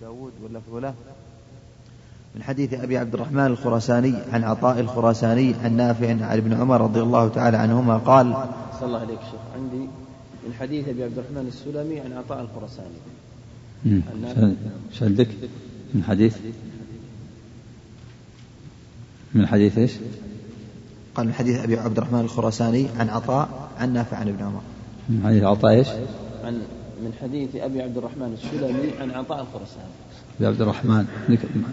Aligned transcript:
داود 0.00 0.32
واللفظ 0.42 0.94
من 2.36 2.42
حديث 2.42 2.74
أبي 2.74 2.98
عبد 2.98 3.14
الرحمن 3.14 3.46
الخراساني 3.46 4.14
عن 4.32 4.44
عطاء 4.44 4.80
الخراساني 4.80 5.54
عن 5.54 5.76
نافع 5.76 6.10
عن 6.10 6.22
ابن 6.22 6.54
عمر 6.54 6.80
رضي 6.80 7.00
الله 7.00 7.28
تعالى 7.28 7.56
عنهما 7.56 7.96
قال 7.96 8.34
صلى 8.80 8.86
الله 8.86 9.00
عليك 9.00 9.18
شيخ. 9.20 9.40
عندي 9.54 9.88
من 10.46 10.54
حديث 10.60 10.88
أبي 10.88 11.04
عبد 11.04 11.18
الرحمن 11.18 11.46
السلمي 11.48 12.00
عن 12.00 12.12
عطاء 12.12 12.40
الخراساني. 12.40 12.98
إيش 14.92 15.02
عندك 15.02 15.28
من 15.94 16.04
حديث؟ 16.04 16.36
من 19.34 19.46
حديث 19.46 19.78
إيش؟ 19.78 19.92
قال 21.14 21.26
من 21.26 21.32
حديث 21.32 21.58
أبي 21.58 21.78
عبد 21.78 21.96
الرحمن 21.98 22.20
الخراساني 22.20 22.86
عن 22.98 23.08
عطاء 23.08 23.68
عن 23.78 23.92
نافع 23.92 24.16
عن 24.16 24.28
ابن 24.28 24.44
عمر. 24.44 24.60
من 25.08 25.22
حديث 25.24 25.42
عطاء 25.42 25.72
إيش؟ 25.72 25.88
عن 26.44 26.62
من 27.04 27.12
حديث 27.22 27.56
أبي 27.56 27.82
عبد 27.82 27.96
الرحمن 27.96 28.38
السلمي 28.42 28.92
عن 29.00 29.10
عطاء 29.10 29.40
الخراساني. 29.40 29.92
أبي 30.38 30.46
عبد 30.46 30.60
الرحمن 30.60 31.06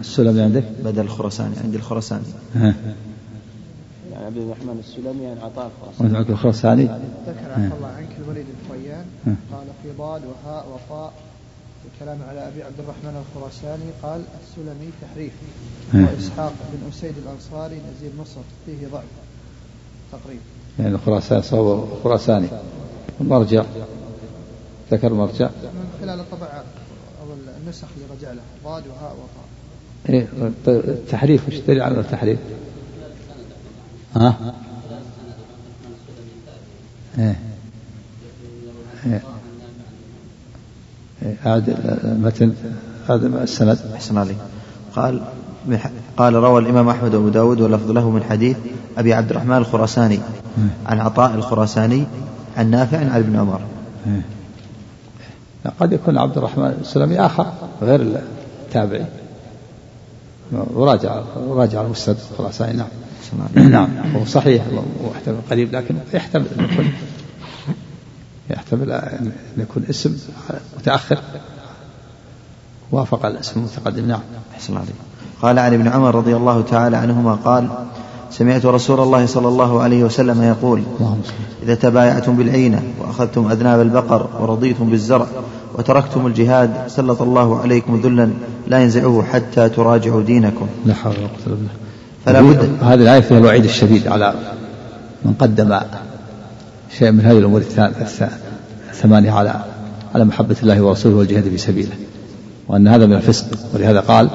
السلمي 0.00 0.40
عندك؟ 0.40 0.64
بدل 0.84 1.00
الخراساني 1.00 1.56
عندي 1.64 1.76
الخراساني. 1.76 2.24
ها. 2.54 2.74
يعني 4.12 4.26
عبد 4.26 4.36
الرحمن 4.36 4.82
السلمي 4.88 5.26
عن 5.26 5.38
عطاء 5.38 5.70
الخراساني. 5.76 6.18
وانت 6.18 6.30
الخراساني؟ 6.30 6.82
ذكر 6.82 7.52
عفى 7.52 7.74
الله 7.76 7.88
عنك 7.96 8.08
الوليد 8.24 8.46
الفريان 8.60 9.04
قال 9.26 9.66
في 9.82 9.88
ضاد 9.98 10.22
وهاء 10.24 10.66
وطاء 10.68 11.12
الكلام 11.94 12.18
على 12.28 12.48
أبي 12.48 12.62
عبد 12.62 12.78
الرحمن 12.78 13.22
الخراساني 13.22 13.90
قال 14.02 14.22
السلمي 14.42 14.90
تحريف 15.02 15.32
وإسحاق 15.94 16.52
بن 16.72 16.88
أسيد 16.88 17.14
الأنصاري 17.24 17.74
نزيل 17.74 18.10
مصر 18.20 18.40
فيه 18.66 18.86
ضعف 18.92 19.04
تقريبا 20.12 20.42
يعني 20.78 20.94
الخراساني 20.94 21.42
صوب 21.42 21.88
خراساني 22.04 22.48
المرجع 23.20 23.64
ذكر 24.90 25.06
المرجع 25.06 25.46
من 25.46 25.88
خلال 26.00 26.20
الطبعات 26.20 26.64
أو 27.22 27.26
النسخ 27.62 27.88
اللي 27.96 28.16
رجع 28.18 28.32
له 28.32 28.42
ضاد 28.64 28.82
وهاء 28.86 29.12
وطاء 29.12 29.46
إيه 30.08 30.28
التحريف 30.68 31.48
وش 31.48 31.54
دليل 31.54 31.82
على 31.82 32.00
التحريف؟ 32.00 32.38
ها؟ 34.16 34.54
إيه 37.18 37.36
إيه. 39.06 39.22
أعد 41.46 41.76
المتن 42.04 42.52
هذا 43.08 43.42
السند. 43.42 43.78
أحسن 43.94 44.18
عليك. 44.18 44.36
قال 44.96 45.22
قال 46.16 46.34
روى 46.34 46.60
الإمام 46.60 46.88
أحمد 46.88 47.14
وأبو 47.14 47.28
داود 47.28 47.60
واللفظ 47.60 47.90
له 47.90 48.10
من 48.10 48.22
حديث 48.22 48.56
أبي 48.98 49.14
عبد 49.14 49.30
الرحمن 49.30 49.56
الخراساني 49.56 50.18
عن 50.86 51.00
عطاء 51.00 51.34
الخراساني 51.34 52.04
عن 52.56 52.70
نافع 52.70 52.98
عن 52.98 53.20
ابن 53.20 53.36
عمر. 53.36 53.60
قد 55.80 55.92
يكون 55.92 56.18
عبد 56.18 56.36
الرحمن 56.36 56.78
السلمي 56.80 57.20
آخر 57.20 57.46
غير 57.82 58.00
التابعي. 58.66 59.06
وراجع 60.52 61.22
وراجع 61.36 61.80
المستد 61.80 62.16
الخراساني 62.32 62.72
نعم. 62.78 63.70
نعم. 63.70 63.88
هو 64.16 64.24
صحيح 64.24 64.64
واحتمل 65.00 65.36
قريب 65.50 65.74
لكن 65.74 65.96
يحتمل 66.14 66.46
أن 66.58 66.64
يكون 66.64 66.92
يحتمل 68.50 68.92
أن 68.92 69.32
يكون 69.56 69.84
اسم 69.90 70.18
متأخر. 70.78 71.18
وافق 72.92 73.26
الاسم 73.26 73.60
المتقدم. 73.60 74.08
نعم. 74.08 74.20
أحسن 74.54 74.76
عليك 74.76 74.94
قال 75.42 75.58
عن 75.58 75.74
ابن 75.74 75.88
عمر 75.88 76.14
رضي 76.14 76.36
الله 76.36 76.62
تعالى 76.62 76.96
عنهما 76.96 77.34
قال 77.34 77.68
سمعت 78.30 78.66
رسول 78.66 79.00
الله 79.00 79.26
صلى 79.26 79.48
الله 79.48 79.82
عليه 79.82 80.04
وسلم 80.04 80.42
يقول 80.42 80.82
إذا 81.62 81.74
تبايعتم 81.74 82.36
بالعينة 82.36 82.82
وأخذتم 83.00 83.50
أذناب 83.50 83.80
البقر 83.80 84.26
ورضيتم 84.40 84.90
بالزرع 84.90 85.26
وتركتم 85.74 86.26
الجهاد 86.26 86.70
سلط 86.88 87.22
الله 87.22 87.60
عليكم 87.60 88.00
ذلا 88.04 88.30
لا 88.68 88.78
ينزعه 88.78 89.24
حتى 89.32 89.68
تراجعوا 89.68 90.22
دينكم. 90.22 90.66
لا 90.86 90.94
حول 90.94 91.12
ولا 91.12 91.26
قوة 91.26 91.46
إلا 91.46 91.54
بالله. 91.54 91.70
فلا 92.24 92.40
بد 92.40 92.70
هذه 92.82 92.94
الآية 92.94 93.20
فيها 93.20 93.38
الوعيد 93.38 93.64
الشديد 93.64 94.08
على 94.08 94.34
من 95.24 95.34
قدم 95.38 95.80
شيء 96.98 97.10
من 97.10 97.20
هذه 97.20 97.38
الأمور 97.38 97.62
الثمانية 98.90 99.30
على 99.30 99.54
على 100.14 100.24
محبة 100.24 100.56
الله 100.62 100.82
ورسوله 100.82 101.16
والجهاد 101.16 101.48
في 101.48 101.58
سبيله. 101.58 101.94
وأن 102.68 102.88
هذا 102.88 103.06
من 103.06 103.12
الفسق 103.12 103.46
ولهذا 103.74 104.00
قال 104.00 104.30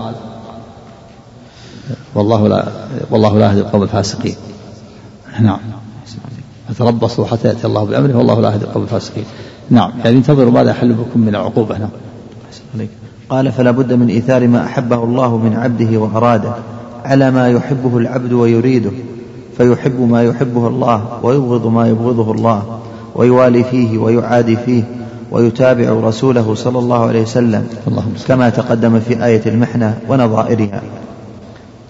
والله 2.15 2.47
لا 2.47 2.67
والله 3.11 3.37
لا 3.37 3.45
يهدي 3.51 3.59
القوم 3.59 3.83
الفاسقين. 3.83 4.35
نعم. 5.41 5.59
فتربصوا 6.69 7.25
حتى 7.25 7.47
يأتي 7.47 7.67
الله 7.67 7.83
بأمره 7.83 8.17
والله 8.17 8.41
لا 8.41 8.51
يهدي 8.51 8.65
القوم 8.65 8.83
الفاسقين. 8.83 9.23
نعم. 9.69 9.91
يعني 10.03 10.17
انتظروا 10.17 10.51
ماذا 10.51 10.71
يحل 10.71 10.93
بكم 10.93 11.19
من 11.19 11.29
العقوبة 11.29 11.77
نعم. 11.77 11.89
قال 13.29 13.51
فلا 13.51 13.71
بد 13.71 13.93
من 13.93 14.09
إيثار 14.09 14.47
ما 14.47 14.65
أحبه 14.65 15.03
الله 15.03 15.37
من 15.37 15.55
عبده 15.55 15.97
وأراده 15.97 16.53
على 17.05 17.31
ما 17.31 17.49
يحبه 17.49 17.97
العبد 17.97 18.33
ويريده 18.33 18.91
فيحب 19.57 20.09
ما 20.09 20.23
يحبه 20.23 20.67
الله 20.67 21.19
ويبغض 21.23 21.67
ما 21.67 21.87
يبغضه 21.87 22.31
الله 22.31 22.79
ويوالي 23.15 23.63
فيه 23.63 23.97
ويعادي 23.97 24.55
فيه 24.55 24.83
ويتابع 25.31 25.89
رسوله 25.89 26.55
صلى 26.55 26.79
الله 26.79 27.05
عليه 27.05 27.21
وسلم 27.21 27.67
كما 28.27 28.49
تقدم 28.49 28.99
في 28.99 29.25
آية 29.25 29.41
المحنة 29.45 29.97
ونظائرها. 30.09 30.81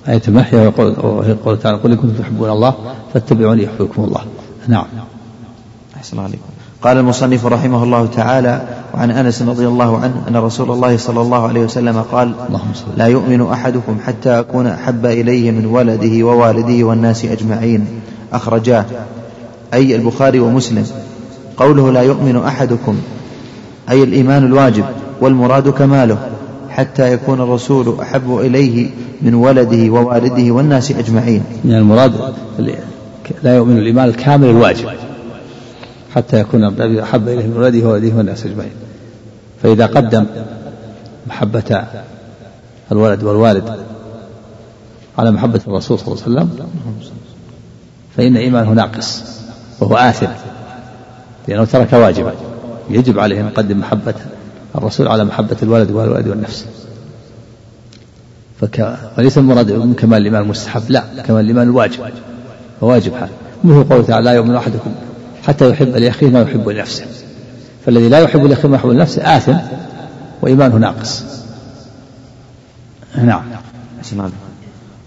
آية 0.08 0.22
المحيا 0.28 0.72
وهي 0.78 1.34
قول 1.46 1.60
تعالى 1.60 1.78
قل 1.78 1.92
إن 1.92 1.98
كنتم 1.98 2.24
تحبون 2.24 2.50
الله 2.50 2.74
فاتبعوني 3.14 3.64
يحببكم 3.64 4.04
الله. 4.04 4.22
نعم. 4.68 4.86
أحسن 5.98 6.20
عليكم. 6.20 6.44
قال 6.82 6.98
المصنف 6.98 7.46
رحمه 7.46 7.84
الله 7.84 8.06
تعالى 8.06 8.62
وعن 8.94 9.12
أنس 9.12 9.42
رضي 9.42 9.68
الله 9.68 9.98
عنه 9.98 10.24
أن 10.28 10.36
رسول 10.36 10.72
الله 10.72 10.98
صلى 10.98 11.22
الله 11.22 11.48
عليه 11.48 11.62
وسلم 11.62 12.02
قال 12.02 12.34
لا 12.98 13.06
يؤمن 13.06 13.42
أحدكم 13.42 13.98
حتى 14.06 14.40
أكون 14.40 14.68
أحب 14.68 15.06
إليه 15.06 15.52
من 15.52 15.66
ولده 15.66 16.24
ووالده 16.26 16.84
والناس 16.84 17.26
أجمعين. 17.26 17.88
أخرجاه. 18.34 18.86
أي 19.74 19.96
البخاري 19.96 20.40
ومسلم. 20.40 20.88
قوله 21.58 21.92
لا 21.92 22.02
يؤمن 22.02 22.38
أحدكم 22.38 22.96
أي 23.90 24.04
الإيمان 24.04 24.46
الواجب 24.46 24.86
والمراد 25.22 25.70
كماله. 25.70 26.18
حتى 26.72 27.14
يكون 27.14 27.42
الرسول 27.42 28.00
أحب 28.02 28.38
إليه 28.38 28.90
من 29.22 29.34
ولده 29.34 29.90
ووالده 29.92 30.52
والناس 30.52 30.92
أجمعين. 30.92 31.44
يعني 31.66 31.78
المراد 31.78 32.14
لا 33.44 33.56
يؤمن 33.56 33.78
الإيمان 33.78 34.10
الكامل 34.10 34.50
الواجب 34.50 34.90
حتى 36.16 36.40
يكون 36.40 36.64
النبي 36.64 37.04
أحب 37.04 37.28
إليه 37.28 37.48
من 37.48 37.58
ولده 37.58 37.88
وولده 37.88 38.16
والناس 38.16 38.46
أجمعين. 38.46 38.72
فإذا 39.64 39.86
قدم 39.86 40.26
محبة 41.28 41.84
الولد 42.92 43.24
والوالد 43.24 43.76
على 45.18 45.32
محبة 45.32 45.62
الرسول 45.68 46.00
صلى 46.00 46.08
الله 46.08 46.24
عليه 46.24 46.50
وسلم 46.50 46.68
فإن 48.18 48.38
إيمانه 48.38 48.74
ناقص 48.74 49.24
وهو 49.80 49.96
آثم 49.96 50.28
لأنه 51.48 51.66
ترك 51.66 51.94
واجبا 51.94 52.34
يجب 52.90 53.20
عليه 53.20 53.42
أن 53.42 53.48
يقدم 53.48 53.80
محبة 53.80 54.14
الرسول 54.76 55.08
على 55.08 55.24
محبة 55.24 55.58
الولد 55.64 55.92
والولد 55.92 56.28
والنفس. 56.28 56.66
فك... 58.62 58.98
وليس 59.18 59.38
المراد 59.38 59.72
من 59.72 59.94
كمال 59.94 60.18
الإيمان 60.18 60.42
المستحب 60.42 60.82
لا 60.90 61.04
كمال 61.28 61.40
الإيمان 61.40 61.68
الواجب. 61.68 62.00
وواجب 62.82 63.14
هذا. 63.14 63.30
مثل 63.64 63.84
قوله 63.84 64.04
تعالى 64.04 64.26
لا 64.26 64.32
يؤمن 64.32 64.56
أحدكم 64.56 64.92
حتى 65.44 65.70
يحب 65.70 65.88
لأخيه 65.88 66.28
ما 66.28 66.42
يحب 66.42 66.70
لنفسه. 66.70 67.06
فالذي 67.86 68.10
لا 68.10 68.20
يحب 68.20 68.46
لأخيه 68.46 68.68
ما 68.68 68.76
يحب 68.76 68.90
لنفسه 68.90 69.38
آثم 69.38 69.56
وإيمانه 70.42 70.78
ناقص. 70.78 71.24
نعم. 73.16 73.44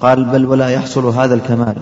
قال 0.00 0.24
بل 0.24 0.46
ولا 0.46 0.68
يحصل 0.68 1.06
هذا 1.06 1.34
الكمال 1.34 1.74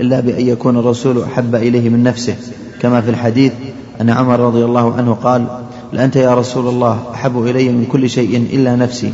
إلا 0.00 0.20
بأن 0.20 0.46
يكون 0.46 0.78
الرسول 0.78 1.22
أحب 1.22 1.54
إليه 1.54 1.88
من 1.88 2.02
نفسه 2.02 2.36
كما 2.80 3.00
في 3.00 3.10
الحديث 3.10 3.52
أن 4.00 4.10
عمر 4.10 4.40
رضي 4.40 4.64
الله 4.64 4.94
عنه 4.94 5.14
قال 5.22 5.46
لأنت 5.92 6.16
يا 6.16 6.34
رسول 6.34 6.68
الله 6.68 7.02
أحب 7.14 7.42
إلي 7.42 7.68
من 7.68 7.86
كل 7.92 8.10
شيء 8.10 8.36
إلا 8.52 8.76
نفسي. 8.76 9.12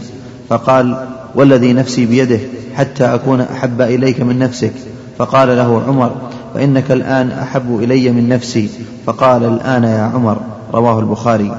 فقال 0.49 1.07
والذي 1.35 1.73
نفسي 1.73 2.07
بيده 2.07 2.39
حتى 2.75 3.05
أكون 3.05 3.41
أحب 3.41 3.81
إليك 3.81 4.21
من 4.21 4.39
نفسك. 4.39 4.73
فقال 5.19 5.49
له 5.49 5.83
عمر 5.89 6.13
فإنك 6.55 6.91
الآن 6.91 7.31
أحب 7.31 7.79
إلي 7.83 8.11
من 8.11 8.29
نفسي. 8.29 8.69
فقال 9.07 9.45
الآن 9.45 9.85
يا 9.85 10.11
عمر. 10.15 10.37
رواه 10.75 10.99
البخاري. 11.01 11.57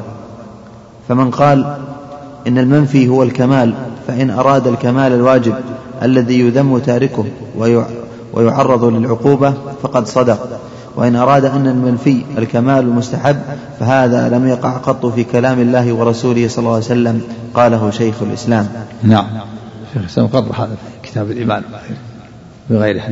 فمن 1.07 1.31
قال 1.31 1.78
إن 2.48 2.57
المنفي 2.57 3.07
هو 3.07 3.24
الكمال 3.24 3.74
فإن 4.07 4.30
أراد 4.30 4.68
الكمال 4.68 5.13
الواجب 5.13 5.54
الذي 6.04 6.39
يذم 6.39 6.78
تاركه 6.78 7.25
ويعرض 8.33 8.86
للعقوبة 8.86 9.54
فقد 9.83 10.07
صدق. 10.07 10.60
وإن 10.95 11.15
أراد 11.15 11.45
أن 11.45 11.68
المنفي 11.68 12.21
الكمال 12.38 12.80
المستحب 12.80 13.38
فهذا 13.80 14.30
لم 14.30 14.47
يقع 14.47 14.77
قط 14.77 15.06
في 15.06 15.24
كلام 15.24 15.59
الله 15.59 15.94
ورسوله 15.94 16.47
صلى 16.47 16.59
الله 16.59 16.74
عليه 16.74 16.86
وسلم 16.86 17.21
قاله 17.53 17.92
شيخ 17.92 18.21
الإسلام. 18.21 18.68
نعم. 19.03 19.25
شيخ 19.94 20.01
الإسلام 20.01 20.27
قرر 20.27 20.51
هذا 20.53 20.75
في 21.03 21.09
كتاب 21.09 21.31
الإيمان 21.31 21.63
بغيره 22.69 23.03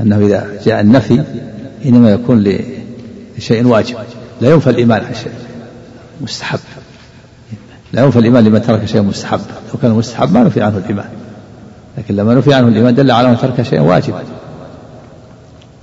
أنه 0.00 0.18
إذا 0.18 0.46
جاء 0.64 0.80
النفي 0.80 1.22
إنما 1.86 2.10
يكون 2.10 2.44
لشيء 3.38 3.66
واجب. 3.66 3.96
لا 4.40 4.50
ينفى 4.50 4.70
الإيمان 4.70 5.04
عن 5.04 5.14
شيء 5.14 5.32
مستحب. 6.20 6.58
لا 7.92 8.04
ينفى 8.04 8.18
الإيمان 8.18 8.44
لمن 8.44 8.62
ترك 8.62 8.84
شيئا 8.84 9.02
مستحب. 9.02 9.40
لو 9.72 9.80
كان 9.82 9.90
مستحب 9.90 10.32
ما 10.32 10.44
نفي 10.44 10.62
عنه 10.62 10.76
الإيمان. 10.76 11.08
لكن 11.98 12.16
لما 12.16 12.34
نفي 12.34 12.54
عنه 12.54 12.68
الإيمان 12.68 12.94
دل 12.94 13.10
على 13.10 13.28
أنه 13.28 13.36
ترك 13.36 13.62
شيئا 13.62 13.80
واجبا 13.80 14.22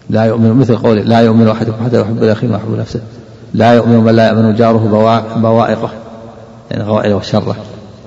لا 0.09 0.23
يؤمن 0.23 0.53
مثل 0.53 0.77
قوله 0.77 1.01
لا 1.01 1.19
يؤمن 1.19 1.47
أحدكم 1.47 1.85
حتى 1.85 2.01
يحب 2.01 2.23
لأخيه 2.23 2.47
ما 2.47 2.55
يحب 2.55 2.77
نفسه 2.79 3.01
لا 3.53 3.73
يؤمن 3.73 3.97
من 3.97 4.15
لا 4.15 4.27
يأمن 4.27 4.55
جاره 4.55 5.11
بوائقه 5.35 5.91
يعني 6.71 6.83
غوائله 6.83 7.15
وشره. 7.15 7.55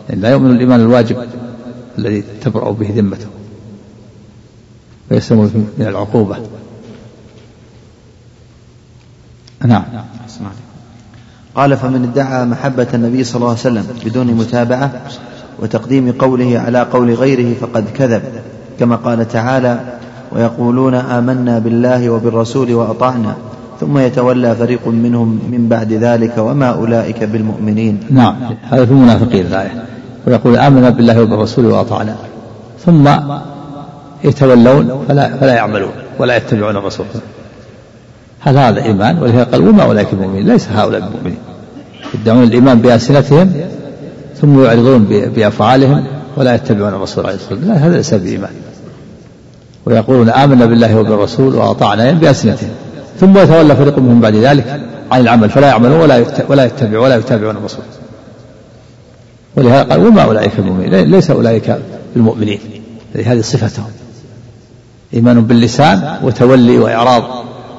يعني 0.09 0.21
لا 0.21 0.31
يؤمن 0.31 0.51
الإيمان 0.51 0.81
الواجب 0.81 1.17
الذي 1.99 2.25
تبرأ 2.41 2.71
به 2.71 2.93
ذمته. 2.97 3.27
ويسلم 5.11 5.69
من 5.79 5.87
العقوبة. 5.87 6.37
نعم. 9.65 9.85
قال 11.55 11.77
فمن 11.77 12.05
ادعى 12.05 12.45
محبة 12.45 12.87
النبي 12.95 13.25
صلى 13.25 13.37
الله 13.37 13.49
عليه 13.49 13.61
وسلم 13.61 13.87
بدون 14.05 14.27
متابعة 14.27 15.03
وتقديم 15.59 16.13
قوله 16.13 16.59
على 16.59 16.83
قول 16.83 17.15
غيره 17.15 17.55
فقد 17.55 17.85
كذب 17.95 18.23
كما 18.79 18.97
قال 18.97 19.29
تعالى 19.29 19.99
ويقولون 20.33 20.95
آمنا 20.95 21.59
بالله 21.59 22.11
وبالرسول 22.11 22.75
وأطعنا 22.75 23.35
ثم 23.81 23.99
يتولى 23.99 24.55
فريق 24.55 24.89
منهم 24.89 25.41
من 25.51 25.69
بعد 25.69 25.93
ذلك 25.93 26.39
وما 26.39 26.67
أولئك 26.67 27.25
بالمؤمنين. 27.25 28.01
نعم 28.11 28.35
هذا 28.71 28.85
في 28.85 28.91
المنافقين 28.91 29.47
الآية. 29.47 29.85
ويقول 30.27 30.57
آمنا 30.57 30.91
بالله 30.91 31.23
وبالرسول 31.23 31.67
وأطعنا. 31.67 32.17
ثم 32.87 33.09
يتولون 34.25 35.05
فلا, 35.09 35.37
فلا 35.37 35.55
يعملون 35.55 35.93
ولا 36.19 36.37
يتبعون 36.37 36.77
الرسول 36.77 37.07
هل 38.41 38.59
هذا 38.59 38.83
إيمان؟ 38.83 39.19
ولهذا 39.19 39.45
قال 39.45 39.69
وما 39.69 39.83
أولئك 39.83 40.13
المؤمنين 40.13 40.47
ليس 40.47 40.69
هؤلاء 40.69 41.01
المؤمنين. 41.01 41.39
يدعون 42.15 42.43
الإيمان 42.43 42.79
بألسنتهم 42.79 43.53
ثم 44.41 44.65
يعرضون 44.65 45.05
بأفعالهم 45.37 46.05
ولا 46.37 46.55
يتبعون 46.55 46.95
الرسول 46.95 47.27
عليه 47.27 47.37
الصلاة 47.37 47.55
والسلام 47.55 47.77
هذا 47.77 47.97
ليس 47.97 48.15
بإيمان. 48.15 48.51
ويقولون 49.87 50.31
آمنا 50.31 50.67
بالله 50.67 50.97
وبالرسول 50.97 51.55
وأطعنا 51.55 52.13
بألسنتهم 52.13 52.71
ثم 53.21 53.39
يتولى 53.39 53.77
فريق 53.77 53.99
منهم 53.99 54.21
بعد 54.21 54.35
ذلك 54.35 54.81
عن 55.11 55.21
العمل 55.21 55.51
فلا 55.51 55.69
يعملون 55.69 56.01
ولا 56.01 56.25
ولا 56.49 56.65
يتبعون 56.65 57.05
ولا 57.05 57.17
يتابعون 57.17 57.57
الرسول. 57.57 57.85
ولهذا 59.57 59.83
قال 59.83 60.07
وما 60.07 60.23
أولئك 60.23 60.59
المؤمنين 60.59 60.95
ليس 60.95 61.31
أولئك 61.31 61.79
المؤمنين 62.17 62.59
هذه 63.15 63.41
صفتهم. 63.41 63.91
إيمان 65.15 65.41
باللسان 65.41 66.19
وتولي 66.23 66.79
وإعراض 66.79 67.23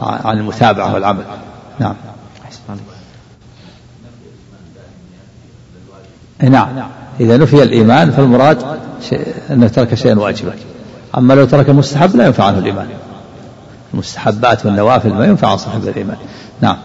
عن 0.01 0.37
المتابعة 0.37 0.93
والعمل. 0.93 1.23
نعم. 1.79 1.95
نعم. 6.41 6.67
إذا 7.19 7.37
نفي 7.37 7.63
الإيمان 7.63 8.11
فالمراد 8.11 8.57
أنه 9.51 9.67
ترك 9.67 9.95
شيئا 9.95 10.19
واجبا. 10.19 10.53
أما 11.17 11.33
لو 11.33 11.45
ترك 11.45 11.69
مستحب 11.69 12.15
لا 12.15 12.25
ينفع 12.25 12.43
عنه 12.43 12.57
الإيمان. 12.57 12.87
المستحبات 13.93 14.65
والنوافل 14.65 15.13
ما 15.13 15.25
ينفع 15.25 15.55
صاحب 15.55 15.87
الإيمان. 15.87 16.17
نعم. 16.61 16.77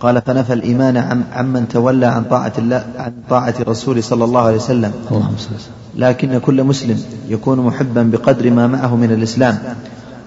قال 0.00 0.22
فنفى 0.26 0.52
الإيمان 0.52 0.96
عن 0.96 1.24
عمن 1.32 1.68
تولى 1.68 2.06
عن 2.06 2.24
طاعة 2.24 2.52
الله 2.58 2.84
عن 2.98 3.12
طاعة 3.30 3.54
الرسول 3.60 4.02
صلى 4.02 4.24
الله 4.24 4.40
عليه 4.40 4.56
وسلم. 4.56 4.92
اللهم 5.10 5.36
لكن 5.96 6.38
كل 6.38 6.64
مسلم 6.64 7.02
يكون 7.28 7.58
محبا 7.58 8.02
بقدر 8.02 8.50
ما 8.50 8.66
معه 8.66 8.96
من 8.96 9.12
الإسلام. 9.12 9.58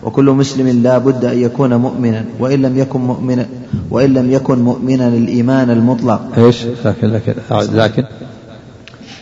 وكل 0.03 0.25
مسلم 0.25 0.83
لا 0.83 0.97
بد 0.97 1.25
أن 1.25 1.39
يكون 1.39 1.75
مؤمنا. 1.75 2.25
وإن 2.39 2.61
لم 2.61 2.77
يكن 2.77 3.01
مؤمنا 3.01 3.45
وإن 3.89 4.13
لم 4.13 4.31
يكن 4.31 4.59
مؤمنا 4.59 5.07
الإيمان 5.07 5.69
المطلق. 5.69 6.21
إيش؟ 6.37 6.65
لكن 6.85 7.07
لكن 7.07 7.33
لكن 7.51 8.03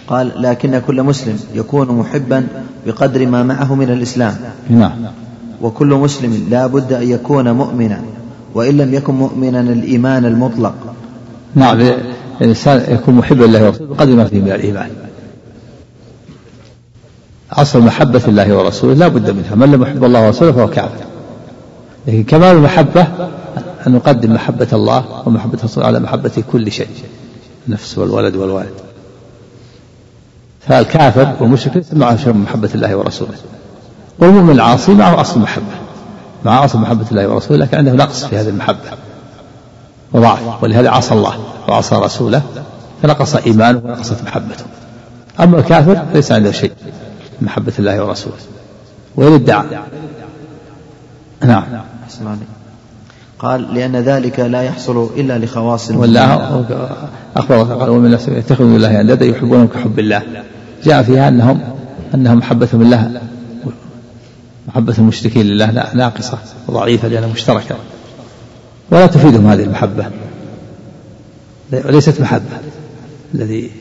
قال 0.07 0.31
لكن 0.41 0.81
كل 0.87 1.03
مسلم 1.03 1.39
يكون 1.53 1.87
محبا 1.87 2.47
بقدر 2.85 3.25
ما 3.25 3.43
معه 3.43 3.75
من 3.75 3.89
الإسلام. 3.89 4.37
نعم. 4.69 4.91
وكل 5.61 5.87
مسلم 5.87 6.47
لا 6.49 6.67
بد 6.67 6.93
أن 6.93 7.09
يكون 7.09 7.51
مؤمنا 7.51 8.01
وإن 8.53 8.77
لم 8.77 8.93
يكن 8.93 9.13
مؤمنا 9.13 9.59
الإيمان 9.59 10.25
المطلق. 10.25 10.73
نعم 11.55 11.91
الإنسان 12.41 12.93
يكون 12.93 13.15
محبا 13.15 13.45
لله 13.45 13.65
ورسوله 13.65 13.89
بقدر 13.89 14.15
ما 14.15 14.25
فيه 14.25 14.41
من 14.41 14.51
الإيمان. 14.51 14.89
أصل 17.51 17.81
محبة 17.81 18.21
الله 18.27 18.57
ورسوله 18.57 18.93
لا 18.93 19.07
بد 19.07 19.29
منها. 19.29 19.55
من 19.55 19.71
لم 19.71 19.81
يحب 19.81 20.03
الله 20.03 20.25
ورسوله 20.25 20.51
فهو 20.51 20.69
كافر. 20.69 21.05
لكن 22.07 22.23
كمال 22.23 22.55
المحبة 22.55 23.07
أن 23.87 23.91
نقدم 23.91 24.33
محبة 24.33 24.67
الله 24.73 25.05
ومحبة 25.25 25.57
الرسول 25.59 25.83
على 25.83 25.99
محبة 25.99 26.43
كل 26.51 26.71
شيء 26.71 26.87
النفس 27.67 27.97
والولد 27.97 28.35
والوالد. 28.35 28.82
فالكافر 30.67 31.35
والمشرك 31.39 31.75
ليس 31.75 31.93
معه 31.93 32.17
شيء 32.17 32.33
من 32.33 32.41
محبة 32.41 32.69
الله 32.75 32.95
ورسوله. 32.95 33.33
والمؤمن 34.19 34.49
العاصي 34.49 34.93
معه 34.93 35.21
أصل 35.21 35.39
محبة. 35.39 35.73
مع 36.45 36.65
أصل 36.65 36.79
محبة 36.79 37.05
الله 37.11 37.27
ورسوله 37.27 37.59
لكن 37.59 37.77
عنده 37.77 37.91
نقص 37.91 38.25
في 38.25 38.37
هذه 38.37 38.49
المحبة. 38.49 38.91
وضعف. 40.13 40.63
ولهذا 40.63 40.89
عصى 40.89 41.13
الله 41.13 41.33
وعصى 41.67 41.95
رسوله 41.95 42.41
فنقص 43.01 43.35
إيمانه 43.35 43.81
ونقصت 43.85 44.23
محبته. 44.23 44.65
أما 45.39 45.57
الكافر 45.57 46.05
ليس 46.13 46.31
عنده 46.31 46.51
شيء 46.51 46.73
من 47.41 47.47
محبة 47.47 47.73
الله 47.79 48.05
ورسوله. 48.05 48.35
وإن 49.15 49.33
ادعى 49.33 49.65
نعم. 51.41 51.63
قال 53.43 53.73
لأن 53.73 53.95
ذلك 53.95 54.39
لا 54.39 54.61
يحصل 54.61 55.09
إلا 55.17 55.37
لخواص 55.37 55.91
ولا 55.91 56.61
أخبر 57.35 57.63
قال 57.63 57.89
ومن 57.89 58.05
الناس 58.05 58.27
يتخذون 58.27 58.75
الله 58.75 59.01
أندادا 59.01 59.25
يحبونهم 59.25 59.67
كحب 59.67 59.99
الله. 59.99 60.23
جاء 60.83 61.03
فيها 61.03 61.27
أنهم 61.27 61.61
أنهم 62.15 62.37
محبتهم 62.37 62.81
الله. 62.81 63.21
محبة 64.67 64.93
المشركين 64.97 65.45
لله 65.45 65.93
ناقصة 65.93 66.37
وضعيفة 66.67 67.07
لأنها 67.07 67.29
مشتركة. 67.29 67.75
ولا 68.91 69.07
تفيدهم 69.07 69.47
هذه 69.47 69.63
المحبة. 69.63 70.05
وليست 71.85 72.21
محبة. 72.21 72.57
الذي 73.35 73.71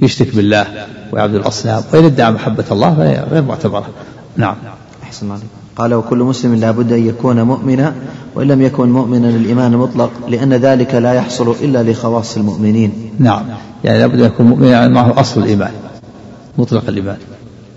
يشرك 0.00 0.36
بالله 0.36 0.66
ويعبد 1.12 1.34
الأصنام 1.34 1.82
وإن 1.92 2.04
ادعى 2.04 2.30
محبة 2.30 2.64
الله 2.70 2.94
فهي 2.94 3.24
غير 3.30 3.42
معتبرة. 3.42 3.86
نعم. 4.36 4.56
أحسن 5.02 5.26
الله 5.26 5.38
قال 5.76 5.94
وكل 5.94 6.18
مسلم 6.18 6.54
لا 6.54 6.70
بد 6.70 6.92
أن 6.92 7.06
يكون 7.06 7.42
مؤمنا 7.42 7.94
وإن 8.34 8.48
لم 8.48 8.62
يكن 8.62 8.90
مؤمنا 8.90 9.28
الإيمان 9.28 9.72
المطلق 9.72 10.10
لأن 10.28 10.52
ذلك 10.54 10.94
لا 10.94 11.14
يحصل 11.14 11.54
إلا 11.62 11.82
لخواص 11.82 12.36
المؤمنين. 12.36 13.10
نعم. 13.18 13.42
يعني 13.84 13.98
لا 13.98 14.06
بد 14.06 14.20
أن 14.20 14.26
يكون 14.26 14.46
مؤمنا 14.46 14.88
معه 14.88 15.20
أصل 15.20 15.42
الإيمان 15.42 15.70
مطلق 16.58 16.82
الإيمان. 16.88 17.16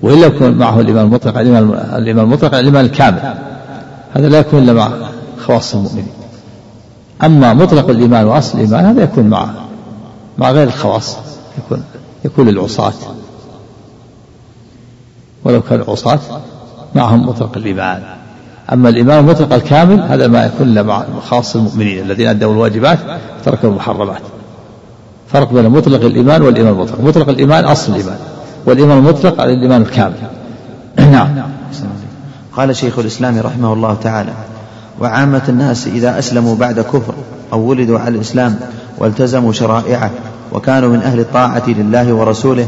وإن 0.01 0.22
لم 0.22 0.24
يكن 0.24 0.58
معه 0.58 0.80
الإيمان 0.80 1.06
المطلق 1.06 1.38
الإيمان 1.38 1.63
الإيمان 1.96 2.25
المطلق 2.25 2.56
الإيمان 2.56 2.86
الكامل. 2.86 3.36
هذا 4.13 4.30
لا 4.30 4.39
يكون 4.39 4.63
إلا 4.63 4.74
مع 4.74 4.92
خواص 5.39 5.75
المؤمنين. 5.75 6.08
أما 7.24 7.54
مطلق 7.54 7.89
الإيمان 7.89 8.25
وأصل 8.25 8.58
الإيمان 8.58 8.86
هذا 8.86 9.04
يكون 9.04 9.27
مع 9.27 9.50
مع 10.38 10.51
غير 10.51 10.68
الخواص. 10.68 11.18
يكون 11.58 11.84
يكون 12.25 12.50
للعصاة. 12.50 12.94
ولو 15.44 15.62
كان 15.62 15.82
العصاة 15.82 16.20
معهم 16.98 17.27
مطلق 17.27 17.58
الإيمان. 17.58 18.01
أما 18.74 18.89
الإيمان 18.89 19.20
المطلق 19.20 19.54
الكامل 19.54 20.01
هذا 20.01 20.27
ما 20.27 20.46
يكون 20.46 20.68
إلا 20.68 20.84
مع 20.84 21.06
خاص 21.30 21.56
المؤمنين 21.56 22.04
الذين 22.04 22.27
أدوا 22.27 22.54
الواجبات 22.54 23.00
وتركوا 23.42 23.70
المحرمات. 23.70 24.22
فرق 25.27 25.54
بين 25.54 25.70
مطلق 25.70 26.06
الإيمان 26.06 26.42
والإيمان 26.42 26.74
المطلق. 26.74 27.01
مطلق 27.01 27.30
الإيمان 27.30 27.66
أصل 27.66 27.92
الإيمان 27.92 28.18
والإيمان 28.66 28.98
المطلق 28.98 29.42
على 29.42 29.54
الإيمان 29.54 29.82
الكامل. 29.82 30.16
نعم. 31.12 31.30
قال 32.58 32.75
شيخ 32.75 33.00
الإسلام 33.00 33.39
رحمه 33.39 33.74
الله 33.74 33.98
تعالى 34.04 34.34
وعامة 35.00 35.42
الناس 35.50 35.88
إذا 35.88 36.20
أسلموا 36.20 36.56
بعد 36.56 36.80
كفر 36.80 37.13
أو 37.54 37.60
ولدوا 37.60 38.00
على 38.00 38.16
الإسلام 38.16 38.60
والتزموا 38.98 39.54
شرائعه 39.54 40.12
وكانوا 40.54 40.89
من 40.89 41.01
أهل 41.01 41.20
الطاعة 41.20 41.63
لله 41.68 42.13
ورسوله 42.13 42.68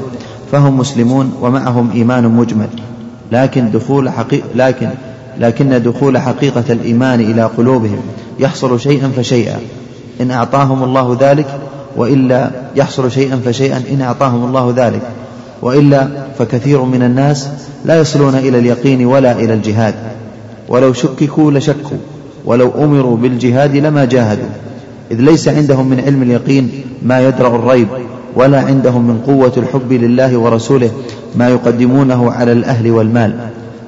فهم 0.51 0.77
مسلمون 0.77 1.33
ومعهم 1.41 1.91
إيمان 1.91 2.27
مجمل. 2.27 2.69
لكن 3.31 3.71
دخول 3.71 4.09
حقيقة 4.09 4.47
لكن 4.55 4.89
لكن 5.39 5.83
دخول 5.83 6.17
حقيقة 6.17 6.63
الإيمان 6.69 7.19
إلى 7.19 7.43
قلوبهم 7.43 8.01
يحصل 8.39 8.79
شيئا 8.79 9.11
فشيئا. 9.17 9.59
إن 10.21 10.31
أعطاهم 10.31 10.83
الله 10.83 11.17
ذلك 11.21 11.59
وإلا 11.95 12.51
يحصل 12.75 13.11
شيئا 13.11 13.41
فشيئا 13.45 13.83
إن 13.91 14.01
أعطاهم 14.01 14.45
الله 14.45 14.73
ذلك. 14.77 15.01
وإلا 15.61 16.07
فكثير 16.39 16.83
من 16.83 17.03
الناس 17.03 17.49
لا 17.85 17.99
يصلون 17.99 18.35
إلى 18.35 18.59
اليقين 18.59 19.05
ولا 19.05 19.31
إلى 19.31 19.53
الجهاد. 19.53 19.95
ولو 20.67 20.93
شككوا 20.93 21.51
لشكوا 21.51 21.97
ولو 22.45 22.71
أمروا 22.83 23.17
بالجهاد 23.17 23.75
لما 23.75 24.05
جاهدوا. 24.05 24.49
إذ 25.11 25.21
ليس 25.21 25.47
عندهم 25.47 25.89
من 25.89 25.99
علم 25.99 26.23
اليقين 26.23 26.71
ما 27.03 27.27
يدرأ 27.27 27.55
الريب. 27.55 27.87
ولا 28.35 28.61
عندهم 28.61 29.07
من 29.07 29.21
قوة 29.27 29.53
الحب 29.57 29.93
لله 29.93 30.37
ورسوله 30.37 30.91
ما 31.35 31.49
يقدمونه 31.49 32.31
على 32.31 32.51
الأهل 32.51 32.91
والمال. 32.91 33.33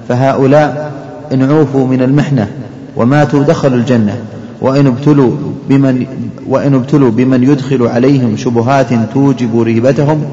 فهؤلاء 0.09 0.91
إن 1.33 1.51
عوفوا 1.51 1.87
من 1.87 2.01
المحنة 2.01 2.47
وماتوا 2.95 3.43
دخلوا 3.43 3.77
الجنة 3.77 4.17
وإن 4.61 4.87
ابتلوا 4.87 5.31
بمن 5.69 6.05
وإن 6.47 6.73
ابتلوا 6.73 7.11
بمن 7.11 7.43
يدخل 7.43 7.87
عليهم 7.87 8.37
شبهات 8.37 8.87
توجب 9.13 9.61
ريبتهم 9.61 10.23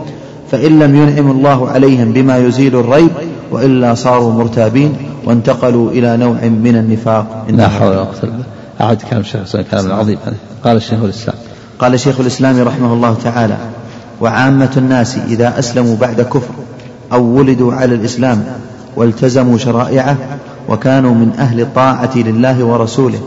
فإن 0.51 0.79
لم 0.79 0.97
ينعم 0.97 1.31
الله 1.31 1.69
عليهم 1.69 2.13
بما 2.13 2.39
يزيل 2.39 2.77
الريب 2.77 3.11
وإلا 3.51 3.95
صاروا 3.95 4.33
مرتابين 4.33 4.95
وانتقلوا 5.25 5.91
إلى 5.91 6.17
نوع 6.17 6.45
من 6.45 6.77
النفاق. 6.77 7.47
لا 7.51 7.69
حول 7.69 7.89
ولا 7.89 7.99
قوة 7.99 8.31
أعد 8.81 9.03
كلام 9.11 9.21
الشيخ 9.21 9.57
كلام 9.71 9.93
عظيم 9.93 10.19
قال 10.65 10.77
الشيخ 10.77 11.03
الإسلام. 11.03 11.37
قال 11.79 12.01
شيخ 12.01 12.21
الإسلام 12.21 12.61
رحمه 12.63 12.93
الله 12.93 13.17
تعالى 13.25 13.57
وعامة 14.21 14.71
الناس 14.77 15.17
إذا 15.29 15.59
أسلموا 15.59 15.97
بعد 15.97 16.21
كفر 16.21 16.55
أو 17.13 17.25
ولدوا 17.25 17.73
على 17.75 17.95
الإسلام 17.95 18.45
والتزموا 18.97 19.59
شرائعه 19.59 20.17
وكانوا 20.69 21.15
من 21.15 21.33
أهل 21.39 21.61
الطاعة 21.61 22.11
لله 22.17 22.65
ورسوله 22.65 23.19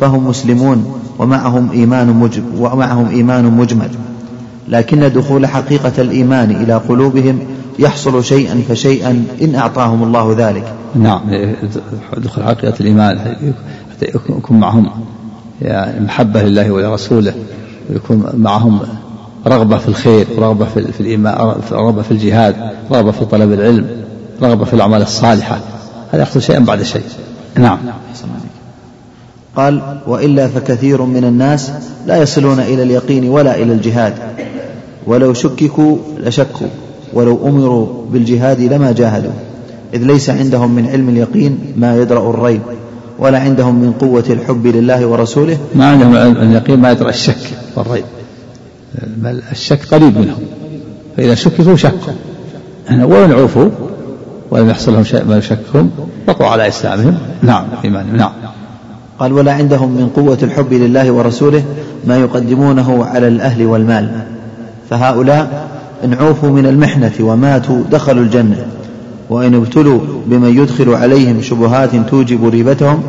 فهم 0.00 0.28
مسلمون 0.28 1.00
ومعهم 1.18 1.70
إيمان 1.70 2.06
مجمل 2.06 2.44
ومعهم 2.58 3.08
إيمان 3.08 3.44
مجمل. 3.44 3.90
لكن 4.68 5.12
دخول 5.12 5.46
حقيقة 5.46 5.92
الإيمان 5.98 6.50
إلى 6.50 6.74
قلوبهم 6.74 7.38
يحصل 7.78 8.24
شيئا 8.24 8.62
فشيئا 8.68 9.24
إن 9.42 9.54
أعطاهم 9.54 10.02
الله 10.02 10.34
ذلك. 10.38 10.64
نعم 10.94 11.20
دخول 12.16 12.44
حقيقة 12.44 12.74
الإيمان 12.80 13.36
يكون 14.28 14.60
معهم 14.60 14.90
يعني 15.62 16.04
محبة 16.04 16.42
لله 16.42 16.70
ولرسوله 16.70 17.34
ويكون 17.90 18.24
معهم 18.36 18.80
رغبة 19.46 19.78
في 19.78 19.88
الخير 19.88 20.26
رغبة 20.38 20.64
في 20.64 21.00
الإيمان 21.00 21.54
رغبة 21.72 22.02
في 22.02 22.10
الجهاد 22.10 22.56
رغبة 22.92 23.10
في 23.10 23.24
طلب 23.24 23.52
العلم 23.52 23.86
رغبة 24.42 24.64
في 24.64 24.74
الأعمال 24.74 25.02
الصالحة. 25.02 25.58
هذا 26.12 26.22
يحصل 26.22 26.42
شيئا 26.42 26.58
بعد 26.58 26.82
شيء. 26.82 27.02
نعم. 27.58 27.78
قال 29.56 30.00
وإلا 30.06 30.48
فكثير 30.48 31.02
من 31.02 31.24
الناس 31.24 31.70
لا 32.06 32.16
يصلون 32.22 32.60
إلى 32.60 32.82
اليقين 32.82 33.28
ولا 33.28 33.54
إلى 33.54 33.72
الجهاد. 33.72 34.14
ولو 35.06 35.34
شككوا 35.34 35.96
لشكوا 36.18 36.66
ولو 37.12 37.48
أمروا 37.48 37.86
بالجهاد 38.12 38.60
لما 38.60 38.92
جاهدوا. 38.92 39.32
إذ 39.94 40.02
ليس 40.02 40.30
عندهم 40.30 40.74
من 40.74 40.86
علم 40.86 41.08
اليقين 41.08 41.58
ما 41.76 41.96
يدرأ 41.96 42.30
الريب 42.30 42.60
ولا 43.18 43.38
عندهم 43.38 43.74
من 43.74 43.92
قوة 43.92 44.24
الحب 44.30 44.66
لله 44.66 45.06
ورسوله. 45.06 45.58
ما 45.74 45.86
عندهم 45.86 46.16
علم 46.16 46.36
اليقين 46.36 46.80
ما 46.80 46.90
يدرأ 46.90 47.08
الشك 47.08 47.38
والريب. 47.76 48.04
الشك 49.52 49.94
قريب 49.94 50.18
منهم. 50.18 50.40
فإذا 51.16 51.34
شككوا 51.34 51.76
شكوا 51.76 52.12
وإن 52.90 53.32
عوفوا 53.32 53.68
ولم 54.50 54.70
يحصل 54.70 54.92
لهم 54.92 55.04
شيء 55.04 55.24
ما 55.24 55.36
يشككهم 55.36 55.90
بقوا 56.26 56.46
على 56.46 56.68
إسلامهم. 56.68 57.18
نعم 57.42 57.64
إيمانهم 57.84 58.16
نعم. 58.16 58.32
قال 59.18 59.32
ولا 59.32 59.52
عندهم 59.52 59.90
من 59.90 60.08
قوة 60.16 60.38
الحب 60.42 60.72
لله 60.72 61.10
ورسوله 61.10 61.64
ما 62.06 62.16
يقدمونه 62.16 63.04
على 63.04 63.28
الأهل 63.28 63.66
والمال. 63.66 64.10
فهؤلاء 64.90 65.68
إن 66.04 66.14
عوفوا 66.14 66.50
من 66.50 66.66
المحنة 66.66 67.12
وماتوا 67.20 67.82
دخلوا 67.90 68.22
الجنة. 68.22 68.66
وإن 69.30 69.54
ابتلوا 69.54 70.00
بمن 70.26 70.58
يدخل 70.58 70.94
عليهم 70.94 71.42
شبهات 71.42 71.90
توجب 72.10 72.48
ريبتهم 72.48 73.02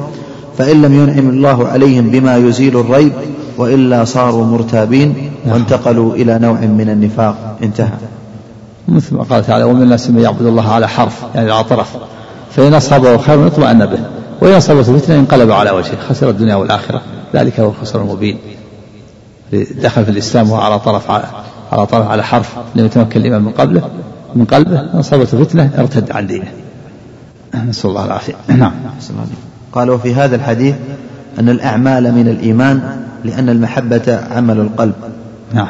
فإن 0.58 0.82
لم 0.82 0.94
ينعم 0.94 1.30
الله 1.30 1.68
عليهم 1.68 2.10
بما 2.10 2.38
يزيل 2.38 2.80
الريب 2.80 3.12
وإلا 3.58 4.06
صاروا 4.06 4.46
مرتابين 4.46 5.32
وانتقلوا 5.46 6.16
إلى 6.16 6.40
نوع 6.40 6.60
من 6.60 6.90
النفاق. 6.90 7.58
انتهى. 7.64 7.98
مثل 8.88 9.16
ما 9.16 9.24
قال 9.24 9.46
تعالى 9.46 9.64
ومن 9.64 9.82
الناس 9.82 10.10
من 10.10 10.22
يعبد 10.22 10.46
الله 10.46 10.74
على 10.74 10.88
حرف 10.88 11.24
يعني 11.36 11.52
على 11.52 11.64
طرف. 11.64 11.98
فإن 12.52 12.74
أصابه 12.74 13.18
خير 13.18 13.48
اطمأن 13.48 13.86
به 13.86 14.00
وإن 14.42 14.54
أصابته 14.54 14.98
فتنة 14.98 15.16
انقلب 15.16 15.52
على 15.52 15.72
وجهه 15.72 15.98
خسر 16.10 16.30
الدنيا 16.30 16.56
والآخرة. 16.56 17.02
ذلك 17.36 17.60
هو 17.60 17.70
الخسر 17.70 18.02
المبين. 18.02 18.38
دخل 19.82 20.06
في 20.06 20.12
الإسلام 20.12 20.50
وهو 20.50 20.62
على 20.62 20.80
طرف 20.80 21.12
على, 21.12 21.24
على 21.72 21.86
طرف 21.86 22.08
على 22.08 22.24
حرف 22.24 22.56
لم 22.76 22.86
يتمكن 22.86 23.22
الإمام 23.22 23.42
من 23.42 23.52
قبله 23.52 23.90
من 24.36 24.46
قلبه. 24.46 25.00
أصابته 25.00 25.44
فتنة 25.44 25.72
ارتد 25.78 26.12
عن 26.12 26.28
دينه. 26.28 26.52
نسأل 27.56 27.90
الله 27.90 28.06
العافية. 28.06 28.34
نعم. 28.48 28.72
قال 29.72 29.90
وفي 29.90 30.14
هذا 30.16 30.36
الحديث 30.36 30.76
أن 31.40 31.50
الأعمال 31.50 32.12
من 32.14 32.28
الإيمان 32.28 32.98
لأن 33.26 33.50
المحبة 33.50 34.20
عمل 34.32 34.60
القلب. 34.60 34.94
نعم. 35.54 35.68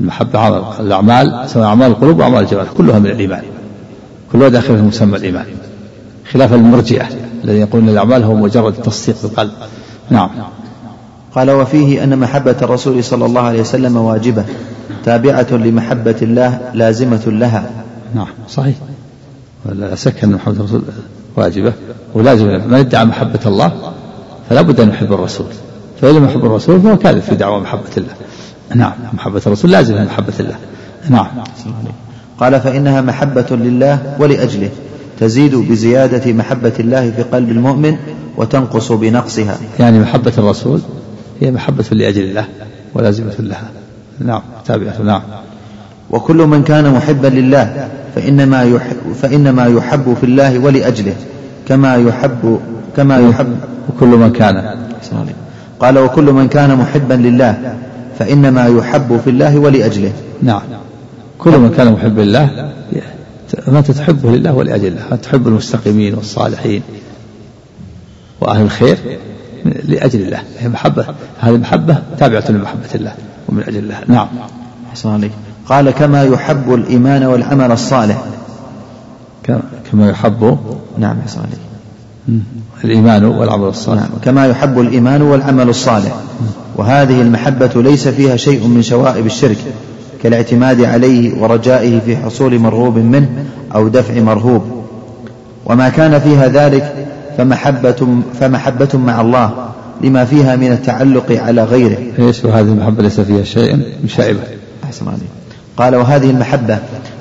المحبة 0.00 0.38
عمل 0.38 0.64
الأعمال 0.80 1.50
سواء 1.50 1.64
أعمال 1.64 1.90
القلوب 1.90 2.18
وأعمال 2.18 2.42
الجوارح 2.42 2.72
كلها 2.72 2.98
من 2.98 3.06
الإيمان. 3.06 3.42
كلها 4.32 4.48
داخل 4.48 4.76
في 4.76 4.82
مسمى 4.82 5.16
الإيمان. 5.16 5.46
خلاف 6.32 6.52
المرجئة 6.52 7.06
الذين 7.44 7.60
يقولون 7.60 7.88
الأعمال 7.88 8.24
هو 8.24 8.34
مجرد 8.34 8.72
تصديق 8.72 9.16
بالقلب. 9.22 9.50
نعم. 10.10 10.30
قال 11.34 11.50
وفيه 11.50 12.04
أن 12.04 12.18
محبة 12.18 12.56
الرسول 12.62 13.04
صلى 13.04 13.26
الله 13.26 13.40
عليه 13.40 13.60
وسلم 13.60 13.96
واجبة 13.96 14.44
تابعة 15.04 15.46
لمحبة 15.52 16.16
الله 16.22 16.60
لازمة 16.74 17.22
لها. 17.26 17.70
نعم. 18.14 18.28
صحيح. 18.48 18.74
ولا 19.66 19.94
شك 19.94 20.24
أن 20.24 20.32
محبة 20.32 20.56
الرسول 20.56 20.82
واجبة. 21.36 21.72
ولازم 22.14 22.46
من 22.46 22.74
ادعى 22.74 23.04
محبة 23.04 23.40
الله 23.46 23.72
فلا 24.50 24.62
بد 24.62 24.80
أن 24.80 24.88
يحب 24.88 25.12
الرسول. 25.12 25.46
فإن 26.00 26.14
لم 26.14 26.24
يحب 26.24 26.44
الرسول 26.44 26.80
فهو 26.80 26.96
كاذب 26.96 27.20
في 27.20 27.34
دعوى 27.34 27.60
محبة 27.60 27.90
الله. 27.96 28.12
نعم 28.74 28.92
محبة 29.12 29.42
الرسول 29.46 29.70
لازمة 29.70 30.04
محبة 30.04 30.32
الله. 30.40 30.56
نعم. 31.10 31.26
قال 32.38 32.60
فإنها 32.60 33.00
محبة 33.00 33.46
لله 33.50 34.16
ولأجله. 34.18 34.70
تزيد 35.20 35.54
بزيادة 35.54 36.32
محبة 36.32 36.72
الله 36.80 37.10
في 37.10 37.22
قلب 37.22 37.50
المؤمن 37.50 37.96
وتنقص 38.36 38.92
بنقصها. 38.92 39.58
يعني 39.80 40.00
محبة 40.00 40.32
الرسول 40.38 40.80
هي 41.40 41.50
محبة 41.50 41.84
لأجل 41.92 42.22
الله 42.22 42.44
ولازمة 42.94 43.34
لها. 43.38 43.70
نعم 44.18 44.42
تابعة. 44.66 45.02
نعم. 45.02 45.22
وكل 46.10 46.36
من 46.36 46.62
كان 46.62 46.92
محبا 46.92 47.26
لله 47.26 47.88
فإنما 48.14 48.62
يحب, 48.62 48.96
فإنما 49.22 49.66
يحب 49.66 50.16
في 50.20 50.26
الله 50.26 50.58
ولأجله 50.58 51.14
كما 51.68 51.96
يحب 51.96 52.60
كما 52.96 53.18
يحب 53.18 53.56
وكل 53.88 54.06
من 54.06 54.32
كان. 54.32 54.76
قال 55.80 55.98
وكل 55.98 56.32
من 56.32 56.48
كان 56.48 56.76
محبا 56.78 57.14
لله 57.14 57.76
فإنما 58.18 58.66
يحب 58.66 59.20
في 59.24 59.30
الله 59.30 59.58
ولأجله. 59.58 60.12
نعم. 60.42 60.60
كل 61.38 61.58
من 61.58 61.70
كان 61.76 61.92
محبا 61.92 62.20
لله 62.20 62.72
فأنت 63.48 63.90
تحبه 63.90 64.30
لله 64.30 64.52
ولأجل 64.52 64.86
الله 64.86 65.02
أنت 65.12 65.24
تحب 65.24 65.48
المستقيمين 65.48 66.14
والصالحين 66.14 66.82
وأهل 68.40 68.62
الخير 68.62 68.98
لأجل 69.64 70.20
الله. 70.20 70.42
هي 70.58 70.68
محبة. 70.68 71.06
هذه 71.40 71.54
المحبة 71.54 71.98
تابعة 72.18 72.44
لمحبة 72.48 72.94
الله 72.94 73.14
ومن 73.48 73.62
أجل 73.62 73.78
الله. 73.78 73.98
نعم. 74.08 74.28
أحسن 74.90 75.08
عليك. 75.08 75.32
قال 75.66 75.90
كما 75.90 76.22
يحب 76.22 76.74
الإيمان 76.74 77.24
والعمل 77.24 77.72
الصالح. 77.72 78.24
كما 79.92 80.10
يحب 80.10 80.58
نعم 80.98 81.16
أحسن 81.18 81.40
عليك. 81.40 81.60
الإيمان 82.84 83.24
والعمل 83.24 83.68
الصالح 83.68 84.00
نعم. 84.00 84.10
كما 84.24 84.46
يحب 84.46 84.80
الإيمان 84.80 85.22
والعمل 85.22 85.68
الصالح 85.68 86.14
وهذه 86.76 87.22
المحبة 87.22 87.70
ليس 87.82 88.08
فيها 88.08 88.36
شيء 88.36 88.66
من 88.66 88.82
شوائب 88.82 89.26
الشرك 89.26 89.58
كالاعتماد 90.22 90.84
عليه 90.84 91.42
ورجائه 91.42 92.00
في 92.00 92.16
حصول 92.16 92.58
مرغوب 92.58 92.98
منه 92.98 93.28
أو 93.74 93.88
دفع 93.88 94.20
مرهوب 94.20 94.62
وما 95.66 95.88
كان 95.88 96.18
فيها 96.18 96.48
ذلك 96.48 97.06
فمحبة 97.38 98.22
فمحبة 98.40 98.88
مع 98.94 99.20
الله 99.20 99.50
لما 100.00 100.24
فيها 100.24 100.56
من 100.56 100.72
التعلق 100.72 101.32
على 101.32 101.64
غيره. 101.64 101.98
إيش 102.18 102.44
وهذه 102.44 102.68
المحبة 102.68 103.02
ليس 103.02 103.20
فيها 103.20 103.44
شيء 103.44 103.76
من 103.76 104.08
شائبة. 104.08 104.40
أحسن 104.84 105.08
عليك. 105.08 105.28
قال 105.76 105.96
وهذه 105.96 106.30
المحبة 106.30 106.78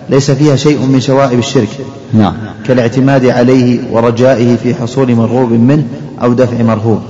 ليس 0.09 0.31
فيها 0.31 0.55
شيء 0.55 0.85
من 0.85 0.99
شوائب 0.99 1.39
الشرك. 1.39 1.69
نعم. 2.13 2.33
كالاعتماد 2.67 3.25
عليه 3.25 3.79
ورجائه 3.91 4.55
في 4.55 4.75
حصول 4.75 5.15
مرغوب 5.15 5.51
منه 5.51 5.87
أو 6.21 6.33
دفع 6.33 6.63
مرهوب. 6.63 7.01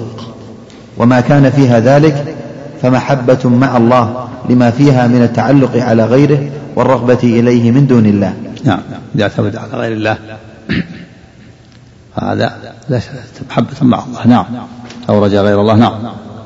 وما 0.98 1.22
كان 1.22 1.50
فيها 1.50 1.80
ذلك 1.80 2.36
فمحبة 2.82 3.50
مع 3.50 3.78
الله 3.78 4.28
لما 4.50 4.72
فيها 4.72 5.08
من 5.08 5.22
التعلق 5.22 5.78
على 5.78 6.06
غيره 6.06 6.50
والرغبة 6.76 7.20
إليه 7.24 7.72
من 7.72 7.88
دون 7.88 8.06
الله 8.06 8.34
نعم 8.64 8.80
يعتمد 9.16 9.56
على 9.56 9.72
غير 9.74 9.92
الله 9.92 10.18
هذا 12.16 12.56
لا 12.90 13.00
محبة 13.50 13.68
مع 13.82 14.04
الله 14.04 14.28
نعم 14.28 14.46
أو 15.10 15.26
رجاء 15.26 15.44
غير 15.44 15.62
الله 15.62 15.76
نعم 15.76 15.94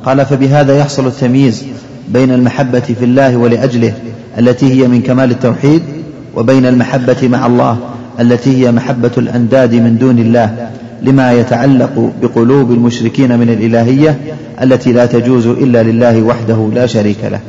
قال 0.06 0.25
فبهذا 0.25 0.77
يحصل 0.77 1.08
التمييز 1.08 1.65
بين 2.08 2.32
المحبة 2.32 2.79
في 2.79 3.06
الله 3.06 3.38
ولأجله 3.38 3.94
التي 4.38 4.74
هي 4.74 4.88
من 4.88 5.01
كمال 5.01 5.32
التوحيد 5.32 5.82
وبين 6.39 6.65
المحبة 6.65 7.27
مع 7.27 7.46
الله 7.46 7.77
التي 8.19 8.65
هي 8.65 8.72
محبة 8.72 9.12
الأنداد 9.17 9.75
من 9.75 9.98
دون 9.98 10.19
الله 10.19 10.69
لما 11.01 11.31
يتعلق 11.31 12.13
بقلوب 12.22 12.72
المشركين 12.72 13.39
من 13.39 13.50
الإلهية 13.50 14.36
التي 14.62 14.93
لا 14.93 15.05
تجوز 15.05 15.48
إلا 15.48 15.84
لله 15.84 16.22
وحده 16.24 16.69
لا 16.74 16.86
شريك 16.86 17.24
له. 17.24 17.39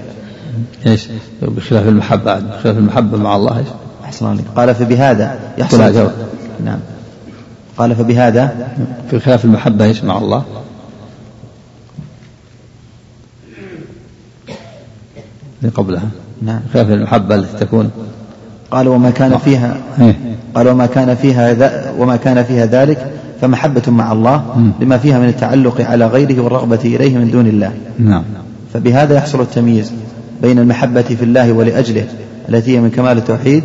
إيش؟ 0.86 1.08
بخلاف 1.42 1.88
المحبة 1.88 2.38
بخلاف 2.38 2.78
المحبة 2.78 3.18
مع 3.18 3.36
الله. 3.36 3.58
إيش 3.58 3.66
أحسن 4.04 4.26
عليك. 4.26 4.44
قال 4.56 4.74
فبهذا 4.74 5.38
يحصل 5.58 6.10
نعم. 6.64 6.78
قال 7.78 7.94
فبهذا. 7.94 8.68
في 9.10 9.20
خلاف 9.20 9.44
المحبة 9.44 9.84
إيش 9.84 10.04
مع 10.04 10.18
الله؟ 10.18 10.44
قبلها. 15.74 16.08
نعم. 16.42 16.60
خلاف 16.74 16.90
المحبة 16.90 17.34
التي 17.34 17.64
تكون 17.64 17.90
قال 18.70 18.88
وما 18.88 19.10
كان 19.10 19.38
فيها 19.38 19.76
إيه. 20.00 20.16
قال 20.54 20.68
وما 20.68 20.86
كان 20.86 21.14
فيها 21.14 21.56
وما 21.98 22.16
كان 22.16 22.44
فيها 22.44 22.66
ذلك 22.66 23.06
فمحبة 23.40 23.82
مع 23.88 24.12
الله 24.12 24.42
لما 24.80 24.98
فيها 24.98 25.18
من 25.18 25.28
التعلق 25.28 25.80
على 25.80 26.06
غيره 26.06 26.40
والرغبة 26.40 26.80
إليه 26.84 27.18
من 27.18 27.30
دون 27.30 27.46
الله. 27.46 27.72
نعم. 27.98 28.22
فبهذا 28.74 29.14
يحصل 29.14 29.40
التمييز 29.40 29.92
بين 30.42 30.58
المحبة 30.58 31.02
في 31.02 31.22
الله 31.22 31.52
ولأجله 31.52 32.06
التي 32.48 32.76
هي 32.76 32.80
من 32.80 32.90
كمال 32.90 33.18
التوحيد 33.18 33.64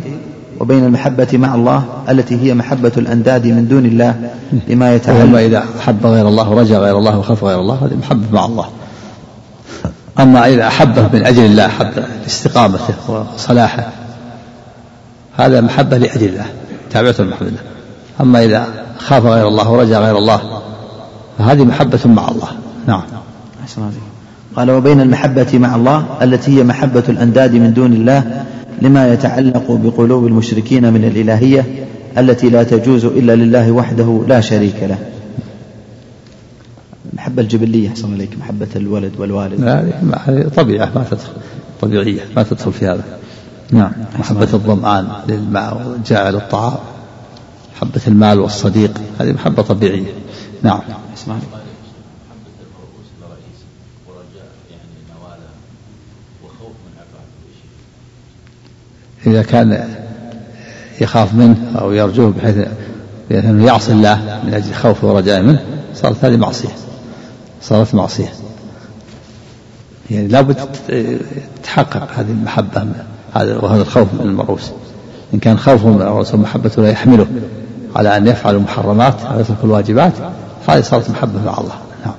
وبين 0.60 0.84
المحبة 0.84 1.28
مع 1.32 1.54
الله 1.54 1.84
التي 2.08 2.42
هي 2.42 2.54
محبة 2.54 2.92
الأنداد 2.96 3.46
من 3.46 3.68
دون 3.68 3.86
الله 3.86 4.14
لما 4.68 4.94
يتعلق 4.94 5.38
إذا 5.38 5.64
أحب 5.80 6.06
غير 6.06 6.28
الله 6.28 6.50
ورجى 6.50 6.76
غير 6.76 6.98
الله 6.98 7.18
وخاف 7.18 7.44
غير 7.44 7.60
الله 7.60 7.74
هذه 7.74 7.96
محبة 7.98 8.26
مع 8.32 8.46
الله. 8.46 8.66
أما 10.18 10.46
إذا 10.46 10.66
أحبه 10.66 11.08
من 11.12 11.26
أجل 11.26 11.44
الله 11.44 11.66
أحب 11.66 11.92
استقامته 12.26 12.94
وصلاحه 13.08 14.05
هذا 15.36 15.60
محبة 15.60 15.98
لأجل 15.98 16.28
الله 16.28 16.46
تابعة 16.90 17.14
المحبة 17.20 17.46
لله 17.46 17.60
أما 18.20 18.44
إذا 18.44 18.66
خاف 18.98 19.26
غير 19.26 19.48
الله 19.48 19.70
ورجى 19.70 19.96
غير 19.96 20.18
الله 20.18 20.40
فهذه 21.38 21.64
محبة 21.64 22.00
مع 22.04 22.28
الله. 22.28 22.48
نعم. 22.86 23.02
أحسن 23.62 23.82
عليك. 23.82 23.96
قال 24.56 24.70
وبين 24.70 25.00
المحبة 25.00 25.58
مع 25.58 25.76
الله 25.76 26.06
التي 26.22 26.58
هي 26.58 26.64
محبة 26.64 27.02
الأنداد 27.08 27.54
من 27.54 27.74
دون 27.74 27.92
الله 27.92 28.44
لما 28.82 29.12
يتعلق 29.12 29.64
بقلوب 29.70 30.26
المشركين 30.26 30.92
من 30.92 31.04
الإلهية 31.04 31.86
التي 32.18 32.48
لا 32.50 32.62
تجوز 32.62 33.04
إلا 33.04 33.36
لله 33.36 33.72
وحده 33.72 34.24
لا 34.28 34.40
شريك 34.40 34.82
له. 34.82 34.98
المحبة 37.12 37.42
الجبلية 37.42 37.88
أحسن 37.88 38.12
عليك 38.12 38.30
محبة 38.38 38.68
الولد 38.76 39.12
والوالد. 39.18 39.64
هذه 40.26 40.48
طبيعة 40.56 40.90
ما 40.94 41.04
تدخل 41.10 41.32
طبيعية 41.80 42.20
ما 42.36 42.42
تدخل 42.42 42.72
في 42.72 42.86
هذا. 42.86 43.04
نعم 43.70 43.92
محبة 44.18 44.48
الظمآن 44.54 45.08
للماء 45.28 45.82
والجائع 45.86 46.30
للطعام 46.30 46.78
محبة 47.76 48.00
المال 48.06 48.40
والصديق 48.40 49.00
هذه 49.20 49.32
محبة 49.32 49.62
طبيعية. 49.62 50.12
نعم. 50.62 50.80
عليك. 51.28 51.42
إذا 59.26 59.42
كان 59.42 59.94
يخاف 61.00 61.34
منه 61.34 61.72
أو 61.78 61.92
يرجوه 61.92 62.30
بحيث 62.30 62.56
بأنه 63.30 63.66
يعصي 63.66 63.92
الله 63.92 64.40
من 64.44 64.54
أجل 64.54 64.74
خوفه 64.74 65.08
ورجائه 65.08 65.42
منه 65.42 65.64
صارت 65.94 66.24
هذه 66.24 66.36
معصية. 66.36 66.74
صارت 67.62 67.94
معصية. 67.94 68.32
يعني 70.10 70.28
لابد 70.28 70.56
تتحقق 71.62 72.12
هذه 72.12 72.30
المحبة. 72.30 72.84
من 72.84 73.15
هذا 73.36 73.56
وهذا 73.56 73.82
الخوف 73.82 74.08
من 74.14 74.20
المرؤوس 74.20 74.70
إن 75.34 75.38
كان 75.38 75.58
خوفه 75.58 75.88
من 75.88 76.02
المرؤوس 76.02 76.34
ومحبته 76.34 76.82
لا 76.82 76.90
يحمله. 76.90 77.26
على 77.96 78.16
أن 78.16 78.26
يفعل 78.26 78.54
المحرمات 78.54 79.14
أو 79.32 79.40
يترك 79.40 79.56
الواجبات. 79.64 80.12
هذه 80.68 80.80
صارت 80.80 81.10
محبة 81.10 81.44
مع 81.46 81.58
الله. 81.58 81.74
نعم. 82.04 82.14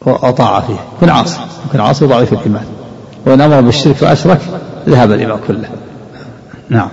وأطاع 0.00 0.60
فيه. 0.60 0.76
يكون 0.96 1.10
عاصي. 1.10 1.38
يكون 1.68 1.80
عاصي 1.80 2.06
ضعيف 2.06 2.32
الإيمان 2.32 2.64
وإن 3.26 3.40
أمر 3.40 3.60
بالشرك 3.60 4.02
وأشرك 4.02 4.40
ذهب 4.88 5.12
الإيمان 5.12 5.38
كله. 5.48 5.68
نعم. 6.68 6.88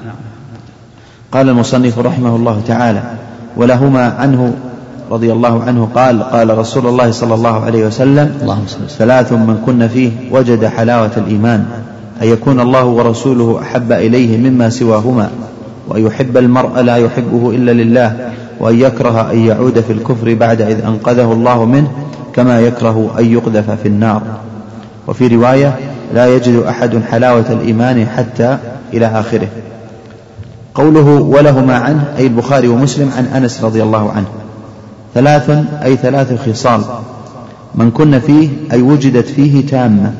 قال 1.32 1.50
المصنف 1.50 2.00
رحمه 2.00 2.36
الله 2.36 2.62
تعالى 2.68 3.04
ولهما 3.58 4.10
عنه 4.20 4.54
رضي 5.12 5.32
الله 5.32 5.64
عنه 5.64 5.90
قال 5.96 6.24
قال 6.24 6.58
رسول 6.58 6.88
الله 6.88 7.12
صلى 7.12 7.34
الله 7.34 7.66
عليه 7.66 7.86
وسلم 7.86 8.38
اللهم 8.42 8.66
ثلاث 8.90 9.34
من 9.34 9.64
كن 9.66 9.88
فيه 9.88 10.12
وجد 10.32 10.66
حلاوة 10.66 11.12
الإيمان 11.18 11.66
أن 12.22 12.28
يكون 12.28 12.60
الله 12.60 12.86
ورسوله 12.86 13.60
أحب 13.62 13.92
إليه 13.92 14.38
مما 14.38 14.70
سواهما 14.70 15.30
وأن 15.88 16.06
يحب 16.06 16.38
المرء 16.38 16.82
لا 16.82 16.96
يحبه 16.96 17.50
إلا 17.50 17.72
لله 17.72 18.32
وأن 18.60 18.80
يكره 18.80 19.32
أن 19.32 19.38
يعود 19.38 19.80
في 19.80 19.94
الكفر 19.94 20.34
بعد 20.34 20.62
إذ 20.62 20.86
أنقذه 20.86 21.34
الله 21.34 21.66
منه 21.66 21.92
كما 22.34 22.60
يكره 22.60 23.12
أن 23.20 23.26
يقذف 23.26 23.72
في 23.72 23.88
النار. 23.88 24.22
وفي 25.08 25.28
رواية 25.28 25.80
لا 26.14 26.36
يجد 26.36 26.64
أحد 26.70 27.02
حلاوة 27.12 27.46
الإيمان 27.50 28.08
حتى 28.08 28.58
إلى 28.94 29.06
آخره. 29.06 29.48
قوله 30.76 31.08
ولهما 31.22 31.76
عنه 31.76 32.14
أي 32.18 32.28
البخاري 32.28 32.68
ومسلم 32.68 33.12
عن 33.18 33.26
أنس 33.26 33.64
رضي 33.64 33.84
الله 33.84 34.12
عنه. 34.12 34.28
ثلاث 35.14 35.50
أي 35.84 35.98
ثلاث 35.98 36.50
خصال 36.50 36.82
من 37.76 37.92
كن 37.92 38.20
فيه 38.20 38.50
أي 38.72 38.82
وجدت 38.82 39.28
فيه 39.28 39.66
تامة. 39.68 40.14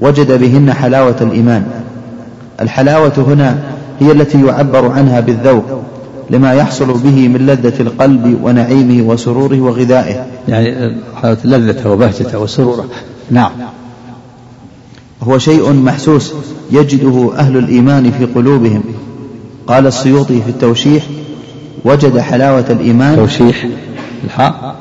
وجد 0.00 0.40
بهن 0.40 0.72
حلاوة 0.72 1.16
الإيمان. 1.20 1.66
الحلاوة 2.60 3.12
هنا 3.16 3.58
هي 4.00 4.12
التي 4.12 4.46
يعبر 4.46 4.90
عنها 4.90 5.20
بالذوق 5.20 5.64
لما 6.30 6.54
يحصل 6.54 6.92
به 6.92 7.28
من 7.28 7.46
لذة 7.46 7.82
القلب 7.82 8.38
ونعيمه 8.42 9.08
وسروره 9.08 9.60
وغذائه. 9.60 10.26
يعني 10.48 10.96
حلاوة 11.22 11.38
لذته 11.44 11.90
وبهجته 11.90 12.38
وسروره. 12.38 12.84
نعم. 13.30 13.50
هو 15.22 15.38
شيء 15.38 15.72
محسوس 15.72 16.34
يجده 16.72 17.32
أهل 17.38 17.56
الإيمان 17.56 18.10
في 18.10 18.24
قلوبهم. 18.24 18.82
قال 19.66 19.86
السيوطي 19.86 20.42
في 20.42 20.48
التوشيح 20.48 21.04
وجد 21.84 22.18
حلاوة 22.18 22.64
الإيمان 22.70 23.16
توشيح. 23.16 23.66
الحاء؟ 24.24 24.74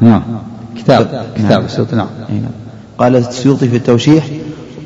نعم. 0.00 0.22
كتاب. 0.78 1.24
كتاب. 1.36 1.50
نعم. 1.50 1.64
السيوط 1.64 1.94
نعم. 1.94 2.06
أي 2.30 2.34
نعم. 2.34 2.50
قال 2.98 3.16
السيوطي 3.16 3.68
في 3.68 3.76
التوشيح 3.76 4.24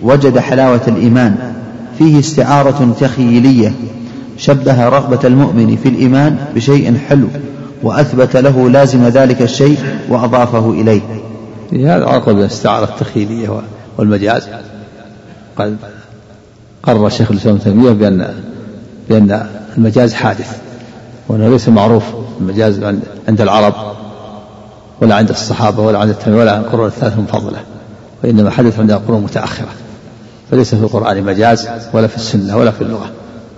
وجد 0.02 0.38
حلاوة 0.38 0.82
الإيمان. 0.88 1.52
فيه 1.98 2.18
استعارة 2.18 2.94
تخيلية. 3.00 3.72
شبه 4.38 4.88
رغبة 4.88 5.20
المؤمن 5.24 5.76
في 5.76 5.88
الإيمان 5.88 6.36
بشيء 6.54 6.98
حلو 7.08 7.28
وأثبت 7.82 8.36
له 8.36 8.70
لازم 8.70 9.08
ذلك 9.08 9.42
الشيء 9.42 9.78
وأضافه 10.08 10.70
إليه. 10.70 11.00
هذا 11.72 12.04
عقب 12.04 12.38
الاستعارة 12.38 12.84
التخيلية 12.84 13.62
والمجاز. 13.98 14.48
قد 15.56 15.76
قرر 16.82 17.08
شيخ 17.08 17.30
الإسلام 17.30 17.54
ابن 17.54 17.64
تيمية 17.64 17.90
بأن 17.90 18.34
بأن 19.08 19.46
المجاز 19.78 20.14
حادث 20.14 20.58
وأنه 21.28 21.48
ليس 21.48 21.68
معروف. 21.68 22.04
المجاز 22.40 22.82
عند- 23.28 23.40
العرب 23.40 23.74
ولا 25.00 25.14
عند 25.14 25.30
الصحابة 25.30 25.82
ولا 25.82 25.98
عند 25.98 26.10
التابعين 26.10 26.40
ولا 26.40 26.52
عند 26.52 26.64
القرون 26.64 26.86
الثلاثة 26.86 27.16
المفضلة 27.16 27.58
وإنما 28.24 28.50
حدث 28.50 28.80
عند 28.80 28.90
القرون 28.90 29.18
المتأخرة. 29.18 29.68
فليس 30.50 30.74
في 30.74 30.82
القرآن 30.82 31.22
مجاز 31.22 31.68
ولا 31.92 32.06
في 32.06 32.16
السنة 32.16 32.56
ولا 32.56 32.70
في 32.70 32.82
اللغة. 32.82 33.10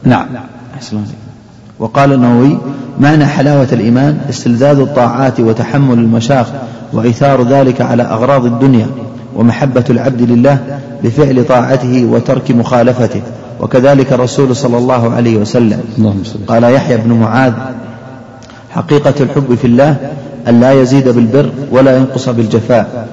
نعم. 0.04 0.26
أحسن 0.74 0.96
عليك. 0.96 1.08
وقال 1.78 2.12
النووي 2.12 2.58
معنى 3.00 3.26
حلاوة 3.26 3.68
الإيمان؟ 3.72 4.18
استلذاذ 4.30 4.78
الطاعات 4.78 5.40
وتحمل 5.40 5.98
المشاق 5.98 6.68
وإيثار 6.92 7.42
ذلك 7.42 7.80
على 7.80 8.02
أغراض 8.02 8.44
الدنيا 8.44 8.86
ومحبة 9.36 9.84
العبد 9.90 10.22
لله 10.22 10.80
بفعل 11.04 11.44
طاعته 11.48 12.04
وترك 12.04 12.50
مخالفته. 12.50 13.22
وكذلك 13.60 14.12
الرسول 14.12 14.56
صلى 14.56 14.78
الله 14.78 15.14
عليه 15.14 15.36
وسلم. 15.36 15.82
قال 16.46 16.64
يحيى 16.64 16.96
بن 16.96 17.12
معاذ 17.12 17.52
حقيقة 18.78 19.14
الحب 19.20 19.54
في 19.54 19.66
الله 19.66 20.10
أن 20.48 20.60
لا 20.60 20.72
يزيد 20.72 21.08
بالبر 21.08 21.50
ولا 21.70 21.96
ينقص 21.96 22.28
بالجفاء. 22.28 23.08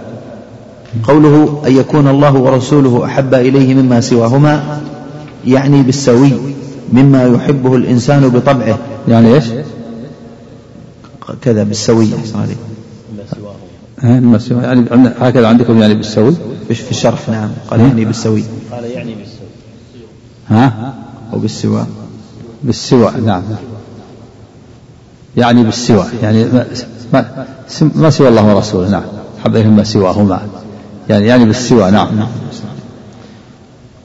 قوله 1.03 1.61
أن 1.67 1.77
يكون 1.77 2.07
الله 2.07 2.33
ورسوله 2.35 3.05
أحب 3.05 3.33
إليه 3.33 3.73
مما 3.75 4.01
سواهما 4.01 4.81
يعني 5.47 5.81
بالسوي 5.81 6.31
مما 6.93 7.23
يحبه 7.25 7.75
الإنسان 7.75 8.29
بطبعه. 8.29 8.77
يعني 9.07 9.33
إيش؟ 9.35 9.43
كذا 11.41 11.63
بالسوي. 11.63 12.07
أحسن 12.19 12.39
عليك 12.39 12.57
ها، 14.01 14.19
ما 14.19 14.39
سوى- 14.39 14.51
يعني 14.63 14.85
هكذا 15.19 15.47
عندكم 15.47 15.81
يعني 15.81 15.93
بالسوي؟ 15.93 16.33
في 16.67 16.73
في 16.73 16.91
الشرح 16.91 17.29
نعم. 17.29 17.49
قال 17.71 17.79
يعني 17.79 18.05
بالسوي. 18.05 18.43
قال 18.71 18.83
يعني 18.91 19.15
بالسوء 19.15 19.47
ها؟ 20.49 20.93
أو 21.33 21.39
بالسواء 21.39 21.87
بالسوى 22.63 23.11
نعم. 23.25 23.43
يعني 25.37 25.63
بالسوى 25.63 26.05
يعني 26.23 26.45
ما, 27.13 27.25
ما, 27.95 28.09
سوى 28.09 28.27
الله 28.27 28.55
ورسوله 28.55 28.89
نعم. 28.89 29.03
حب 29.43 29.55
إليهم 29.55 29.75
ما 29.75 29.83
سواهما. 29.83 30.39
يعني 31.09 31.25
يعني 31.27 31.45
بالسوى 31.45 31.91
نعم. 31.91 32.07
نعم 32.17 32.27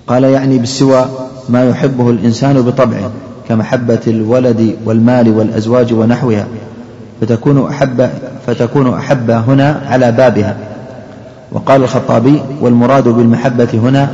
قال 0.06 0.24
يعني 0.24 0.58
بالسوى 0.58 1.04
ما 1.48 1.64
يحبه 1.64 2.10
الإنسان 2.10 2.62
بطبعه 2.62 3.10
كمحبة 3.48 4.00
الولد 4.06 4.76
والمال 4.84 5.28
والأزواج 5.28 5.92
ونحوها 5.92 6.46
فتكون 7.20 7.66
أحب 7.66 8.10
فتكون 8.46 8.94
أحب 8.94 9.30
هنا 9.30 9.82
على 9.86 10.12
بابها. 10.12 10.56
وقال 11.52 11.82
الخطابي 11.82 12.42
والمراد 12.60 13.08
بالمحبة 13.08 13.68
هنا 13.74 14.10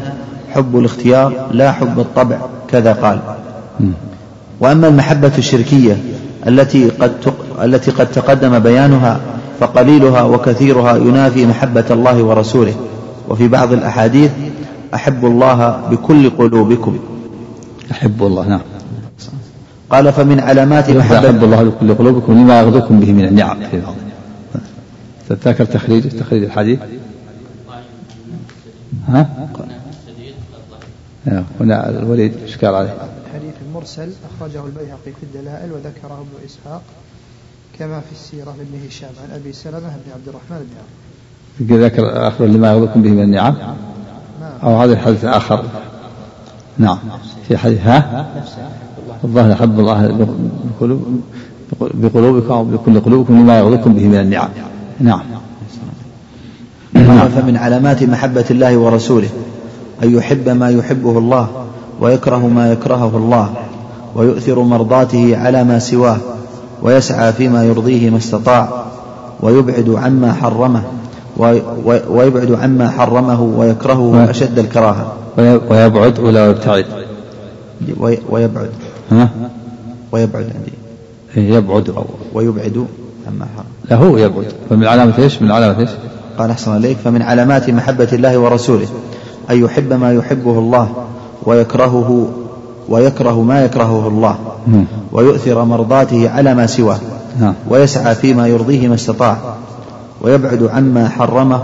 حب 0.54 0.78
الاختيار 0.78 1.32
لا 1.52 1.72
حب 1.72 2.00
الطبع 2.00 2.38
كذا 2.68 2.92
قال. 2.92 3.20
وأما 4.60 4.88
المحبة 4.88 5.32
الشركية 5.38 5.96
التي 6.48 6.88
قد 6.88 7.20
تق... 7.20 7.62
التي 7.62 7.90
قد 7.90 8.10
تقدم 8.10 8.58
بيانها 8.58 9.20
فقليلها 9.60 10.22
وكثيرها 10.22 10.96
ينافي 10.96 11.46
محبة 11.46 11.84
الله 11.90 12.22
ورسوله. 12.22 12.74
وفي 13.28 13.48
بعض 13.48 13.72
الأحاديث 13.72 14.30
أحب 14.94 15.24
الله 15.24 15.80
بكل 15.90 16.30
قلوبكم. 16.30 16.98
أحب 17.90 18.22
الله 18.22 18.48
نعم. 18.48 18.60
قال 19.90 20.12
فمن 20.12 20.40
علامات 20.40 20.90
محبة 20.90 21.18
أحب 21.18 21.44
الله 21.44 21.62
بكل 21.62 21.94
قلوبكم 21.94 22.32
لما 22.32 22.60
يغذوكم 22.60 23.00
به 23.00 23.12
من 23.12 23.24
النعم. 23.24 23.56
في 23.70 23.80
بعض 23.80 23.94
تذكر 25.28 25.64
تخريج 25.64 26.08
تخريج 26.08 26.42
الحديث؟ 26.42 26.78
ها؟ 29.08 29.28
هنا 31.60 31.90
الوليد 31.90 32.32
اشكال 32.44 32.74
عليه؟ 32.74 32.94
المرسل 33.76 34.08
أخرجه 34.36 34.66
البيهقي 34.66 35.12
في 35.20 35.22
الدلائل 35.22 35.72
وذكره 35.72 36.14
ابن 36.20 36.44
إسحاق 36.46 36.82
كما 37.78 38.00
في 38.00 38.12
السيرة 38.12 38.54
لابن 38.58 38.86
هشام 38.88 39.10
عن 39.24 39.40
أبي 39.40 39.52
سلمة 39.52 39.78
بن 39.78 40.12
عبد 40.14 40.28
الرحمن 40.28 40.66
بن 41.60 41.70
عوف. 41.70 41.82
ذكر 41.82 42.28
آخر 42.28 42.44
لما 42.44 42.72
يغضكم 42.72 43.02
به 43.02 43.10
من 43.10 43.22
النعم؟ 43.22 43.54
أو 44.62 44.80
هذا 44.80 44.92
الحديث 44.92 45.24
آخر 45.24 45.64
نعم. 46.78 46.98
في 47.48 47.56
حديث 47.56 47.80
ها؟ 47.80 48.26
الظاهر 49.24 49.52
أحب 49.52 49.80
الله 49.80 50.26
بقلوبكم 51.80 52.52
أو 52.52 52.64
بكل 52.64 53.00
قلوبكم 53.00 53.40
لما 53.40 53.58
يغضكم 53.58 53.94
به 53.94 54.08
من 54.08 54.20
النعم. 54.20 54.48
نعم. 55.00 55.20
فمن 57.28 57.56
علامات 57.56 58.02
محبة 58.02 58.44
الله 58.50 58.76
ورسوله 58.76 59.28
أن 60.02 60.14
يحب 60.14 60.48
ما 60.48 60.70
يحبه 60.70 61.18
الله 61.18 61.66
ويكره 62.00 62.48
ما 62.48 62.72
يكرهه 62.72 63.16
الله. 63.16 63.65
ويؤثر 64.16 64.62
مرضاته 64.62 65.36
على 65.36 65.64
ما 65.64 65.78
سواه 65.78 66.16
ويسعى 66.82 67.32
فيما 67.32 67.64
يرضيه 67.64 68.10
ما 68.10 68.16
استطاع 68.16 68.84
ويبعد 69.40 69.88
عما 69.88 70.32
حرمه 70.32 70.82
ويبعد 72.08 72.52
عما 72.52 72.88
حرمه 72.90 73.42
ويكرهه 73.42 74.30
أشد 74.30 74.58
الكراهة. 74.58 75.12
ويبعد 75.70 76.18
ولا 76.18 76.50
يبتعد؟ 76.50 76.86
ويبعد. 78.30 78.70
ها؟ 79.12 79.28
ويبعد 80.12 80.46
عندي. 80.54 81.52
يبعد. 81.54 81.94
ويبعد 82.34 82.86
عما 83.26 83.46
حرم. 83.56 83.66
لا 83.90 83.96
هو 83.96 84.16
يبعد. 84.16 84.46
فمن 84.70 84.86
علامة 84.86 85.18
إيش؟ 85.18 85.42
من 85.42 85.50
علامة 85.50 85.78
إيش؟ 85.78 85.90
قال 86.38 86.50
أحسن 86.50 86.72
عليك 86.72 86.96
فمن 87.04 87.22
علامات 87.22 87.70
محبة 87.70 88.08
الله 88.12 88.38
ورسوله 88.38 88.86
أن 89.50 89.64
يحب 89.64 89.92
ما 89.92 90.12
يحبه 90.12 90.58
الله 90.58 90.88
ويكرهه 91.42 92.28
ويكره 92.88 93.42
ما 93.42 93.64
يكرهه 93.64 94.08
الله 94.08 94.36
نعم. 94.66 94.84
ويؤثر 95.12 95.64
مرضاته 95.64 96.30
على 96.30 96.54
ما 96.54 96.66
سواه 96.66 96.98
نعم. 97.40 97.54
ويسعى 97.68 98.14
فيما 98.14 98.46
يرضيه 98.46 98.88
ما 98.88 98.94
استطاع 98.94 99.36
ويبعد 100.22 100.68
عما 100.72 101.08
حرمه 101.08 101.60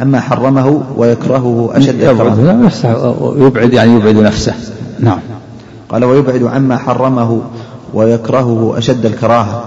عما 0.00 0.20
حرمه 0.20 0.82
ويكرهه 0.96 1.70
أشد 1.74 2.02
الكراهة 2.02 2.70
يبعد 3.36 3.72
يعني 3.72 3.94
يبعد 3.94 4.14
نفسه. 4.16 4.54
نعم. 5.00 5.18
قال 5.88 6.04
ويبعد 6.04 6.42
عما 6.42 6.76
حرمه 6.76 7.40
ويكرهه 7.94 8.74
أشد 8.78 9.06
الكراهة 9.06 9.64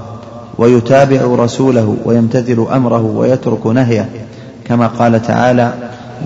ويتابع 0.57 1.21
رسوله 1.21 1.95
ويمتثل 2.05 2.65
أمره 2.75 3.01
ويترك 3.01 3.67
نهيه 3.67 4.09
كما 4.65 4.87
قال 4.87 5.21
تعالى 5.21 5.73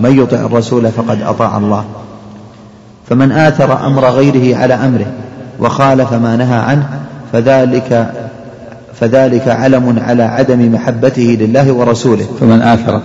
من 0.00 0.18
يطع 0.18 0.36
الرسول 0.36 0.88
فقد 0.88 1.22
أطاع 1.22 1.56
الله. 1.56 1.84
فمن 3.08 3.32
آثر 3.32 3.86
أمر 3.86 4.04
غيره 4.04 4.56
على 4.56 4.74
أمره 4.74 5.06
وخالف 5.60 6.12
ما 6.12 6.36
نهى 6.36 6.58
عنه 6.58 6.88
فذلك 7.32 8.12
فذلك 9.00 9.48
علم 9.48 9.98
على 10.06 10.22
عدم 10.22 10.72
محبته 10.74 11.36
لله 11.40 11.72
ورسوله. 11.72 12.26
فمن 12.40 12.62
آثر. 12.62 13.00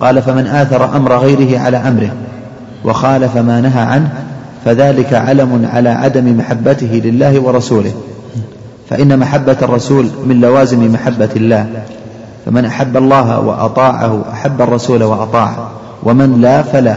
قال 0.00 0.22
فمن 0.22 0.46
آثر 0.46 0.96
أمر 0.96 1.16
غيره 1.16 1.58
على 1.58 1.76
أمره 1.76 2.10
وخالف 2.84 3.36
ما 3.36 3.60
نهى 3.60 3.82
عنه 3.82 4.08
فذلك 4.64 5.14
علم 5.14 5.68
على 5.72 5.88
عدم 5.88 6.38
محبته 6.38 7.02
لله 7.04 7.40
ورسوله. 7.40 7.92
فإن 8.90 9.18
محبة 9.18 9.56
الرسول 9.62 10.06
من 10.26 10.40
لوازم 10.40 10.92
محبة 10.92 11.28
الله. 11.36 11.66
فمن 12.46 12.64
أحب 12.64 12.96
الله 12.96 13.40
وأطاعه 13.40 14.24
أحب 14.32 14.62
الرسول 14.62 15.02
وأطاعه. 15.02 15.70
ومن 16.02 16.40
لا 16.40 16.62
فلا. 16.62 16.96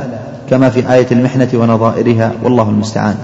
كما 0.53 0.69
في 0.69 0.93
آية 0.93 1.07
المحنة 1.11 1.49
ونظائرها 1.53 2.31
والله 2.43 2.69
المستعان. 2.69 3.15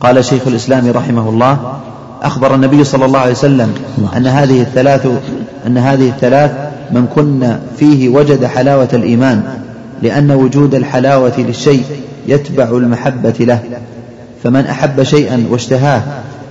قال 0.00 0.24
شيخ 0.24 0.42
الإسلام 0.46 0.90
رحمه 0.90 1.28
الله 1.28 1.78
أخبر 2.22 2.54
النبي 2.54 2.84
صلى 2.84 3.04
الله 3.04 3.18
عليه 3.18 3.32
وسلم 3.32 3.74
أن 4.16 4.26
هذه 4.26 4.60
الثلاث 4.60 5.06
أن 5.66 5.78
هذه 5.78 6.08
الثلاث 6.08 6.50
من 6.90 7.06
كن 7.14 7.56
فيه 7.76 8.08
وجد 8.08 8.44
حلاوة 8.44 8.88
الإيمان 8.92 9.42
لأن 10.02 10.30
وجود 10.30 10.74
الحلاوة 10.74 11.32
للشيء 11.38 11.84
يتبع 12.26 12.64
المحبة 12.64 13.34
له. 13.40 13.62
فمن 14.44 14.66
أحب 14.66 15.02
شيئا 15.02 15.46
واشتهاه 15.50 16.02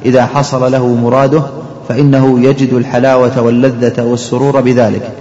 إذا 0.06 0.26
حصل 0.26 0.72
له 0.72 0.88
مراده 0.88 1.44
فإنه 1.90 2.40
يجد 2.40 2.74
الحلاوة 2.74 3.42
واللذة 3.42 4.04
والسرور 4.04 4.62
بذلك. 4.62 5.12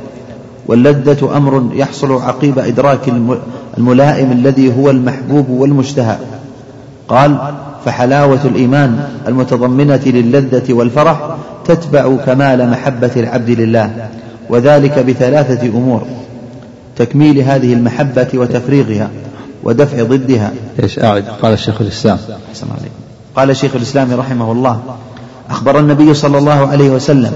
واللذة 0.66 1.36
أمر 1.36 1.70
يحصل 1.74 2.12
عقيب 2.12 2.58
إدراك 2.58 3.08
الملائم 3.78 4.32
الذي 4.32 4.76
هو 4.76 4.90
المحبوب 4.90 5.48
والمشتهى. 5.50 6.16
قال 7.08 7.38
فحلاوة 7.84 8.40
الإيمان 8.44 9.08
المتضمنة 9.28 10.02
للذة 10.06 10.72
والفرح 10.72 11.36
تتبع 11.64 12.16
كمال 12.16 12.70
محبة 12.70 13.10
العبد 13.16 13.50
لله 13.50 14.08
وذلك 14.48 14.98
بثلاثة 14.98 15.68
أمور 15.68 16.02
تكميل 16.96 17.38
هذه 17.38 17.72
المحبة 17.72 18.28
وتفريغها 18.34 19.10
ودفع 19.64 20.02
ضدها. 20.02 20.52
إيش 20.82 20.98
أعد؟ 20.98 21.24
قال 21.42 21.52
الشيخ 21.52 21.80
الإسلام. 21.80 22.18
قال 23.36 23.56
شيخ 23.56 23.76
الإسلام 23.76 24.12
رحمه 24.12 24.52
الله 24.52 24.80
أخبر 25.50 25.78
النبي 25.78 26.14
صلى 26.14 26.38
الله 26.38 26.66
عليه 26.68 26.90
وسلم 26.90 27.32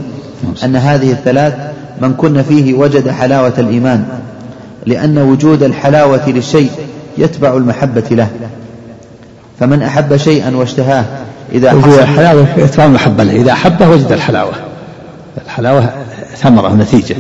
أن 0.65 0.77
هذه 0.77 1.13
الثلاث 1.13 1.55
من 2.01 2.15
كن 2.15 2.43
فيه 2.43 2.75
وجد 2.75 3.11
حلاوة 3.11 3.53
الإيمان 3.59 4.05
لأن 4.87 5.19
وجود 5.19 5.63
الحلاوة 5.63 6.29
للشيء 6.29 6.71
يتبع 7.19 7.57
المحبة 7.57 8.05
له. 8.11 8.29
فمن 9.61 9.83
أحب 9.83 10.17
شيئا 10.17 10.57
واشتهاه 10.57 11.05
إذا 11.53 11.71
حصل 11.71 11.99
الحلاوة 11.99 12.47
يتبع 12.57 12.85
المحبة 12.85 13.25
له. 13.25 13.33
إذا 13.33 13.53
أحبه 13.53 13.89
وجد 13.89 14.13
الحلاوة. 14.13 14.53
الحلاوة 15.45 15.93
ثمرة 16.37 16.75
نتيجة. 16.75 17.17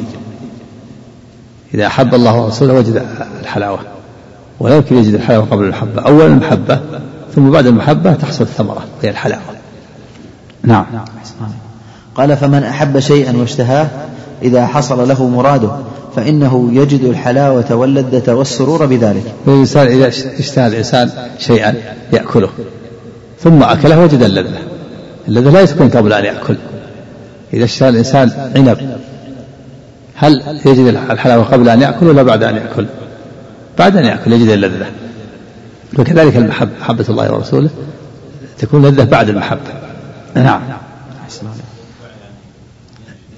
إذا 1.74 1.86
أحب 1.86 2.14
الله 2.14 2.40
ورسوله 2.40 2.74
وجد 2.74 3.06
الحلاوة. 3.40 3.78
ولا 4.60 4.76
يمكن 4.76 4.96
يجد 4.96 5.14
الحلاوة 5.14 5.44
قبل 5.44 5.64
المحبة. 5.64 6.02
أولا 6.02 6.26
المحبة 6.26 6.80
ثم 7.34 7.50
بعد 7.50 7.66
المحبة 7.66 8.12
تحصل 8.12 8.44
الثمرة 8.44 8.84
وهي 8.98 9.10
الحلاوة. 9.10 9.42
نعم. 10.62 10.86
قال 12.14 12.36
فمن 12.36 12.62
أحب 12.62 12.98
شيئا 12.98 13.36
واشتهاه 13.36 13.86
إذا 14.42 14.66
حصل 14.66 15.08
له 15.08 15.28
مراده. 15.28 15.70
فإنه 16.16 16.70
يجد 16.72 17.04
الحلاوة 17.04 17.74
واللذة 17.74 18.32
والسرور 18.34 18.86
بذلك. 18.86 19.22
الإنسان 19.48 19.86
إذا 19.86 20.08
اشتهى 20.38 20.66
الإنسان 20.66 21.10
شيئا 21.38 21.74
يأكله 22.12 22.48
ثم 23.40 23.62
أكله 23.62 24.00
وجد 24.00 24.22
اللذة. 24.22 24.58
اللذة 25.28 25.50
لا 25.50 25.64
تكون 25.64 25.88
قبل 25.88 26.12
أن 26.12 26.24
يأكل. 26.24 26.56
إذا 27.54 27.64
اشتهى 27.64 27.88
الإنسان 27.88 28.30
عنب 28.56 28.98
هل 30.14 30.60
يجد 30.66 30.86
الحلاوة 30.86 31.44
قبل 31.44 31.68
أن 31.68 31.82
يأكل 31.82 32.06
ولا 32.06 32.22
بعد 32.22 32.42
أن 32.42 32.56
يأكل؟ 32.56 32.86
بعد 33.78 33.96
أن 33.96 34.04
يأكل 34.04 34.32
يجد 34.32 34.48
اللذة. 34.48 34.86
وكذلك 35.98 36.36
المحبة 36.36 36.70
محبة 36.80 37.04
الله 37.08 37.32
ورسوله 37.34 37.70
تكون 38.58 38.86
لذة 38.86 39.04
بعد 39.04 39.28
المحبة. 39.28 39.70
نعم. 40.34 40.60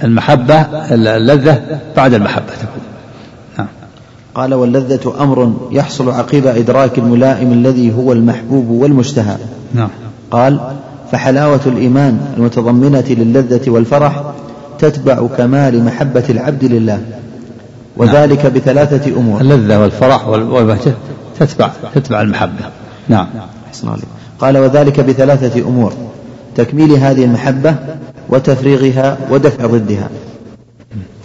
المحبة 0.04 0.61
اللذة 0.90 1.80
بعد 1.96 2.14
المحبة 2.14 2.52
تكون. 2.52 2.82
نعم. 3.59 3.66
قال 4.35 4.54
واللذة 4.54 5.14
أمر 5.20 5.52
يحصل 5.70 6.11
عقب 6.11 6.46
إدراك 6.46 6.98
الملائم 6.98 7.52
الذي 7.52 7.94
هو 7.94 8.12
المحبوب 8.12 8.68
والمشتهى. 8.68 9.37
نعم. 9.74 9.88
قال 10.30 10.61
فحلاوة 11.12 11.61
الإيمان 11.66 12.20
المتضمنة 12.37 13.04
للذة 13.09 13.70
والفرح 13.70 14.22
تتبع 14.78 15.26
كمال 15.26 15.85
محبة 15.85 16.24
العبد 16.30 16.64
لله. 16.64 17.00
وذلك 17.96 18.44
نعم. 18.44 18.54
بثلاثة 18.54 19.16
أمور. 19.16 19.40
اللذة 19.40 19.80
والفرح 19.80 20.28
والبهجة 20.28 20.94
تتبع 21.40 21.70
تتبع 21.94 22.20
المحبة. 22.20 22.64
نعم. 23.09 23.26
قال 24.38 24.59
وذلك 24.59 25.00
بثلاثة 25.00 25.61
أمور. 25.61 25.92
تكميل 26.56 26.92
هذه 26.92 27.24
المحبة 27.24 27.74
وتفريغها 28.28 29.18
ودفع 29.30 29.66
ضدها. 29.66 30.08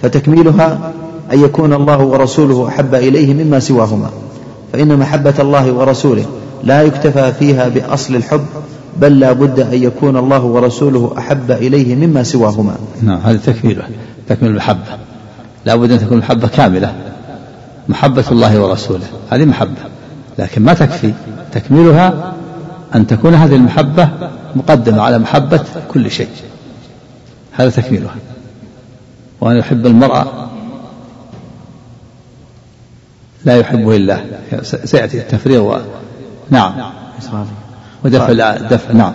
فتكميلها 0.02 0.92
أن 1.34 1.44
يكون 1.44 1.74
الله 1.74 2.02
ورسوله 2.02 2.68
أحب 2.68 2.96
إليه 2.96 3.34
مما 3.34 3.60
سواهما. 3.60 4.10
فإن 4.74 4.98
محبة 4.98 5.34
الله 5.40 5.72
ورسوله 5.72 6.26
لا 6.64 6.82
يكتفى 6.82 7.34
فيها 7.40 7.68
بأصل 7.68 8.16
الحب 8.16 8.46
بل 8.98 9.20
لا 9.20 9.32
بد 9.32 9.60
أن 9.60 9.84
يكون 9.84 10.18
الله 10.18 10.44
ورسوله 10.44 11.14
أحب 11.18 11.52
إليه 11.52 11.96
مما 11.96 12.24
سواهما. 12.24 12.76
نعم 13.02 13.20
هذا 13.20 13.38
تكميلة 13.38 13.84
تكميل 14.30 14.52
المحبة 14.52 14.98
لا 15.66 15.76
بد 15.76 15.92
أن 15.92 16.00
تكون 16.00 16.18
المحبة 16.18 16.48
كاملة. 16.48 16.94
محبة 17.90 18.24
الله 18.32 18.62
ورسوله 18.62 19.06
هذه 19.30 19.46
محبة. 19.46 19.82
لكن 20.40 20.62
ما 20.62 20.74
تكفي؟ 20.74 21.14
تكميلها 21.52 22.34
أن 22.96 23.08
تكون 23.08 23.34
هذه 23.34 23.56
المحبة 23.56 24.10
مقدمة 24.56 25.02
على 25.02 25.20
محبة 25.20 25.64
كل 25.94 26.12
شيء. 26.12 26.30
هذا 27.62 27.70
تكميلها. 27.70 28.16
وأن 29.42 29.58
يحب 29.58 29.86
المرأة 29.86 30.50
لا 33.46 33.56
يحبه 33.56 33.96
إلا 33.96 34.22
سيأتي 34.64 35.20
التفريغ 35.20 35.62
و... 35.62 35.78
نعم. 36.50 36.74
ودفع 38.06 38.30
الدفع 38.32 38.94
نعم. 38.94 39.14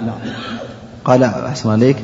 قال 1.04 1.24
أحسن 1.24 1.70
عليك. 1.70 1.96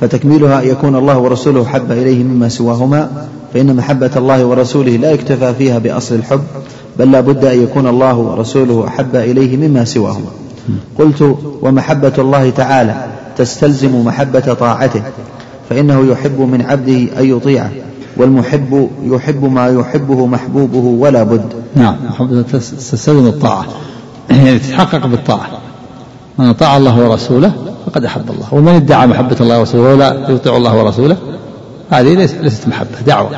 فتكميلها 0.00 0.62
أن 0.62 0.68
يكون 0.68 0.96
الله 0.96 1.18
ورسوله 1.18 1.64
حب 1.64 1.92
إليه 1.92 2.24
مما 2.24 2.48
سواهما 2.48 3.26
فإن 3.54 3.76
محبة 3.76 4.10
الله 4.16 4.44
ورسوله 4.44 4.96
لا 4.96 5.10
يكتفى 5.10 5.54
فيها 5.54 5.78
بأصل 5.78 6.14
الحب 6.14 6.44
بل 6.98 7.12
لا 7.12 7.20
بد 7.20 7.44
أن 7.44 7.62
يكون 7.62 7.86
الله 7.86 8.16
ورسوله 8.16 8.86
أحب 8.88 9.16
إليه 9.16 9.56
مما 9.56 9.84
سواهما. 9.84 10.30
قلت 10.98 11.36
ومحبة 11.62 12.12
الله 12.18 12.50
تعالى 12.50 13.06
تستلزم 13.36 14.04
محبة 14.04 14.54
طاعته. 14.54 15.02
فإنه 15.68 16.10
يحب 16.10 16.40
من 16.40 16.62
عبده 16.62 17.20
أن 17.20 17.36
يطيعه 17.36 17.70
والمحب 18.16 18.90
يحب 19.02 19.44
ما 19.44 19.68
يحبه 19.68 20.26
محبوبه 20.26 20.78
ولا 20.78 21.22
بد. 21.22 21.52
نعم 21.74 21.96
تستلزم 22.52 23.26
الطاعة. 23.26 23.66
يعني 24.30 24.58
تتحقق 24.58 25.06
بالطاعة. 25.06 25.46
من 26.38 26.46
أطاع 26.46 26.76
الله 26.76 27.08
ورسوله 27.08 27.52
فقد 27.86 28.04
أحب 28.04 28.30
الله. 28.30 28.54
ومن 28.54 28.74
ادعى 28.74 29.06
محبة 29.06 29.36
الله 29.40 29.58
ورسوله 29.58 29.94
ولا 29.94 30.30
يطيع 30.30 30.56
الله 30.56 30.84
ورسوله 30.84 31.16
هذه 31.90 32.14
ليست 32.42 32.68
محبة 32.68 33.00
دعوة. 33.06 33.30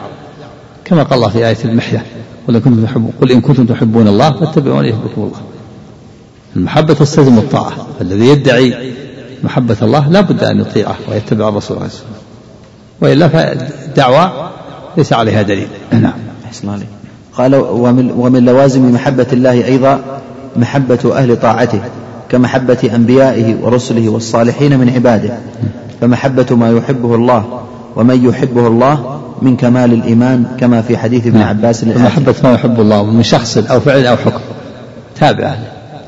كما 0.84 1.02
قال 1.02 1.14
الله 1.14 1.28
في 1.28 1.46
آية 1.48 1.56
المحية 1.64 2.04
قل 2.48 2.54
إن 2.54 2.60
كنتم 2.60 2.84
تحبون 2.84 3.12
قل 3.20 3.32
إن 3.32 3.40
كنتم 3.40 3.66
تحبون 3.66 4.08
الله 4.08 4.30
فاتبعوني 4.30 4.88
يحبكم 4.88 5.22
الله. 5.22 5.40
المحبة 6.56 6.94
تستلزم 6.94 7.38
الطاعة. 7.38 7.72
الذي 8.00 8.28
يدعي 8.28 8.92
محبة 9.44 9.76
الله 9.82 10.08
لا 10.08 10.20
بد 10.20 10.44
أن 10.44 10.60
يطيعه 10.60 10.96
ويتبع 11.10 11.48
الرسول 11.48 11.76
عليه 11.76 11.86
الصلاة 11.86 12.06
والسلام. 12.06 12.17
وإلا 13.00 13.28
فالدعوة 13.28 14.50
ليس 14.96 15.12
عليها 15.12 15.42
دليل. 15.42 15.68
نعم. 15.92 16.12
أحسن 16.46 16.68
عليك. 16.68 16.88
قال 17.32 17.54
ومن, 17.54 18.10
ومن 18.10 18.44
لوازم 18.44 18.94
محبة 18.94 19.26
الله 19.32 19.64
أيضا 19.64 20.00
محبة 20.56 21.12
أهل 21.16 21.40
طاعته 21.40 21.80
كمحبة 22.28 22.90
أنبيائه 22.94 23.56
ورسله 23.62 24.08
والصالحين 24.08 24.78
من 24.78 24.90
عباده. 24.90 25.38
فمحبة 26.00 26.56
ما 26.56 26.70
يحبه 26.70 27.14
الله 27.14 27.60
ومن 27.96 28.28
يحبه 28.28 28.66
الله 28.66 29.20
من 29.42 29.56
كمال 29.56 29.92
الإيمان 29.92 30.46
كما 30.60 30.82
في 30.82 30.98
حديث 30.98 31.26
ابن 31.26 31.38
نعم. 31.38 31.48
عباس 31.48 31.84
محبة 31.84 32.34
ما 32.44 32.52
يحب 32.52 32.80
الله 32.80 33.04
من 33.04 33.22
شخص 33.22 33.58
أو 33.58 33.80
فعل 33.80 34.06
أو 34.06 34.16
حكم. 34.16 34.40
تابعة 35.20 35.58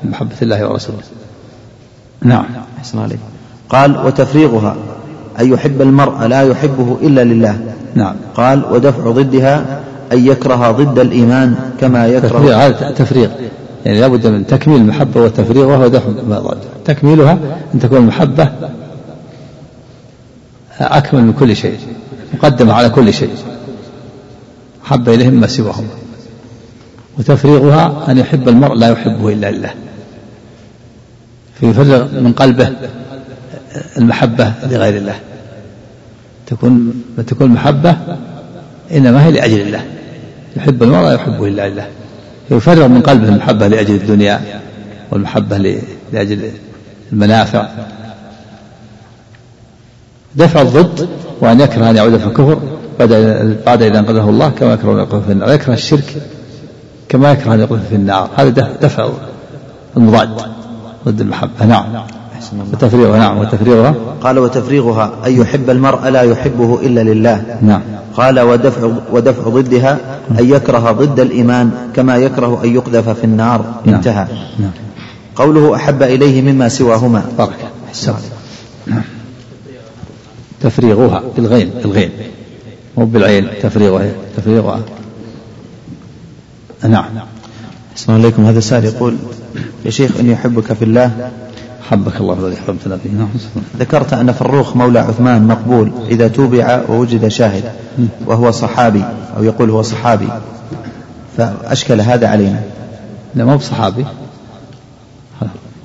محبة 0.04 0.36
الله 0.42 0.66
ورسوله. 0.66 0.98
نعم. 2.22 2.44
أحسن 2.78 2.98
عليك. 2.98 3.18
قال 3.68 4.06
وتفريغها. 4.06 4.76
أن 5.40 5.52
يحب 5.52 5.82
المرء 5.82 6.26
لا 6.26 6.42
يحبه 6.42 6.98
إلا 7.02 7.24
لله. 7.24 7.60
نعم. 7.94 8.14
قال 8.34 8.64
ودفع 8.72 9.10
ضدها 9.10 9.80
أن 10.12 10.26
يكره 10.26 10.70
ضد 10.70 10.98
الإيمان 10.98 11.54
كما 11.80 12.06
يكره 12.06 12.28
تفريغ 12.28 12.54
هذا 12.54 12.90
تفريغ 12.90 13.28
يعني 13.86 14.00
لابد 14.00 14.26
من 14.26 14.46
تكميل 14.46 14.80
المحبة 14.80 15.20
والتفريغ 15.20 15.64
وهو 15.64 15.88
دفع 15.88 16.08
ما 16.28 16.38
ضد 16.38 16.58
تكميلها 16.84 17.38
أن 17.74 17.80
تكون 17.80 17.98
المحبة 17.98 18.48
أكمل 20.80 21.24
من 21.24 21.32
كل 21.32 21.56
شيء 21.56 21.78
مقدمة 22.34 22.72
على 22.72 22.90
كل 22.90 23.12
شيء. 23.12 23.30
حب 24.84 25.08
إليهم 25.08 25.34
ما 25.34 25.46
سواهم. 25.46 25.88
وتفريغها 27.18 28.10
أن 28.10 28.18
يحب 28.18 28.48
المرء 28.48 28.74
لا 28.74 28.88
يحبه 28.88 29.32
إلا 29.32 29.50
لله. 29.50 29.70
فيفرغ 31.60 32.20
من 32.20 32.32
قلبه 32.32 32.72
المحبة 33.98 34.52
لغير 34.62 34.96
الله. 34.96 35.14
تكون 36.46 37.04
تكون 37.26 37.46
المحبة 37.46 37.96
إنما 38.94 39.26
هي 39.26 39.30
لأجل 39.30 39.60
الله. 39.60 39.84
يحب 40.56 40.82
المرء 40.82 41.14
يحبه 41.14 41.46
إلا 41.46 41.68
لله. 41.68 41.86
يفرغ 42.50 42.88
من 42.88 43.00
قلبه 43.00 43.28
المحبة 43.28 43.68
لأجل 43.68 43.94
الدنيا 43.94 44.40
والمحبة 45.10 45.58
لأجل 46.12 46.50
المنافع. 47.12 47.68
دفع 50.36 50.62
الضد 50.62 51.08
وأن 51.40 51.60
يكره 51.60 51.90
أن 51.90 51.96
يعود 51.96 52.16
في 52.16 52.26
الكفر 52.26 52.60
بعد 52.98 53.12
بعد 53.66 53.82
إذا 53.82 53.98
أنقذه 53.98 54.30
الله 54.30 54.48
كما 54.48 54.72
يكره 54.72 54.92
أن 54.92 54.98
يقذف 54.98 55.26
في 55.26 55.32
النار. 55.32 55.52
يكره 55.52 55.74
الشرك 55.74 56.22
كما 57.08 57.32
يكره 57.32 57.54
أن 57.54 57.60
يقذف 57.60 57.88
في 57.88 57.94
النار. 57.94 58.30
هذا 58.36 58.76
دفع 58.82 59.10
المضاد 59.96 60.30
ضد 61.06 61.20
المحبة. 61.20 61.66
نعم. 61.66 62.06
وتفريغها 62.72 63.18
نعم 63.18 63.38
وتفريغها. 63.38 63.94
قال 64.20 64.38
وتفريغها 64.38 65.12
أن 65.26 65.40
يحب 65.40 65.70
المرء 65.70 66.08
لا 66.08 66.22
يحبه 66.22 66.80
إلا 66.82 67.00
لله. 67.00 67.58
نعم. 67.62 67.82
قال 68.14 68.40
ودفع 68.40 68.90
ودفع 69.12 69.42
ضدها 69.42 69.98
أن 70.30 70.50
يكره 70.50 70.92
ضد 70.92 71.20
الإيمان 71.20 71.70
كما 71.94 72.16
يكره 72.16 72.64
أن 72.64 72.74
يقذف 72.74 73.08
في 73.08 73.24
النار. 73.24 73.64
نعم. 73.84 73.94
انتهى. 73.94 74.26
نعم. 74.58 74.70
قوله 75.36 75.74
أحب 75.76 76.02
إليه 76.02 76.42
مما 76.42 76.68
سواهما. 76.68 77.22
بارك 77.38 77.58
نعم. 78.86 79.02
تفريغها 80.60 81.22
بالغين 81.36 81.70
بالغين. 81.82 82.10
مو 82.96 83.04
بالعين 83.04 83.48
تفريغها 83.62 84.12
تفريغها. 84.36 84.80
نعم. 86.88 87.04
السلام 87.96 88.20
عليكم. 88.20 88.44
هذا 88.44 88.60
سائل 88.60 88.84
يقول 88.84 89.16
يا 89.84 89.90
شيخ 89.90 90.16
إني 90.20 90.34
أحبك 90.34 90.72
في 90.72 90.84
الله. 90.84 91.30
حبك 91.88 92.20
الله 92.20 92.46
الذي 92.46 92.56
حببتنا 92.56 92.96
فيه 92.96 93.10
نعم. 93.10 93.28
ذكرت 93.78 94.12
أن 94.12 94.32
فروخ 94.32 94.76
مولى 94.76 94.98
عثمان 94.98 95.46
مقبول 95.46 95.92
إذا 96.08 96.28
توبع 96.28 96.80
ووجد 96.88 97.28
شاهد 97.28 97.64
وهو 98.26 98.50
صحابي 98.50 99.04
أو 99.36 99.44
يقول 99.44 99.70
هو 99.70 99.82
صحابي. 99.82 100.28
فأشكل 101.36 102.00
هذا 102.00 102.28
علينا. 102.28 102.62
لا 103.34 103.44
ما 103.44 103.52
هو 103.52 103.56
بصحابي 103.56 104.04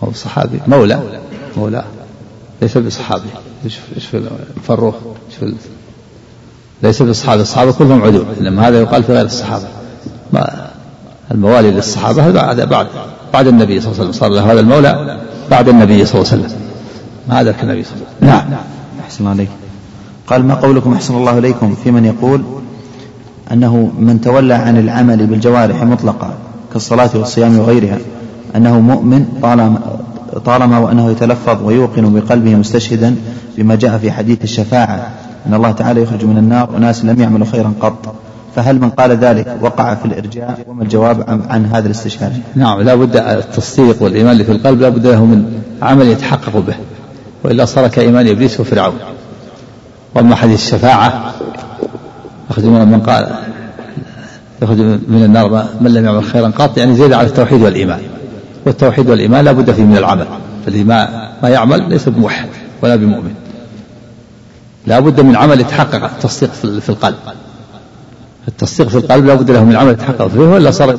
هو 0.04 0.10
بصحابي 0.10 0.60
مولى. 0.68 1.00
مولى. 1.58 1.84
ليس 2.62 2.78
بصحابي. 2.78 3.30
إيش 3.66 4.06
في 4.12 4.30
فروخ؟ 4.68 4.96
إيش 5.30 5.38
في 5.40 5.54
ليس 6.84 7.02
بالصحابه 7.02 7.42
الصحابة 7.42 7.72
كلهم 7.72 8.02
عدول. 8.02 8.26
إنما 8.40 8.68
هذا 8.68 8.80
يقال 8.80 9.04
في 9.04 9.14
غير 9.14 9.26
الصحابة. 9.26 9.68
ما 10.34 10.72
الموالي 11.32 11.72
للصحابة 11.72 12.32
بعد 12.32 12.62
بعد 12.62 12.88
بعد 13.34 13.48
النبي 13.48 13.82
صلى 13.82 13.92
الله 13.92 14.00
عليه 14.00 14.10
وسلم. 14.10 14.20
صار 14.20 14.30
له 14.30 14.52
هذا 14.52 14.60
المولى. 14.60 15.20
بعد 15.52 15.70
النبي 15.70 16.06
صلى 16.06 16.22
الله 16.22 16.32
عليه 16.32 16.44
وسلم. 16.44 16.60
ما 17.30 17.42
أدرك 17.42 17.64
النبي 17.64 17.84
صلى 17.84 17.94
الله 17.94 18.08
عليه 18.22 18.38
وسلم. 18.38 18.52
نعم. 18.52 18.60
أحسن 19.06 19.28
عليك. 19.28 19.50
قال 20.28 20.46
ما 20.46 20.54
قولكم 20.54 20.94
أحسن 20.94 21.16
الله 21.16 21.38
إليكم 21.38 21.76
في 21.84 21.92
من 21.92 22.06
يقول 22.06 22.42
أنه 23.52 23.92
من 24.00 24.22
تولى 24.22 24.54
عن 24.54 24.78
العمل 24.78 25.28
بالجوارح 25.28 25.84
مطلقا 25.84 26.34
كالصلاة 26.74 27.10
والصيام 27.16 27.60
وغيرها 27.60 27.98
أنه 28.56 28.80
مؤمن 28.80 29.26
طالما 29.42 29.80
طالما 30.46 30.78
وأنه 30.78 31.12
يتلفظ 31.12 31.64
ويوقن 31.64 32.14
بقلبه 32.14 32.56
مستشهدا 32.56 33.16
بما 33.58 33.76
جاء 33.76 33.98
في 33.98 34.12
حديث 34.12 34.44
الشفاعة 34.44 35.10
أن 35.48 35.54
الله 35.54 35.72
تعالى 35.72 36.02
يخرج 36.02 36.26
من 36.26 36.38
النار 36.38 36.70
أناس 36.78 37.06
لم 37.06 37.22
يعملوا 37.22 37.46
خيرا 37.46 37.74
قط 37.82 38.16
فهل 38.56 38.80
من 38.80 38.90
قال 38.90 39.12
ذلك 39.12 39.58
وقع 39.62 39.96
في 39.96 40.06
الإرجاء 40.06 40.66
وما 40.68 40.84
الجواب 40.84 41.42
عن, 41.50 41.66
هذا 41.66 41.86
الاستشهاد؟ 41.86 42.42
نعم 42.56 42.82
لا 42.82 42.96
بد 42.96 43.18
التصديق 43.18 44.04
والإيمان 44.04 44.32
اللي 44.32 44.44
في 44.44 44.52
القلب 44.52 44.82
لا 44.82 44.90
بد 44.90 45.08
له 45.08 45.26
من 45.26 45.62
عمل 45.82 46.08
يتحقق 46.08 46.58
به. 46.58 46.76
وإلا 47.44 47.66
صار 47.66 47.88
كإيمان 47.88 48.28
إبليس 48.28 48.60
وفرعون. 48.60 49.00
وأما 50.16 50.36
حديث 50.36 50.64
الشفاعة 50.64 51.34
يخرج 52.52 52.66
من 52.66 53.02
قال 53.02 53.36
يخرج 54.62 54.80
من 55.08 55.24
النار 55.26 55.66
من 55.82 55.94
لم 55.94 56.06
يعمل 56.06 56.24
خيرا 56.24 56.48
قط 56.48 56.78
يعني 56.78 56.96
زيد 56.96 57.14
على 57.14 57.28
التوحيد 57.28 57.62
والإيمان. 57.62 58.02
والتوحيد 58.66 59.10
والإيمان 59.10 59.46
لا 59.46 59.52
بد 59.52 59.72
فيه 59.72 59.84
من 59.84 59.98
العمل. 59.98 60.28
فالذي 60.66 60.84
ما 60.84 61.30
ما 61.44 61.50
يعمل 61.50 61.90
ليس 61.90 62.10
بموحد 62.10 62.48
ولا 62.82 62.96
بمؤمن. 62.96 63.34
لا 64.88 65.00
بد 65.00 65.22
من 65.22 65.36
عمل 65.36 65.62
يتحقق 65.62 66.04
التصديق 66.04 66.52
في 66.54 66.90
القلب. 66.90 67.16
التصديق 68.48 68.88
في 68.88 68.98
القلب 68.98 69.26
لابد 69.26 69.52
له 69.52 69.64
من 69.64 69.76
عمل 69.76 69.92
يتحقق 69.92 70.28
فيه 70.28 70.40
ولا 70.40 70.72
صار 70.72 70.96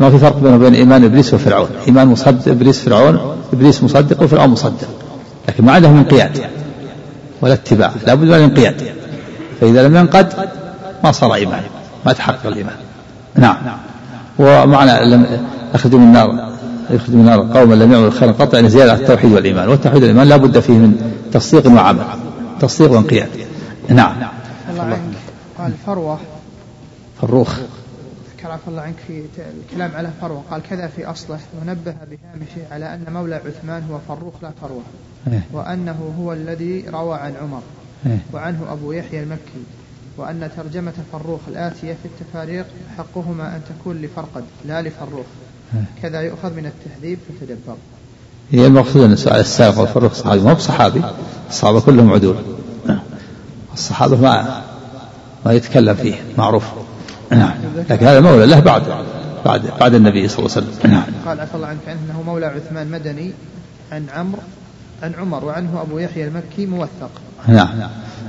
ما 0.00 0.10
في 0.10 0.18
فرق 0.18 0.38
بينه 0.38 0.56
وبين 0.56 0.74
إيمان 0.74 1.04
إبليس 1.04 1.34
وفرعون. 1.34 1.68
إيمان 1.88 2.08
مصدق 2.08 2.48
إبليس 2.48 2.80
فرعون 2.80 3.36
إبليس 3.52 3.82
مصدق 3.82 4.22
وفرعون 4.22 4.50
مصدق. 4.50 4.88
لكن 5.48 5.64
ما 5.64 5.72
عندهم 5.72 5.96
انقياد 5.96 6.38
ولا 7.42 7.54
اتباع 7.54 7.90
لابد 8.06 8.24
من 8.24 8.34
الانقياد. 8.34 8.82
فإذا 9.60 9.88
لم 9.88 9.96
ينقد 9.96 10.32
ما 11.04 11.12
صار 11.12 11.34
إيمان 11.34 11.62
ما 12.06 12.12
تحقق 12.12 12.46
الإيمان. 12.46 12.74
نعم. 13.34 13.56
ومعنى 14.38 15.10
لم 15.10 15.26
اخرج 15.74 15.94
من 15.94 16.02
النار 16.02 16.50
يخرج 16.90 17.14
من 17.14 17.20
النار 17.20 17.58
قوما 17.58 17.74
لم 17.74 17.92
يعملوا 17.92 18.10
خيرا 18.10 18.32
قط 18.32 18.54
يعني 18.54 18.68
زيادة 18.68 18.92
على 18.92 19.00
التوحيد 19.00 19.32
والإيمان. 19.32 19.68
والتوحيد 19.68 20.02
والإيمان 20.02 20.28
لا 20.28 20.36
بد 20.36 20.60
فيه 20.60 20.72
من 20.72 21.12
تصديق 21.32 21.66
وعمل 21.66 22.04
تصديق 22.60 22.92
وانقياد. 22.92 23.28
نعم. 23.88 24.12
الله 24.70 24.98
قال 25.58 25.72
فروه 25.86 26.18
فروخ 27.20 27.58
ذكر 28.40 28.50
عفى 28.50 28.68
الله 28.68 28.82
عنك 28.82 28.96
في 29.06 29.24
الكلام 29.66 29.90
على 29.94 30.10
فروة 30.20 30.42
قال 30.50 30.62
كذا 30.62 30.86
في 30.86 31.06
أصله. 31.06 31.38
ونبه 31.60 31.94
بهامشه 32.10 32.72
على 32.72 32.94
أن 32.94 33.12
مولى 33.12 33.34
عثمان 33.34 33.82
هو 33.90 33.98
فروخ 34.08 34.34
لا 34.42 34.50
فروة. 34.62 34.82
إيه. 35.26 35.42
وأنه 35.52 36.14
هو 36.20 36.32
الذي 36.32 36.84
روى 36.88 37.18
عن 37.18 37.34
عمر. 37.42 37.62
إيه. 38.06 38.18
وعنه 38.32 38.72
أبو 38.72 38.92
يحيى 38.92 39.22
المكي. 39.22 39.62
وأن 40.16 40.50
ترجمة 40.56 40.92
فروخ 41.12 41.40
الآتية 41.48 41.96
في 42.02 42.04
التفاريق 42.04 42.66
حقهما 42.98 43.56
أن 43.56 43.60
تكون 43.68 44.02
لفرقد 44.02 44.44
لا 44.64 44.82
لفروخ. 44.82 45.26
إيه. 45.74 45.84
كذا 46.02 46.20
يؤخذ 46.20 46.54
من 46.54 46.66
التهذيب 46.66 47.18
فتدبر. 47.40 47.76
هي 48.50 48.66
المقصود 48.66 49.02
أن 49.02 49.12
السائق 49.12 49.78
والفروخ 49.78 50.12
صحابي. 50.12 50.40
ما 50.40 50.52
هو 50.52 50.58
صحابي 50.58 51.02
الصحابة 51.48 51.80
كلهم 51.80 52.12
عدول. 52.12 52.36
الصحابة 53.74 54.20
ما 54.20 54.62
ما 55.46 55.52
يتكلم 55.52 55.94
فيه 55.94 56.14
معروف. 56.38 56.64
نعم. 57.30 57.54
لكن 57.90 58.06
هذا 58.06 58.20
مولى 58.20 58.46
له 58.46 58.60
بعد 58.60 58.82
بعد 59.44 59.62
بعد 59.80 59.94
النبي 59.94 60.28
صلى 60.28 60.38
الله 60.38 60.56
عليه 60.56 60.66
وسلم. 60.66 60.90
نعم. 60.92 61.04
قال 61.26 61.40
عفى 61.40 61.54
الله 61.54 61.66
عنك 61.66 61.88
أنه 61.88 62.22
مولى 62.22 62.46
عثمان 62.46 62.90
مدني 62.90 63.32
عن 63.92 64.06
عمرو 64.14 64.42
عن 65.02 65.14
عمر 65.14 65.44
وعنه 65.44 65.82
أبو 65.82 65.98
يحيى 65.98 66.28
المكي 66.28 66.66
موثق. 66.66 67.10
نعم. 67.48 67.68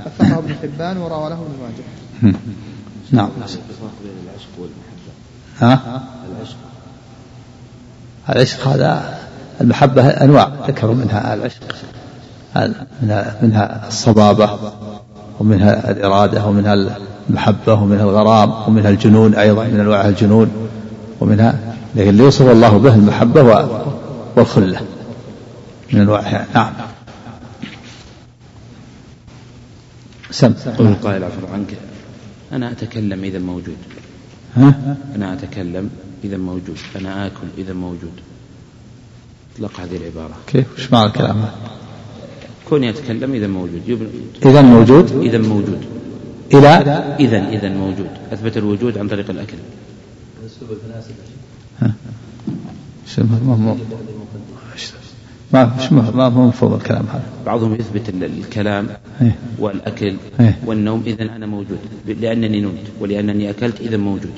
وثقه 0.06 0.38
ابن 0.38 0.54
حبان 0.62 0.96
وروى 0.96 1.30
له 1.30 1.34
ابن 1.34 1.54
ماجه. 1.62 2.36
نعم. 3.10 3.28
ها؟ 5.60 6.02
العشق 6.28 6.56
العشق 8.28 8.68
هذا 8.68 9.18
المحبة 9.60 10.08
أنواع 10.08 10.52
ذكروا 10.68 10.94
منها 10.94 11.34
العشق 11.34 11.76
منها, 13.02 13.36
منها 13.42 13.88
الصبابة 13.88 14.58
ومنها 15.40 15.90
الإرادة 15.90 16.46
ومنها 16.46 16.74
المحبة 17.30 17.74
ومنها 17.74 18.02
الغرام 18.02 18.52
ومنها 18.68 18.90
الجنون 18.90 19.34
أيضا 19.34 19.64
من 19.64 19.80
أنواع 19.80 20.08
الجنون 20.08 20.50
ومنها 21.20 21.74
لكن 21.94 22.08
اللي 22.08 22.22
يوصف 22.24 22.50
الله 22.50 22.78
به 22.78 22.94
المحبة 22.94 23.68
والخلة 24.36 24.80
من 25.92 26.00
أنواعها. 26.00 26.46
نعم. 26.54 26.72
سم. 30.30 30.52
قول 30.78 30.86
القائل 30.86 31.24
عفوا 31.24 31.48
عنك 31.52 31.76
أنا 32.52 32.72
أتكلم 32.72 33.24
إذا 33.24 33.38
موجود. 33.38 33.76
ها؟ 34.56 34.96
أنا 35.16 35.32
أتكلم 35.32 35.90
إذا 36.24 36.36
موجود. 36.36 36.78
أنا 36.96 37.26
آكل 37.26 37.46
إذا 37.58 37.72
موجود. 37.72 38.12
اطلق 39.54 39.80
هذه 39.80 39.96
العبارة. 39.96 40.34
كيف؟ 40.46 40.66
وش 40.78 40.92
معنى 40.92 41.06
الكلام؟ 41.06 41.44
كوني 42.68 42.90
أتكلم 42.90 43.32
إذا 43.32 43.46
موجود. 43.46 43.82
إذا 44.44 44.62
موجود؟ 44.62 45.12
إذا 45.22 45.38
موجود. 45.38 45.84
إلى 46.54 46.68
إذا 47.20 47.48
إذا 47.48 47.68
موجود. 47.68 48.08
أثبت 48.32 48.56
الوجود 48.56 48.98
عن 48.98 49.08
طريق 49.08 49.30
الأكل. 49.30 49.56
ها؟ 51.80 51.92
شو 53.06 53.22
ما 55.52 55.70
ما 56.14 56.28
ما 56.28 56.46
مفهوم 56.46 56.74
الكلام 56.74 57.04
هذا. 57.12 57.22
بعضهم 57.46 57.74
يثبت 57.74 58.08
ال- 58.08 58.24
الكلام 58.24 58.86
إيه. 59.22 59.36
والأكل 59.58 60.14
إيه. 60.40 60.58
والنوم 60.66 61.02
إذا 61.06 61.22
أنا 61.22 61.46
موجود. 61.46 61.78
لأنني 62.20 62.60
نمت 62.60 62.86
ولأنني 63.00 63.50
أكلت 63.50 63.80
إذا 63.80 63.96
موجود. 63.96 64.32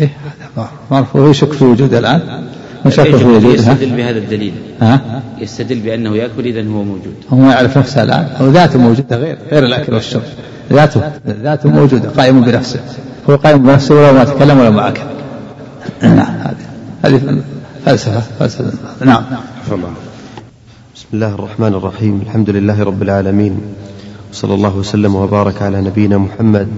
إيه 0.00 0.06
هذا 0.06 0.50
ما- 0.56 0.68
معروف 0.90 1.16
هو 1.16 1.30
يشك 1.30 1.52
في 1.52 1.64
وجوده 1.64 1.98
الآن؟ 1.98 2.46
وشك 2.86 3.16
في 3.16 3.24
وجوده 3.24 3.48
يستدل؟ 3.48 3.96
بهذا 3.96 4.18
الدليل. 4.18 4.52
ها؟ 4.80 5.22
يستدل 5.38 5.80
بأنه 5.80 6.16
يأكل 6.16 6.46
إذا 6.46 6.60
هو 6.60 6.82
موجود. 6.84 7.14
هو 7.30 7.36
ما 7.36 7.52
يعرف 7.52 7.78
نفسه 7.78 8.02
الآن. 8.02 8.28
هو 8.36 8.48
ذاته 8.48 8.78
موجودة 8.78 9.16
غير 9.16 9.38
غير 9.52 9.64
الأكل 9.64 9.94
والشرب. 9.94 10.22
ذاته 10.72 11.00
ذاته 11.42 11.68
موجودة 11.68 12.08
قائم 12.08 12.40
بنفسه. 12.40 12.80
هو 13.30 13.36
قائم 13.36 13.62
بنفسه 13.62 13.94
ولا 13.94 14.12
ما 14.12 14.24
تكلم 14.24 14.58
ولا 14.58 14.70
ما 14.70 14.88
أكل 14.88 15.00
نعم 16.02 16.34
هذه 16.44 16.56
هذه 17.04 17.42
فلسفة 17.86 18.22
فلسفة. 18.38 18.72
نعم. 19.04 19.22
بسم 20.96 21.06
الله 21.14 21.34
الرحمن 21.34 21.74
الرحيم. 21.74 22.22
الحمد 22.26 22.50
لله 22.50 22.82
رب 22.82 23.02
العالمين. 23.02 23.60
وصلى 24.32 24.54
الله 24.54 24.76
وسلم 24.76 25.14
وبارك 25.14 25.62
على 25.62 25.80
نبينا 25.80 26.18
محمد 26.18 26.68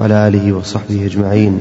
وعلى 0.00 0.28
آله 0.28 0.52
وصحبه 0.52 1.06
أجمعين. 1.06 1.60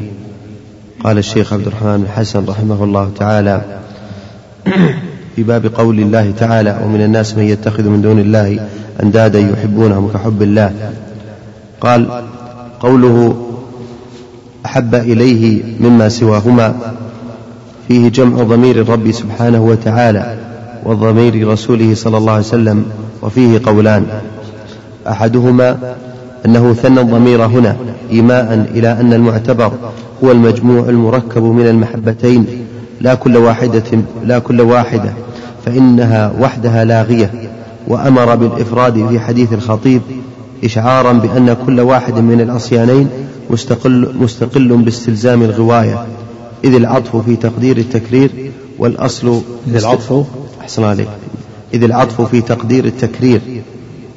قال 1.04 1.18
الشيخ 1.18 1.54
عبد 1.54 1.68
الرحمن 1.68 2.04
الحسن 2.04 2.46
رحمه 2.46 2.84
الله 2.84 3.12
تعالى 3.20 3.62
في 5.36 5.44
باب 5.44 5.66
قول 5.66 6.00
الله 6.00 6.34
تعالى 6.40 6.80
ومن 6.84 7.02
الناس 7.02 7.38
من 7.38 7.44
يتخذ 7.44 7.84
من 7.84 8.02
دون 8.02 8.20
الله 8.20 8.68
أندادا 9.04 9.40
يحبونهم 9.40 10.12
كحب 10.14 10.42
الله. 10.42 10.74
قال 11.82 12.24
قوله 12.80 13.36
أحب 14.66 14.96
إليه 14.96 15.64
مما 15.80 16.10
سواهما 16.10 16.76
فيه 17.88 18.10
جمع 18.10 18.44
ضمير 18.44 18.82
الرب 18.82 19.12
سبحانه 19.12 19.64
وتعالى 19.64 20.38
وضمير 20.86 21.48
رسوله 21.48 21.96
صلى 21.96 22.18
الله 22.18 22.32
عليه 22.32 22.46
وسلم 22.46 22.86
وفيه 23.22 23.62
قولان. 23.66 24.06
أحدهما 25.08 25.96
أنه 26.46 26.74
ثنى 26.74 27.02
الضمير 27.02 27.46
هنا 27.46 27.76
ايماء 28.12 28.68
إلى 28.74 28.92
أن 28.92 29.14
المعتبر 29.14 29.72
هو 30.24 30.32
المجموع 30.32 30.90
المركب 30.90 31.44
من 31.44 31.68
المحبتين. 31.68 32.46
لا 33.02 33.16
كل 33.16 33.38
واحدة 33.38 33.84
لا 34.26 34.40
كل 34.40 34.62
واحدة 34.62 35.14
فإنها 35.66 36.34
وحدها 36.40 36.86
لاغية 36.86 37.32
وأمر 37.88 38.36
بالإفراد 38.36 39.08
في 39.10 39.20
حديث 39.20 39.54
الخطيب 39.54 40.02
اشعارا 40.64 41.14
بأن 41.14 41.54
كل 41.66 41.80
واحد 41.80 42.14
من 42.20 42.42
العصيانين 42.42 43.10
مستقل 43.50 44.16
مستقل 44.20 44.78
باستلزام 44.78 45.42
الغواية 45.44 46.08
إذ 46.64 46.74
العطف 46.76 47.16
في 47.16 47.36
تقدير 47.36 47.78
التكرير 47.78 48.52
والأصل 48.80 49.42
إذ 49.68 49.76
العطف؟ 49.76 50.26
أحسن 50.62 50.84
عليك. 50.84 51.08
إذ 51.74 51.84
العطف 51.84 52.22
في 52.22 52.42
تقدير 52.42 52.86
التكرير 52.86 53.42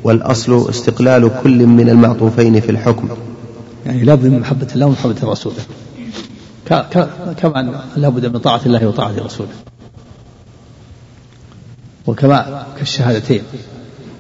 والأصل 0.02 0.68
استقلال 0.70 1.30
كل 1.42 1.66
من 1.66 1.88
المعطوفين 1.88 2.60
في 2.60 2.70
الحكم. 2.70 3.08
يعني 3.86 4.04
لابد 4.04 4.26
من 4.26 4.40
محبة 4.40 4.66
الله 4.74 4.86
ومحبة 4.86 5.14
ك- 6.92 7.08
كما 7.36 7.60
أن 7.60 7.74
لابد 7.96 8.26
من 8.26 8.38
طاعة 8.38 8.60
الله 8.66 8.86
وطاعة 8.88 9.12
رسوله. 9.24 9.48
وكما 12.06 12.66
كالشهادتين. 12.78 13.42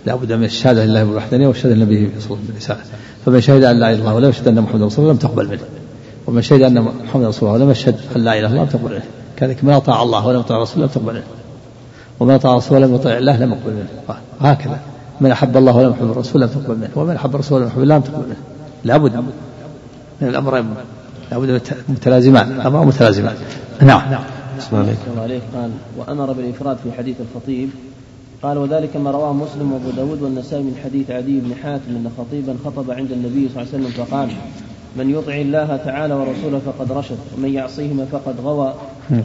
لابد 0.06 0.32
من 0.32 0.44
الشهادة 0.44 0.84
لله 0.84 1.04
بالوحدانية 1.04 1.48
والشهادة 1.48 1.74
للنبي 1.74 1.96
صلى 1.96 2.06
الله 2.06 2.24
عليه 2.24 2.26
وسلم. 2.26 2.46
بالرسالة 2.46 2.80
فمن 3.26 3.40
شهد 3.40 3.64
أن 3.64 3.80
لا 3.80 3.90
إله 3.90 3.94
إلا 3.94 4.00
الله 4.00 4.14
ولم 4.14 4.28
يشهد 4.28 4.48
أن 4.48 4.60
محمدا 4.60 4.86
رسول 4.86 5.04
الله 5.04 5.12
لم 5.12 5.18
تقبل 5.18 5.48
منه. 5.48 5.60
ومن 6.26 6.42
شهد 6.42 6.62
أن 6.62 6.80
محمدا 6.80 7.28
رسول 7.28 7.48
الله 7.48 7.60
ولم 7.60 7.70
يشهد 7.70 7.96
أن 8.16 8.24
لا 8.24 8.32
إله 8.32 8.38
إلا 8.38 8.46
الله 8.46 8.62
لم 8.62 8.68
تقبل 8.68 8.92
منه. 8.92 9.04
كذلك 9.36 9.64
من 9.64 9.72
أطاع 9.72 10.02
الله 10.02 10.26
ولم 10.26 10.40
يطع 10.40 10.56
الرسول 10.56 10.82
لم 10.82 10.88
تقبل 10.88 11.12
منه. 11.12 11.24
ومن 12.20 12.34
أطاع 12.34 12.52
الرسول 12.52 12.78
ولم 12.78 12.94
يطع 12.94 13.18
الله 13.18 13.36
لم 13.36 13.52
يقبل 13.52 13.72
منه. 13.72 14.16
هكذا. 14.40 14.78
من 15.20 15.30
أحب 15.30 15.56
الله 15.56 15.76
ولم 15.76 15.90
يحب 15.90 16.10
الرسول 16.10 16.42
لم 16.42 16.48
تقبل 16.48 16.76
منه. 16.76 16.90
ومن 16.96 17.14
أحب 17.14 17.34
الرسول 17.34 17.58
ولم 17.58 17.68
يحب 17.68 17.82
الله 17.82 17.96
لم 17.96 18.02
تقبل 18.02 18.26
منه. 18.26 18.36
لابد 18.84 19.16
من 20.20 20.28
الأمرين 20.28 20.74
لابد 21.30 21.50
من 21.50 21.60
متلازمان 21.88 22.52
الأمر 22.52 22.84
متلازمان 22.84 23.34
نعم. 23.80 24.02
اسمع 24.58 24.78
عليك 24.78 24.96
الله 25.10 25.22
عليه 25.22 25.40
قال 25.54 25.70
وأمر 25.98 26.32
بالإفراد 26.32 26.76
في 26.76 26.92
حديث 26.92 27.16
الخطيب 27.20 27.70
قال 28.44 28.58
وذلك 28.58 28.96
ما 28.96 29.10
رواه 29.10 29.32
مسلم 29.32 29.72
وأبو 29.72 29.90
داود 29.90 30.22
والنسائي 30.22 30.62
من 30.62 30.76
حديث 30.84 31.10
عدي 31.10 31.40
بن 31.40 31.54
حاتم 31.62 31.88
إن 31.88 32.10
خطيبا 32.18 32.56
خطب 32.64 32.90
عند 32.90 33.12
النبي 33.12 33.48
صلى 33.48 33.62
الله 33.62 33.74
عليه 33.74 33.84
وسلم 33.84 34.04
فقال 34.04 34.28
من 34.96 35.10
يطع 35.10 35.34
الله 35.34 35.76
تعالى 35.76 36.14
ورسوله 36.14 36.60
فقد 36.66 36.92
رشد 36.92 37.18
ومن 37.38 37.54
يعصيهما 37.54 38.04
فقد 38.04 38.40
غوى. 38.44 38.74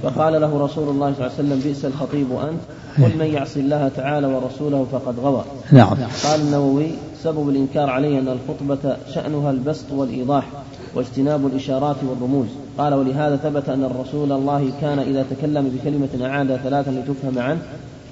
فقال 0.03 0.41
له 0.41 0.63
رسول 0.63 0.89
الله 0.89 1.13
صلى 1.13 1.25
الله 1.25 1.31
عليه 1.37 1.47
وسلم 1.49 1.59
بئس 1.59 1.85
الخطيب 1.85 2.27
أنت 2.31 2.61
قل 2.97 3.17
من 3.19 3.25
يعصي 3.33 3.59
الله 3.59 3.91
تعالى 3.95 4.27
ورسوله 4.27 4.87
فقد 4.91 5.19
غوى. 5.19 5.43
نعم. 5.71 5.97
قال 6.23 6.41
النووي 6.41 6.87
سبب 7.23 7.49
الإنكار 7.49 7.89
عليه 7.89 8.19
أن 8.19 8.27
الخطبة 8.27 8.97
شأنها 9.13 9.51
البسط 9.51 9.91
والإيضاح 9.91 10.47
واجتناب 10.95 11.47
الإشارات 11.47 11.95
والرموز. 12.09 12.47
قال 12.77 12.93
ولهذا 12.93 13.35
ثبت 13.35 13.69
أن 13.69 13.83
الرسول 13.83 14.31
الله 14.31 14.71
كان 14.81 14.99
إذا 14.99 15.25
تكلم 15.31 15.69
بكلمة 15.69 16.27
أعاد 16.27 16.55
ثلاثا 16.55 16.91
لتفهم 16.91 17.39
عنه 17.39 17.59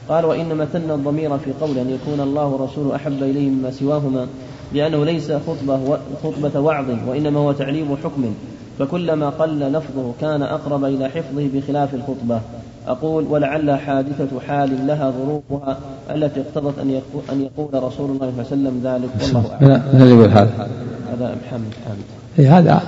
قال 0.10 0.26
وإنما 0.26 0.66
ثنى 0.66 0.93
الضمير 0.93 1.38
في 1.38 1.51
قول 1.62 1.78
أن 1.78 1.89
يكون 1.89 2.20
الله 2.20 2.47
ورسوله 2.47 2.95
أحب 2.95 3.24
إليه 3.24 3.49
مما 3.49 3.72
سواهما 3.72 4.28
لأنه 4.74 5.05
ليس 5.05 5.32
خطبة 5.32 5.97
خطبة 6.24 6.60
وعظ 6.60 6.86
وإنما 7.08 7.39
هو 7.39 7.51
تعليم 7.51 7.97
حكم 8.03 8.34
فكلما 8.80 9.30
قل 9.30 9.60
لفظه 9.60 10.14
كان 10.22 10.41
أقرب 10.43 10.86
إلى 10.86 11.10
حفظه 11.10 11.49
بخلاف 11.53 11.93
الخطبة. 11.93 12.39
أقول 12.88 13.24
ولعل 13.24 13.72
حادثة 13.72 14.39
حال 14.47 14.88
لها 14.88 15.12
ظروفها 15.12 15.78
التي 16.16 16.41
اقتضت 16.41 16.80
أن 16.80 16.89
يقول, 16.89 17.24
أن 17.32 17.41
يقول 17.41 17.84
رسول 17.84 18.10
الله 18.10 18.34
صلى 18.49 18.55
الله 18.55 18.70
عليه 18.70 18.70
وسلم 18.70 18.82
ذلك. 18.84 19.36
والله 19.36 19.51
أعلم. 19.62 19.82
اللي 19.93 20.16
يقول 20.16 20.30
هذا؟ 20.30 20.68
هذا 21.12 21.36
محمد 21.45 21.74
حامد 21.86 22.03
إيه 22.39 22.58
هذا 22.58 22.82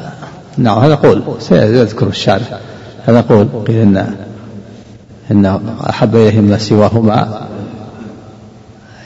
نعم 0.57 0.77
هذا 0.79 0.95
قول. 0.95 1.21
سيذكر 1.39 2.07
الشارع 2.07 2.59
هذا 3.05 3.21
قول. 3.21 3.47
قيل 3.67 3.81
ان 3.81 4.15
إن 5.31 5.59
احب 5.89 6.15
اليه 6.15 6.41
ما 6.41 6.57
سواهما. 6.57 7.47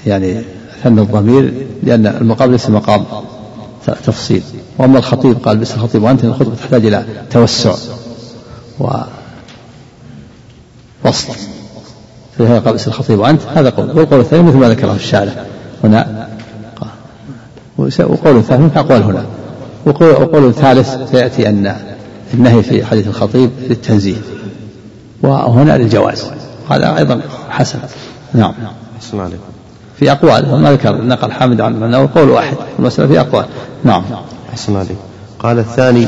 يعني 0.06 0.42
ثنى 0.84 1.02
الضمير 1.02 1.54
لأن 1.84 2.08
المقام 2.08 2.52
ليس 2.52 2.70
مقام 2.70 3.06
تفصيل. 4.06 4.42
وأما 4.78 4.98
الخطيب 4.98 5.38
قال 5.46 5.58
بس 5.58 5.74
الخطيب 5.74 6.04
وأنت 6.04 6.24
الخطبة 6.24 6.56
تحتاج 6.56 6.86
إلى 6.86 7.06
توسع 7.32 7.76
ووسط 8.80 9.06
في 12.38 12.44
هذا 12.44 12.60
قبس 12.60 12.88
الخطيب 12.88 13.20
وأنت 13.20 13.42
هذا 13.56 13.70
قول. 13.70 13.98
والقول 13.98 14.20
الثاني 14.20 14.44
مثل 14.44 14.58
ما 14.58 14.70
ذكره 14.70 14.94
الشارع 14.94 15.34
هنا. 15.84 16.28
وقول 17.78 18.44
ثاني 18.44 18.70
أقوال 18.76 19.04
هنا. 19.04 19.26
وقول 19.86 20.54
ثالث 20.54 21.12
سيأتي 21.12 21.50
أن 21.50 21.76
النهي 22.34 22.64
في 22.64 22.86
حديث 22.86 23.08
الخطيب 23.08 23.52
للتنزيه. 23.70 24.16
وهنا 25.24 25.78
للجواز. 25.78 26.26
هذا 26.70 26.98
أيضا 26.98 27.22
حسن. 27.50 27.80
نعم. 28.34 28.54
عليكم. 29.14 29.44
في 30.00 30.12
أقوال. 30.12 30.62
ما 30.62 30.72
ذكر 30.72 31.02
نقل 31.02 31.32
حامد 31.32 31.62
عن 31.62 31.84
أنه 31.84 32.10
قول 32.16 32.30
واحد. 32.30 32.58
المسألة 32.80 33.08
في 33.08 33.20
أقوال. 33.20 33.46
نعم. 33.84 34.04
أحسن 34.50 34.76
عليكم. 34.76 34.96
قال 35.40 35.60
الثاني 35.60 36.08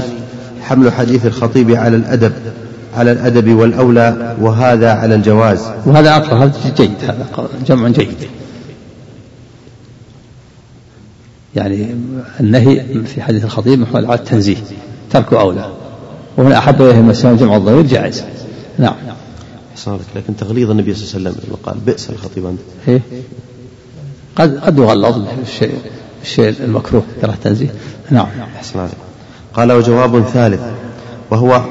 حمل 0.62 0.92
حديث 0.92 1.26
الخطيب 1.26 1.72
على 1.72 1.96
الأدب 1.96 2.34
على 2.96 3.12
الأدب 3.12 3.56
والأولى 3.56 4.36
وهذا 4.42 4.92
على 4.92 5.16
الجواز. 5.16 5.60
وهذا 5.86 6.16
أقرأ 6.16 6.44
هذا 6.44 6.52
جيد. 6.78 6.92
هذا 7.04 7.48
جمع 7.68 7.90
جيد. 7.90 8.28
يعني 11.56 11.96
النهي 12.40 12.84
في 13.06 13.22
حديث 13.22 13.46
الخطيب 13.46 13.80
محمول 13.80 14.06
على 14.06 14.20
التنزيه. 14.20 14.58
تركه 15.12 15.40
أولى. 15.40 15.70
وهنا 16.38 16.58
أحب 16.58 16.82
إليه 16.82 17.00
المسلم 17.00 17.36
جمع 17.36 17.58
الضمير 17.58 17.82
جائز. 17.82 18.24
نعم. 18.78 18.96
صارت 19.76 20.06
لكن 20.16 20.36
تغليظ 20.36 20.70
النبي 20.70 20.94
صلى 20.94 21.18
الله 21.18 21.30
عليه 21.30 21.40
وسلم 21.40 21.56
قال 21.64 21.78
بئس 21.86 22.10
الخطيب 22.10 22.46
أنت. 22.46 22.60
إيه؟ 22.88 23.02
قد 24.36 24.58
قد 24.58 24.78
يغلظ 24.78 25.28
الشيء 25.42 25.76
الشيء 26.24 26.54
المكروه 26.60 27.04
ترى 27.22 27.34
التنزيه. 27.34 27.74
نعم. 28.12 28.28
أحسن 28.56 28.80
عليك. 28.80 28.94
قال 29.54 29.72
وجواب 29.72 30.22
ثالث 30.22 30.62
وهو 31.32 31.62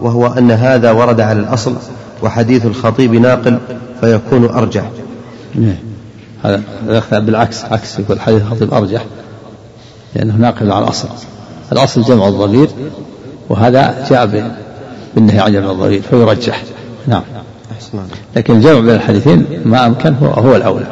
وهو 0.00 0.26
أن 0.26 0.50
هذا 0.50 0.90
ورد 0.90 1.20
على 1.20 1.40
الأصل 1.40 1.76
وحديث 2.22 2.66
الخطيب 2.66 3.14
ناقل 3.14 3.58
فيكون 4.00 4.44
أرجح. 4.44 4.90
إيه. 5.58 5.82
هذا 6.44 7.18
بالعكس 7.18 7.64
عكس 7.64 7.98
يقول 7.98 8.20
حديث 8.20 8.42
الخطيب 8.42 8.74
أرجح 8.74 9.04
لأنه 10.14 10.36
ناقل 10.36 10.72
على 10.72 10.84
الأصل. 10.84 11.08
الأصل 11.72 12.02
جمع 12.02 12.28
الضمير 12.28 12.68
وهذا 13.48 14.06
جاء 14.10 14.26
بالنهي 15.18 15.38
عن 15.38 15.52
جمع 15.52 15.70
الضمير 15.70 16.02
فيرجح 16.02 16.62
نعم. 17.06 17.22
لكن 18.36 18.56
الجمع 18.56 18.80
بين 18.80 18.94
الحديثين 18.94 19.44
ما 19.64 19.86
أمكن 19.86 20.14
هو, 20.14 20.26
هو 20.26 20.56
الأولى. 20.56 20.86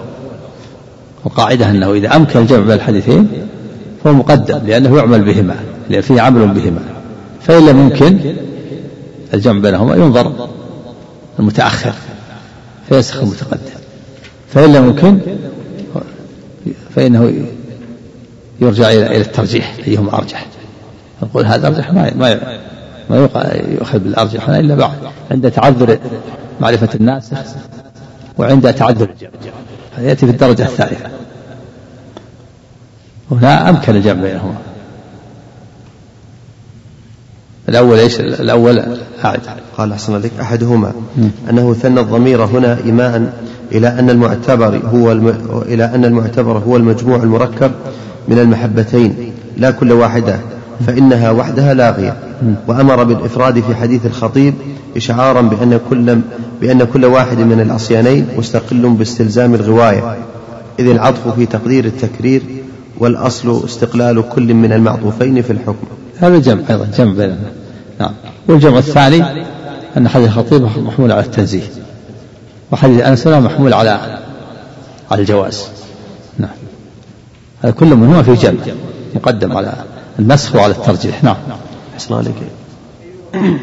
القاعدة 1.27 1.71
أنه 1.71 1.93
إذا 1.93 2.17
أمكن 2.17 2.41
الجمع 2.41 2.61
بين 2.61 2.73
الحديثين 2.73 3.29
فهو 4.05 4.13
مقدم 4.13 4.59
لأنه 4.67 4.97
يعمل 4.97 5.25
بهما 5.25 5.57
لأن 5.91 6.01
فيه 6.01 6.21
عمل 6.21 6.49
بهما. 6.49 6.81
فإن 7.43 7.67
لم 7.67 7.81
يمكن 7.81 8.19
الجمع 9.35 9.61
بينهما 9.61 9.97
ينظر 9.97 10.49
المتأخر 11.39 11.93
فيسخ 12.89 13.23
المتقدم. 13.23 13.61
فإن 14.55 14.73
لم 14.73 14.87
يمكن 14.87 15.19
فإنه 16.95 17.33
يرجع 18.61 18.91
إلى 18.91 19.21
الترجيح 19.21 19.77
أيهما 19.87 20.19
أرجح؟ 20.19 20.47
نقول 21.23 21.47
هذا 21.47 21.67
أرجح 21.67 21.93
ما 21.93 22.15
ما 22.15 22.59
ما 23.11 23.29
يؤخذ 23.69 23.99
بالأرجح 23.99 24.49
هنا 24.49 24.61
إلا 24.61 24.75
بعد. 24.75 24.97
عند 25.31 25.51
تعذر 25.51 25.99
معرفة 26.61 26.89
الناس 26.95 27.31
وعند 28.39 28.73
تعذر. 28.75 29.11
هذا 29.97 30.09
يأتي 30.09 30.27
في 30.27 30.33
الدرجة 30.33 30.63
الثالثة. 30.63 31.11
هنا 33.31 33.69
أمكن 33.69 33.97
الجمع 33.97 34.23
بينهما. 34.23 34.55
الأول 37.69 37.99
إيش؟ 37.99 38.21
الأول 38.21 38.99
أعد. 39.25 39.41
قال 39.79 39.93
أحسن 39.93 40.15
عليك 40.15 40.33
أحدهما 40.41 40.93
أنه 41.51 41.75
ثنى 41.75 42.01
الضمير 42.01 42.45
هنا 42.45 42.79
إيماء 42.85 43.33
إلى 43.73 43.89
أن 43.89 44.11
المعتبر 44.11 44.81
هو 44.87 45.13
الم... 45.13 45.63
إلى 45.67 45.85
أن 45.85 46.05
المعتبر 46.05 46.59
هو 46.59 46.77
المجموع 46.77 47.17
المركب 47.17 47.73
من 48.29 48.39
المحبتين 48.39 49.33
لا 49.57 49.71
كل 49.71 49.93
واحدة 49.93 50.41
فإنها 50.87 51.31
وحدها 51.31 51.75
لاغية. 51.75 52.17
وأمر 52.67 53.05
بالإفراد 53.05 53.61
في 53.61 53.75
حديث 53.75 54.07
الخطيب 54.07 54.55
إشعارا 54.97 55.41
بأن 55.41 55.81
كل 55.91 56.19
بأن 56.61 56.85
كل 56.85 57.05
واحد 57.05 57.39
من 57.39 57.61
العصيانين 57.61 58.27
مستقل 58.39 58.89
باستلزام 58.89 59.55
الغواية 59.55 60.17
إذ 60.79 60.89
العطف 60.91 61.29
في 61.29 61.47
تقدير 61.47 61.85
التكرير 61.85 62.43
والأصل 62.99 63.65
استقلال 63.65 64.29
كل 64.29 64.55
من 64.55 64.73
المعطوفين 64.73 65.43
في 65.43 65.53
الحكم. 65.53 65.87
هذا 66.19 66.39
جمع 66.39 66.63
أيضا 66.71 66.85
جمع 66.99 67.13
بيننا 67.13 67.39
نعم. 68.01 68.13
والجمع 68.49 68.79
الثاني 68.79 69.45
أن 69.97 70.09
حديث 70.09 70.27
الخطيب 70.27 70.63
محمول 70.63 71.13
على 71.13 71.21
التنزيه 71.21 71.63
وحديث 72.73 73.03
أنس 73.03 73.27
محمول 73.27 73.75
على 73.75 74.19
على 75.11 75.21
الجواز. 75.21 75.69
نعم. 76.39 76.51
هذا 77.63 77.73
كل 77.73 77.87
منهما 77.87 78.23
في 78.23 78.35
جمع 78.35 78.61
مقدم 79.15 79.57
على 79.57 79.73
النسخ 80.19 80.55
وعلى 80.55 80.73
الترجيح. 80.73 81.25
نعم. 81.25 81.37
عليك. 82.17 82.35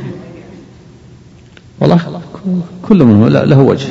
والله 1.79 2.21
كل 2.87 3.03
منه 3.03 3.29
له 3.29 3.59
وجه. 3.59 3.87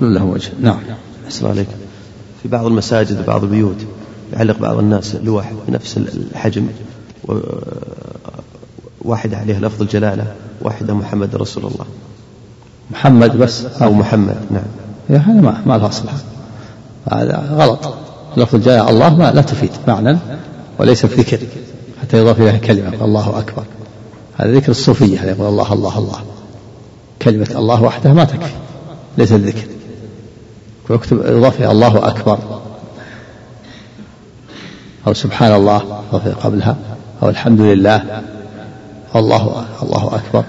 كل 0.00 0.14
له 0.14 0.24
وجه. 0.24 0.50
نعم. 0.60 0.78
أحسن 1.26 1.46
عليك. 1.46 1.68
في 2.42 2.48
بعض 2.48 2.66
المساجد 2.66 3.20
وبعض 3.20 3.44
البيوت 3.44 3.76
يعلق 4.32 4.58
بعض 4.58 4.78
الناس 4.78 5.14
لوح 5.14 5.52
بنفس 5.68 5.96
الحجم 5.96 6.66
واحدة 9.02 9.36
عليها 9.36 9.60
لفظ 9.60 9.82
الجلالة 9.82 10.34
واحدة 10.62 10.94
محمد 10.94 11.36
رسول 11.36 11.64
الله. 11.64 11.86
محمد 12.90 13.36
بس؟ 13.36 13.64
أو 13.64 13.92
محمد 13.92 14.36
نعم. 14.50 14.62
يا 15.10 15.18
هذا 15.18 15.40
ما 15.40 15.62
ما 15.66 15.78
له 15.78 15.88
أصل. 15.88 16.08
هذا 17.12 17.56
غلط. 17.58 17.94
لفظ 18.36 18.54
الجلالة 18.54 18.90
الله 18.90 19.16
ما 19.16 19.32
لا 19.32 19.42
تفيد 19.42 19.70
معنى 19.88 20.18
وليس 20.78 21.06
ذكر. 21.06 21.38
حتى 22.04 22.18
يضاف 22.18 22.40
إليها 22.40 22.56
كلمة 22.56 23.04
الله 23.04 23.38
أكبر. 23.38 23.64
هذا 24.36 24.52
ذكر 24.52 24.70
الصوفية 24.70 25.20
يقول 25.20 25.48
الله 25.48 25.72
الله 25.72 25.98
الله. 25.98 26.20
كلمة 27.22 27.48
الله 27.50 27.82
وحدها 27.82 28.12
ما 28.12 28.24
تكفي 28.24 28.52
ليس 29.18 29.32
الذكر. 29.32 29.68
ويكتب 30.90 31.20
إضافة 31.26 31.70
الله 31.70 32.08
أكبر. 32.08 32.38
أو 35.06 35.14
سبحان 35.14 35.52
الله 35.52 35.78
قبلها. 36.42 36.76
أو 37.22 37.28
الحمد 37.28 37.60
لله. 37.60 38.22
الله 39.16 39.66
الله 39.82 40.14
أكبر. 40.14 40.44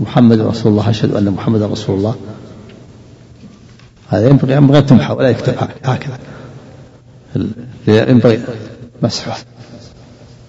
محمد 0.00 0.40
رسول 0.40 0.72
الله 0.72 0.90
أشهد 0.90 1.14
أن 1.14 1.30
محمدا 1.30 1.66
رسول 1.66 1.98
الله. 1.98 2.14
هذا 4.08 4.28
ينبغي 4.28 4.58
أن 4.58 4.86
تمحى 4.86 5.12
ولا 5.12 5.28
يكتب 5.28 5.54
هكذا. 5.84 6.18
ينبغي 7.88 8.40
مسحه. 9.02 9.36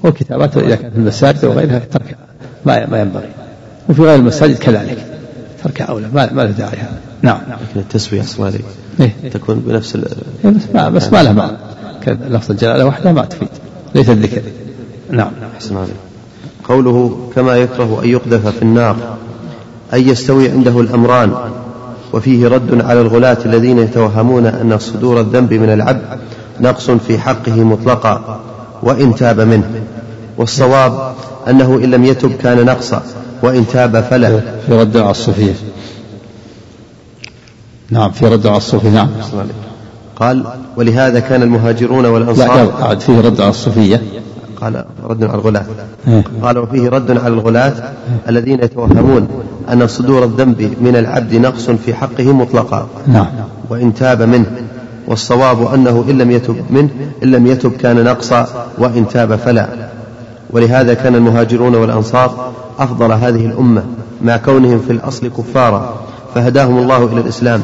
وكتابته 0.04 0.62
إذا 0.62 0.76
كانت 0.76 0.93
في 0.93 1.00
المساجد 1.00 1.45
وغيرها 1.45 1.80
ترك 1.80 2.18
ما 2.66 2.86
ما 2.86 3.02
ينبغي. 3.02 3.30
وفي 3.89 4.02
غير 4.02 4.16
المساجد 4.16 4.58
كذلك. 4.58 5.06
ترك 5.64 5.82
أولى 5.82 6.08
ما, 6.14 6.34
ما 6.34 6.41
له 6.41 6.52
داعي. 6.52 6.78
هذا 6.78 7.00
نعم. 7.22 7.38
لكن 7.38 7.80
التسوية 7.80 8.22
أصلا 8.22 8.54
إيه؟ 9.00 9.14
تكون 9.34 9.60
بنفس 9.60 9.95
ال... 9.95 10.06
إيه 10.45 10.52
بس 10.52 10.62
ما 10.74 10.89
بس 10.89 11.14
ما 11.14 11.24
له 11.24 11.34
معنى. 11.34 11.58
لفظ 12.08 12.52
الجلالة 12.52 12.86
وحده 12.86 13.12
ما 13.12 13.26
تفيد. 13.26 13.50
ليس 13.95 14.10
الذكر. 14.10 14.41
نعم. 15.12 15.32
أحسن 15.56 15.78
عليك. 15.78 15.95
قوله 16.64 17.30
كما 17.36 17.58
يكره 17.58 18.02
أن 18.04 18.10
يقذف 18.10 18.47
في 18.47 18.62
النار 18.62 18.95
أن 19.93 20.10
يستوي 20.10 20.50
عنده 20.50 20.80
الأمران 20.80 21.34
وفيه 22.14 22.47
رد 22.47 22.82
على 22.82 23.02
الغلاة 23.02 23.38
الذين 23.45 23.80
يتوهمون 23.80 24.45
أن 24.45 24.78
صدور 24.80 25.20
الذنب 25.20 25.54
من 25.54 25.70
العبد 25.70 26.02
نقص 26.62 26.91
في 26.91 27.18
حقه 27.20 27.64
مطلقا. 27.64 28.39
وإن 28.84 29.15
تاب 29.15 29.39
منه. 29.39 29.82
والصواب 30.38 31.13
أنه 31.47 31.75
إن 31.75 31.91
لم 31.91 32.05
يتب 32.05 32.32
كان 32.32 32.65
نقصا 32.65 33.03
وإن 33.43 33.67
تاب 33.67 34.01
فلا 34.01 34.39
في 34.67 34.73
رد 34.73 34.97
على 34.97 35.11
الصوفية. 35.11 35.53
نعم 37.89 38.11
في 38.11 38.25
رد 38.27 38.47
على 38.47 38.57
الصوفية 38.57 38.89
نعم. 38.89 39.07
قال 40.15 40.43
ولهذا 40.77 41.19
كان 41.19 41.43
المهاجرون 41.43 42.05
والأنصار 42.05 42.71
لا 42.80 42.95
فيه 42.95 43.21
رد 43.21 43.41
على 43.41 43.49
الصوفية. 43.49 44.01
قال 44.61 44.86
رد 45.03 45.23
على 45.23 45.34
الغلاة. 45.36 45.65
إيه. 46.07 46.23
قال 46.43 46.57
وفيه 46.57 46.89
رد 46.89 47.17
على 47.17 47.34
الغلاة 47.34 47.93
الذين 48.30 48.63
يتوهمون 48.63 49.27
أن 49.73 49.88
صدور 49.88 50.23
الذنب 50.23 50.73
من 50.82 50.95
العبد 50.95 51.36
نقص 51.36 51.69
في 51.69 51.93
حقه 51.93 52.34
مطلقا. 52.34 52.88
نعم. 53.07 53.27
وإن 53.69 53.93
تاب 53.93 54.21
منه. 54.21 54.45
والصواب 55.08 55.74
أنه 55.74 56.06
إن 56.10 56.18
لم 56.18 56.32
يتب 56.32 56.56
منه 56.70 56.89
إن 57.24 57.32
لم 57.32 57.47
يتب 57.47 57.72
كان 57.72 58.04
نقصا 58.04 58.68
وإن 58.78 59.08
تاب 59.08 59.36
فلا. 59.36 59.68
ولهذا 60.50 60.93
كان 60.93 61.16
المهاجرون 61.16 61.76
والأنصار 61.76 62.52
أفضل 62.80 63.12
هذه 63.12 63.45
الأمة 63.45 63.84
مع 64.22 64.38
كونهم 64.38 64.80
في 64.80 64.93
الأصل 64.93 65.28
كفارا 65.28 66.00
فهداهم 66.36 66.78
الله 66.78 67.06
إلى 67.06 67.22
الإسلام. 67.22 67.62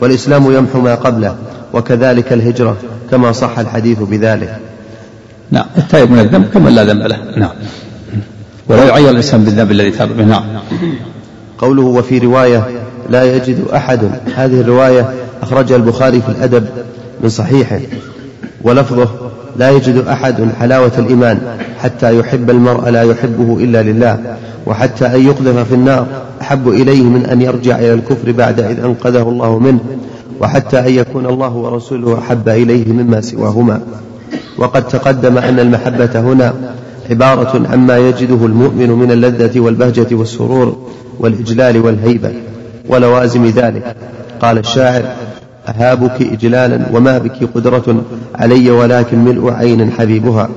والإسلام 0.00 0.52
يمحو 0.52 0.80
ما 0.80 0.94
قبله 0.94 1.36
وكذلك 1.72 2.32
الهجرة 2.32 2.76
كما 3.10 3.32
صح 3.32 3.58
الحديث 3.58 3.98
بذلك. 3.98 4.60
نعم. 5.50 5.66
التائب 5.78 6.10
من 6.10 6.18
الذنب 6.18 6.48
كمن 6.48 6.74
لا 6.74 6.84
ذنب 6.84 7.06
له. 7.06 7.18
نعم. 7.36 7.52
ولا 8.68 8.84
يعير 8.84 9.10
الإنسان 9.10 9.44
بالذنب 9.44 9.70
الذي 9.70 9.90
تاب 9.90 10.10
منه 10.10 10.26
نعم. 10.26 10.42
قوله 11.58 11.82
وفي 11.82 12.18
رواية 12.18 12.66
لا 13.10 13.36
يجد 13.36 13.64
أحد 13.74 14.00
هذه 14.36 14.60
الرواية 14.60 15.14
أخرجها 15.42 15.76
البخاري 15.76 16.20
في 16.20 16.28
الأدب 16.28 16.66
من 17.22 17.28
صحيحه 17.28 17.80
ولفظه 18.64 19.08
لا 19.56 19.70
يجد 19.70 19.96
أحد 19.96 20.48
حلاوة 20.60 20.92
الإيمان 20.98 21.38
حتى 21.78 22.18
يحب 22.18 22.50
المرء 22.50 22.90
لا 22.90 23.02
يحبه 23.02 23.56
إلا 23.64 23.82
لله 23.82 24.36
وحتى 24.66 25.06
أن 25.06 25.26
يقذف 25.26 25.68
في 25.68 25.74
النار 25.74 26.06
أحب 26.40 26.68
إليه 26.68 27.02
من 27.02 27.26
أن 27.26 27.42
يرجع 27.42 27.78
إلى 27.78 27.94
الكفر 27.94 28.32
بعد 28.32 28.60
إذ 28.60 28.84
أنقذه 28.84 29.22
الله 29.22 29.58
منه 29.58 29.78
وحتى 30.40 30.78
أن 30.78 30.88
يكون 30.88 31.26
الله 31.26 31.56
ورسوله 31.56 32.18
أحب 32.18 32.48
إليه 32.48 32.92
مما 32.92 33.20
سواهما. 33.20 33.80
وقد 34.58 34.88
تقدم 34.88 35.38
أن 35.38 35.58
المحبة 35.58 36.20
هنا 36.20 36.54
عبارة 37.10 37.62
عما 37.72 37.98
يجده 37.98 38.46
المؤمن 38.46 38.90
من 38.90 39.12
اللذة 39.12 39.60
والبهجة 39.60 40.06
والسرور 40.12 40.76
والإجلال 41.18 41.78
والهيبة 41.78 42.32
ولوازم 42.88 43.46
ذلك. 43.46 43.96
قال 44.42 44.58
الشاعر 44.58 45.04
أهابك 45.68 46.22
إجلالا 46.22 46.86
وما 46.92 47.18
بك 47.18 47.48
قدرة 47.54 48.02
علي 48.34 48.70
ولكن 48.70 49.18
ملء 49.18 49.50
عين 49.50 49.90
حبيبها. 49.90 50.48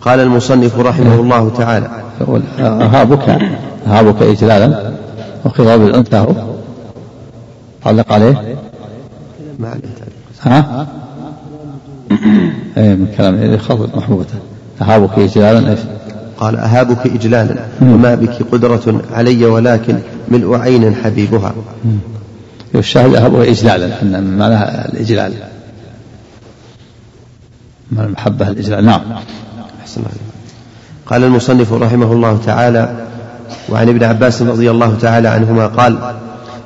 قال 0.00 0.20
المصنف 0.20 0.78
رحمه 0.78 1.14
الله 1.14 1.50
تعالى 1.58 1.88
أهابك 2.60 3.38
أهابك 3.86 4.22
إجلالا 4.22 4.92
وخضاب 5.44 5.82
الأنثى. 5.82 6.16
هو 6.16 6.34
علق 7.86 8.12
عليه 8.12 8.56
ما 9.58 9.74
ها؟ 10.42 10.86
إيه 12.76 12.94
من 12.94 13.06
كلام 13.16 13.58
خاطب 13.58 13.96
محبوبته 13.96 14.34
أهابك 14.82 15.18
إجلالا 15.18 15.70
إيش؟ 15.70 15.80
قال 16.38 16.56
أهابك 16.56 17.06
إجلالا 17.06 17.56
وما 17.82 18.14
بك 18.14 18.42
قدرة 18.52 19.00
علي 19.12 19.44
ولكن 19.44 19.98
ملء 20.28 20.54
عين 20.54 20.94
حبيبها. 20.94 21.54
الشاهد 22.74 23.14
أهابك 23.14 23.48
إجلالا 23.48 24.02
أن 24.02 24.36
معناها 24.38 24.88
الإجلال. 24.88 25.32
من 27.92 28.00
المحبة 28.00 28.48
الإجلال. 28.48 28.84
نعم. 28.84 29.02
أحسن 29.82 30.00
الله 30.00 30.10
قال 31.06 31.24
المصنف 31.24 31.72
رحمه 31.72 32.12
الله 32.12 32.40
تعالى 32.46 33.06
وعن 33.68 33.88
ابن 33.88 34.04
عباس 34.04 34.42
رضي 34.42 34.70
الله 34.70 34.96
تعالى 35.00 35.28
عنهما 35.28 35.66
قال 35.66 35.98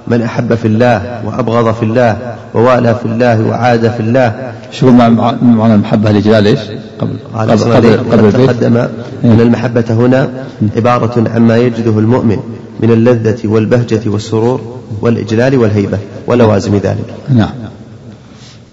من 0.06 0.22
أحب 0.22 0.54
في 0.54 0.68
الله 0.68 1.22
وأبغض 1.24 1.74
في 1.74 1.82
الله 1.82 2.36
ووالى 2.54 2.94
في 2.94 3.06
الله 3.06 3.42
وعاد 3.42 3.90
في 3.90 4.00
الله. 4.00 4.52
شو 4.70 4.90
معنى 4.90 5.74
المحبة 5.74 6.10
الإجلال 6.10 6.46
إيش؟ 6.46 6.60
قبل 6.98 7.16
قبل, 7.34 7.72
قبل, 7.72 7.98
قبل 8.12 8.32
تقدم 8.32 8.76
أن 8.76 8.88
إيه. 9.24 9.42
المحبة 9.42 9.84
هنا 9.90 10.30
عبارة 10.76 11.24
عما 11.34 11.56
يجده 11.56 11.98
المؤمن 11.98 12.38
من 12.80 12.90
اللذة 12.90 13.38
والبهجة 13.44 14.00
والسرور 14.06 14.60
والإجلال 15.00 15.58
والهيبة 15.58 15.98
ولوازم 16.26 16.74
ذلك. 16.74 17.14
نعم. 17.28 17.50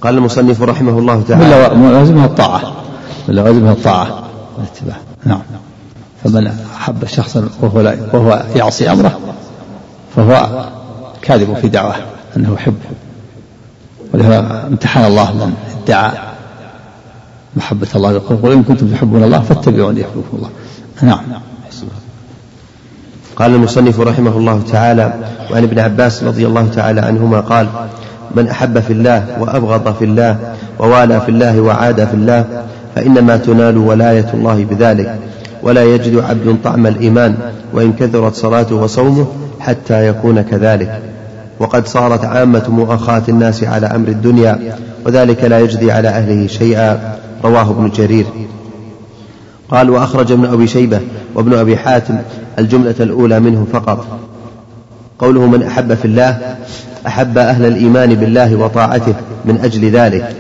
قال 0.02 0.18
المصنف 0.18 0.62
رحمه 0.62 1.00
الله 1.00 1.24
تعالى 1.28 1.76
من 1.76 1.92
لوازمها 1.92 2.26
الطاعة. 2.26 2.62
من 3.28 3.36
لوازمها 3.36 3.72
الطاعة. 3.72 4.24
والاتباع 4.58 4.98
نعم. 5.26 5.42
فمن 6.24 6.52
أحب 6.76 7.06
شخصا 7.06 7.50
وهو, 7.62 7.94
وهو 8.14 8.44
يعصي 8.56 8.92
أمره 8.92 9.20
فهو 10.16 10.66
كاذب 11.22 11.54
في 11.62 11.68
دعواه 11.68 11.96
أنه 12.38 12.54
يحبه 12.54 12.90
ولهذا 14.14 14.68
امتحن 14.68 15.06
الله 15.06 15.34
من 15.34 15.54
ادعى 15.84 16.12
محبة 17.56 17.88
الله 17.96 18.12
يقول 18.12 18.52
إن 18.52 18.64
كنتم 18.64 18.88
تحبون 18.88 19.24
الله 19.24 19.40
فاتبعوني 19.40 20.02
يحببكم 20.02 20.38
الله. 20.38 20.50
نعم. 21.02 21.22
قال 23.36 23.56
المصنف 23.56 24.00
رحمه 24.00 24.38
الله 24.38 24.62
تعالى 24.72 25.14
وعن 25.52 25.64
ابن 25.64 25.80
عباس 25.80 26.24
رضي 26.24 26.48
الله 26.48 26.68
تعالى 26.68 27.02
عنهما 27.02 27.40
قال 27.40 27.68
من 28.36 28.48
أحب 28.48 28.80
في 28.80 28.94
الله 28.94 29.38
وأبغض 29.40 29.96
في 29.96 30.06
الله 30.06 30.56
ووالى 30.80 31.22
في 31.22 31.30
الله 31.30 31.62
وعاد 31.62 32.06
في 32.08 32.14
الله 32.14 32.46
فإنما 32.96 33.38
تنال 33.38 33.78
ولاية 33.78 34.30
الله 34.34 34.66
بذلك 34.66 35.20
ولا 35.64 35.84
يجد 35.84 36.20
عبد 36.20 36.58
طعم 36.64 36.88
الإيمان 36.88 37.36
وإن 37.74 37.94
كثرت 37.94 38.36
صلاته 38.36 38.76
وصومه 38.76 39.28
حتى 39.60 40.08
يكون 40.08 40.42
كذلك. 40.42 41.02
وقد 41.60 41.88
صارت 41.88 42.26
عامة 42.26 42.64
مؤاخاة 42.70 43.24
الناس 43.30 43.64
على 43.64 43.88
أمر 43.88 44.08
الدنيا 44.08 44.76
وذلك 45.06 45.44
لا 45.44 45.60
يجدي 45.60 45.92
على 45.92 46.08
أهله 46.08 46.48
شيئا. 46.48 47.18
رواه 47.44 47.70
ابن 47.70 47.90
جرير. 47.90 48.26
قال 49.72 49.90
وأخرج 49.90 50.32
ابن 50.32 50.46
أبي 50.46 50.68
شيبة 50.68 51.00
وابن 51.36 51.54
أبي 51.54 51.78
حاتم 51.78 52.18
الجملة 52.60 52.96
الأولى 53.00 53.40
منه 53.40 53.68
فقط. 53.74 54.20
قوله 55.20 55.46
من 55.46 55.64
أحب 55.64 55.94
في 55.94 56.06
الله 56.06 56.56
أحب 57.08 57.38
أهل 57.38 57.66
الإيمان 57.66 58.16
بالله 58.16 58.56
وطاعته 58.56 59.14
من 59.46 59.60
أجل 59.64 59.90
ذلك 59.90 60.36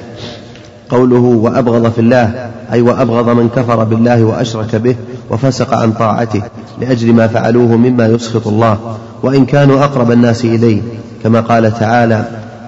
قوله 0.89 1.20
وأبغض 1.20 1.91
في 1.91 2.01
الله 2.01 2.49
أي 2.72 2.82
وأبغض 2.82 3.30
من 3.30 3.49
كفر 3.49 3.84
بالله 3.84 4.24
وأشرك 4.24 4.76
به 4.76 4.95
وفسق 5.30 5.74
عن 5.74 5.91
طاعته 5.91 6.41
لأجل 6.82 7.13
ما 7.13 7.28
فعلوه 7.28 7.76
مما 7.76 8.07
يسخط 8.07 8.47
الله 8.47 8.97
وإن 9.24 9.45
كانوا 9.45 9.84
أقرب 9.84 10.11
الناس 10.11 10.45
إليه 10.45 10.82
كما 11.24 11.41
قال 11.41 11.80
تعالى 11.80 12.24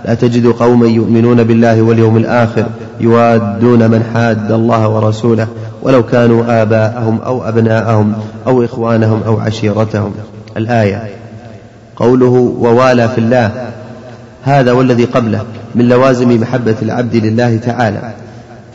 لا 0.06 0.14
تجد 0.14 0.47
قوما 0.47 0.88
يؤمنون 0.88 1.43
بالله 1.43 1.82
واليوم 1.82 2.18
الآخر 2.18 2.66
يوادون 2.99 3.91
من 3.91 4.04
حاد 4.14 4.52
الله 4.52 4.89
ورسوله 4.89 5.47
ولو 5.82 6.04
كانوا 6.04 6.62
آباءهم 6.62 7.20
أو 7.26 7.47
أبناءهم 7.47 8.14
أو 8.47 8.64
إخوانهم 8.66 9.22
أو 9.26 9.39
عشيرتهم. 9.39 10.14
الآية 10.58 11.10
قوله 11.95 12.56
ووالى 12.60 13.10
في 13.10 13.18
الله 13.18 13.52
هذا 14.43 14.72
والذي 14.72 15.06
قبله 15.06 15.41
من 15.76 15.88
لوازم 15.88 16.41
محبة 16.41 16.76
العبد 16.82 17.16
لله 17.16 17.58
تعالى 17.58 18.14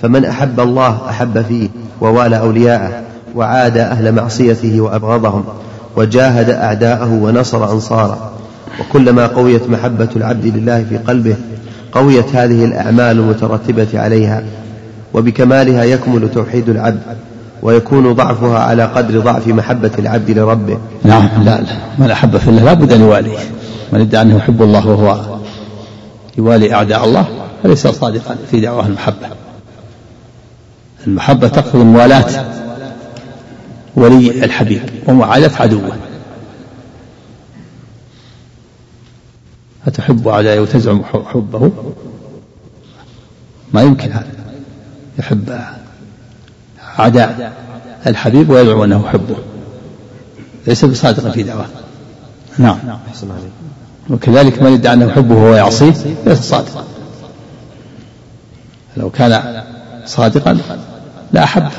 فمن 0.02 0.24
أحب 0.24 0.60
الله 0.60 0.98
أحب 1.08 1.42
فيه 1.42 1.68
ووالى 2.00 2.38
أولياءه 2.38 3.02
وعاد 3.34 3.78
أهل 3.78 4.12
معصيته 4.12 4.80
وأبغضهم. 4.80 5.44
وجاهد 5.96 6.50
أعداءه 6.50 7.12
ونصر 7.12 7.72
أنصاره. 7.72 8.30
وكلما 8.80 9.26
قويت 9.26 9.70
محبة 9.70 10.08
العبد 10.16 10.46
لله 10.46 10.84
في 10.88 10.98
قلبه 10.98 11.36
قويت 11.92 12.36
هذه 12.36 12.64
الأعمال 12.64 13.18
المترتبة 13.18 13.88
عليها. 13.94 14.42
وبكمالها 15.14 15.84
يكمل 15.84 16.30
توحيد 16.34 16.68
العبد 16.68 17.00
ويكون 17.62 18.12
ضعفها 18.12 18.58
على 18.58 18.84
قدر 18.84 19.20
ضعف 19.20 19.48
محبة 19.48 19.90
العبد 19.98 20.30
لربه. 20.30 20.78
نعم 21.04 21.28
لا 21.44 21.60
لا 21.60 21.66
من 21.98 22.10
أحب 22.10 22.36
في 22.36 22.48
الله 22.48 22.62
لابد 22.62 22.92
أن 22.92 23.00
يواليه. 23.00 23.38
من 23.92 24.00
ادعى 24.00 24.22
أنه 24.22 24.36
يحب 24.36 24.62
الله 24.62 24.86
وهو 24.86 25.36
يوالي 26.38 26.74
أعداء 26.74 27.04
الله 27.04 27.24
فليس 27.62 27.86
صادقا 27.86 28.36
في 28.50 28.60
دعواه 28.60 28.86
المحبة. 28.86 29.26
المحبة 31.06 31.48
تقتضي 31.48 31.84
موالاة 31.84 32.24
ولي 33.96 34.44
الحبيب 34.44 34.82
ومعاداة 35.06 35.62
عدوه 35.62 35.96
أتحب 39.86 40.28
أعدائي 40.28 40.58
وتزعم 40.58 41.04
حبه؟ 41.04 41.72
ما 43.72 43.82
يمكن 43.82 44.12
هذا. 44.12 44.26
يحب 45.18 45.58
أعداء 46.98 47.52
الحبيب 48.06 48.50
ويدعو 48.50 48.84
أنه 48.84 49.04
يحبه 49.06 49.36
ليس 50.66 50.84
بصادق 50.84 51.30
في 51.30 51.42
دعواه 51.42 51.66
نعم. 52.58 52.78
وكذلك 54.10 54.62
من 54.62 54.72
يدعي 54.72 54.94
أنه 54.94 55.04
يحبه 55.04 55.34
وهو 55.34 55.54
يعصيه 55.54 55.94
ليس 56.26 56.38
صادقا. 56.38 56.84
لو 58.96 59.10
كان 59.10 59.62
صادقا 60.06 60.58
لا 61.32 61.44
أحبه 61.44 61.70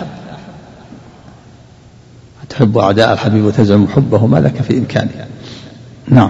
تحب 2.57 2.77
أعداء 2.77 3.13
الحبيب 3.13 3.45
وتزعم 3.45 3.87
حبه 3.87 4.25
ما 4.25 4.37
لك 4.37 4.61
في 4.61 4.77
إمكانه 4.77 5.09
نعم. 6.09 6.29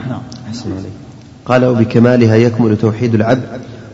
قال 1.46 1.66
وبكمالها 1.66 2.36
يكمل 2.36 2.78
توحيد 2.78 3.16
العبد 3.16 3.44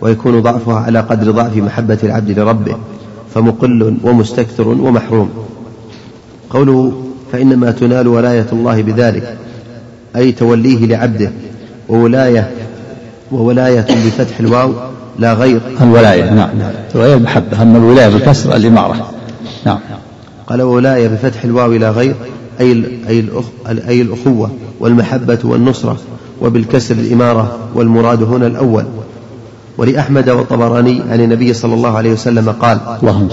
ويكون 0.02 0.40
ضعفها 0.40 0.80
على 0.80 1.00
قدر 1.00 1.32
ضعف 1.32 1.58
محبة 1.58 1.98
العبد 2.04 2.40
لربه 2.40 2.76
فمقل 3.34 3.98
ومستكثر 4.04 4.68
ومحروم. 4.68 5.30
قوله 6.50 7.04
فإنما 7.32 7.72
تنال 7.72 8.08
ولاية 8.08 8.48
الله 8.54 8.82
بذلك 8.82 9.38
أي 10.16 10.32
توليه 10.32 10.86
لعبده 10.86 11.32
وولاية 11.90 12.52
وولاية 13.32 13.86
بفتح 14.06 14.40
الواو 14.40 14.74
لا 15.20 15.34
غير. 15.34 15.62
الولاية 15.82 16.34
نعم. 16.34 16.50
الولاية 16.96 17.16
المحبة 17.16 17.62
أما 17.62 17.78
الولاية 17.78 18.10
بالكسر 18.10 18.56
الإمارة. 18.56 19.12
نعم. 19.66 19.80
قال 20.48 20.62
ولاية 20.62 21.08
بفتح 21.08 21.44
الواو 21.44 21.74
لا 21.74 21.92
غير 21.92 22.16
أي 22.60 22.84
أي 23.10 23.20
الأخ 23.20 23.46
أي 23.88 24.02
الأخوة 24.02 24.52
والمحبة 24.80 25.40
والنصرة 25.44 25.98
وبالكسر 26.42 26.96
الإمارة 26.96 27.58
والمراد 27.76 28.24
هنا 28.24 28.48
الأول. 28.48 28.86
ولأحمد 29.78 30.30
والطبراني 30.30 31.02
عن 31.10 31.22
النبي 31.22 31.54
صلى 31.54 31.74
الله 31.74 31.98
عليه 31.98 32.14
وسلم 32.14 32.50
قال 32.50 32.78
اللهم 33.02 33.30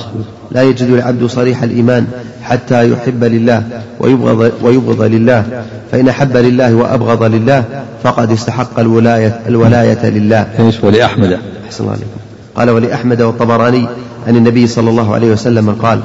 لا 0.50 0.62
يجد 0.62 0.88
العبد 0.88 1.26
صريح 1.26 1.62
الإيمان 1.62 2.06
حتى 2.42 2.90
يحب 2.90 3.24
لله 3.24 3.82
ويبغض, 4.00 4.52
ويبغض 4.62 5.02
لله 5.02 5.64
فإن 5.92 6.08
أحب 6.08 6.36
لله 6.36 6.74
وأبغض 6.74 7.22
لله 7.22 7.64
فقد 8.02 8.32
استحق 8.32 8.80
الولاية, 8.80 9.40
الولاية 9.46 10.11
لله. 10.11 10.46
ولأحمد؟ 10.82 11.38
أحسن 11.66 11.84
الله 11.84 11.92
عليكم. 11.92 12.30
قال 12.61 12.70
ولأحمد 12.70 13.22
والطبراني 13.22 13.86
عن 14.26 14.36
النبي 14.36 14.66
صلى 14.66 14.90
الله 14.90 15.14
عليه 15.14 15.32
وسلم 15.32 15.70
قال 15.70 16.00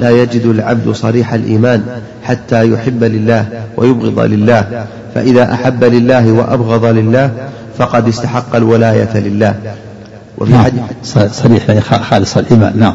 لا 0.00 0.10
يجد 0.10 0.46
العبد 0.46 0.90
صريح 0.90 1.34
الإيمان 1.34 1.82
حتى 2.22 2.70
يحب 2.70 3.04
لله 3.04 3.46
ويبغض 3.76 4.20
لله. 4.20 4.86
فإذا 5.14 5.52
أحب 5.52 5.84
لله 5.84 6.32
وأبغض 6.32 6.84
لله 6.84 7.30
فقد 7.78 8.08
استحق 8.08 8.56
الولاية 8.56 9.18
لله. 9.18 9.54
وفي 10.38 10.52
نعم. 10.52 10.64
حديث 10.64 11.18
صريح 11.32 11.80
خالص 12.10 12.36
الإيمان. 12.36 12.72
نعم. 12.78 12.94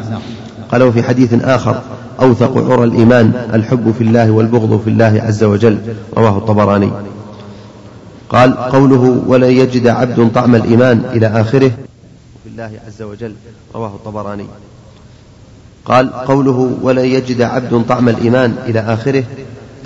قال 0.72 0.82
وفي 0.82 1.02
حديث 1.02 1.44
آخر 1.44 1.80
أوثق 2.22 2.70
عرى 2.70 2.84
الإيمان 2.84 3.32
الحب 3.54 3.94
في 3.98 4.04
الله 4.04 4.30
والبغض 4.30 4.80
في 4.84 4.90
الله 4.90 5.22
عز 5.26 5.44
وجل. 5.44 5.78
رواه 6.16 6.38
الطبراني. 6.38 6.90
قال 8.30 8.56
قوله 8.56 9.22
ولن 9.26 9.50
يجد 9.50 9.86
عبد 9.86 10.30
طعم 10.34 10.54
الإيمان 10.54 11.02
إلى 11.14 11.26
آخره 11.26 11.70
الله 12.52 12.70
عز 12.86 13.02
وجل 13.02 13.32
رواه 13.74 13.88
الطبراني. 13.88 14.44
قال 15.84 16.12
قوله 16.12 16.76
ولن 16.82 17.04
يجد 17.04 17.42
عبد 17.42 17.84
طعم 17.88 18.08
الإيمان 18.08 18.54
إلى 18.66 18.80
آخره 18.80 19.24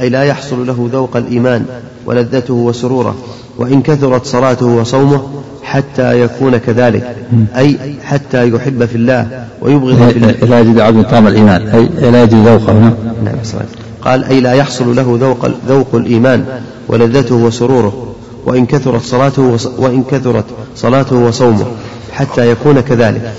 أي 0.01 0.09
لا 0.09 0.25
يحصل 0.25 0.67
له 0.67 0.89
ذوق 0.93 1.17
الإيمان 1.17 1.67
ولذته 2.07 2.55
وسروره 2.55 3.17
وإن 3.59 3.83
كثرت 3.83 4.27
صلاته 4.27 4.67
وصومه 4.67 5.23
حتى 5.62 6.21
يكون 6.21 6.57
كذلك 6.57 7.17
أي 7.57 7.95
حتى 8.03 8.49
يحب 8.49 8.85
في 8.85 8.95
الله 8.95 9.47
ويبغض 9.62 10.09
في 10.09 10.17
الله. 10.17 10.31
لا 10.31 10.61
يجد 10.61 10.81
عبد 10.81 11.05
طعم 11.11 11.27
الإيمان 11.27 11.69
أي 11.69 12.11
لا 12.11 12.23
يجد 12.23 12.35
ذوقه 12.35 12.73
نعم 13.25 13.37
قال 14.03 14.25
أي 14.25 14.41
لا 14.41 14.53
يحصل 14.53 14.97
له 14.97 15.19
ذوق, 15.21 15.51
ذوق 15.69 15.95
الإيمان 15.95 16.45
ولذته 16.89 17.35
وسروره 17.35 18.15
وإن 18.47 18.67
كثرت 18.67 19.03
صلاته 19.03 19.57
وإن 19.79 20.05
كثرت 20.05 20.45
صلاته 20.77 21.17
وصومه 21.17 21.67
حتى 22.15 22.51
يكون 22.51 22.81
كذلك. 22.81 23.33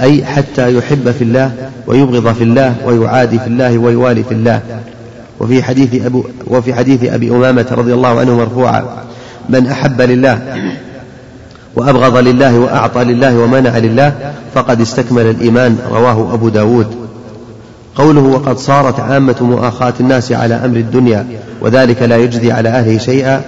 أي 0.00 0.24
حتى 0.24 0.76
يحب 0.76 1.10
في 1.10 1.24
الله 1.24 1.52
ويبغض 1.86 2.34
في 2.34 2.44
الله 2.44 2.74
ويعادي 2.86 3.38
في 3.38 3.46
الله 3.46 3.78
ويوالي 3.78 4.22
في 4.22 4.32
الله. 4.32 4.60
وفي 5.40 5.62
حديث 5.62 6.04
أبو 6.06 6.24
وفي 6.46 6.74
حديث 6.74 7.04
أبي 7.04 7.30
أمامة 7.30 7.66
رضي 7.70 7.94
الله 7.94 8.20
عنه 8.20 8.36
مرفوعا 8.36 8.84
من 9.48 9.66
أحب 9.66 10.00
لله 10.00 10.38
وأبغض 11.76 12.16
لله 12.16 12.58
وأعطى 12.58 13.04
لله 13.04 13.38
ومنع 13.38 13.78
لله 13.78 14.12
فقد 14.54 14.80
استكمل 14.80 15.26
الإيمان. 15.26 15.78
رواه 15.90 16.34
أبو 16.34 16.48
داود. 16.48 17.04
قوله 17.96 18.20
وقد 18.20 18.58
صارت 18.58 19.00
عامة 19.00 19.36
مؤاخاة 19.40 19.94
الناس 20.00 20.32
على 20.32 20.54
أمر 20.54 20.76
الدنيا 20.76 21.26
وذلك 21.60 22.02
لا 22.02 22.16
يجزي 22.16 22.52
على 22.52 22.68
أهله 22.68 22.98
شيئا 22.98 23.42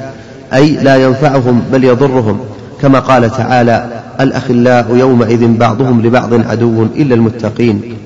أي 0.55 0.71
لا 0.71 0.97
ينفعهم 0.97 1.62
بل 1.73 1.85
يضرهم. 1.85 2.41
كما 2.83 2.99
قال 2.99 3.31
تعالى 3.31 4.03
الأخلاء 4.20 4.97
يومئذ 4.97 5.47
بعضهم 5.47 6.03
لبعض 6.03 6.35
عدو 6.35 6.83
إلا 6.83 7.14
المتقين. 7.14 7.97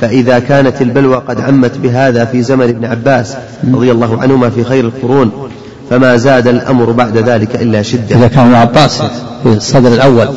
فإذا 0.00 0.38
كانت 0.38 0.82
البلوى 0.82 1.16
قد 1.16 1.40
عمت 1.40 1.78
بهذا 1.78 2.24
في 2.24 2.42
زمن 2.42 2.68
ابن 2.68 2.84
عباس 2.84 3.36
رضي 3.64 3.92
الله 3.92 4.22
عنهما 4.22 4.50
في 4.50 4.64
خير 4.64 4.84
القرون 4.84 5.48
فما 5.90 6.16
زاد 6.16 6.48
الأمر 6.48 6.90
بعد 6.90 7.16
ذلك 7.16 7.62
إلا 7.62 7.82
شدة. 7.82 8.16
إذا 8.16 8.28
كان 8.28 8.44
ابن 8.44 8.54
عباس 8.54 9.02
في 9.42 9.48
الصدر 9.48 9.92
الأول 9.92 10.28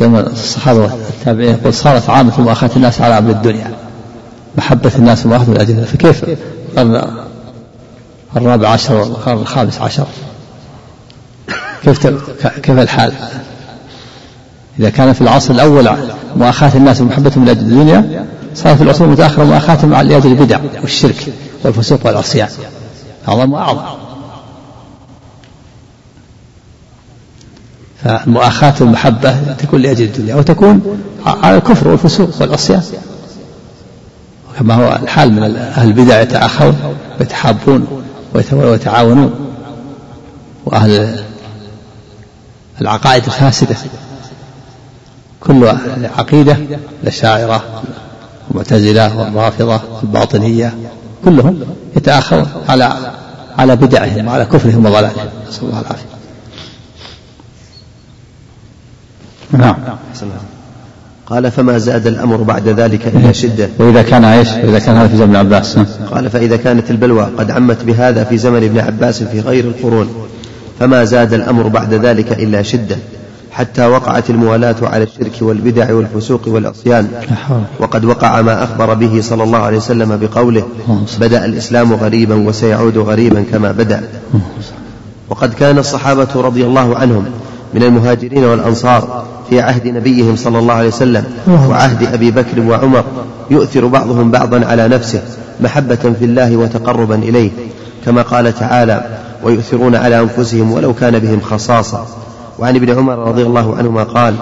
زمن 0.00 0.18
الصحابة 0.18 0.80
والتابعين 0.80 1.50
يقول 1.50 1.74
صارت 1.74 2.10
عامة 2.10 2.40
مؤاخاة 2.40 2.70
الناس 2.76 3.00
على 3.00 3.18
أمر 3.18 3.30
الدنيا. 3.30 3.70
محبة 4.58 4.92
الناس 4.98 5.26
مؤاخاة 5.26 5.52
الأجهزة. 5.52 5.84
فكيف؟ 5.84 6.24
القرن 6.78 7.06
الرابع 8.36 8.68
عشر 8.68 8.94
والقرن 8.94 9.38
الخامس 9.38 9.80
عشر. 9.80 10.06
كيف 11.86 12.06
كيف 12.62 12.78
الحال؟ 12.78 13.12
إذا 14.80 14.90
كان 14.90 15.12
في 15.12 15.20
العصر 15.20 15.54
الأول 15.54 15.90
مؤاخاة 16.36 16.76
الناس 16.76 17.00
ومحبتهم 17.00 17.44
لأجل 17.44 17.60
الدنيا 17.60 18.26
صار 18.54 18.76
في 18.76 18.82
العصور 18.82 19.06
المتأخرة 19.06 19.44
مؤاخاة 19.44 19.86
مع 19.86 20.02
لأجل 20.02 20.30
البدع 20.30 20.58
والشرك 20.82 21.32
والفسوق 21.64 22.06
والعصيان. 22.06 22.48
أعظم 23.28 23.52
وأعظم. 23.52 23.80
فمؤاخاة 28.04 28.74
المحبة 28.80 29.36
تكون 29.52 29.80
لأجل 29.80 30.04
الدنيا 30.04 30.34
وتكون 30.34 30.98
على 31.26 31.56
الكفر 31.56 31.88
والفسوق 31.88 32.30
والعصيان. 32.40 32.82
كما 34.58 34.74
هو 34.74 34.98
الحال 35.02 35.32
من 35.32 35.56
أهل 35.56 35.88
البدع 35.88 36.20
يتأخرون 36.20 36.76
ويتحابون 37.20 37.86
ويتعاونون 38.52 39.34
وأهل 40.64 41.24
العقائد 42.80 43.24
الفاسدة. 43.24 43.76
كل 45.40 45.64
العقيدة 45.96 46.56
الأشاعرة 47.02 47.82
المعتزلة 48.50 49.18
والرافضة 49.18 49.80
الباطنية 50.02 50.74
كلهم 51.24 51.60
يتآخرون 51.96 52.46
على 52.68 53.12
على 53.58 53.76
بدعهم 53.76 54.28
وعلى 54.28 54.44
كفرهم 54.44 54.86
وضلالهم. 54.86 55.28
نسأل 55.48 55.64
الله 55.64 55.80
العافية. 55.80 56.06
نعم. 59.52 59.76
قال 61.26 61.50
فما 61.50 61.78
زاد 61.78 62.06
الأمر 62.06 62.36
بعد 62.36 62.68
ذلك 62.68 63.06
إلا 63.06 63.32
شدة. 63.32 63.68
وإذا 63.78 64.02
كان 64.02 64.24
إيش؟ 64.24 64.48
وإذا 64.48 64.78
كان 64.78 64.96
هذا 64.96 65.08
في 65.08 65.16
زمن 65.16 65.36
عباس. 65.36 65.78
قال 66.10 66.30
فإذا 66.30 66.56
كانت 66.56 66.90
البلوى 66.90 67.24
قد 67.38 67.50
عمت 67.50 67.84
بهذا 67.84 68.24
في 68.24 68.38
زمن 68.38 68.64
ابن 68.64 68.78
عباس 68.78 69.22
في 69.22 69.40
غير 69.40 69.64
القرون. 69.64 70.28
فما 70.80 71.04
زاد 71.04 71.32
الأمر 71.32 71.68
بعد 71.68 71.94
ذلك 71.94 72.32
إلا 72.32 72.62
شدة 72.62 72.96
حتى 73.52 73.86
وقعت 73.86 74.30
الموالاة 74.30 74.76
على 74.82 75.04
الشرك 75.04 75.32
والبدع 75.40 75.94
والفسوق 75.94 76.40
والعصيان. 76.46 77.08
وقد 77.80 78.04
وقع 78.04 78.42
ما 78.42 78.64
أخبر 78.64 78.94
به 78.94 79.20
صلى 79.22 79.42
الله 79.42 79.58
عليه 79.58 79.76
وسلم 79.76 80.16
بقوله 80.16 80.62
بدأ 81.20 81.44
الإسلام 81.44 81.92
غريبا 81.92 82.34
وسيعود 82.34 82.98
غريبا 82.98 83.44
كما 83.52 83.72
بدأ. 83.72 84.02
وقد 85.30 85.54
كان 85.54 85.78
الصحابة 85.78 86.28
رضي 86.34 86.64
الله 86.64 86.96
عنهم 86.96 87.24
من 87.74 87.82
المهاجرين 87.82 88.44
والأنصار 88.44 89.24
في 89.50 89.60
عهد 89.60 89.86
نبيهم 89.86 90.36
صلى 90.36 90.58
الله 90.58 90.74
عليه 90.74 90.88
وسلم 90.88 91.24
وعهد 91.48 92.14
أبي 92.14 92.30
بكر 92.30 92.60
وعمر 92.60 93.04
يؤثر 93.50 93.86
بعضهم 93.86 94.30
بعضا 94.30 94.66
على 94.66 94.88
نفسه 94.88 95.22
محبة 95.60 96.14
في 96.18 96.24
الله 96.24 96.56
وتقربا 96.56 97.14
إليه 97.14 97.50
كما 98.04 98.22
قال 98.22 98.54
تعالى 98.54 99.18
ويؤثرون 99.42 99.94
على 99.94 100.20
أنفسهم 100.20 100.72
ولو 100.72 100.94
كان 100.94 101.18
بهم 101.18 101.40
خصاصة. 101.40 102.06
وعن 102.58 102.76
ابن 102.76 102.98
عمر 102.98 103.18
رضي 103.18 103.42
الله 103.42 103.76
عنهما 103.76 104.02
قال 104.02 104.34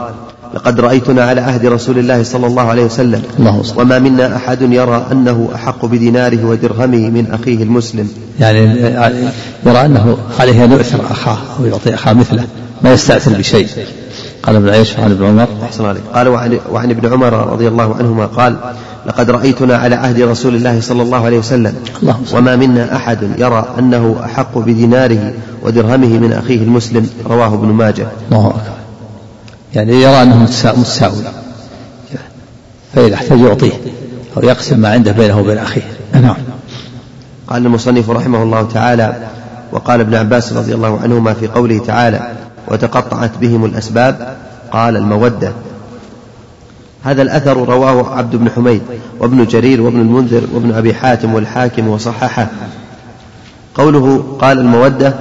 لقد 0.55 0.81
رأيتنا 0.81 1.25
على 1.25 1.41
عهد 1.41 1.67
رسول 1.67 1.99
الله 1.99 2.23
صلى 2.23 2.47
الله 2.47 2.63
عليه 2.63 2.85
وسلم 2.85 3.23
وما 3.77 3.99
منا 3.99 4.37
أحد 4.37 4.63
يرى 4.63 5.07
أنه 5.13 5.49
أحق 5.55 5.87
بديناره 5.87 6.45
ودرهمه 6.45 7.11
من 7.11 7.27
أخيه 7.33 7.63
المسلم. 7.63 8.09
يعني 8.41 8.61
يرى 9.67 9.85
أنه 9.85 10.17
عليه 10.41 10.65
أن 10.65 10.73
يؤثر 10.73 11.01
أخاه 11.11 11.39
ويعطي 11.61 11.95
أخاه 11.95 12.13
مثله 12.13 12.45
ما 12.83 12.93
يستأثر 12.93 13.39
بشيء. 13.39 13.69
قال 14.43 14.57
ابن 14.57 14.69
عيش 14.69 14.99
عن 14.99 15.11
ابن 15.11 15.27
عمر. 15.27 15.49
أحسن 15.63 15.85
عليك. 15.85 16.03
قال 16.15 16.29
وعن, 16.29 16.59
وعن 16.71 16.91
ابن 16.91 17.13
عمر 17.13 17.53
رضي 17.53 17.69
الله 17.69 17.95
عنهما 17.95 18.27
قال 18.27 18.57
لقد 19.07 19.31
رأيتنا 19.31 19.77
على 19.77 19.95
عهد 19.95 20.21
رسول 20.21 20.55
الله 20.55 20.81
صلى 20.81 21.03
الله 21.03 21.25
عليه 21.25 21.39
وسلم. 21.39 21.75
وما 22.33 22.57
منا 22.57 22.97
أحد 22.97 23.19
يرى 23.39 23.75
أنه 23.79 24.17
أحق 24.25 24.59
بديناره 24.59 25.33
ودرهمه 25.63 26.19
من 26.19 26.33
أخيه 26.33 26.63
المسلم 26.63 27.11
رواه 27.27 27.55
ابن 27.55 27.67
ماجه. 27.67 28.07
الله 28.33 28.47
أكبر. 28.47 28.75
يعني 29.75 29.93
يرى 29.93 30.23
أنه 30.23 30.43
متساوي. 30.77 31.23
فإذا 32.95 33.15
احتاج 33.15 33.41
يعطيه 33.41 33.73
أو 34.37 34.43
يقسم 34.43 34.79
ما 34.79 34.89
عنده 34.89 35.13
بينه 35.13 35.41
وبين 35.41 35.59
أخيه. 35.59 35.83
نعم. 36.13 36.37
قال 37.49 37.67
المصنف 37.67 38.11
رحمه 38.11 38.43
الله 38.43 38.63
تعالى 38.63 39.17
وقال 39.73 40.01
ابن 40.01 40.15
عباس 40.15 40.53
رضي 40.53 40.75
الله 40.75 41.01
عنهما 41.01 41.35
في 41.35 41.47
قوله 41.47 41.79
تعالى 41.79 42.33
وتقطعت 42.69 43.31
بهم 43.41 43.65
الأسباب. 43.65 44.37
قال 44.73 44.97
المودة. 44.97 45.53
هذا 47.05 47.23
الأثر 47.23 47.57
رواه 47.69 48.15
عبد 48.15 48.37
بن 48.37 48.51
حميد 48.51 48.83
وابن 49.21 49.45
جرير 49.45 49.83
وابن 49.83 50.01
المنذر 50.01 50.43
وابن 50.55 50.73
أبي 50.73 50.95
حاتم 50.95 51.35
والحاكم 51.35 51.89
وصححه. 51.89 52.47
قوله 53.75 54.25
قال 54.39 54.59
المودة 54.59 55.15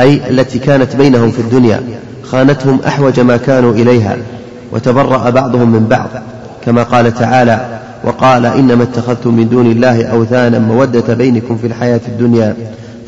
أي 0.00 0.30
التي 0.30 0.58
كانت 0.58 0.96
بينهم 0.96 1.30
في 1.30 1.38
الدنيا 1.38 1.80
خانتهم 2.24 2.80
أحوج 2.86 3.20
ما 3.20 3.36
كانوا 3.36 3.72
إليها 3.72 4.16
وتبرأ 4.72 5.30
بعضهم 5.30 5.72
من 5.72 5.86
بعض 5.86 6.08
كما 6.64 6.82
قال 6.82 7.14
تعالى 7.14 7.80
وقال 8.04 8.46
إنما 8.46 8.82
اتخذتم 8.82 9.34
من 9.34 9.48
دون 9.48 9.66
الله 9.66 10.04
أوثانا 10.04 10.58
مودة 10.58 11.14
بينكم 11.14 11.56
في 11.56 11.66
الحياة 11.66 12.00
الدنيا 12.08 12.56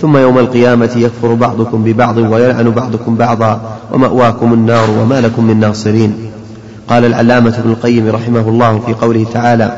ثم 0.00 0.16
يوم 0.16 0.38
القيامة 0.38 0.90
يكفر 0.96 1.34
بعضكم 1.34 1.84
ببعض 1.84 2.16
ويلعن 2.16 2.70
بعضكم 2.70 3.16
بعضا 3.16 3.78
ومأواكم 3.92 4.52
النار 4.52 4.90
وما 4.90 5.20
لكم 5.20 5.44
من 5.44 5.60
ناصرين. 5.60 6.29
قال 6.90 7.04
العلامة 7.04 7.58
ابن 7.58 7.70
القيم 7.70 8.08
رحمه 8.08 8.48
الله 8.48 8.78
في 8.86 8.94
قوله 8.94 9.26
تعالى 9.32 9.76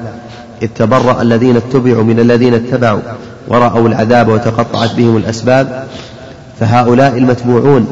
إذ 0.63 0.69
تبرأ 0.77 1.23
الذين 1.23 1.57
اتبعوا 1.57 2.05
من 2.05 2.21
الذين 2.21 2.55
اتبعوا 2.55 3.01
ورأوا 3.49 3.89
العذاب 3.89 4.29
وتقطعت 4.29 4.95
بهم 4.95 5.17
الأسباب 5.17 5.87
فهؤلاء 6.61 7.19
المتبوعون 7.19 7.87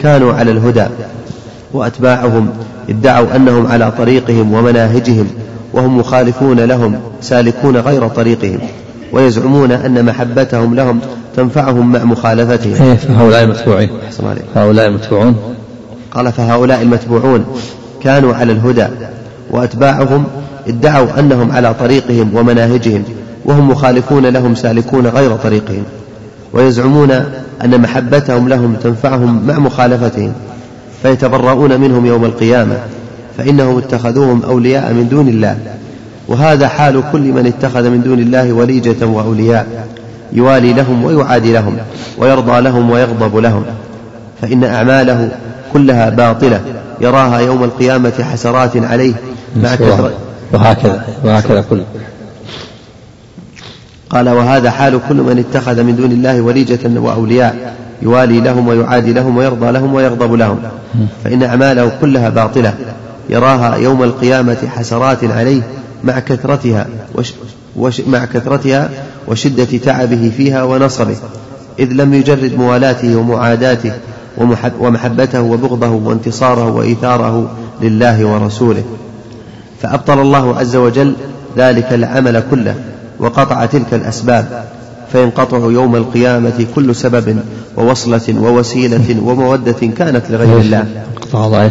كانوا 0.00 0.32
على 0.32 0.50
الهدى 0.50 0.86
وأتباعهم 1.72 2.50
ادعوا 2.88 3.36
أنهم 3.36 3.66
على 3.66 3.92
طريقهم 3.98 4.54
ومناهجهم 4.54 5.26
وهم 5.72 5.98
مخالفون 5.98 6.60
لهم 6.60 7.00
سالكون 7.20 7.76
غير 7.76 8.08
طريقهم 8.08 8.58
ويزعمون 9.12 9.72
أن 9.72 10.04
محبتهم 10.04 10.74
لهم 10.74 11.00
تنفعهم 11.36 11.92
مع 11.92 12.04
مخالفتهم. 12.04 12.82
إيه 12.82 12.94
فهؤلاء 12.94 13.42
المتبوعين. 13.42 13.90
هؤلاء 14.56 14.86
المتبوعون. 14.86 15.36
قال 16.14 16.32
فهؤلاء 16.32 16.82
المتبوعون 16.82 17.44
كانوا 18.02 18.34
على 18.34 18.52
الهدى 18.52 18.86
وأتباعهم 19.50 20.24
ادعوا 20.68 21.18
أنهم 21.18 21.52
على 21.52 21.74
طريقهم 21.74 22.36
ومناهجهم 22.36 23.04
وهم 23.44 23.70
مخالفون 23.70 24.26
لهم 24.26 24.54
سالكون 24.54 25.06
غير 25.06 25.36
طريقهم 25.36 25.82
ويزعمون 26.52 27.10
أن 27.64 27.80
محبتهم 27.80 28.48
لهم 28.48 28.74
تنفعهم 28.74 29.46
مع 29.46 29.58
مخالفتهم 29.58 30.32
فيتبرؤون 31.02 31.80
منهم 31.80 32.06
يوم 32.06 32.24
القيامة 32.24 32.76
فإنهم 33.38 33.78
اتخذوهم 33.78 34.42
أولياء 34.42 34.92
من 34.92 35.08
دون 35.08 35.28
الله 35.28 35.58
وهذا 36.28 36.68
حال 36.68 37.02
كل 37.12 37.20
من 37.20 37.46
اتخذ 37.46 37.90
من 37.90 38.02
دون 38.02 38.18
الله 38.18 38.52
وليجة 38.52 39.06
وأولياء 39.06 39.86
يوالي 40.32 40.72
لهم 40.72 41.04
ويعادي 41.04 41.52
لهم 41.52 41.76
ويرضى 42.18 42.60
لهم 42.60 42.90
ويغضب 42.90 43.36
لهم 43.36 43.64
فإن 44.42 44.64
أعماله 44.64 45.30
كلها 45.72 46.10
باطلة. 46.10 46.60
يراها 47.00 47.38
يوم 47.38 47.64
القيامة 47.64 48.12
حسرات 48.32 48.76
عليه 48.76 49.14
مع 49.56 49.74
كثرة 49.74 50.12
وهكذا 50.52 51.04
وهكذا 51.24 51.64
كل. 51.70 51.82
قال 54.10 54.28
وهذا 54.28 54.70
حال 54.70 55.00
كل 55.08 55.14
من 55.14 55.44
اتخذ 55.48 55.82
من 55.82 55.96
دون 55.96 56.12
الله 56.12 56.40
وليجة 56.40 57.00
وأولياء 57.00 57.74
يوالي 58.02 58.40
لهم 58.40 58.68
ويعادي 58.68 59.12
لهم 59.12 59.36
ويرضى 59.36 59.70
لهم 59.70 59.94
ويغضب 59.94 60.34
لهم. 60.34 60.58
فإن 61.24 61.42
أعماله 61.42 61.92
كلها 62.00 62.28
باطلة. 62.28 62.74
يراها 63.30 63.76
يوم 63.76 64.02
القيامة 64.02 64.56
حسرات 64.76 65.24
عليه 65.24 65.62
مع 66.04 66.18
كثرتها 66.18 66.86
وش 67.14 67.32
وش 67.76 68.00
مع 68.00 68.24
كثرتها 68.24 68.90
وشدة 69.28 69.78
تعبه 69.78 70.32
فيها 70.36 70.62
ونصبه 70.62 71.16
إذ 71.78 71.92
لم 71.92 72.14
يجرد 72.14 72.54
موالاته 72.58 73.16
ومعاداته 73.16 73.92
ومحبته 74.80 75.42
وبغضه 75.42 75.88
وانتصاره 75.88 76.70
وإيثاره 76.70 77.50
لله 77.82 78.24
ورسوله. 78.24 78.84
فأبطل 79.82 80.20
الله 80.20 80.58
عز 80.58 80.76
وجل 80.76 81.14
ذلك 81.56 81.92
العمل 81.92 82.42
كله 82.50 82.74
وقطع 83.18 83.66
تلك 83.66 83.94
الأسباب 83.94 84.64
فينقطع 85.12 85.58
يوم 85.58 85.96
القيامة 85.96 86.66
كل 86.74 86.94
سبب 86.94 87.38
ووصلة 87.76 88.34
ووسيلة 88.40 89.16
ومودة 89.24 89.86
كانت 89.98 90.22
لغير 90.30 90.58
الله. 90.60 90.86
قطع 91.20 91.46
الله 91.46 91.70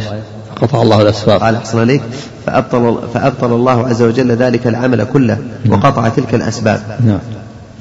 قطع 0.62 0.82
الله 0.82 1.02
الأسباب. 1.02 1.42
قال 1.42 1.56
أحسن 1.56 1.80
عليك. 1.80 2.02
فأبطل, 2.46 2.98
فأبطل 3.14 3.54
الله 3.54 3.88
عز 3.88 4.02
وجل 4.02 4.32
ذلك 4.32 4.68
العمل 4.68 5.04
كله 5.04 5.38
وقطع 5.70 6.10
تلك 6.10 6.36
الأسباب. 6.36 6.82
نعم. 7.06 7.20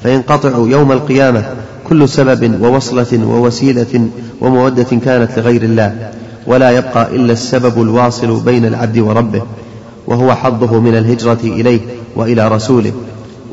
فينقطع 0.03 0.49
يوم 0.49 0.91
القيامة 0.91 1.43
كل 1.89 2.09
سبب 2.09 2.61
ووصلة 2.61 3.25
ووسيلة 3.25 4.07
ومودة 4.41 4.83
كانت 5.05 5.39
لغير 5.39 5.63
الله 5.63 6.09
ولا 6.47 6.71
يبقى 6.71 7.15
إلا 7.15 7.33
السبب 7.33 7.81
الواصل 7.81 8.39
بين 8.39 8.65
العبد 8.65 8.97
وربه 8.97 9.41
وهو 10.07 10.35
حظه 10.35 10.79
من 10.79 10.97
الهجرة 10.97 11.39
إليه 11.43 11.79
وإلى 12.15 12.47
رسوله 12.47 12.91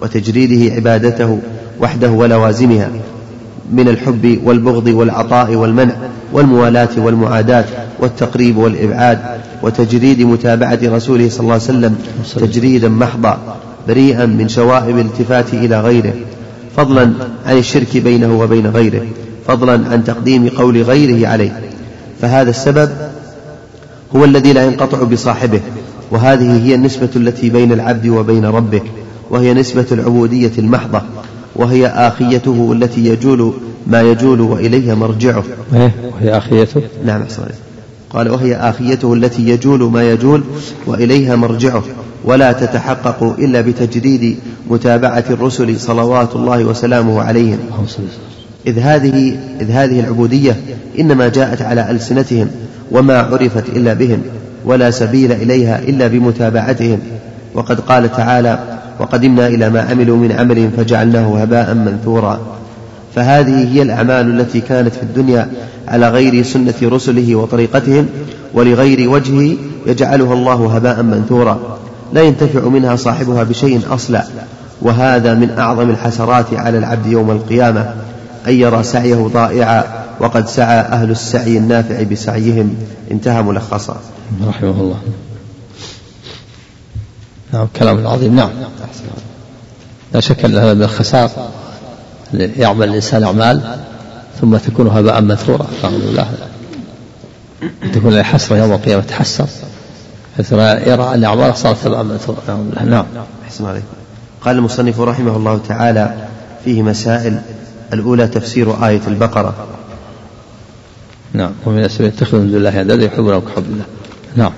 وتجريده 0.03 0.74
عبادته 0.74 1.39
وحده 1.80 2.11
ولوازمها 2.11 2.91
من 3.72 3.89
الحب 3.89 4.39
والبغض 4.45 4.87
والعطاء 4.87 5.55
والمنع 5.55 5.95
والموالاة 6.32 6.89
والمعاداة 6.99 7.64
والتقريب 8.01 8.57
والإبعاد 8.57 9.18
وتجريد 9.62 10.20
متابعة 10.22 10.78
رسوله 10.84 11.28
صلى 11.28 11.41
الله 11.41 11.53
عليه 11.53 11.62
وسلم 11.64 11.97
تجريدا 12.37 12.89
محضا 12.89 13.39
بريئا 13.89 14.26
من 14.26 14.49
شوائب 14.49 14.99
الالتفات 14.99 15.55
إلى 15.55 15.80
غيره. 15.80 16.12
فضلا 16.77 17.12
عن 17.47 17.59
الشرك 17.59 17.97
بينه 17.97 18.41
وبين 18.41 18.66
غيره 18.66 19.07
فضلا 19.47 19.72
عن 19.89 20.05
تقديم 20.05 20.49
قول 20.49 20.83
غيره 20.83 21.29
عليه. 21.29 21.61
فهذا 22.20 22.51
السبب 22.51 22.91
هو 24.16 24.24
الذي 24.24 24.53
لا 24.53 24.66
ينقطع 24.66 25.03
بصاحبه 25.03 25.61
وهذه 26.11 26.64
هي 26.64 26.74
النسبة 26.74 27.09
التي 27.16 27.51
بين 27.51 27.72
العبد 27.72 28.07
وبين 28.07 28.45
ربه 28.45 28.83
وهي 29.31 29.55
نسبة 29.55 29.87
العبودية 29.93 30.53
المحضة 30.59 31.03
وهي 31.57 31.87
آخيته 31.87 32.72
التي 32.72 33.07
يجول 33.07 33.53
ما 33.87 34.03
يجول 34.03 34.41
وإليها 34.41 34.95
مرجعه. 34.95 35.45
إيه، 35.74 35.93
وهي 36.14 36.37
آخيته؟ 36.39 36.83
نعم 37.05 37.22
أحسن 37.22 37.43
قال 38.11 38.31
وهي 38.31 38.57
آخيته 38.57 39.15
التي 39.15 39.49
يجول 39.49 39.83
ما 39.83 40.11
يجول 40.11 40.45
وإليها 40.87 41.37
مرجعه 41.37 41.83
ولا 42.25 42.53
تتحقق 42.53 43.23
إلا 43.39 43.61
بتجريد 43.61 44.39
متابعة 44.71 45.25
الرسل 45.31 45.81
صلوات 45.81 46.37
الله 46.37 46.65
وسلامه 46.65 47.23
عليهم. 47.23 47.59
إذ 48.67 48.79
هذه 48.79 49.39
إذ 49.61 49.71
هذه 49.71 50.01
العبودية 50.01 50.57
إنما 50.99 51.29
جاءت 51.29 51.63
على 51.63 51.91
ألسنتهم 51.91 52.51
وما 52.91 53.19
عرفت 53.19 53.69
إلا 53.69 53.93
بهم 53.93 54.23
ولا 54.65 54.91
سبيل 54.91 55.33
إليها 55.33 55.79
إلا 55.79 56.07
بمتابعتهم. 56.07 56.99
وقد 57.55 57.81
قال 57.81 58.13
تعالى 58.13 58.79
وقدمنا 59.01 59.47
إلى 59.47 59.71
ما 59.71 59.81
عملوا 59.81 60.17
من 60.17 60.33
عمل 60.33 60.71
فجعلناه 60.77 61.43
هباء 61.43 61.75
منثورا. 61.75 62.41
فهذه 63.17 63.73
هي 63.73 63.83
الأعمال 63.83 64.41
التي 64.41 64.61
كانت 64.61 64.95
في 64.95 65.03
الدنيا 65.03 65.51
على 65.89 66.09
غير 66.09 66.43
سنة 66.43 66.75
رسله 66.83 67.35
وطريقتهم 67.35 68.09
ولغير 68.55 69.09
وجهه 69.11 69.57
يجعلها 69.87 70.35
الله 70.35 70.77
هباء 70.77 71.03
منثورا. 71.03 71.79
لا 72.12 72.23
ينتفع 72.23 72.69
منها 72.69 72.97
صاحبها 72.97 73.43
بشيء 73.43 73.81
أصلا 73.91 74.25
وهذا 74.83 75.35
من 75.35 75.51
أعظم 75.59 75.91
الحسرات 75.91 76.55
على 76.55 76.79
العبد 76.79 77.07
يوم 77.07 77.31
القيامة 77.31 77.95
أن 78.47 78.53
يرى 78.53 78.83
سعيه 78.83 79.31
ضائعا 79.33 79.85
وقد 80.21 80.49
سعى 80.49 80.81
أهل 80.81 81.11
السعي 81.11 81.59
النافع 81.59 82.03
بسعيهم. 82.03 82.75
انتهى 83.11 83.43
ملخصا. 83.43 83.97
رحمه 84.47 84.81
الله. 84.81 84.99
نعم 87.53 87.67
كلام 87.77 88.07
عظيم. 88.07 88.37
نعم. 88.37 88.51
لا 90.12 90.21
شك 90.21 90.45
أن 90.45 90.57
هذا 90.57 90.75
من 90.75 90.83
الخسار. 90.83 91.31
يعمل 92.35 92.89
الإنسان 92.89 93.22
أعمال 93.24 93.77
ثم 94.41 94.57
تكون 94.57 94.87
هباء 94.87 95.20
منثورا 95.20 95.66
نعوذ 95.83 96.07
بالله. 96.07 96.29
تكون 97.93 98.12
له 98.12 98.22
حسرة 98.22 98.57
يوم 98.57 98.72
القيامة 98.72 99.03
تحسر. 99.03 99.47
حيث 100.37 100.53
يرى 100.87 101.14
أن 101.14 101.24
أعماله 101.24 101.53
صارت 101.53 101.87
هباء 101.87 102.03
منثورا 102.03 102.39
نعوذ 102.49 102.64
بالله. 102.64 102.85
نعم. 102.85 103.05
أحسن 103.45 103.66
عليك 103.66 103.83
قال 104.41 104.57
المصنف 104.57 105.01
رحمه 105.01 105.37
الله 105.37 105.61
تعالى 105.68 106.14
فيه 106.64 106.83
مسائل. 106.83 107.41
الأولى 107.93 108.29
تفسير 108.29 108.87
آية 108.87 109.01
البقرة. 109.07 109.55
نعم. 111.33 111.53
ومن 111.66 111.77
الناس 111.77 112.01
يتخذ 112.01 112.39
من 112.39 112.47
دون 112.47 112.57
الله 112.57 112.81
أندادا 112.81 113.05
يحبونه 113.05 113.41
كحب 113.41 113.64
الله 113.64 113.85
نعم. 114.37 114.53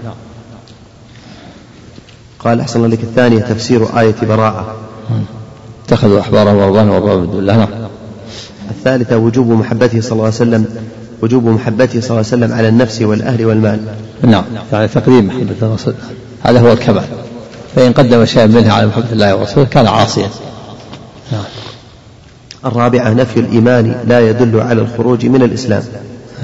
قال 2.39 2.61
أحسن 2.61 2.87
لك 2.87 3.01
الثانية 3.03 3.41
تفسير 3.41 3.99
آية 4.01 4.15
براءة. 4.23 4.77
اتخذوا 5.89 6.21
أحبارهم 6.21 6.57
ورهبانهم 6.57 6.91
واربابا 6.91 7.17
من 7.17 7.31
دون 7.31 7.41
الله 7.41 7.57
نعم. 7.57 7.69
الثالثة 8.71 9.17
وجوب 9.17 9.51
محبته 9.51 10.01
صلى 10.01 10.13
الله 10.13 10.25
عليه 10.25 10.35
وسلم 10.35 10.65
وجوب 11.23 11.47
محبته 11.47 12.01
صلى 12.01 12.11
الله 12.11 12.17
عليه 12.17 12.29
وسلم 12.29 12.53
على 12.53 12.69
النفس 12.69 13.03
والأهل 13.03 13.45
والمال. 13.45 13.81
نعم. 14.23 14.45
يعني 14.73 14.89
تقديم 14.89 15.27
محبة 15.27 15.55
الرسول 15.63 15.95
هذا 16.43 16.61
هو 16.61 16.73
الكمال. 16.73 17.05
فإن 17.77 17.93
قدم 17.93 18.25
شيئا 18.25 18.47
منها 18.47 18.73
على 18.73 18.87
محبة 18.87 19.13
الله 19.13 19.37
ورسوله 19.37 19.67
كان 19.67 19.87
عاصيا. 19.87 20.29
نعم. 21.33 21.45
الرابعة 22.65 23.13
نفي 23.13 23.41
الإيمان 23.41 23.95
لا 24.09 24.31
يدل 24.31 24.61
على 24.61 24.81
الخروج 24.81 25.27
من 25.27 25.43
الإسلام. 25.43 25.83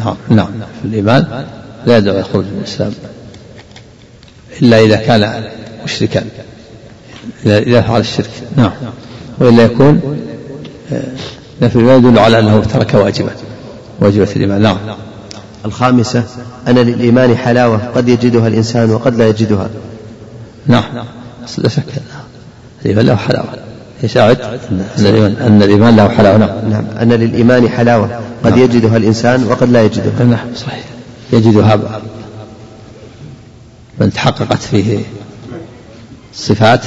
نعم. 0.05 0.17
نعم. 0.29 0.49
الإيمان 0.85 1.45
لا 1.87 1.97
يدل 1.97 2.11
على 2.11 2.21
الخروج 2.21 2.45
من 2.45 2.59
الإسلام. 2.59 2.93
إلا 4.63 4.81
إذا 4.81 4.97
كان 4.97 5.45
مشركا. 5.85 6.25
إذا 7.47 7.81
فعل 7.81 8.01
الشرك. 8.01 8.31
نعم. 8.57 8.71
وإلا 9.39 9.64
يكون 9.64 10.18
آه، 10.93 11.03
نفي 11.62 11.78
ما 11.78 11.95
يدل 11.95 12.18
على 12.18 12.39
أنه 12.39 12.61
ترك 12.61 12.95
واجبا 12.95 13.30
واجبة 14.01 14.28
الإيمان. 14.37 14.62
نعم. 14.62 14.76
الخامسة 15.64 16.24
أن 16.68 16.74
للإيمان 16.78 17.37
حلاوة 17.37 17.80
قد 17.95 18.09
يجدها 18.09 18.49
الإنسان 18.49 18.91
وقد 18.91 19.16
لا 19.16 19.28
يجدها. 19.28 19.68
نعم. 20.66 20.85
لا 21.59 21.68
شك. 21.68 21.82
الإيمان 22.85 23.07
له 23.07 23.16
حلاوة. 23.16 23.49
يساعد 24.03 24.41
أن 25.41 25.62
الإيمان 25.62 25.97
له 25.97 26.09
حلاوة. 26.09 26.37
نعم. 26.37 26.70
نعم. 26.70 26.85
أن 27.03 27.12
للإيمان 27.12 27.68
حلاوة 27.68 28.20
قد 28.45 28.51
نعم. 28.51 28.59
يجدها 28.59 28.97
الإنسان 28.97 29.45
وقد 29.45 29.70
لا 29.70 29.82
يجدها. 29.82 30.24
نعم 30.24 30.47
صحيح. 30.57 30.85
يجدها 31.32 32.01
من 34.01 34.12
تحققت 34.12 34.62
فيه 34.62 34.99
صفات 36.35 36.80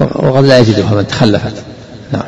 وقد 0.00 0.44
لا 0.44 0.58
يجدها 0.58 0.94
من 0.94 1.06
تخلفت 1.06 1.54
نعم. 2.12 2.22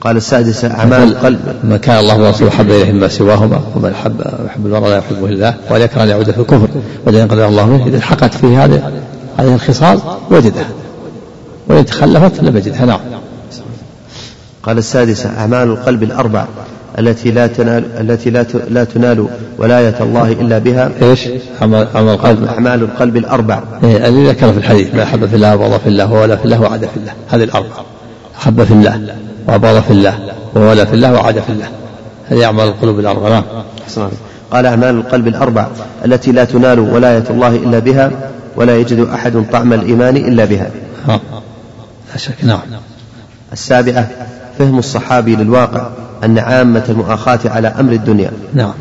قال 0.00 0.16
السادسة 0.16 0.70
أعمال 0.70 1.02
القلب. 1.02 1.40
من 1.64 1.76
كان 1.76 1.98
الله 1.98 2.22
ورسوله 2.22 2.50
حب 2.50 2.70
إليه 2.70 2.92
مما 2.92 3.08
سواهما 3.08 3.60
ومن 3.76 3.94
حب 3.94 4.20
يحب 4.46 4.66
المرء 4.66 4.88
لا 4.88 4.96
يحبه 4.96 5.26
الله 5.26 5.54
ولا 5.70 5.84
يكره 5.84 6.02
أن 6.02 6.08
يعود 6.08 6.30
في 6.30 6.38
الكفر 6.38 6.68
ولئن 7.06 7.28
قدر 7.28 7.48
الله 7.48 7.66
منه 7.66 7.86
إذا 7.86 8.00
حقت 8.00 8.34
فيه 8.34 8.64
هذه 8.64 9.02
هذه 9.36 9.54
الخصال 9.54 9.98
وجدها. 10.30 10.68
وإن 11.68 11.84
تخلفت 11.84 12.40
لم 12.40 12.56
يجدها. 12.56 12.84
نعم. 12.84 13.00
قال 14.62 14.78
السادسة 14.78 15.28
أعمال 15.38 15.68
القلب 15.68 16.02
الأربع. 16.02 16.46
التي 16.98 17.30
لا 17.30 17.46
تنال 17.46 17.84
التي 18.00 18.30
لا 18.30 18.46
لا 18.70 18.84
تنال 18.84 19.26
ولاية 19.58 19.94
الله 20.00 20.32
إلا 20.32 20.58
بها. 20.58 20.90
إيش؟ 21.02 21.28
عمل 21.62 21.88
عمل 21.94 22.12
القلب. 22.12 22.44
أعمال 22.44 22.82
القلب 22.82 23.16
الأربع. 23.16 23.62
إيه 23.84 24.08
اللي 24.08 24.28
ذكر 24.28 24.52
في 24.52 24.58
الحديث 24.58 24.94
ما 24.94 25.02
أحب 25.02 25.26
في 25.26 25.36
الله 25.36 25.54
وبغض 25.54 25.80
في 25.80 25.88
الله 25.88 26.12
وولى 26.12 26.38
في 26.38 26.44
الله 26.44 26.60
وعاد 26.60 26.80
في 26.80 26.96
الله. 26.96 27.12
هذه 27.28 27.44
الأربع. 27.44 27.74
أحب 28.36 28.64
في 28.64 28.72
الله 28.72 29.14
وأبغض 29.48 29.82
في 29.82 29.90
الله 29.90 30.18
وولى 30.54 30.86
في 30.86 30.94
الله 30.94 31.12
وعاد 31.12 31.40
في 31.40 31.50
الله. 31.52 31.66
هذه 32.28 32.44
أعمال 32.44 32.68
القلوب 32.68 32.98
الأربع. 32.98 33.28
نعم. 33.28 33.44
قال 34.50 34.66
أعمال 34.66 34.94
القلب 34.94 35.28
الأربع 35.28 35.66
التي 36.04 36.32
لا 36.32 36.44
تنال 36.44 36.78
ولاية 36.78 37.24
الله 37.30 37.48
إلا 37.48 37.78
بها 37.78 38.10
ولا 38.56 38.76
يجد 38.76 39.08
أحد 39.14 39.44
طعم 39.52 39.72
الإيمان 39.72 40.16
إلا 40.16 40.44
بها. 40.44 40.70
لا 41.08 42.16
شك. 42.16 42.34
نعم. 42.42 42.60
السابعة 43.52 44.10
فهم 44.58 44.78
الصحابي 44.78 45.36
للواقع 45.36 45.88
أن 46.24 46.38
عامة 46.38 46.84
المؤاخاة 46.88 47.40
على 47.44 47.68
أمر 47.68 47.92
الدنيا. 47.92 48.30
نعم. 48.54 48.72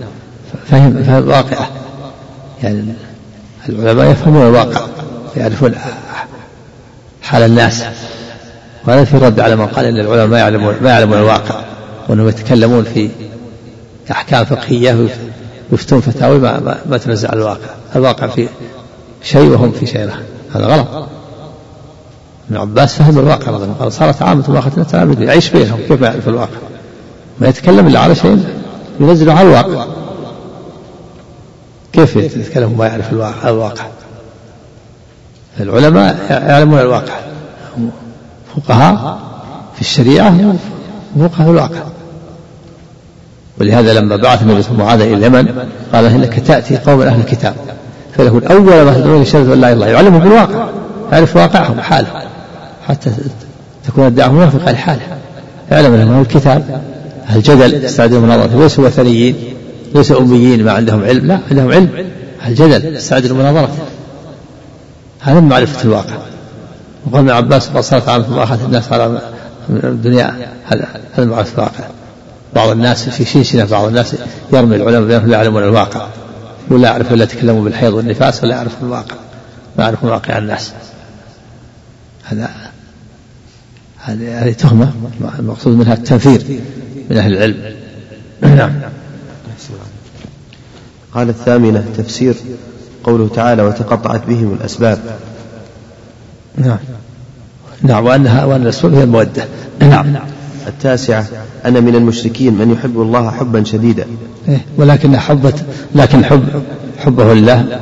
فهم 0.67 1.03
فهم 1.03 1.27
واقعة. 1.27 1.69
يعني 2.63 2.93
العلماء 3.69 4.11
يفهمون 4.11 4.47
الواقع 4.47 4.81
يعرفون 5.37 5.75
حال 7.21 7.43
الناس. 7.43 7.83
وهذا 8.87 9.03
في 9.03 9.17
رد 9.17 9.39
على 9.39 9.55
من 9.55 9.67
قال 9.67 9.85
إن 9.85 9.99
العلماء 9.99 10.27
ما 10.27 10.39
يعلمون 10.39 10.75
ما 10.81 10.89
يعلمون 10.89 11.17
الواقع 11.17 11.55
وإنهم 12.09 12.27
يتكلمون 12.27 12.83
في 12.83 13.09
أحكام 14.11 14.45
فقهية 14.45 15.09
ويفتون 15.71 16.01
فتاوي 16.01 16.39
ما, 16.39 16.59
ما, 16.59 16.77
ما 16.89 16.97
تنزع 16.97 17.29
على 17.29 17.39
الواقع. 17.39 17.69
الواقع 17.95 18.27
في 18.27 18.47
شيء 19.23 19.49
وهم 19.49 19.71
في 19.71 19.85
شيء. 19.85 20.09
هذا 20.55 20.65
غلط. 20.65 21.07
ابن 22.51 22.59
عباس 22.59 22.95
فهم 22.95 23.19
الواقع 23.19 23.51
رضي 23.51 23.63
الله 23.63 23.75
عنه. 23.81 23.89
صارت 23.89 24.21
عامة 24.21 24.43
الواقع 24.49 24.69
يعيش 25.19 25.49
بينهم 25.49 25.79
كيف 25.87 26.01
يعرف 26.01 26.27
الواقع. 26.27 26.57
ما 27.39 27.47
يتكلم 27.47 27.87
إلا 27.87 27.99
على 27.99 28.15
شيء 28.15 28.45
ينزله 28.99 29.33
على 29.33 29.47
الواقع. 29.47 29.85
كيف 31.93 32.15
يتكلم 32.15 32.71
وما 32.71 32.87
يعرف 32.87 33.13
الواقع؟ 33.45 33.85
العلماء 35.59 36.17
يعلمون 36.29 36.79
الواقع. 36.79 37.13
فقهاء 38.55 39.19
في 39.75 39.81
الشريعة 39.81 40.55
وفقهاء 41.15 41.45
في 41.45 41.51
الواقع. 41.51 41.81
ولهذا 43.59 43.93
لما 43.93 44.15
بعث 44.15 44.41
النبي 44.41 44.61
صلى 44.61 44.77
معاذ 44.77 45.01
إلى 45.01 45.13
اليمن 45.13 45.67
قال 45.93 46.05
إنك 46.05 46.39
تأتي 46.39 46.77
قوم 46.77 47.01
أهل 47.01 47.19
الكتاب. 47.19 47.55
فيقول 48.15 48.45
اول 48.45 48.81
ما 48.81 48.93
تدعون 48.93 49.25
أن 49.33 49.33
لا 49.33 49.53
إله 49.53 49.53
إلا 49.53 49.73
الله. 49.73 49.87
يعلمهم 49.87 50.19
بالواقع 50.19 50.69
يعرف 51.11 51.35
واقعهم 51.35 51.79
وحالهم 51.79 52.30
حتى 52.91 53.11
تكون 53.87 54.07
الدعوة 54.07 54.33
موافقة 54.33 54.71
لحاله 54.71 55.01
يعلم 55.71 55.93
انهم 55.93 56.21
الكتاب 56.21 56.81
الجدل 57.35 57.83
يستعدون 57.83 58.23
المناظرة 58.23 58.63
ليسوا 58.63 58.85
وثنيين 58.85 59.35
ليسوا 59.95 60.19
أميين 60.19 60.65
ما 60.65 60.71
عندهم 60.71 61.03
علم. 61.03 61.27
لا 61.27 61.39
عندهم 61.49 61.71
علم. 61.71 62.05
الجدل 62.47 62.95
يستعد 62.95 63.25
المناظرة 63.25 63.69
هذا 65.19 65.39
من 65.39 65.49
معرفة 65.49 65.83
الواقع. 65.83 66.17
وقال 67.05 67.19
ابن 67.19 67.29
عباس 67.29 67.69
قد 67.69 67.79
صارت 67.79 68.09
عامة 68.09 68.43
أخذت 68.43 68.65
الناس 68.65 68.91
على 68.91 69.21
الدنيا. 69.69 70.35
هذا 70.65 70.87
هذا 71.13 71.25
معرفة 71.25 71.53
الواقع. 71.53 71.83
بعض 72.55 72.69
الناس 72.69 73.09
في 73.09 73.25
شنشنة 73.25 73.65
بعض 73.65 73.85
الناس 73.85 74.15
يرمي 74.53 74.75
العلماء 74.75 75.07
بأنهم 75.07 75.29
لا 75.29 75.37
يعلمون 75.37 75.63
الواقع. 75.63 76.07
ولا 76.69 76.89
يعرفون 76.89 77.13
إلا 77.13 77.23
يتكلموا 77.23 77.63
بالحيض 77.63 77.93
والنفاس 77.93 78.43
ولا 78.43 78.55
يعرفون 78.55 78.87
الواقع. 78.87 79.15
ما 79.77 79.83
يعرفون 79.83 80.09
واقع 80.09 80.37
الناس. 80.37 80.71
هذا 82.23 82.49
هذه 84.03 84.43
هذه 84.43 84.51
تهمة 84.51 84.91
المقصود 85.39 85.77
منها 85.77 85.93
التنفير 85.93 86.43
من 87.09 87.17
أهل 87.17 87.33
العلم. 87.33 87.75
نعم. 88.41 88.71
قال 91.13 91.29
الثامنة 91.29 91.83
تفسير 91.97 92.35
قوله 93.03 93.27
تعالى 93.27 93.63
وتقطعت 93.63 94.25
بهم 94.27 94.53
الأسباب. 94.53 94.99
نعم. 96.57 96.77
نعم 97.81 98.05
وأنها 98.05 98.45
وأن 98.45 98.61
الأسباب 98.61 98.93
هي 98.93 99.03
المودة. 99.03 99.45
نعم. 99.79 100.15
التاسعة 100.67 101.27
أن 101.65 101.83
من 101.83 101.95
المشركين 101.95 102.53
من 102.53 102.71
يحب 102.71 103.01
الله 103.01 103.31
حبا 103.31 103.63
شديدا. 103.63 104.05
إيه 104.47 104.65
ولكن 104.77 105.17
حبت 105.17 105.65
لكن 105.95 106.25
حب 106.25 106.63
حبه 106.97 107.33
لله. 107.33 107.79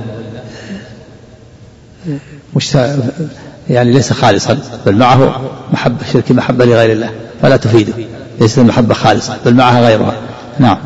يعني 3.70 3.92
ليس 3.92 4.14
خالصا 4.14 4.58
بل 4.86 4.96
معه 4.96 5.42
محبة 5.74 6.06
شرك 6.14 6.32
محبة 6.32 6.66
لغير 6.66 6.92
الله 6.92 7.10
فلا 7.42 7.58
تفيده. 7.58 7.94
ليست 8.42 8.60
المحبة 8.60 8.94
خالصة 8.94 9.38
بل 9.46 9.54
معها 9.54 9.82
غيرها. 9.82 10.14
نعم. 10.60 10.78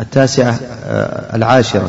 التاسعة 0.00 0.60
آه، 0.84 1.36
العاشرة 1.36 1.88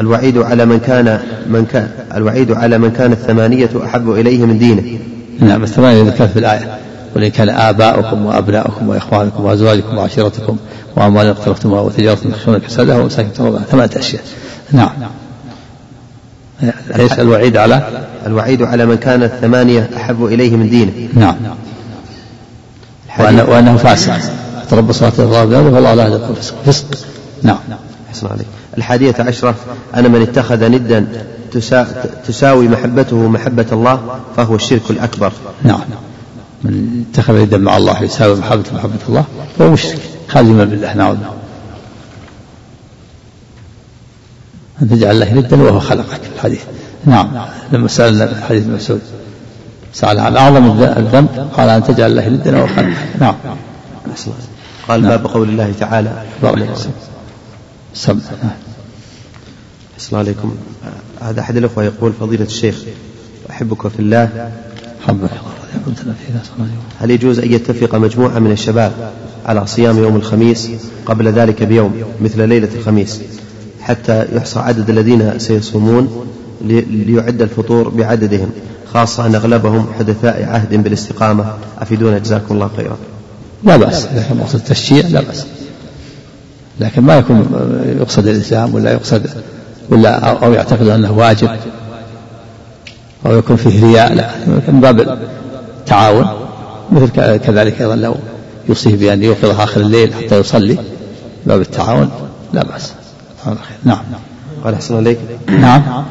الوعيد 0.00 0.38
على 0.38 0.64
من 0.64 0.80
كان 0.80 1.20
من 1.46 1.66
كان 1.66 1.88
الوعيد 2.14 2.52
على 2.52 2.78
من 2.78 2.90
كان 2.90 3.12
الثمانية 3.12 3.70
أحب 3.84 4.10
إليه 4.10 4.44
من 4.44 4.58
دينه. 4.58 4.98
نعم 5.40 5.62
الثمانية 5.62 6.02
ذكرت 6.02 6.30
في 6.30 6.38
الآية. 6.38 6.78
ولئن 7.16 7.30
كان 7.30 7.48
آباؤكم 7.48 8.26
وأبناؤكم 8.26 8.88
وإخوانكم 8.88 9.44
وأزواجكم 9.44 9.98
وعشيرتكم 9.98 10.56
وأموال 10.96 11.26
اقترفتموها 11.26 11.80
وتجارة 11.80 12.18
تخشون 12.32 12.58
كسادها 12.58 12.98
ومساكن 12.98 13.28
ثمانية 13.70 13.98
أشياء. 13.98 14.22
نعم. 14.72 14.90
ليس 16.96 17.12
الوعيد 17.12 17.56
على 17.56 18.04
الوعيد 18.26 18.62
على 18.62 18.86
من 18.86 18.96
كان 18.96 19.22
الثمانية 19.22 19.90
أحب 19.96 20.24
إليه 20.24 20.56
من 20.56 20.70
دينه. 20.70 21.08
نعم. 21.14 21.36
وأنه, 23.18 23.44
وأنه 23.44 23.76
فاسق. 23.76 24.18
تربص 24.70 24.98
صلاة 24.98 25.12
الله 25.18 25.44
بهذا 25.44 25.70
فالله 25.70 25.94
لا 25.94 26.06
يدخل 26.06 26.36
فسق 26.36 26.54
فسق 26.66 26.86
نعم. 27.42 27.58
حسن 28.12 28.26
عليك. 28.26 28.46
الحادية 28.78 29.14
عشرة 29.18 29.54
أن 29.96 30.10
من 30.12 30.22
اتخذ 30.22 30.68
ندا 30.68 31.06
تساوي 32.26 32.68
محبته 32.68 33.28
محبة 33.28 33.66
الله 33.72 34.00
فهو 34.36 34.54
الشرك 34.54 34.90
الأكبر. 34.90 35.32
نعم. 35.62 35.80
من 36.64 37.04
اتخذ 37.10 37.42
ندا 37.42 37.58
مع 37.58 37.76
الله 37.76 38.02
يساوي 38.02 38.36
محبته 38.36 38.74
محبة 38.74 39.00
الله 39.08 39.24
فهو 39.58 39.70
مشرك. 39.70 39.98
خازما 40.28 40.64
بالله 40.64 40.94
نعوذ 40.94 41.16
أن 44.82 44.88
تجعل 44.88 45.10
الله 45.10 45.34
ندا 45.34 45.62
وهو 45.62 45.80
خلقك. 45.80 46.22
في 46.22 46.34
الحديث. 46.36 46.60
نعم. 47.06 47.30
لما 47.72 47.88
سألنا 47.88 48.44
حديث 48.48 48.66
مسعود 48.66 49.00
سأل 49.92 50.20
عن 50.20 50.36
أعظم 50.36 50.82
الذنب 50.82 51.48
قال 51.56 51.68
أن 51.68 51.84
تجعل 51.84 52.10
الله 52.10 52.28
ندا 52.28 52.56
وهو 52.56 52.66
خلقك. 52.66 52.96
نعم. 53.20 53.34
قال 54.88 55.02
نعم. 55.02 55.10
باب 55.10 55.26
قول 55.26 55.48
الله. 55.48 55.72
تعالى 55.80 56.22
سم. 57.94 58.18
السلام 59.96 60.20
عليكم. 60.20 60.56
هذا 61.20 61.40
أحد 61.40 61.56
الأخوة 61.56 61.84
يقول 61.84 62.12
فضيلة 62.20 62.44
الشيخ 62.44 62.76
أحبك 63.50 63.88
في 63.88 64.00
الله. 64.00 64.50
حبك. 65.06 65.30
هل 67.00 67.10
يجوز 67.10 67.38
أن 67.38 67.52
يتفق 67.52 67.94
مجموعة 67.94 68.38
من 68.38 68.52
الشباب 68.52 68.92
على 69.46 69.66
صيام 69.66 69.98
يوم 69.98 70.16
الخميس 70.16 70.70
قبل 71.06 71.28
ذلك 71.28 71.62
بيوم 71.62 72.02
مثل 72.20 72.48
ليلة 72.48 72.68
الخميس؟ 72.74 73.20
حتى 73.84 74.26
يحصى 74.32 74.58
عدد 74.58 74.90
الذين 74.90 75.38
سيصومون 75.38 76.26
ليعد 76.90 77.42
الفطور 77.42 77.88
بعددهم 77.88 78.50
خاصة 78.92 79.26
أن 79.26 79.34
أغلبهم 79.34 79.86
حدثاء 79.98 80.44
عهد 80.44 80.74
بالاستقامة. 80.82 81.44
أفيدونا 81.78 82.18
جزاكم 82.18 82.54
الله 82.54 82.70
خيرا. 82.76 82.96
لا 83.64 83.76
بأس 83.76 84.06
كان 84.06 84.36
مقصد 84.36 84.54
التشجيع 84.54 85.06
لا 85.06 85.20
بأس. 85.20 85.46
لكن 86.80 87.02
ما 87.02 87.16
يكون 87.16 87.46
يقصد 88.00 88.26
الإسلام 88.26 88.74
ولا 88.74 88.92
يقصد 88.92 89.26
ولا 89.90 90.18
أو 90.44 90.52
يعتقد 90.52 90.88
أنه 90.88 91.12
واجب 91.12 91.48
أو 93.26 93.38
يكون 93.38 93.56
فيه 93.56 93.86
رياء 93.86 94.14
لا. 94.14 94.30
من 94.46 94.80
باب 94.80 95.18
التعاون 95.80 96.26
مثل 96.92 97.08
كذلك 97.36 97.80
أيضا 97.82 97.96
لو 97.96 98.14
يوصيه 98.68 98.96
بأن 98.96 99.22
يوقظ 99.22 99.60
آخر 99.60 99.80
الليل 99.80 100.14
حتى 100.14 100.38
يصلي 100.38 100.78
باب 101.46 101.60
التعاون 101.60 102.10
لا 102.52 102.64
بأس. 102.64 102.92
نعم. 103.84 103.98
قال 104.64 104.74
أحسن 104.74 104.96
عليك 104.96 105.18
نعم. 105.48 106.04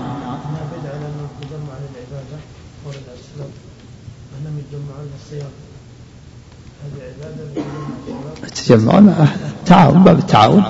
يتجمعون 8.43 9.15
التعاون 9.59 10.03
باب 10.03 10.19
التعاون. 10.19 10.63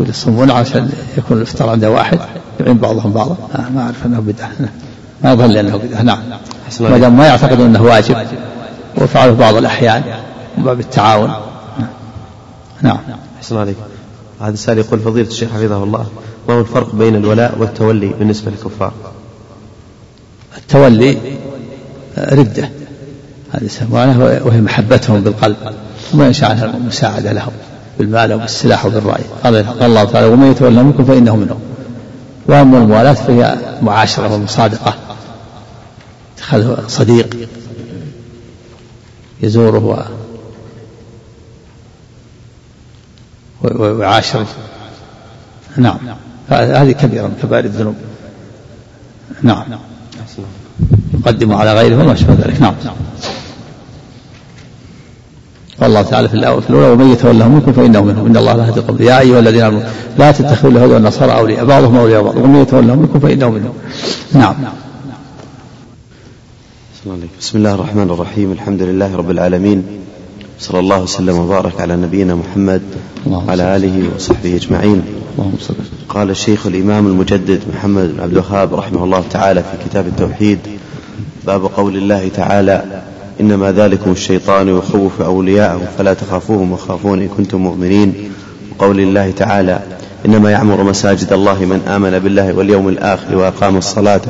يصومون 0.00 0.50
عشان 0.50 0.90
يكون 1.18 1.36
الإفطار 1.36 1.68
عند 1.68 1.84
واحد 1.84 2.18
يعين 2.60 2.78
بعضهم 2.78 3.12
بعضا 3.12 3.36
آه 3.54 3.68
ما 3.68 3.82
أعرف 3.82 4.06
أنه 4.06 4.20
بدعة. 4.20 4.52
ما 5.24 5.32
أظن 5.32 5.56
أنه 5.56 5.76
بدعة. 5.76 6.02
نعم. 6.02 6.18
ما 6.80 6.98
دام 6.98 7.16
ما 7.16 7.26
يعتقد 7.26 7.60
أنه 7.60 7.82
واجب 7.82 8.16
وفعله 8.96 9.32
بعض 9.32 9.54
الأحيان 9.54 10.02
من 10.58 10.64
باب 10.64 10.80
التعاون. 10.80 11.32
نعم. 12.82 12.98
أحسن 13.38 13.56
عليك 13.56 13.76
هذا 14.42 14.52
السائل 14.52 14.78
يقول 14.78 15.00
فضيلة 15.00 15.28
الشيخ 15.28 15.50
حفظه 15.50 15.84
الله 15.84 16.06
ما 16.48 16.54
هو 16.54 16.60
الفرق 16.60 16.94
بين 16.94 17.16
الولاء 17.16 17.58
والتولي 17.58 18.08
بالنسبة 18.08 18.50
للكفار؟ 18.50 18.92
التولي 20.58 21.16
ردة 22.18 22.70
هذه 23.52 23.66
سمعنا 23.66 24.18
وهي 24.44 24.60
محبتهم 24.60 25.20
بالقلب 25.20 25.56
وما 26.14 26.26
ينشأ 26.26 26.46
عنها 26.46 26.64
المساعدة 26.64 27.32
لهم 27.32 27.52
بالمال 27.98 28.32
وبالسلاح 28.32 28.86
وبالرأي 28.86 29.22
قال 29.44 29.56
الله 29.82 30.04
تعالى 30.04 30.26
ومن 30.26 30.50
يتولى 30.50 30.82
منكم 30.82 31.04
فإنه 31.04 31.36
منهم. 31.36 31.60
وأما 32.46 32.78
الموالاة 32.78 33.12
فهي 33.12 33.56
معاشرة 33.82 34.34
ومصادقة. 34.34 34.94
اتخذه 36.36 36.84
صديق 36.88 37.36
يزوره 39.42 40.06
ويعاشره 43.62 44.46
نعم. 45.76 45.96
هذه 46.48 46.92
كبيرة 46.92 47.26
من 47.26 47.38
كبائر 47.42 47.64
الذنوب. 47.64 47.94
نعم. 49.42 49.64
يقدم 51.14 51.52
على 51.52 51.74
غيره 51.74 52.02
وما 52.02 52.12
أشبه 52.12 52.34
ذلك. 52.34 52.60
نعم. 52.60 52.74
قال 55.80 55.90
الله 55.90 56.02
تعالى 56.02 56.28
في 56.28 56.34
الأول 56.34 56.62
في 56.62 56.70
الأولى 56.70 56.88
ومن 56.88 57.12
يتولى 57.12 57.48
منكم 57.48 57.72
فإنه 57.72 58.04
منهم. 58.04 58.26
إن 58.26 58.36
الله 58.36 58.52
لا 58.56 58.66
يهدي 58.66 58.80
القوم. 58.80 58.96
يا 59.00 59.20
أيها 59.20 59.38
الذين 59.38 59.62
آمنوا 59.62 59.82
لا 60.18 60.32
تتخذوا 60.32 60.70
اليهود 60.70 60.90
والنصارى 60.90 61.32
أولياء. 61.32 61.64
بعضهم 61.64 61.96
أولياء 61.96 62.22
بعض. 62.22 62.36
ومن 62.36 62.62
يتولى 62.62 62.96
منكم 62.96 63.20
فإنه 63.20 63.50
منهم. 63.50 63.74
نعم. 64.32 64.54
بسم 67.40 67.58
الله 67.58 67.74
الرحمن 67.74 68.10
الرحيم. 68.10 68.52
الحمد 68.52 68.82
لله 68.82 69.16
رب 69.16 69.30
العالمين. 69.30 69.84
صلى 70.62 70.80
الله 70.80 71.02
وسلم 71.02 71.38
وبارك 71.38 71.80
على 71.80 71.96
نبينا 71.96 72.34
محمد 72.34 72.82
وعلى 73.26 73.76
آله 73.76 74.08
وصحبه 74.16 74.56
أجمعين. 74.56 75.02
قال 76.08 76.30
الشيخ 76.30 76.66
الإمام 76.66 77.06
المجدد 77.06 77.60
محمد 77.74 78.14
بن 78.14 78.20
عبد 78.20 78.32
الوهاب 78.32 78.74
رحمه 78.74 79.04
الله 79.04 79.24
تعالى 79.30 79.62
في 79.62 79.88
كتاب 79.88 80.06
التوحيد 80.06 80.58
باب 81.46 81.64
قول 81.64 81.96
الله 81.96 82.28
تعالى 82.28 83.02
إنما 83.40 83.72
ذلكم 83.72 84.10
الشيطان 84.10 84.68
يخوف 84.68 85.20
أولياءه 85.22 85.80
فلا 85.98 86.14
تخافوهم 86.14 86.72
وخافون 86.72 87.22
إن 87.22 87.28
كنتم 87.28 87.58
مؤمنين. 87.58 88.14
وقول 88.70 89.00
الله 89.00 89.30
تعالى 89.30 89.80
إنما 90.26 90.50
يعمر 90.50 90.82
مساجد 90.82 91.32
الله 91.32 91.64
من 91.64 91.80
آمن 91.88 92.18
بالله 92.18 92.52
واليوم 92.52 92.88
الآخر 92.88 93.36
وأقام 93.36 93.76
الصلاة 93.76 94.20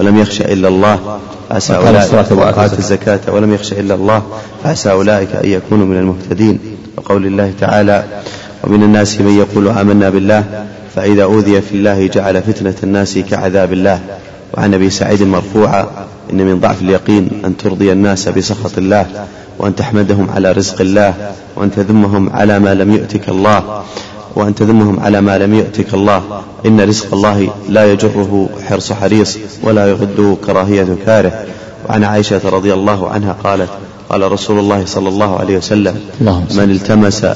ولم 0.00 0.18
يخش 0.18 0.40
إلا 0.40 0.68
الله 0.68 1.18
فعسى 1.50 1.76
أولئك 1.76 2.30
وآتى 2.30 2.78
الزكاة. 2.78 3.20
ولم 3.28 3.54
يخش 3.54 3.72
إلا 3.72 3.94
الله 3.94 4.22
فعسى 4.64 4.90
أولئك 4.90 5.36
أن 5.36 5.48
يكونوا 5.48 5.86
من 5.86 5.96
المهتدين. 5.96 6.58
وقول 6.96 7.26
الله 7.26 7.52
تعالى 7.60 8.04
ومن 8.64 8.82
الناس 8.82 9.20
من 9.20 9.38
يقول 9.38 9.68
آمنا 9.68 10.10
بالله 10.10 10.66
فإذا 10.96 11.22
أوذي 11.22 11.60
في 11.60 11.74
الله 11.74 12.06
جعل 12.06 12.42
فتنة 12.42 12.74
الناس 12.82 13.18
كعذاب 13.18 13.72
الله. 13.72 14.00
وعن 14.54 14.74
أبي 14.74 14.90
سعيد 14.90 15.22
مرفوعا 15.22 15.86
إن 16.32 16.36
من 16.36 16.60
ضعف 16.60 16.82
اليقين 16.82 17.28
أن 17.44 17.56
ترضي 17.56 17.92
الناس 17.92 18.28
بسخط 18.28 18.78
الله 18.78 19.06
وأن 19.58 19.76
تحمدهم 19.76 20.30
على 20.34 20.52
رزق 20.52 20.80
الله 20.80 21.14
وأن 21.56 21.70
تذمهم 21.70 22.30
على 22.30 22.58
ما 22.58 22.74
لم 22.74 22.94
يؤتك 22.94 23.28
الله. 23.28 23.82
وأن 24.36 24.54
تذمهم 24.54 25.00
على 25.00 25.20
ما 25.20 25.38
لم 25.38 25.54
يؤتك 25.54 25.94
الله. 25.94 26.22
إن 26.66 26.80
رزق 26.80 27.14
الله 27.14 27.48
لا 27.68 27.92
يجره 27.92 28.48
حرص 28.68 28.92
حريص 28.92 29.38
ولا 29.62 29.86
يغده 29.86 30.36
كراهية 30.46 30.96
كاره 31.06 31.44
وعن 31.88 32.04
عائشة 32.04 32.40
رضي 32.44 32.72
الله 32.74 33.08
عنها 33.08 33.36
قالت 33.44 33.68
قال 34.08 34.32
رسول 34.32 34.58
الله 34.58 34.84
صلى 34.86 35.08
الله 35.08 35.38
عليه 35.38 35.56
وسلم 35.56 35.94
من 36.54 36.70
التمس 36.70 37.26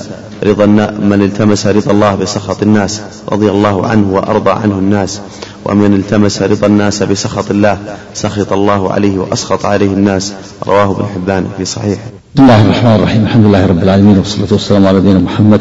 رضا 0.44 0.66
من 1.10 1.22
التمس 1.22 1.66
رضا 1.66 1.90
الله 1.92 2.14
بسخط 2.14 2.62
الناس 2.62 3.00
رضي 3.32 3.50
الله 3.50 3.86
عنه 3.86 4.14
وأرضى 4.14 4.50
عنه 4.50 4.78
الناس. 4.78 5.20
ومن 5.64 5.94
التمس 5.94 6.42
رضا 6.42 6.66
الناس 6.66 7.02
بسخط 7.02 7.50
الله 7.50 7.78
سخط 8.14 8.52
الله 8.52 8.92
عليه 8.92 9.18
وأسخط 9.18 9.64
عليه 9.66 9.86
الناس. 9.86 10.32
رواه 10.66 10.90
ابن 10.90 11.04
حبان 11.14 11.46
في 11.58 11.64
صحيحه. 11.64 12.08
بسم 12.34 12.42
الله 12.44 12.64
الرحمن 12.64 12.94
الرحيم. 12.94 13.22
الحمد 13.22 13.44
لله 13.44 13.66
رب 13.66 13.82
العالمين 13.82 14.18
والصلاة 14.18 14.52
والسلام 14.52 14.86
على 14.86 14.98
نبينا 14.98 15.18
محمد 15.18 15.60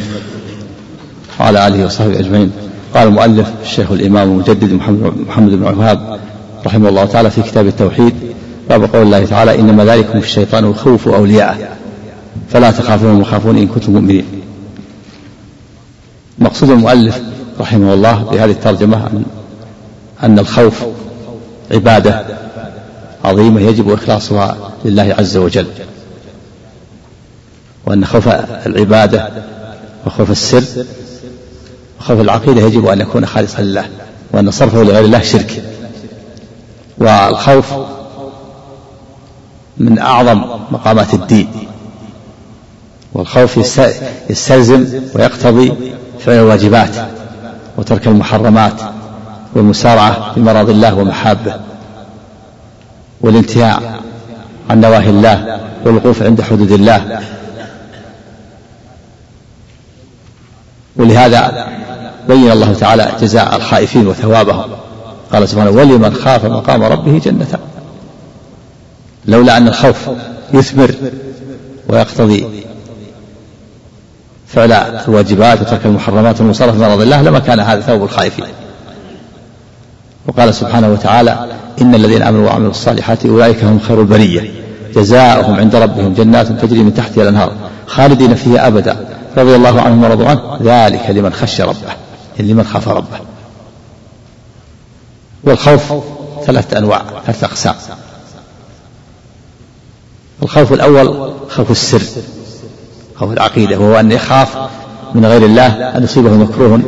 وعلى 1.40 1.68
آله 1.68 1.86
وصحبه 1.86 2.20
أجمعين. 2.20 2.52
قال 2.94 3.08
المؤلف 3.08 3.52
الشيخ 3.62 3.92
الإمام 3.92 4.32
المجدد 4.32 4.74
محمد, 4.74 5.14
محمد 5.28 5.52
بن 5.52 5.68
الوهاب 5.68 6.20
رحمه 6.66 6.90
الله 6.90 7.06
تعالى 7.06 7.30
في 7.30 7.42
كتاب 7.42 7.68
التوحيد 7.68 8.14
باب 8.70 8.84
قول 8.84 9.02
الله 9.02 9.26
تعالى 9.26 9.60
إنما 9.60 9.86
ذلكم 9.86 10.18
الشيطان 10.18 10.72
يخوف 10.72 11.08
أولياءه. 11.08 11.58
فلا 12.50 12.72
تخافون 12.72 13.22
وخافون 13.22 13.58
إن 13.58 13.68
كنتم 13.68 13.94
مؤمنين. 13.94 14.26
مقصود 16.40 16.70
المؤلف 16.70 17.22
رحمه 17.60 17.94
الله 17.94 18.24
بهذه 18.24 18.52
الترجمة 18.52 19.08
أن 19.08 19.24
أن 20.24 20.40
الخوف 20.40 20.86
عبادة 21.72 22.26
عظيمة 23.26 23.62
يجب 23.62 23.92
إخلاصها 23.92 24.58
لله 24.86 25.16
عز 25.20 25.38
وجل. 25.38 25.68
وأن 27.86 28.06
خوف 28.06 28.28
العبادة 28.66 29.30
وخوف 30.06 30.32
السر 30.32 30.64
وخوف 32.00 32.22
العقيدة 32.22 32.62
يجب 32.62 32.88
أن 32.88 33.02
يكون 33.02 33.26
خالصا 33.26 33.62
لله 33.62 33.86
وأن 34.32 34.52
صرفه 34.52 34.84
لغير 34.84 35.06
الله 35.06 35.22
شرك. 35.22 35.64
والخوف 36.98 37.74
من 39.78 40.00
أعظم 40.00 40.44
مقامات 40.72 41.14
الدين. 41.14 41.50
والخوف 43.14 43.58
يستلزم 44.30 44.86
ويقتضي 45.16 45.74
فعل 46.20 46.36
الواجبات 46.36 46.96
وترك 47.78 48.08
المحرمات 48.08 48.82
والمسارعة 49.56 50.34
في 50.34 50.40
مرض 50.40 50.70
الله 50.70 50.96
ومحابه. 50.96 51.54
والانتهاء 53.22 54.02
عن 54.70 54.82
نواهي 54.82 55.10
الله 55.10 55.60
والوقوف 55.86 56.24
عند 56.24 56.42
حدود 56.42 56.72
الله. 56.72 57.22
ولهذا 61.00 61.68
بين 62.28 62.52
الله 62.52 62.74
تعالى 62.74 63.12
جزاء 63.22 63.56
الخائفين 63.56 64.08
وثوابهم. 64.08 64.70
قال 65.34 65.50
سبحانه 65.50 65.70
ولمن 65.70 66.14
خاف 66.14 66.46
مقام 66.46 66.84
ربه 66.84 67.20
جنتان. 67.20 67.60
لولا 69.26 69.58
أن 69.58 69.68
الخوف 69.68 70.10
يثمر 70.54 70.92
ويقتضي 71.90 72.46
فعل 74.48 74.72
الواجبات 74.72 75.62
وترك 75.62 75.86
المحرمات 75.86 76.42
والمصارفة 76.42 76.78
في 76.78 76.84
مرض 76.84 77.02
الله 77.02 77.22
لما 77.22 77.40
كان 77.40 77.60
هذا 77.60 77.82
ثوب 77.82 78.04
الخائفين. 78.04 78.46
وقال 80.28 80.54
سبحانه 80.54 80.92
وتعالى 80.92 81.46
إن 81.82 81.96
الذين 81.96 82.22
آمنوا 82.22 82.48
وعملوا 82.48 82.72
الصالحات 82.72 83.26
أولئك 83.26 83.64
هم 83.64 83.80
خير 83.80 84.02
البرية. 84.02 84.52
جزاؤهم 84.96 85.56
عند 85.56 85.76
ربهم 85.76 86.14
جنات 86.14 86.48
تجري 86.48 86.80
من 86.80 86.94
تحتها 86.94 87.22
الأنهار 87.22 87.52
خالدين 87.88 88.36
فيها 88.36 88.68
أبدا. 88.68 89.17
رضي 89.38 89.56
الله 89.56 89.82
عنهم 89.82 90.04
ورضوا 90.04 90.28
عنه 90.28 90.58
ذلك 90.62 91.10
لمن 91.10 91.34
خشي 91.34 91.64
ربه 91.64 91.94
لمن 92.40 92.64
خاف 92.64 92.88
ربه. 92.88 93.20
والخوف 95.44 95.94
ثلاثة 96.46 96.78
أنواع 96.78 97.04
ثلاثة 97.26 97.48
أقسام. 97.48 97.76
الخوف 100.44 100.74
الأول 100.74 101.34
خوف 101.50 101.72
السر 101.72 102.02
خوف 103.16 103.32
العقيدة 103.32 103.80
وهو 103.80 104.00
أن 104.00 104.12
يخاف 104.12 104.58
من 105.16 105.26
غير 105.26 105.46
الله 105.46 105.98
أن 105.98 106.04
يصيبه 106.04 106.32
مكروه 106.32 106.82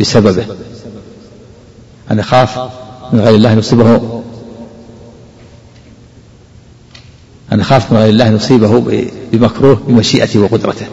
بسببه. 0.00 0.46
أن 2.10 2.18
يخاف 2.18 2.58
من 3.12 3.20
غير 3.20 3.34
الله 3.34 3.52
أن 3.52 3.58
يصيبه 3.58 4.22
أن 7.52 7.60
يخاف 7.60 7.92
من 7.92 7.98
غير 7.98 8.08
الله 8.08 8.28
أن 8.28 8.36
يصيبه 8.36 8.84
بمكروه 9.32 9.74
بمشيئته 9.88 10.40
وقدرته. 10.40 10.86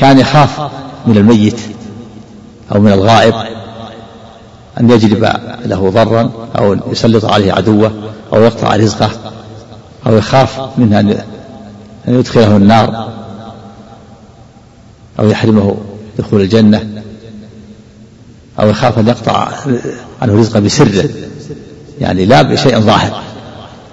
كان 0.00 0.18
يخاف 0.18 0.60
من 1.06 1.16
الميت 1.16 1.60
أو 2.74 2.80
من 2.80 2.92
الغائب 2.92 3.34
أن 4.80 4.90
يجلب 4.90 5.32
له 5.64 5.90
ضرا 5.90 6.30
أو 6.58 6.76
يسلط 6.92 7.24
عليه 7.24 7.52
عدوه 7.52 7.92
أو 8.32 8.42
يقطع 8.42 8.76
رزقه 8.76 9.10
أو 10.06 10.16
يخاف 10.16 10.78
من 10.78 10.94
أن 12.08 12.14
يدخله 12.14 12.56
النار 12.56 13.08
أو 15.20 15.28
يحرمه 15.28 15.76
دخول 16.18 16.40
الجنة 16.40 17.02
أو 18.60 18.68
يخاف 18.68 18.98
أن 18.98 19.08
يقطع 19.08 19.48
عنه 20.22 20.40
رزقه 20.40 20.60
بسره 20.60 21.08
يعني 22.00 22.24
لا 22.24 22.42
بشيء 22.42 22.80
ظاهر 22.80 23.22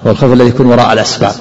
هو 0.06 0.12
الخوف 0.12 0.34
الذي 0.34 0.50
يكون 0.50 0.66
وراء 0.66 0.94
الأسباب. 0.94 1.36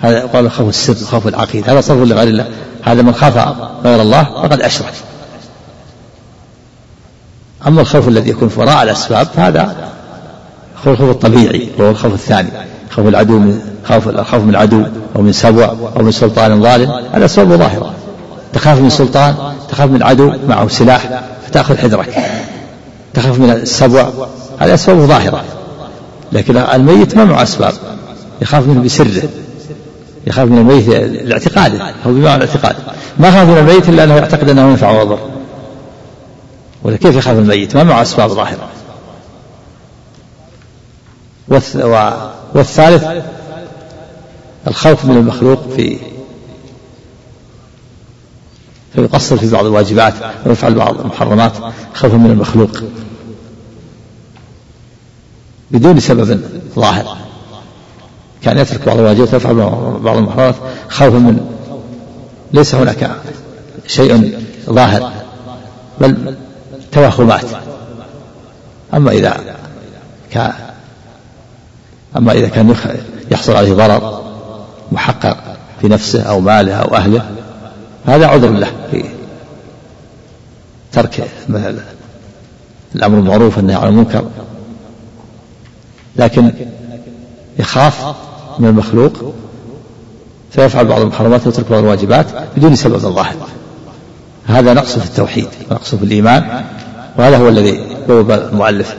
هذا 0.00 0.26
قال 0.26 0.50
خوف 0.50 0.68
السر 0.68 0.94
خوف 0.94 1.26
العقيدة. 1.26 1.72
هذا 1.72 1.80
صرف 1.80 1.98
لغير 1.98 2.28
الله. 2.28 2.48
هذا 2.82 3.02
من 3.02 3.14
خاف 3.14 3.54
غير 3.84 4.02
الله 4.02 4.24
فقد 4.24 4.60
أشرك. 4.60 4.92
أما 7.66 7.80
الخوف 7.80 8.08
الذي 8.08 8.30
يكون 8.30 8.50
وراء 8.56 8.82
الأسباب 8.82 9.26
فهذا 9.26 9.76
هو 10.86 10.92
الخوف 10.92 11.10
الطبيعي 11.10 11.68
وهو 11.78 11.90
الخوف 11.90 12.14
الثاني. 12.14 12.48
خوف 12.90 13.06
العدو 13.06 13.38
من 13.38 13.60
خوف 13.88 14.08
الخوف 14.08 14.42
من 14.42 14.50
العدو 14.50 14.84
أو 15.16 15.22
من 15.22 15.32
سبع 15.32 15.74
أو 15.96 16.02
من 16.02 16.12
سلطان 16.12 16.62
ظالم. 16.62 16.90
هذا 17.12 17.24
أسباب 17.24 17.48
ظاهرة 17.48 17.94
تخاف 18.52 18.80
من 18.80 18.90
سلطان 18.90 19.34
تخاف 19.68 19.90
من 19.90 20.02
عدو 20.02 20.32
معه 20.48 20.68
سلاح 20.68 21.22
فتأخذ 21.46 21.76
حذرك. 21.76 22.14
تخاف 23.14 23.38
من 23.38 23.50
السبع 23.50 24.08
هذه 24.58 24.74
أسباب 24.74 24.98
ظاهرة 24.98 25.44
لكن 26.32 26.56
الميت 26.56 27.16
ما 27.16 27.24
معه 27.24 27.42
أسباب. 27.42 27.72
يخاف 28.42 28.66
منه 28.66 28.82
بسره. 28.82 29.22
يخاف 30.26 30.48
من 30.48 30.58
الميت 30.58 30.88
لاعتقاده 31.26 31.94
أو 32.06 32.12
بمعنى 32.12 32.44
الاعتقاد. 32.44 32.76
ما 33.18 33.30
خاف 33.30 33.48
من 33.48 33.58
الميت 33.58 33.88
إلا 33.88 34.04
أنه 34.04 34.16
يعتقد 34.16 34.48
أنه 34.48 34.70
ينفع 34.70 34.90
ويضر. 34.90 35.18
ولا 36.82 36.96
كيف 36.96 37.16
يخاف 37.16 37.38
الميت؟ 37.38 37.76
ما 37.76 37.84
معه 37.84 38.02
أسباب 38.02 38.30
ظاهرة. 38.30 38.68
والثالث 42.54 43.04
الخوف 44.66 45.04
من 45.04 45.16
المخلوق 45.16 45.68
في 45.76 45.98
فيقصر 48.94 49.36
في 49.36 49.50
بعض 49.50 49.66
الواجبات 49.66 50.14
ويفعل 50.46 50.74
بعض 50.74 51.00
المحرمات 51.00 51.52
خوفا 51.94 52.16
من 52.16 52.30
المخلوق. 52.30 52.70
بدون 55.70 56.00
سبب 56.00 56.40
ظاهر. 56.76 57.16
كان 58.42 58.58
يترك 58.58 58.86
بعض 58.86 58.98
الواجبات 58.98 59.34
ويفعل 59.34 59.54
بعض 60.02 60.16
المحرمات 60.16 60.54
خوفا 60.88 61.18
من 61.18 61.40
ليس 62.52 62.74
هناك 62.74 63.10
شيء 63.86 64.38
ظاهر 64.70 65.12
بل 66.00 66.34
توهمات 66.92 67.44
أما 68.94 69.10
إذا 69.10 69.40
كان 70.30 70.52
أما 72.16 72.32
إذا 72.32 72.48
كان 72.48 72.74
يحصل 73.30 73.56
عليه 73.56 73.72
ضرر 73.72 74.22
محقق 74.92 75.36
في 75.80 75.88
نفسه 75.88 76.22
أو 76.22 76.40
ماله 76.40 76.74
أو 76.74 76.94
أهله 76.94 77.30
هذا 78.06 78.26
عذر 78.26 78.50
له 78.50 78.70
في 78.90 79.04
ترك 80.92 81.28
الأمر 82.94 83.20
بالمعروف 83.20 83.56
والنهي 83.56 83.76
عن 83.76 83.88
المنكر. 83.88 84.24
لكن 86.16 86.52
يخاف 87.58 88.14
من 88.60 88.68
المخلوق 88.68 89.34
فيفعل 90.50 90.86
بعض 90.86 91.00
المحرمات 91.00 91.46
ويترك 91.46 91.70
بعض 91.70 91.82
الواجبات 91.82 92.26
بدون 92.56 92.74
سبب 92.74 92.96
ظاهر. 92.96 93.34
هذا 94.46 94.74
نقص 94.74 94.98
في 94.98 95.04
التوحيد 95.04 95.48
ونقص 95.70 95.94
في 95.94 96.02
الإيمان 96.02 96.64
وهذا 97.18 97.36
هو 97.36 97.48
الذي 97.48 97.80
بوب 98.08 98.30
المؤلف 98.30 98.94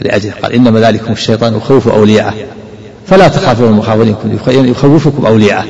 لأجله 0.00 0.32
قال 0.42 0.52
إنما 0.52 0.80
ذلكم 0.80 1.12
الشيطان 1.12 1.56
يخوف 1.56 1.88
أولياءه. 1.88 2.34
فلا 3.06 3.28
تخافوا 3.28 3.68
المخافون 3.68 4.16
يخوفكم 4.48 5.26
أولياءه 5.26 5.66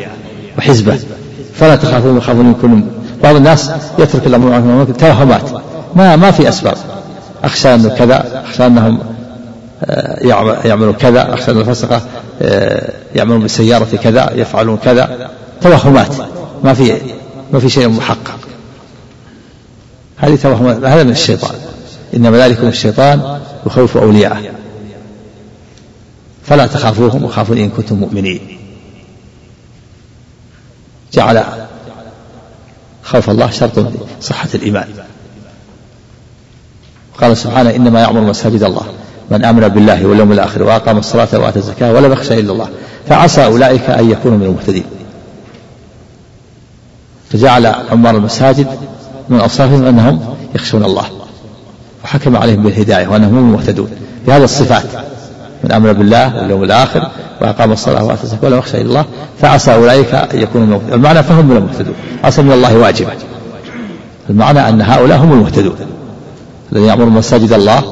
وحزبه. 0.59 0.99
فلا 1.55 1.77
تخافوا 1.77 2.11
المخافون 2.11 2.47
منكم 2.47 2.87
بعض 3.23 3.37
الناس 3.37 3.71
يترك 3.99 4.27
الأمر 4.27 4.61
معروف 4.61 4.91
توهمات. 4.91 5.51
ما 5.97 6.17
ما 6.17 6.31
في 6.31 6.49
أسباب. 6.49 6.77
أخشى 7.45 7.75
أنه 7.75 7.89
كذا 7.89 8.43
أخشى 8.45 8.67
أنهم 8.67 8.99
آه، 9.85 10.27
يعملوا 10.65 10.93
كذا 10.93 11.35
أخشى 11.35 11.51
أن 11.51 11.59
الفسقة 11.59 12.03
يعملون 13.15 13.41
بالسيارة 13.41 13.97
كذا 14.03 14.33
يفعلون 14.35 14.79
كذا. 14.79 15.31
توهمات. 15.61 16.09
ما 16.65 16.75
في 16.75 17.01
ما 17.53 17.59
في 17.59 17.69
شيء 17.69 17.89
محقق. 17.89 18.39
هذه 20.17 20.37
توهمات. 20.37 20.77
هذا 20.77 21.03
من 21.03 21.11
الشيطان. 21.11 21.55
إنما 22.17 22.39
ذلك 22.39 22.61
من 22.61 22.69
الشيطان 22.69 23.41
يخوف 23.67 23.97
أولياءه. 23.97 24.43
فلا 26.47 26.67
تخافوهم 26.67 27.25
وخافوا 27.25 27.57
إن 27.57 27.71
كنتم 27.71 27.97
مؤمنين. 27.97 28.59
جعل 31.13 31.45
خوف 33.03 33.31
الله 33.31 33.51
شرط 33.51 33.93
صحة 34.21 34.49
الإيمان. 34.55 34.89
قال 37.21 37.37
سبحانه 37.37 37.71
إنما 37.77 38.01
يعمر 38.01 38.21
مساجد 38.21 38.63
الله. 38.63 38.87
من 39.31 39.45
آمن 39.45 39.69
بالله 39.69 40.07
واليوم 40.07 40.33
الآخر 40.33 40.63
وأقام 40.63 40.99
الصلاة 40.99 41.29
وآتى 41.33 41.59
الزكاة 41.59 41.93
ولم 41.93 42.13
يخشى 42.13 42.41
إلا 42.41 42.53
الله 42.53 42.69
فعسى 43.09 43.45
أولئك 43.45 43.91
أن 43.91 44.11
يكونوا 44.11 44.39
من 44.39 44.45
المهتدين. 44.47 44.85
فجعل 47.31 47.67
عمار 47.67 48.17
المساجد 48.17 48.67
من 49.29 49.41
أوصافهم 49.41 49.85
أنهم 49.87 50.21
يخشون 50.55 50.85
الله 50.85 51.05
وحكم 52.05 52.37
عليهم 52.37 52.63
بالهداية 52.63 53.09
وأنهم 53.09 53.39
هم 53.39 53.49
المهتدون. 53.49 53.91
بهذه 54.27 54.45
الصفات 54.45 54.85
من 55.65 55.73
آمن 55.73 55.93
بالله 55.93 56.37
واليوم 56.37 56.65
الآخر 56.65 57.09
وأقام 57.41 57.73
الصلاة 57.73 58.05
وآتى 58.05 58.25
الزكاة 58.25 58.49
ولم 58.49 58.59
يخشى 58.59 58.77
إلا 58.77 58.87
الله 58.87 59.05
فعسى 59.41 59.75
أولئك 59.75 60.15
أن 60.15 60.41
يكونوا 60.41 60.67
من 60.67 60.73
المهتدون 60.73 60.95
المعنى 60.95 61.23
فهم 61.23 61.47
من 61.47 61.57
المهتدون 61.57 61.95
عسى 62.25 62.43
من 62.43 62.53
الله 62.53 62.77
واجبا. 62.77 63.13
المعنى 64.31 64.69
أن 64.69 64.83
هؤلاء 64.83 65.19
هم 65.19 65.33
المهتدون 65.33 65.77
الذين 66.73 66.89
يأمرون 66.89 67.13
مساجد 67.13 67.53
الله 67.53 67.83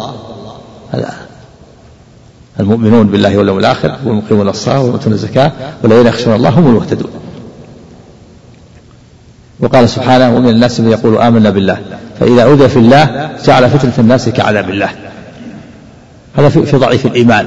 المؤمنون 2.60 3.06
بالله 3.06 3.38
واليوم 3.38 3.58
الآخر 3.58 3.96
والمقيمون 4.04 4.48
الصلاة 4.48 4.82
والمؤتون 4.82 5.12
الزكاة 5.12 5.52
والذين 5.82 6.06
يخشون 6.06 6.34
الله 6.34 6.48
هم 6.48 6.66
المهتدون. 6.66 7.10
وقال 9.60 9.88
سبحانه 9.88 10.36
ومن 10.36 10.48
الناس 10.48 10.80
من 10.80 10.90
يقول 10.90 11.18
آمنا 11.18 11.50
بالله 11.50 11.78
فإذا 12.20 12.42
أوذي 12.42 12.68
في 12.68 12.78
الله 12.78 13.30
جعل 13.44 13.70
فتنة 13.70 13.92
الناس 13.98 14.28
كعذاب 14.28 14.70
الله. 14.70 14.90
هذا 16.36 16.48
في 16.48 16.76
ضعيف 16.76 17.06
الإيمان 17.06 17.46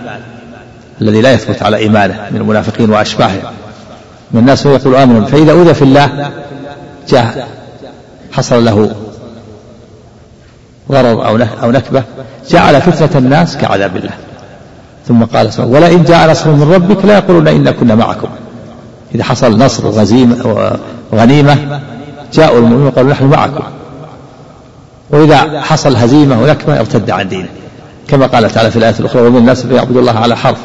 الذي 1.02 1.22
لا 1.22 1.32
يثبت 1.34 1.64
على 1.64 1.78
إيمانه 1.78 2.28
من 2.32 2.38
المنافقين 2.38 2.90
وأشباههم 2.90 3.54
من 4.32 4.40
الناس 4.40 4.66
من 4.66 4.74
يقول 4.74 4.96
آمنا 4.96 5.26
فإذا 5.26 5.52
أوذي 5.52 5.74
في 5.74 5.82
الله 5.82 6.32
جاء 7.10 7.48
حصل 8.32 8.66
له 8.66 8.96
أو 10.92 11.38
أو 11.64 11.72
نكبة 11.72 12.04
جعل 12.50 12.82
فتنة 12.82 13.18
الناس 13.20 13.58
كعذاب 13.58 13.96
الله. 13.96 14.29
ثم 15.10 15.24
قال 15.24 15.50
ولئن 15.60 16.04
جاء 16.04 16.32
نصر 16.32 16.52
من 16.52 16.74
ربك 16.74 17.06
لا 17.06 17.18
يقولون 17.18 17.48
إنا 17.48 17.72
كنا 17.72 17.96
معكم. 17.96 18.28
إذا 19.16 19.24
حصل 19.24 19.58
نصر 19.58 19.86
وغزيمة 19.88 20.70
وغنيمة 21.12 21.80
جاءوا 22.34 22.58
المؤمنون 22.58 22.88
وقالوا 22.88 23.12
نحن 23.12 23.26
معكم. 23.26 23.64
وإذا 25.10 25.62
حصل 25.62 25.96
هزيمة 25.96 26.42
ونكبة 26.42 26.80
ارتد 26.80 27.10
عن 27.10 27.28
دينه 27.28 27.50
كما 28.08 28.26
قال 28.26 28.52
تعالى 28.52 28.72
في 28.72 28.78
الآية 28.78 28.96
الأخرى 29.00 29.22
ومن 29.22 29.38
الناس 29.38 29.66
من 29.66 29.76
يعبد 29.76 29.98
الله 29.98 30.20
على 30.20 30.38
حرف. 30.38 30.60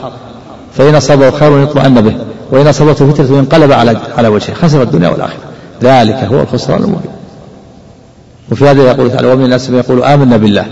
فإن 0.75 0.95
أصابه 0.95 1.31
خير 1.31 1.63
يطمئن 1.63 2.01
به 2.01 2.17
وإن 2.51 2.67
أصابته 2.67 3.13
فتنة 3.13 3.39
انقلب 3.39 3.73
على 3.73 3.99
على 4.19 4.29
وجهه. 4.29 4.55
خسر 4.55 4.83
الدنيا 4.83 5.09
والآخرة. 5.09 5.45
ذلك 5.83 6.15
هو 6.15 6.41
الخسران 6.41 6.83
المبين. 6.83 7.11
وفي 8.53 8.69
هذا 8.69 8.83
يقول 8.83 9.13
تعالى 9.13 9.33
ومن 9.33 9.45
الناس 9.45 9.71
من 9.71 9.79
يقول 9.79 10.05
آمنا 10.05 10.37
بالله. 10.37 10.67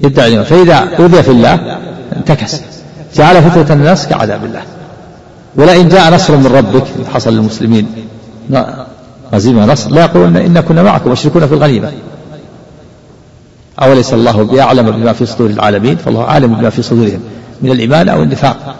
يدعي 0.00 0.44
فإذا 0.44 0.88
أوذي 0.98 1.22
في 1.22 1.30
الله 1.30 1.78
انتكس. 2.16 2.60
جعل 3.14 3.42
فتنة 3.42 3.72
الناس 3.72 4.06
كعذاب 4.06 4.44
الله. 4.44 4.62
ولئن 5.56 5.88
جاء 5.88 6.14
نصر 6.14 6.36
من 6.36 6.46
ربك 6.46 6.84
حصل 7.14 7.32
للمسلمين. 7.32 7.86
غزيمة 9.34 9.66
نصر. 9.66 9.90
لا 9.90 10.00
يقولون 10.00 10.36
إنا 10.36 10.60
كنا 10.60 10.82
معكم 10.82 11.10
مشركون 11.10 11.46
في 11.46 11.54
الغنيمة. 11.54 11.92
أوليس 13.82 14.14
الله 14.14 14.42
بأعلم 14.42 14.90
بما 14.90 15.12
في 15.12 15.26
صدور 15.26 15.50
العالمين؟ 15.50 15.96
فالله 15.96 16.24
عالم 16.24 16.54
بما 16.54 16.70
في 16.70 16.82
صدورهم. 16.82 17.20
من 17.62 17.70
الإيمان 17.70 18.08
أو 18.08 18.22
النفاق. 18.22 18.74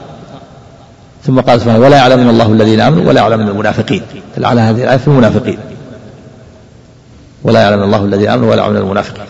ثم 1.26 1.40
قال 1.40 1.60
سبحانه 1.60 1.78
ولا 1.78 1.96
يعلمن 1.96 2.28
الله 2.28 2.52
الذين 2.52 2.80
آمنوا 2.80 3.08
ولا 3.08 3.20
يعلمن 3.20 3.48
المنافقين. 3.48 4.02
على 4.42 4.60
هذه 4.60 4.84
الآية 4.84 4.96
في 4.96 5.08
المنافقين. 5.08 5.58
ولا 7.42 7.60
يعلم 7.60 7.82
الله 7.82 8.04
الذين 8.04 8.28
آمنوا 8.28 8.50
ولا 8.50 8.62
يعلمن 8.62 8.76
المنافقين. 8.76 9.26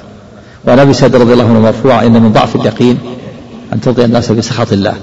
وعن 0.66 0.78
أبي 0.78 0.92
سعيد 0.92 1.16
رضي 1.16 1.32
الله 1.32 1.44
عنه 1.44 1.60
مرفوعا 1.60 2.06
إن 2.06 2.12
من 2.12 2.32
ضعف 2.32 2.56
اليقين 2.56 2.98
أن 3.72 3.80
ترضي 3.80 4.04
الناس 4.04 4.32
بسخط 4.32 4.72
الله 4.72 4.94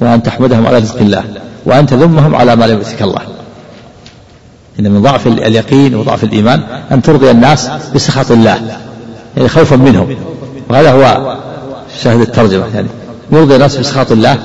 وأن 0.00 0.22
تحمدهم 0.22 0.66
على 0.66 0.78
رزق 0.78 0.98
الله 0.98 1.24
وأن 1.64 1.86
تذمهم 1.86 2.34
على 2.34 2.56
ما 2.56 2.64
لم 2.64 2.78
يؤتك 2.78 3.02
الله. 3.02 3.20
إن 4.80 4.90
من 4.90 5.02
ضعف 5.02 5.26
اليقين 5.26 5.94
وضعف 5.94 6.24
الإيمان 6.24 6.62
أن 6.92 7.02
ترضي 7.02 7.30
الناس 7.30 7.70
بسخط 7.94 8.30
الله 8.30 8.60
يعني 9.36 9.48
خوفا 9.48 9.76
منهم. 9.76 10.16
وهذا 10.70 10.92
هو 10.92 11.36
شاهد 12.02 12.20
الترجمة 12.20 12.64
يعني 12.74 12.88
يرضي 13.32 13.54
الناس 13.54 13.76
بسخط 13.76 14.12
الله 14.12 14.38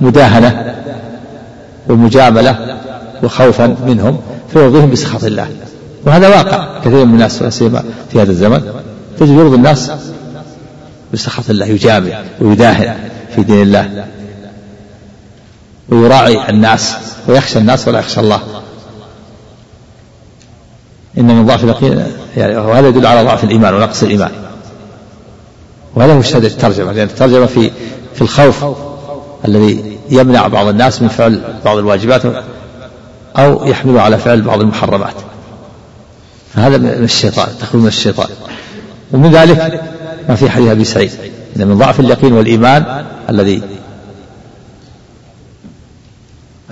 مداهنة 0.00 0.74
ومجاملة 1.88 2.76
وخوفا 3.22 3.76
منهم 3.86 4.18
فيرضيهم 4.52 4.90
بسخط 4.90 5.24
الله. 5.24 5.48
وهذا 6.06 6.28
واقع 6.28 6.78
كثير 6.84 7.04
من 7.04 7.14
الناس 7.14 7.44
سيما 7.48 7.84
في 8.12 8.22
هذا 8.22 8.30
الزمن. 8.30 8.62
تجد 9.20 9.30
يرضي 9.30 9.56
الناس 9.56 9.90
بسخط 11.12 11.50
الله 11.50 11.66
يجامل 11.66 12.24
ويداهن 12.40 13.10
في 13.34 13.42
دين 13.42 13.62
الله 13.62 14.06
ويراعي 15.88 16.50
الناس 16.50 16.96
ويخشى 17.28 17.58
الناس 17.58 17.88
ولا 17.88 17.98
يخشى 17.98 18.20
الله. 18.20 18.40
إن 21.18 21.24
من 21.24 21.46
ضعف 21.46 21.64
اليقين 21.64 22.06
يعني 22.36 22.56
وهذا 22.56 22.88
يدل 22.88 23.06
على 23.06 23.24
ضعف 23.24 23.44
الإيمان 23.44 23.74
ونقص 23.74 24.02
الإيمان. 24.02 24.30
وهذا 25.94 26.14
هو 26.14 26.22
شهادة 26.22 26.48
الترجمة 26.48 26.92
لأن 26.92 27.06
الترجمة 27.06 27.46
في 27.46 27.70
في 28.14 28.22
الخوف 28.22 28.64
الذي 29.44 29.98
يمنع 30.10 30.46
بعض 30.46 30.66
الناس 30.66 31.02
من 31.02 31.08
فعل 31.08 31.42
بعض 31.64 31.76
الواجبات 31.76 32.22
أو 33.36 33.66
يحمله 33.66 34.00
على 34.00 34.18
فعل 34.18 34.42
بعض 34.42 34.60
المحرمات. 34.60 35.14
فهذا 36.54 36.78
من 36.78 37.04
الشيطان 37.04 37.48
تخلو 37.60 37.80
من 37.80 37.88
الشيطان. 37.88 38.28
ومن 39.12 39.30
ذلك 39.30 39.82
ما 40.28 40.34
في 40.34 40.50
حديث 40.50 40.68
أبي 40.68 40.84
سعيد 40.84 41.10
إن 41.56 41.66
من 41.66 41.78
ضعف 41.78 42.00
اليقين 42.00 42.32
والإيمان 42.32 43.04
الذي 43.30 43.62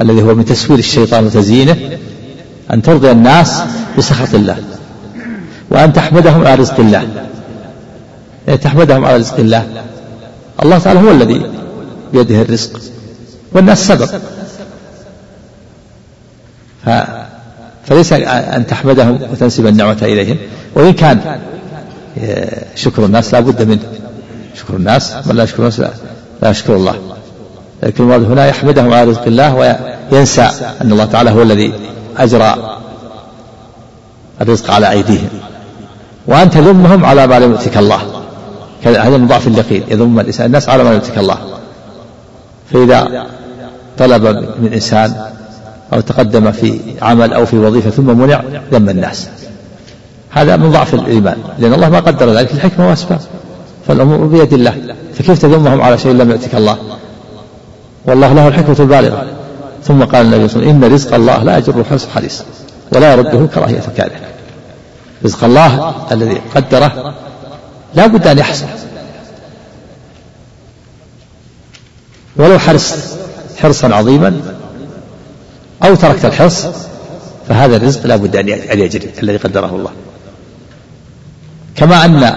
الذي 0.00 0.22
هو 0.22 0.34
من 0.34 0.44
تسوير 0.44 0.78
الشيطان 0.78 1.26
وتزيينه 1.26 1.76
أن 2.72 2.82
ترضي 2.82 3.10
الناس 3.10 3.62
بسخط 3.98 4.34
الله 4.34 4.56
وأن 5.70 5.92
تحمدهم 5.92 6.46
على 6.46 6.54
رزق 6.54 6.80
الله. 6.80 7.08
يعني 8.46 8.58
تحمدهم 8.58 9.04
على 9.04 9.16
رزق 9.16 9.38
الله. 9.38 9.66
الله 10.62 10.78
تعالى 10.78 11.00
هو 11.00 11.10
الذي 11.10 11.42
بيده 12.12 12.42
الرزق 12.42 12.80
والناس 13.52 13.86
سبب 13.86 14.08
ف 16.84 16.90
فليس 17.86 18.12
أن 18.12 18.66
تحمدهم 18.66 19.18
وتنسب 19.32 19.66
النعمة 19.66 19.98
إليهم 20.02 20.36
وإن 20.74 20.92
كان 20.92 21.40
شكر 22.74 23.04
الناس 23.04 23.34
لا 23.34 23.40
بد 23.40 23.62
منه 23.62 23.82
شكر 24.54 24.76
الناس 24.76 25.14
من 25.26 25.36
لا 25.36 25.44
يشكر 25.44 25.58
الناس 25.58 25.80
لا, 25.80 25.90
لا 26.42 26.50
يشكر 26.50 26.76
الله. 26.76 26.94
لكن 27.82 28.04
المراد 28.04 28.22
هنا 28.22 28.46
يحمدهم 28.46 28.92
على 28.92 29.10
رزق 29.10 29.26
الله 29.26 29.76
وينسى 30.12 30.50
أن 30.82 30.92
الله 30.92 31.04
تعالى 31.04 31.30
هو 31.30 31.42
الذي 31.42 31.72
أجرى 32.16 32.78
الرزق 34.40 34.70
على 34.70 34.90
أيديهم. 34.90 35.28
وأن 36.26 36.50
تذمهم 36.50 37.04
على 37.04 37.26
ما 37.26 37.38
لم 37.38 37.50
يؤتك 37.50 37.76
الله. 37.76 38.00
هذا 38.84 39.16
من 39.16 39.26
ضعف 39.26 39.46
اليقين 39.46 39.82
يذم 39.88 40.20
الإنسان 40.20 40.46
الناس 40.46 40.68
على 40.68 40.84
ما 40.84 40.88
لم 40.88 40.94
يؤتك 40.94 41.18
الله. 41.18 41.38
فإذا 42.72 43.26
طلب 43.98 44.26
من 44.60 44.70
إنسان 44.72 45.14
أو 45.92 46.00
تقدم 46.00 46.52
في 46.52 46.80
عمل 47.02 47.32
أو 47.32 47.46
في 47.46 47.56
وظيفة 47.56 47.90
ثم 47.90 48.18
منع 48.18 48.42
ذم 48.72 48.88
الناس. 48.88 49.28
هذا 50.42 50.56
من 50.56 50.70
ضعف 50.70 50.94
الإيمان. 50.94 51.38
لأن 51.58 51.74
الله 51.74 51.88
ما 51.88 52.00
قدر 52.00 52.34
ذلك 52.34 52.52
الحكمة 52.52 52.88
وأسباب 52.88 53.20
فالأمور 53.88 54.26
بيد 54.26 54.52
الله. 54.52 54.94
فكيف 55.14 55.38
تذمهم 55.38 55.82
على 55.82 55.98
شيء 55.98 56.12
لم 56.12 56.30
يأتك 56.30 56.54
الله؟ 56.54 56.78
والله 58.06 58.32
له 58.32 58.48
الحكمة 58.48 58.76
البالغة. 58.80 59.26
ثم 59.84 60.04
قال 60.04 60.26
النبي 60.26 60.48
صلى 60.48 60.62
الله 60.62 60.68
عليه 60.68 60.78
وسلم 60.78 60.84
إن 60.84 60.94
رزق 60.94 61.14
الله 61.14 61.42
لا 61.42 61.58
يجر 61.58 61.84
حرص 61.90 62.06
حريص 62.06 62.42
ولا 62.92 63.12
يرده 63.12 63.46
كراهية 63.54 63.82
كاره. 63.96 64.20
رزق 65.24 65.44
الله 65.44 65.94
الذي 66.12 66.40
قدره 66.54 67.14
لا 67.94 68.06
بد 68.06 68.26
أن 68.26 68.38
يحصل. 68.38 68.66
ولو 72.36 72.58
حرصت 72.58 73.18
حرصا 73.58 73.94
عظيما 73.94 74.40
أو 75.84 75.94
تركت 75.94 76.24
الحرص 76.24 76.66
فهذا 77.48 77.76
الرزق 77.76 78.06
لا 78.06 78.16
بد 78.16 78.36
أن 78.36 78.80
يجري 78.80 79.10
الذي 79.22 79.36
قدره 79.36 79.76
الله. 79.76 79.90
كما 81.78 82.04
أن 82.04 82.32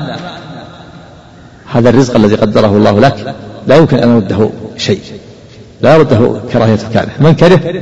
هذا 1.71 1.89
الرزق 1.89 2.15
الذي 2.15 2.35
قدره 2.35 2.77
الله 2.77 2.99
لك 2.99 3.35
لا 3.67 3.75
يمكن 3.75 3.97
أن 3.97 4.15
يرده 4.15 4.49
شيء 4.77 5.01
لا 5.81 5.95
يرده 5.95 6.33
كراهية 6.53 6.79
كاره 6.93 7.09
من 7.19 7.33
كره 7.35 7.81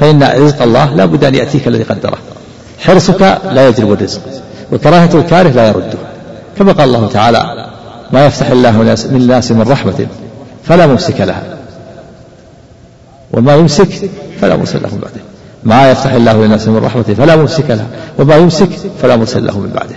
فإن 0.00 0.22
رزق 0.22 0.62
الله 0.62 0.94
لا 0.94 1.04
بد 1.04 1.24
أن 1.24 1.34
يأتيك 1.34 1.68
الذي 1.68 1.82
قدره. 1.82 2.18
حرصك 2.78 3.20
لا 3.52 3.68
يجلب 3.68 3.92
الرزق 3.92 4.20
وكراهية 4.72 5.14
الكاره 5.14 5.48
لا 5.48 5.68
يرده. 5.68 5.98
كما 6.58 6.72
قال 6.72 6.88
الله 6.88 7.08
تعالى 7.08 7.70
ما 8.12 8.26
يفتح 8.26 8.50
الله 8.50 8.70
من 8.70 8.96
الناس 9.12 9.52
من 9.52 9.62
رحمة 9.62 10.06
فلا 10.64 10.86
ممسك 10.86 11.20
لها 11.20 11.42
وما 13.32 13.54
يمسك 13.54 14.10
فلا 14.40 14.56
مرسل 14.56 14.82
له 14.82 14.94
من 14.94 15.00
بعده. 15.00 15.20
ما 15.64 15.90
يفتح 15.90 16.12
الله 16.12 16.32
للناس 16.32 16.68
من 16.68 16.76
رحمة 16.76 17.02
فلا 17.02 17.36
ممسك 17.36 17.70
لها 17.70 17.86
وما 18.18 18.36
يمسك 18.36 18.70
فلا 19.02 19.16
مرسل 19.16 19.46
له 19.46 19.58
من 19.58 19.70
بعده. 19.74 19.96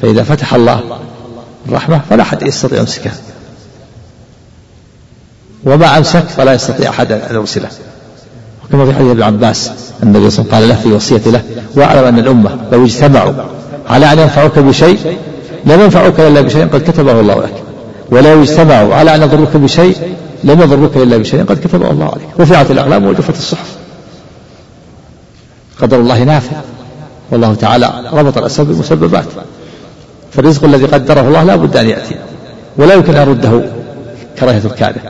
فإذا 0.00 0.22
فتح 0.22 0.54
الله 0.54 0.80
الرحمة 1.68 2.00
فلا 2.10 2.22
أحد 2.22 2.42
يستطيع 2.42 2.78
يمسكها 2.78 3.14
وما 5.64 5.98
أمسك 5.98 6.24
فلا 6.24 6.54
يستطيع 6.54 6.90
أحد 6.90 7.12
أن 7.12 7.34
يرسله. 7.34 7.68
وكما 8.64 8.86
في 8.86 8.94
حديث 8.94 9.10
ابن 9.10 9.22
عباس 9.22 9.70
النبي 10.02 10.30
صلى 10.30 10.44
الله 10.44 10.54
عليه 10.54 10.66
وسلم 10.66 10.68
قال 10.68 10.68
له 10.68 10.74
في 10.74 10.92
وصية 10.92 11.30
له 11.30 11.42
واعلم 11.76 12.04
أن 12.04 12.18
الأمة 12.18 12.58
لو 12.72 12.84
اجتمعوا 12.84 13.32
على 13.88 14.12
أن 14.12 14.18
ينفعوك 14.18 14.58
بشيء 14.58 15.18
لم 15.64 15.80
ينفعوك 15.80 16.20
إلا 16.20 16.40
بشيء 16.40 16.68
قد 16.68 16.90
كتبه 16.90 17.20
الله 17.20 17.34
لك. 17.34 17.62
ولو 18.10 18.42
اجتمعوا 18.42 18.94
على 18.94 19.14
أن 19.14 19.22
يضروك 19.22 19.56
بشيء 19.56 19.96
لم 20.44 20.60
يضروك 20.60 20.96
إلا 20.96 21.16
بشيء 21.16 21.44
قد 21.44 21.58
كتبه 21.66 21.90
الله 21.90 22.04
عليك. 22.04 22.28
رفعت 22.40 22.70
الأقلام 22.70 23.04
وجفت 23.04 23.38
الصحف. 23.38 23.76
قدر 25.80 26.00
الله 26.00 26.24
نافع. 26.24 26.56
والله 27.30 27.54
تعالى 27.54 28.10
ربط 28.12 28.38
الأسباب 28.38 28.66
بالمسببات. 28.66 29.24
فالرزق 30.36 30.64
الذي 30.64 30.86
قدره 30.86 31.20
الله 31.20 31.42
لا 31.42 31.56
بد 31.56 31.76
أن 31.76 31.88
يأتي 31.88 32.16
ولا 32.76 32.94
يمكن 32.94 33.14
أن 33.14 33.28
يرده 33.28 33.62
كراهية 34.38 34.62
الكاره 34.64 35.00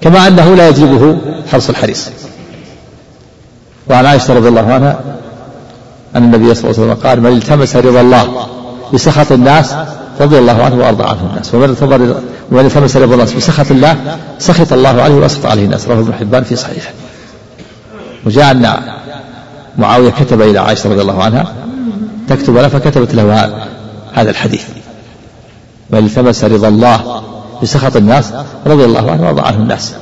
كما 0.00 0.26
أنه 0.26 0.54
لا 0.54 0.68
يجلبه 0.68 1.18
حرص 1.52 1.68
الحريص. 1.68 2.08
وعن 3.90 4.06
عائشة 4.06 4.34
رضي 4.34 4.48
الله 4.48 4.72
عنها 4.72 5.00
أن 6.16 6.24
النبي 6.24 6.54
صلى 6.54 6.70
الله 6.70 6.82
عليه 6.82 6.92
وسلم 6.92 7.06
قال 7.08 7.20
من 7.20 7.32
التمس 7.32 7.76
رضا 7.76 8.00
الله 8.00 8.46
بسخط 8.94 9.32
الناس 9.32 9.74
رضي 10.20 10.38
الله 10.38 10.62
عنه 10.62 10.78
وأرضى 10.78 11.04
عنه 11.04 11.30
الناس 11.30 11.54
ومن 11.54 11.76
ومن 12.52 12.66
التمس 12.66 12.96
رضا 12.96 13.14
الناس 13.14 13.32
بسخط 13.32 13.70
الله 13.70 14.18
سخط 14.38 14.72
الله 14.72 15.02
عليه 15.02 15.14
وأسخط 15.14 15.46
عليه 15.46 15.64
الناس. 15.64 15.88
رواه 15.88 15.98
ابن 15.98 16.14
حبان 16.14 16.44
في 16.44 16.56
صحيحه. 16.56 16.90
وجاء 18.26 18.50
أن 18.50 18.76
معاوية 19.78 20.10
كتب 20.10 20.42
إلى 20.42 20.58
عائشة 20.58 20.90
رضي 20.90 21.00
الله 21.02 21.22
عنها 21.22 21.52
تكتب 22.28 22.56
له 22.56 22.68
فكتبت 22.68 23.14
له 23.14 23.44
هذا. 23.44 23.69
الحديث. 24.18 24.64
من 25.90 25.98
التمس 25.98 26.44
رضا 26.44 26.68
الله 26.68 27.22
بسخط 27.62 27.96
الناس 27.96 28.32
رضي 28.66 28.84
الله 28.84 29.10
عنه 29.10 29.22
وارضى 29.22 29.40
عنه 29.40 29.56
الناس. 29.56 29.94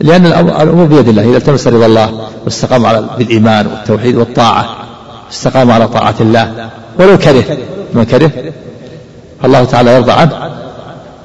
لأن 0.00 0.26
الأمور 0.26 0.84
بيد 0.84 1.08
الله. 1.08 1.22
إذا 1.22 1.36
التمس 1.36 1.66
رضا 1.66 1.86
الله 1.86 2.28
واستقام 2.44 2.86
على 2.86 3.08
بالإيمان 3.18 3.66
والتوحيد 3.66 4.16
والطاعة 4.16 4.76
استقام 5.32 5.70
على 5.70 5.88
طاعة 5.88 6.14
الله. 6.20 6.70
ولو 6.98 7.18
كره 7.18 7.44
من 7.94 8.04
كره 8.04 8.30
الله 9.44 9.64
تعالى 9.64 9.94
يرضى 9.94 10.12
عنه 10.12 10.50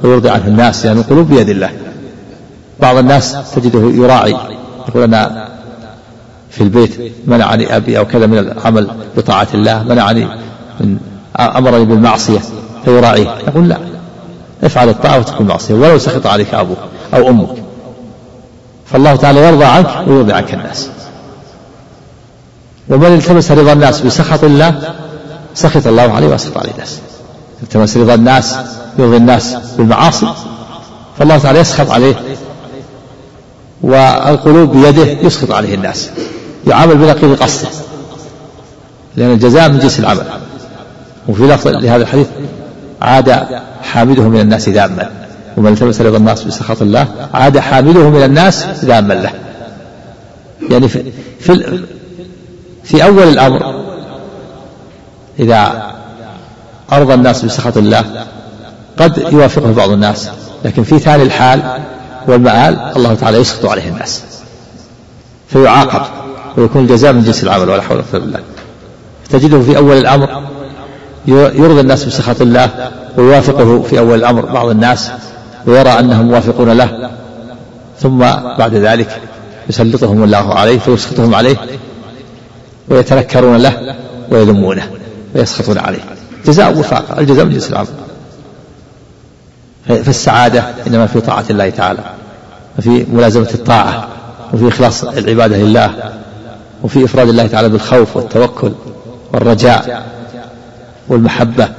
ويرضي 0.02 0.30
عنه 0.30 0.48
الناس 0.48 0.86
لأن 0.86 0.96
يعني 0.96 1.06
القلوب 1.06 1.30
بيد 1.30 1.50
الله. 1.50 1.72
بعض 2.80 2.98
الناس 2.98 3.36
تجده 3.56 3.80
يراعي 3.80 4.36
يقول 4.88 5.04
أنا 5.04 5.48
في 6.50 6.62
البيت 6.62 7.14
منعني 7.28 7.76
أبي 7.76 7.98
أو 7.98 8.06
كذا 8.06 8.26
من 8.26 8.38
العمل 8.38 8.88
بطاعة 9.18 9.48
الله 9.54 9.84
منعني 9.84 10.28
من 10.80 10.98
أمرني 11.40 11.86
بالمعصية 11.86 12.40
فيراعيه 12.86 13.38
يقول 13.48 13.70
لا 13.70 13.78
افعل 14.64 14.90
الطاعة 14.90 15.20
وتكون 15.20 15.48
معصية 15.48 15.74
ولو 15.74 15.98
سخط 15.98 16.28
عليك 16.28 16.54
أبوك 16.54 16.78
أو 17.14 17.30
أمك. 17.30 17.56
فالله 18.86 19.16
تعالى 19.16 19.48
يرضى 19.48 19.66
عنك 19.66 20.08
ويرضي 20.08 20.34
عنك 20.34 20.54
الناس. 20.54 20.90
ومن 22.90 23.14
التمس 23.14 23.52
رضا 23.52 23.74
الناس 23.74 24.02
بسخط 24.02 24.44
الله 24.44 24.82
سخط 25.56 25.88
الله 25.88 26.14
عليه 26.14 26.28
وسخط 26.28 26.58
عليه 26.58 26.72
الناس. 26.72 27.00
التمس 27.64 27.98
رضا 27.98 28.14
الناس 28.14 28.56
يرضي 29.00 29.18
الناس 29.18 29.56
بالمعاصي 29.78 30.34
فالله 31.20 31.38
تعالى 31.38 31.60
يسخط 31.60 31.92
عليه 31.92 32.16
والقلوب 33.82 34.72
بيده 34.78 35.06
يسخط 35.06 35.52
عليه 35.52 35.76
الناس. 35.76 36.10
يعامل 36.68 36.98
بنقيض 36.98 37.44
قصده 37.44 37.70
لأن 39.16 39.32
الجزاء 39.32 39.70
من 39.70 39.80
جنس 39.80 40.00
العمل. 40.00 40.26
وفي 41.28 41.44
لفظ 41.44 41.68
لهذا 41.68 42.04
الحديث 42.04 42.28
عاد 43.02 43.46
حامده 43.82 44.24
من 44.24 44.40
الناس 44.40 44.70
ذاما 44.70 45.10
ومن 45.58 45.74
التمس 45.74 46.02
رضا 46.02 46.18
الناس 46.18 46.44
بسخط 46.44 46.82
الله 46.82 47.08
عاد 47.34 47.60
حامده 47.60 48.10
من 48.10 48.24
الناس 48.24 48.66
ذاما 48.86 49.14
له. 49.14 49.32
يعني 50.70 50.88
في 50.88 51.12
في, 51.40 51.84
في 52.84 53.04
أول 53.04 53.24
الأمر 53.24 53.86
إذا 55.40 55.92
أرضى 56.92 57.14
الناس 57.14 57.46
بسخط 57.46 57.78
الله 57.78 58.26
قد 58.98 59.18
يوافقه 59.32 59.72
بعض 59.72 59.90
الناس 59.90 60.30
لكن 60.66 60.84
في 60.84 61.00
ثاني 61.00 61.24
الحال 61.24 61.80
والمآل 62.28 62.92
الله 62.96 63.14
تعالى 63.14 63.38
يسخط 63.38 63.66
عليه 63.66 63.90
الناس. 63.90 64.24
فيعاقب 65.48 66.02
ويكون 66.58 66.82
الجزاء 66.82 67.14
من 67.14 67.24
جنس 67.24 67.44
العمل 67.44 67.70
ولا 67.70 67.82
حول 67.82 67.98
ولا 67.98 68.06
قوة 68.12 68.22
بالله. 68.22 68.40
تجده 69.30 69.62
في 69.62 69.78
أول 69.78 69.98
الأمر 69.98 70.44
يرضي 71.28 71.82
الناس 71.82 72.04
بسخط 72.04 72.42
الله 72.42 72.70
ويوافقه 73.18 73.82
في 73.82 74.00
أول 74.00 74.20
الأمر 74.20 74.46
بعض 74.46 74.70
الناس 74.70 75.12
ويرى 75.66 75.90
أنهم 75.90 76.26
موافقون 76.26 76.70
له. 76.72 77.10
ثم 78.00 78.20
بعد 78.58 78.76
ذلك 78.76 79.22
يسلطهم 79.70 80.24
الله 80.24 80.54
عليه 80.54 80.80
فيسخطهم 80.80 81.36
عليه 81.36 81.58
ويتنكرون 82.90 83.58
له 83.58 83.96
ويذمونه 84.32 84.90
ويسخطون 85.36 85.78
عليه. 85.78 86.00
جزاء 86.46 86.78
وفاق 86.78 87.20
الجزاء 87.20 87.46
من 87.46 87.52
جنس 87.52 87.70
العمل 87.70 87.88
فالسعادة 89.88 90.64
إنما 90.88 91.08
في 91.08 91.22
طاعة 91.22 91.46
الله 91.50 91.70
تعالى 91.70 92.00
وفي 92.80 93.06
ملازمة 93.14 93.50
الطاعة 93.54 94.08
وفي 94.54 94.68
إخلاص 94.68 95.04
العبادة 95.04 95.58
لله 95.58 96.14
وفي 96.84 97.06
إفراد 97.06 97.30
الله 97.30 97.48
تعالى 97.48 97.70
بالخوف 97.70 98.18
والتوكل 98.18 98.72
والرجاء. 99.34 100.06
والمحبة. 101.10 101.70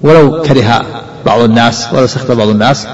ولو 0.00 0.42
كره 0.42 0.86
بعض 1.26 1.40
الناس 1.40 1.86
ولو 1.92 2.06
سخط 2.06 2.30
بعض 2.30 2.48
الناس 2.48 2.86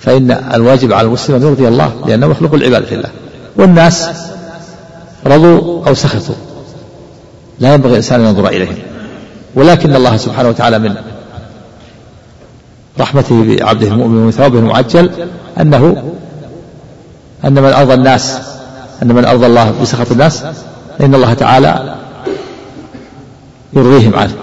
فإن 0.00 0.30
الواجب 0.30 0.92
على 0.92 1.06
المسلم 1.06 1.36
أن 1.36 1.42
يرضي 1.42 1.68
الله 1.68 1.92
لأنه 2.06 2.26
مخلوق 2.26 2.54
العبادة 2.54 2.96
لله 2.96 3.10
والناس 3.56 4.08
رضوا 5.26 5.86
أو 5.88 5.94
سخطوا. 5.94 6.34
لا 7.58 7.74
ينبغي 7.74 7.90
الإنسان 7.90 8.20
أن 8.20 8.26
ينظر 8.26 8.48
إليهم. 8.48 8.76
ولكن 9.54 9.96
الله 9.96 10.16
سبحانه 10.16 10.48
وتعالى 10.48 10.78
من 10.78 10.96
رحمته 13.00 13.44
بعبده 13.44 13.88
المؤمن 13.88 14.26
وثوابه 14.26 14.58
المعجل 14.58 15.10
أنه 15.60 16.12
أن 17.44 17.54
من 17.54 17.72
أرضى 17.72 17.94
الناس 17.94 18.38
أن 19.02 19.14
من 19.14 19.24
أرضى 19.24 19.46
الله 19.46 19.74
بسخط 19.82 20.12
الناس 20.12 20.44
فإن 20.98 21.14
الله 21.14 21.34
تعالى 21.34 21.94
يرضيهم 23.72 24.14
عنه 24.14 24.34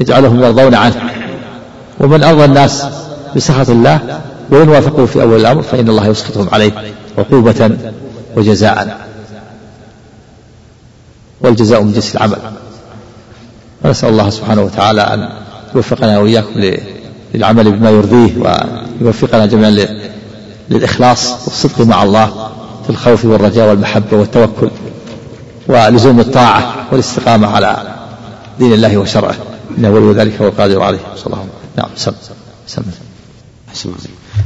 يجعلهم 0.00 0.44
يرضون 0.44 0.74
عنه. 0.74 1.10
ومن 2.00 2.24
أرضى 2.24 2.44
الناس 2.44 2.84
بسخط 3.36 3.70
الله 3.70 4.20
وإن 4.50 4.68
وافقوا 4.68 5.06
في 5.06 5.22
أول 5.22 5.40
الأمر 5.40 5.62
فإن 5.62 5.88
الله 5.88 6.06
يسخطهم 6.06 6.48
عليه 6.52 6.72
عقوبة 7.18 7.70
وجزاء. 8.36 9.06
والجزاء 11.40 11.82
من 11.82 11.92
جنس 11.92 12.16
العمل. 12.16 12.36
ونسأل 13.84 14.08
الله 14.08 14.30
سبحانه 14.30 14.62
وتعالى 14.62 15.00
أن 15.00 15.28
يوفقنا 15.74 16.18
وإياكم 16.18 16.78
للعمل 17.34 17.72
بما 17.72 17.90
يرضيه 17.90 18.60
ويوفقنا 19.00 19.46
جميعا 19.46 19.86
للإخلاص 20.70 21.32
والصدق 21.44 21.80
مع 21.80 22.02
الله 22.02 22.50
في 22.84 22.90
الخوف 22.90 23.24
والرجاء 23.24 23.68
والمحبة 23.68 24.16
والتوكل. 24.16 24.70
ولزوم 25.70 26.20
الطاعة 26.20 26.74
والاستقامة 26.92 27.48
على 27.48 27.94
دين 28.58 28.72
الله 28.72 28.96
وشرعه. 28.96 29.34
إنه 29.78 29.90
ولي 29.90 30.20
ذلك 30.20 30.40
والقادر 30.40 30.82
عليه. 30.82 30.98
صلى 31.16 31.26
الله 31.26 31.44
نعم 31.76 31.88
سم. 31.96 32.12
سم. 32.66 32.82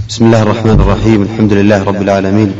بسم 0.08 0.24
الله 0.24 0.42
الرحمن 0.42 0.80
الرحيم. 0.80 1.22
الحمد 1.22 1.52
لله 1.52 1.82
رب 1.82 2.02
العالمين. 2.02 2.52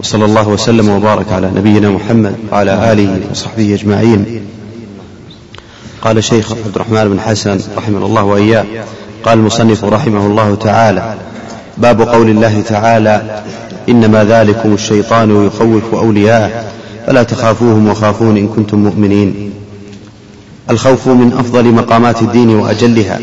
وصلى 0.00 0.24
الله 0.24 0.48
وسلم 0.48 0.88
وبارك 0.88 1.32
على 1.32 1.50
نبينا 1.50 1.88
محمد 1.90 2.34
وعلى 2.52 2.92
آله 2.92 3.20
وصحبه 3.30 3.74
أجمعين. 3.74 4.46
قال 6.02 6.18
الشيخ 6.18 6.52
عبد 6.52 6.74
الرحمن 6.74 7.08
بن 7.08 7.20
حسن 7.20 7.60
رحمه 7.76 8.06
الله 8.06 8.22
وإياه. 8.22 8.64
قال 9.24 9.38
المصنف 9.38 9.84
رحمه 9.84 10.26
الله 10.26 10.54
تعالى 10.54 11.14
باب 11.78 12.00
قول 12.00 12.28
الله 12.30 12.60
تعالى 12.60 13.42
إنما 13.88 14.24
ذلكم 14.24 14.74
الشيطان 14.74 15.46
يخوف 15.46 15.94
أولياءه. 15.94 16.73
فلا 17.06 17.22
تخافوهم 17.22 17.88
وخافون 17.88 18.36
إن 18.36 18.48
كنتم 18.48 18.78
مؤمنين. 18.78 19.50
الخوف 20.70 21.08
من 21.08 21.32
أفضل 21.38 21.64
مقامات 21.64 22.22
الدين 22.22 22.50
وأجلها 22.50 23.20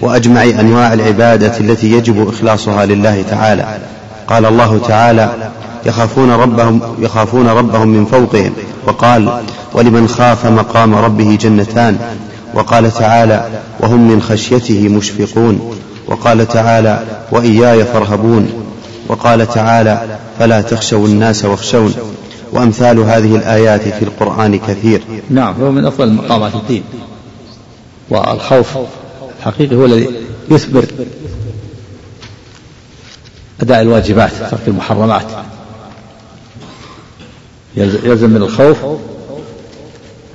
وأجمع 0.00 0.42
أنواع 0.44 0.92
العبادة 0.92 1.58
التي 1.60 1.92
يجب 1.92 2.28
إخلاصها 2.28 2.86
لله 2.86 3.24
تعالى. 3.30 3.78
قال 4.28 4.46
الله 4.46 4.80
تعالى 4.88 5.50
يخافون 5.86 6.30
ربهم 6.30 6.80
يخافون 6.98 7.48
ربهم 7.48 7.88
من 7.88 8.04
فوقهم. 8.04 8.52
وقال 8.86 9.42
ولمن 9.72 10.08
خاف 10.08 10.46
مقام 10.46 10.94
ربه 10.94 11.38
جنتان. 11.40 11.98
وقال 12.54 12.90
تعالى 12.90 13.48
وهم 13.80 14.10
من 14.10 14.22
خشيته 14.22 14.88
مشفقون. 14.88 15.74
وقال 16.06 16.48
تعالى 16.48 17.04
وإياي 17.32 17.84
فارهبون. 17.84 18.48
وقال 19.08 19.48
تعالى 19.48 20.18
فلا 20.38 20.60
تخشوا 20.60 21.06
الناس 21.06 21.44
واخشون. 21.44 21.94
وأمثال 22.52 22.98
هذه 22.98 23.36
الآيات 23.36 23.80
في 23.80 24.02
القرآن 24.02 24.58
كثير. 24.58 25.02
نعم 25.30 25.54
هو 25.60 25.70
من 25.70 25.86
أفضل 25.86 26.12
مقامات 26.12 26.54
الدين. 26.54 26.82
والخوف 28.10 28.78
الحقيقي 29.38 29.76
هو 29.76 29.84
الذي 29.84 30.08
يثمر 30.50 30.84
أداء 33.60 33.82
الواجبات 33.82 34.30
ترك 34.50 34.68
المحرمات. 34.68 35.26
يلزم 37.76 38.30
من 38.30 38.42
الخوف 38.42 38.84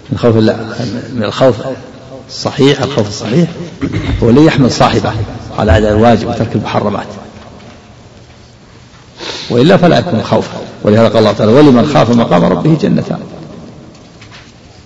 من 0.09 0.17
خوف 0.17 0.35
من 1.13 1.23
الخوف 1.23 1.55
الصحيح 2.27 2.81
الخوف 2.81 3.07
الصحيح 3.07 3.49
هو 4.23 4.29
الذي 4.29 4.45
يحمل 4.45 4.71
صاحبه 4.71 5.11
على 5.57 5.77
أداء 5.77 5.91
الواجب 5.91 6.27
وترك 6.27 6.55
المحرمات. 6.55 7.07
وإلا 9.53 9.77
فلا 9.77 9.99
يكون 9.99 10.23
خوفا. 10.23 10.57
ولهذا 10.83 11.07
قال 11.07 11.17
الله 11.17 11.31
تعالى 11.31 11.51
ولمن 11.51 11.85
خاف 11.93 12.09
مقام 12.09 12.43
ربه 12.43 12.77
جنتان. 12.81 13.19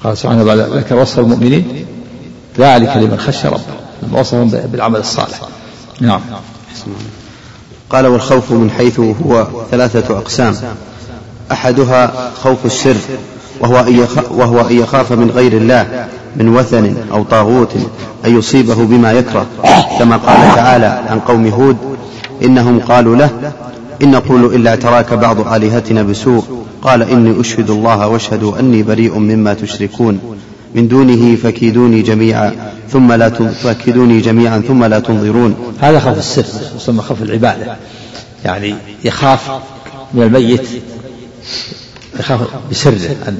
قال 0.03 0.17
سبحانه 0.17 0.43
بعد 0.43 0.57
ذكر 0.57 0.95
وصف 0.95 1.19
المؤمنين 1.19 1.85
ذلك 2.59 2.97
لمن 2.97 3.19
خشى 3.19 3.47
ربه. 3.47 3.77
لما 4.03 4.19
وصفهم 4.19 4.47
بالعمل 4.47 4.99
الصالح. 4.99 5.41
نعم. 6.01 6.21
قال 7.89 8.07
والخوف 8.07 8.51
من 8.51 8.71
حيث 8.71 8.99
هو 8.99 9.47
ثلاثة 9.71 10.17
أقسام. 10.17 10.55
أحدها 11.51 12.31
خوف 12.43 12.65
السر 12.65 12.95
وهو 13.59 13.79
أن 13.79 14.07
وهو 14.31 14.61
أن 14.61 14.77
يخاف 14.77 15.11
من 15.11 15.31
غير 15.31 15.53
الله 15.53 16.07
من 16.35 16.49
وثن 16.49 16.95
أو 17.11 17.23
طاغوت 17.23 17.71
أن 18.25 18.37
يصيبه 18.37 18.75
بما 18.75 19.11
يكره 19.11 19.45
كما 19.99 20.17
قال 20.17 20.55
تعالى 20.55 20.85
عن 20.85 21.19
قوم 21.19 21.47
هود 21.47 21.77
إنهم 22.43 22.79
قالوا 22.79 23.15
له 23.15 23.29
إن 24.03 24.11
نقول 24.11 24.55
إلا 24.55 24.69
اعتراك 24.69 25.13
بعض 25.13 25.53
آلهتنا 25.53 26.03
بسوء. 26.03 26.43
قال 26.81 27.03
إني 27.03 27.41
أشهد 27.41 27.69
الله 27.69 28.07
واشهدوا 28.07 28.59
أني 28.59 28.83
بريء 28.83 29.17
مما 29.17 29.53
تشركون. 29.53 30.19
من 30.75 30.87
دونه 30.87 31.35
فكيدوني 31.35 32.01
جميعا 32.01 32.71
ثم 32.89 33.11
لا 33.11 33.29
فكيدوني 33.29 34.21
جميعا 34.21 34.59
ثم 34.59 34.83
لا 34.83 34.99
تنظرون. 34.99 35.55
هذا 35.79 35.99
خوف 35.99 36.17
السر 36.17 36.45
يسمى 36.75 37.01
خوف 37.01 37.21
العبادة. 37.21 37.75
يعني 38.45 38.75
يخاف 39.03 39.51
من 40.13 40.23
الميت 40.23 40.67
يخاف 42.19 42.41
بسره 42.71 43.15
أن 43.27 43.37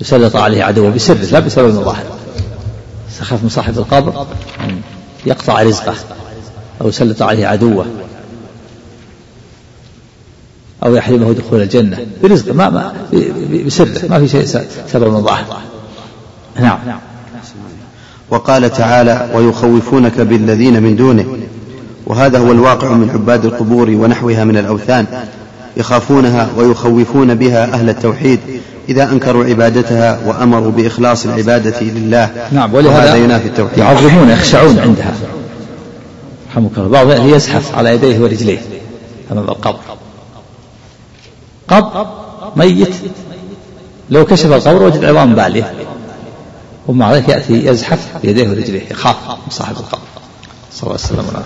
يسلط 0.00 0.36
عليه 0.36 0.64
عدوه 0.64 0.90
بسره 0.90 1.24
لا 1.32 1.38
بسبب 1.38 1.74
مظاهر 1.74 2.04
يخاف 3.20 3.42
من 3.42 3.48
صاحب 3.48 3.78
القبر 3.78 4.26
يقطع 5.26 5.62
رزقه 5.62 5.94
أو 6.80 6.88
يسلط 6.88 7.22
عليه 7.22 7.46
عدوه. 7.46 7.86
أو 10.84 10.94
يحرمه 10.94 11.32
دخول 11.32 11.62
الجنة 11.62 11.98
برزقه 12.22 12.52
ما 12.54 12.70
ما 12.70 12.92
بسره 13.66 14.08
ما 14.10 14.18
في 14.18 14.28
شيء 14.28 14.44
سبب 14.92 15.12
مظاهر 15.12 15.44
نعم. 16.60 16.78
وقال 18.30 18.72
تعالى 18.72 19.30
ويخوفونك 19.34 20.20
بالذين 20.20 20.82
من 20.82 20.96
دونه. 20.96 21.26
وهذا 22.06 22.38
هو 22.38 22.52
الواقع 22.52 22.92
من 22.92 23.10
عباد 23.10 23.44
القبور 23.44 23.90
ونحوها 23.90 24.44
من 24.44 24.56
الأوثان. 24.56 25.06
يخافونها 25.76 26.48
ويخوفون 26.56 27.34
بها 27.34 27.64
أهل 27.64 27.88
التوحيد 27.88 28.40
إذا 28.88 29.12
أنكروا 29.12 29.44
عبادتها 29.44 30.18
وأمروا 30.26 30.70
بإخلاص 30.70 31.26
العبادة 31.26 31.80
لله. 31.80 32.30
نعم 32.52 32.74
ولهذا 32.74 33.16
ينافي 33.16 33.48
التوحيد. 33.48 33.78
يعظمون 33.78 34.30
يخشعون 34.30 34.78
عندها. 34.78 35.14
رحمك 36.50 36.78
الله. 36.78 37.04
بعض 37.04 37.26
يزحف 37.26 37.74
على 37.74 37.94
يديه 37.94 38.20
ورجليه. 38.20 38.58
أمام 39.32 39.44
القبر. 39.44 39.80
قبر 41.80 42.06
ميت. 42.56 42.94
لو 44.10 44.24
كشف 44.24 44.46
القبر 44.52 44.82
وجد 44.82 45.04
عظام 45.04 45.34
بالية. 45.34 45.74
ومع 46.88 47.14
ذلك 47.14 47.28
يأتي 47.28 47.66
يزحف 47.66 48.08
بيديه 48.22 48.48
ورجليه 48.48 48.90
يخاف 48.90 49.16
من 49.28 49.50
صاحب 49.50 49.76
القبر. 49.76 50.02
صلى 50.72 50.82
الله 50.82 50.98
عليه 51.04 51.22
وسلم. 51.22 51.42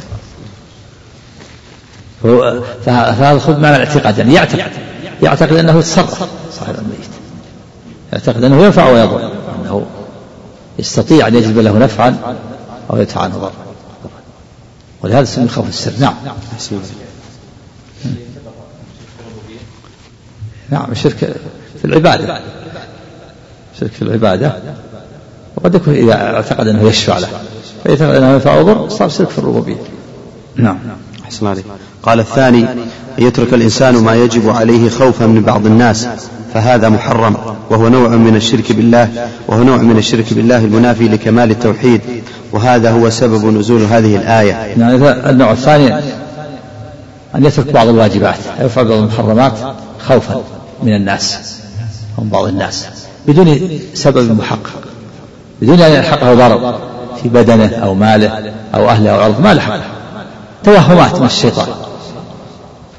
فهذا 2.87 3.33
الخوف 3.33 3.59
معنى 3.59 3.77
الاعتقاد 3.77 4.19
يعني 4.19 4.35
يعتقد. 4.35 4.73
يعتقد 5.23 5.53
أنه 5.53 5.79
يتصرف 5.79 6.29
صاحب 6.53 6.75
الميت. 6.75 7.09
يعتقد 8.13 8.45
أنه 8.45 8.65
ينفع 8.65 8.91
ويضر 8.91 9.31
أنه 9.61 9.87
يستطيع 10.79 11.29
أن 11.29 11.35
يجلب 11.35 11.59
له 11.59 11.79
نفعا 11.79 12.37
أو 12.91 12.97
يدفع 12.97 13.21
عنه 13.21 13.39
ضرا 13.39 13.53
ولهذا 15.03 15.25
سمي 15.25 15.49
خوف 15.49 15.69
السر. 15.69 15.93
نعم. 15.99 16.15
نعم 20.71 20.93
الشرك 20.93 21.37
في 21.79 21.85
العبادة. 21.85 22.41
الشرك 23.75 23.91
في 23.91 24.03
العبادة. 24.03 24.53
وقد 25.57 25.75
يكون 25.75 25.95
إذا 25.95 26.15
اعتقد 26.15 26.69
أنه 26.69 26.83
يشفع 26.83 27.19
له. 27.19 27.29
فإذا 27.85 28.05
اعتقد 28.05 28.23
أنه 28.23 28.33
ينفع 28.33 28.59
وضر 28.59 28.89
صار 28.89 29.09
شرك 29.09 29.29
في 29.29 29.39
الربوبية. 29.39 29.77
نعم. 30.57 30.79
أحسن 31.25 31.47
عليك 31.47 31.65
قال 32.03 32.21
الثاني 32.21 32.63
أن 32.63 32.79
يترك 33.19 33.55
الإنسان 33.55 33.95
ما 33.95 34.15
يجب 34.15 34.51
عليه 34.51 34.89
خوفا 34.89 35.27
من 35.27 35.43
بعض 35.43 35.67
الناس 35.67 36.09
فهذا 36.55 36.89
محرم 36.89 37.37
وهو 37.71 37.89
نوع 37.89 38.09
من 38.09 38.37
الشرك 38.37 38.73
بالله 38.73 39.29
وهو 39.49 39.63
نوع 39.63 39.77
من 39.77 39.99
الشرك 39.99 40.35
بالله 40.35 40.59
المنافي 40.65 41.09
لكمال 41.09 41.51
التوحيد 41.51 42.01
وهذا 42.53 42.91
هو 42.91 43.11
سبب 43.11 43.45
نزول 43.45 43.83
هذه 43.83 44.17
الآية. 44.17 44.53
يعني 44.53 44.95
النوع 45.31 45.53
الثاني 45.53 45.95
أن 47.35 47.45
يترك 47.45 47.73
بعض 47.73 47.89
الواجبات 47.89 48.39
يفعل 48.61 48.85
بعض 48.85 48.99
المحرمات 48.99 49.53
خوفا. 50.07 50.43
من 50.83 50.95
الناس 50.95 51.39
من 52.19 52.29
بعض 52.29 52.45
الناس 52.45 52.87
بدون 53.27 53.79
سبب 53.95 54.39
محقق 54.39 54.81
بدون 55.63 55.81
أن 55.81 55.93
يلحقه 55.93 56.35
ضرر 56.35 56.79
في 57.23 57.29
بدنه 57.29 57.77
أو 57.77 57.95
ماله 57.95 58.55
أو 58.75 58.89
أهله 58.89 59.11
أو 59.11 59.21
عرضه 59.21 59.41
ما 59.41 59.55
لحقه. 59.55 59.83
توهمات 60.65 61.21
من 61.21 61.27
الشيطان. 61.27 61.69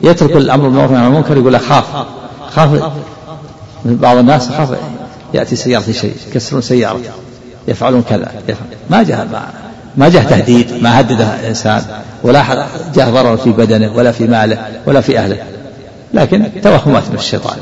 يترك 0.01 0.35
الأمر 0.35 0.63
بالمعروف 0.63 0.91
والنهي 0.91 1.05
عن 1.05 1.11
المنكر 1.11 1.37
يقول 1.37 1.55
أخاف 1.55 1.83
خاف 2.55 2.91
من 3.85 3.97
بعض 3.97 4.17
الناس 4.17 4.49
خاف 4.49 4.69
يأتي 5.33 5.55
سيارة 5.55 5.91
شيء 5.91 6.13
يكسرون 6.27 6.61
سيارة 6.61 6.99
يفعلون 7.67 8.03
كذا 8.09 8.31
ما 8.89 9.03
جاء 9.03 9.27
ما, 9.31 9.47
ما 9.97 10.09
جاء 10.09 10.23
تهديد 10.23 10.83
ما 10.83 10.99
هدد 10.99 11.21
إنسان 11.21 11.83
ولا 12.23 12.67
جاء 12.95 13.09
ضرر 13.09 13.37
في 13.37 13.49
بدنه 13.49 13.91
ولا 13.95 14.11
في 14.11 14.27
ماله 14.27 14.67
ولا 14.85 15.01
في 15.01 15.19
أهله. 15.19 15.37
لكن 16.13 16.47
توهمات 16.63 17.09
من 17.09 17.15
الشيطان. 17.15 17.57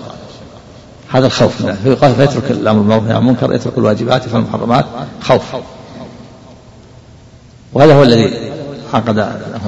هذا 1.09 1.25
الخوف 1.25 1.61
منه 1.61 1.73
فيترك 2.13 2.51
الأمر 2.51 2.79
بالمعروف 2.79 3.03
والنهي 3.03 3.15
عن 3.15 3.21
المنكر 3.21 3.53
يترك 3.53 3.77
الواجبات 3.77 4.25
يفعل 4.25 4.41
المحرمات. 4.41 4.85
خوف. 5.21 5.55
وهذا 7.73 7.93
هو 7.93 8.03
الذي 8.03 8.51
عقد 8.93 9.17
له 9.17 9.61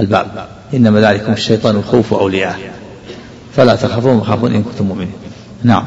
الباب 0.00 0.48
إنما 0.74 1.00
ذلكم 1.00 1.32
الشيطان 1.32 1.76
الخوف 1.76 2.14
أولياءه 2.14 2.58
فلا 3.56 3.76
تخافون 3.76 4.16
وخافون 4.16 4.54
إن 4.54 4.62
كنتم 4.62 4.84
مؤمنين. 4.84 5.12
نعم. 5.62 5.84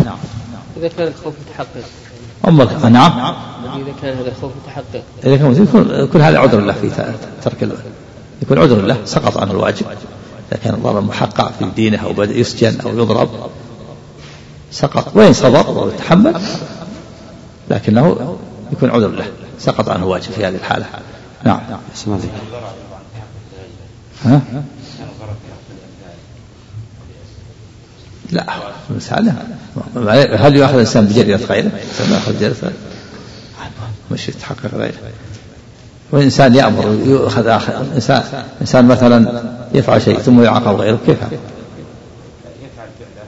إذا 0.77 0.87
كان 0.87 1.07
الخوف 1.07 1.33
متحقق. 1.47 1.85
أمك 2.47 2.85
نعم. 2.85 3.35
إذا 3.75 3.93
كان 4.01 4.17
هذا 4.17 4.27
الخوف 4.27 4.51
متحقق. 4.63 5.03
إذا 5.25 5.37
كان 5.37 5.63
يكون 5.63 5.89
يكون 5.91 6.21
هذا 6.21 6.39
عذر 6.39 6.59
له 6.59 6.73
في 6.73 6.89
ترك. 7.43 7.69
يكون 8.41 8.59
عذر 8.59 8.81
له 8.81 8.97
سقط 9.05 9.37
عنه 9.37 9.51
الواجب. 9.51 9.85
إذا 10.51 10.59
كان 10.63 10.73
الضرر 10.73 11.01
محقق 11.01 11.51
في 11.59 11.65
دينه 11.75 11.97
أو 11.97 12.13
بدأ 12.13 12.33
يسجن 12.33 12.79
أو 12.81 12.89
يضرب 12.97 13.29
سقط. 14.71 15.15
وإن 15.15 15.33
صبر 15.33 15.69
وتحمل 15.69 16.41
لكنه 17.69 18.37
يكون 18.71 18.89
عذر 18.89 19.07
له. 19.07 19.25
سقط 19.59 19.89
عنه 19.89 20.05
واجب 20.05 20.31
في 20.31 20.45
هذه 20.45 20.55
الحالة. 20.55 20.85
نعم. 21.43 21.59
ها؟ 24.25 24.41
لا. 28.31 28.45
المسألة 28.89 29.33
هل 30.35 30.55
يؤخذ 30.55 30.73
الإنسان 30.73 31.05
بجريرة 31.05 31.37
غيره؟ 31.37 31.71
يأخذ 32.11 32.33
بجريرة 32.33 32.55
غيره. 32.61 32.73
مش 34.11 34.29
يتحقق 34.29 34.75
غيره. 34.75 34.97
والإنسان 36.11 36.55
يأمر 36.55 36.97
يؤخذ 37.05 37.47
آخر. 37.47 37.85
إنسان 37.95 38.23
إنسان 38.61 38.87
مثلا 38.87 39.43
يفعل 39.73 40.01
شيء 40.01 40.19
ثم 40.19 40.43
يعاقب 40.43 40.75
غيره 40.75 40.99
كيف 41.05 41.23
هذا؟ 41.23 41.39
يفعل 42.63 42.89
فعله 42.99 43.27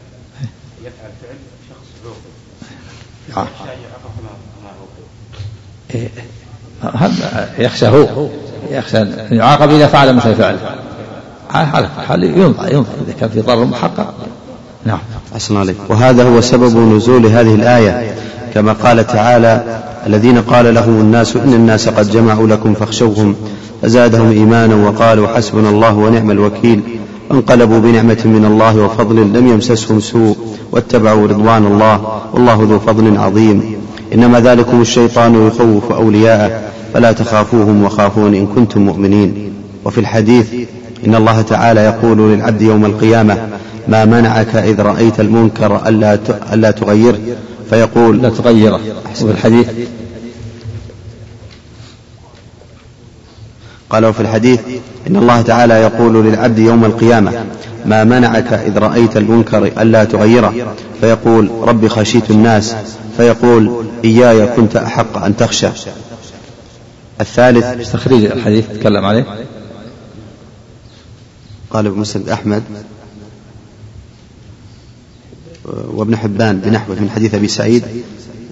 يفعل 0.82 1.12
فعل 1.22 1.38
شخص 1.70 1.88
ذو 2.04 2.12
يخشى 7.60 7.88
هو 7.88 8.28
يخشى 8.72 8.98
أن 8.98 9.28
يعاقب 9.32 9.70
إذا 9.70 9.88
فعل 9.88 10.16
مثل 10.16 10.36
فعله 10.36 10.60
على 11.54 11.88
حال 12.08 12.24
ينظر 12.24 12.74
ينظر 12.74 12.90
إذا 13.08 13.14
كان 13.20 13.30
في 13.30 13.42
ضرر 13.42 13.66
محقق. 13.66 14.14
نعم. 14.86 15.00
أحسن 15.34 15.58
عليك. 15.58 15.76
وهذا 15.90 16.24
هو 16.24 16.42
سبب 16.42 16.78
نزول 16.78 17.26
هذه 17.26 17.56
الآية. 17.56 18.16
كما 18.54 18.74
قال 18.74 19.08
تعالى 19.08 19.82
الذين 20.08 20.42
قال 20.42 20.74
لهم 20.74 21.00
الناس 21.02 21.36
إن 21.36 21.54
الناس 21.54 21.90
قد 21.90 22.12
جمعوا 22.12 22.48
لكم 22.48 22.74
فاخشوهم. 22.74 23.36
فزادهم 23.82 24.32
إيمانا 24.32 24.76
وقالوا 24.76 25.28
حسبنا 25.28 25.70
الله 25.70 25.94
ونعم 25.94 26.32
الوكيل. 26.32 26.82
انقلبوا 27.32 27.80
بنعمة 27.80 28.22
من 28.26 28.46
الله 28.46 28.78
وفضل 28.78 29.16
لم 29.16 29.48
يمسسهم 29.48 30.00
سوء. 30.00 30.38
واتبعوا 30.72 31.28
رضوان 31.28 31.66
الله. 31.66 32.22
والله 32.34 32.68
ذو 32.70 32.80
فضل 32.80 33.18
عظيم. 33.18 33.76
إنما 34.14 34.40
ذلكم 34.40 34.82
الشيطان 34.82 35.48
يخوف 35.48 35.92
أولياءه 35.92 36.62
فلا 36.94 37.12
تخافوهم 37.12 37.84
وخافون 37.84 38.36
إن 38.36 38.48
كنتم 38.48 38.82
مؤمنين. 38.82 39.54
وفي 39.86 39.98
الحديث 39.98 40.54
إن 41.06 41.16
الله 41.16 41.42
تعالى 41.42 41.82
يقول 41.82 42.18
للعبد 42.18 42.62
يوم 42.62 42.86
القيامة 42.86 43.48
ما 43.88 44.06
منعك 44.06 44.56
إذ 44.56 44.82
رأيت 44.82 45.20
المنكر 45.20 45.88
ألا 45.88 46.20
ألا 46.54 46.72
تغيره 46.72 47.20
فيقول 47.70 48.22
لا 48.22 48.30
تغيره. 48.30 48.80
وفي 49.22 49.32
الحديث 49.32 49.68
قال 53.90 54.06
وفي 54.06 54.20
الحديث 54.20 54.60
إن 55.08 55.16
الله 55.16 55.42
تعالى 55.42 55.74
يقول 55.74 56.26
للعبد 56.26 56.60
يوم 56.60 56.86
القيامة 56.86 57.32
ما 57.86 58.04
منعك 58.04 58.54
إذ 58.54 58.78
رأيت 58.78 59.18
المنكر 59.18 59.72
ألا 59.82 60.04
تغيره؟ 60.04 60.54
فيقول 61.02 61.50
رب 61.62 61.88
خشيت 61.88 62.32
الناس 62.32 62.76
فيقول 63.18 63.88
إياي 64.04 64.48
كنت 64.48 64.76
أحق 64.76 65.18
أن 65.18 65.38
تخشى. 65.38 65.68
الثالث 67.22 67.92
تخريج 67.92 68.26
الحديث 68.26 68.68
تكلم 68.68 69.06
عليه. 69.06 69.46
قال 71.70 71.88
ابن 71.88 72.00
مسند 72.00 72.30
أحمد 72.30 72.64
وابن 75.66 76.18
حبان 76.18 76.60
بنحوه 76.60 76.96
من 77.00 77.10
حديث 77.10 77.36
أبي 77.36 77.48
سعيد 77.48 77.84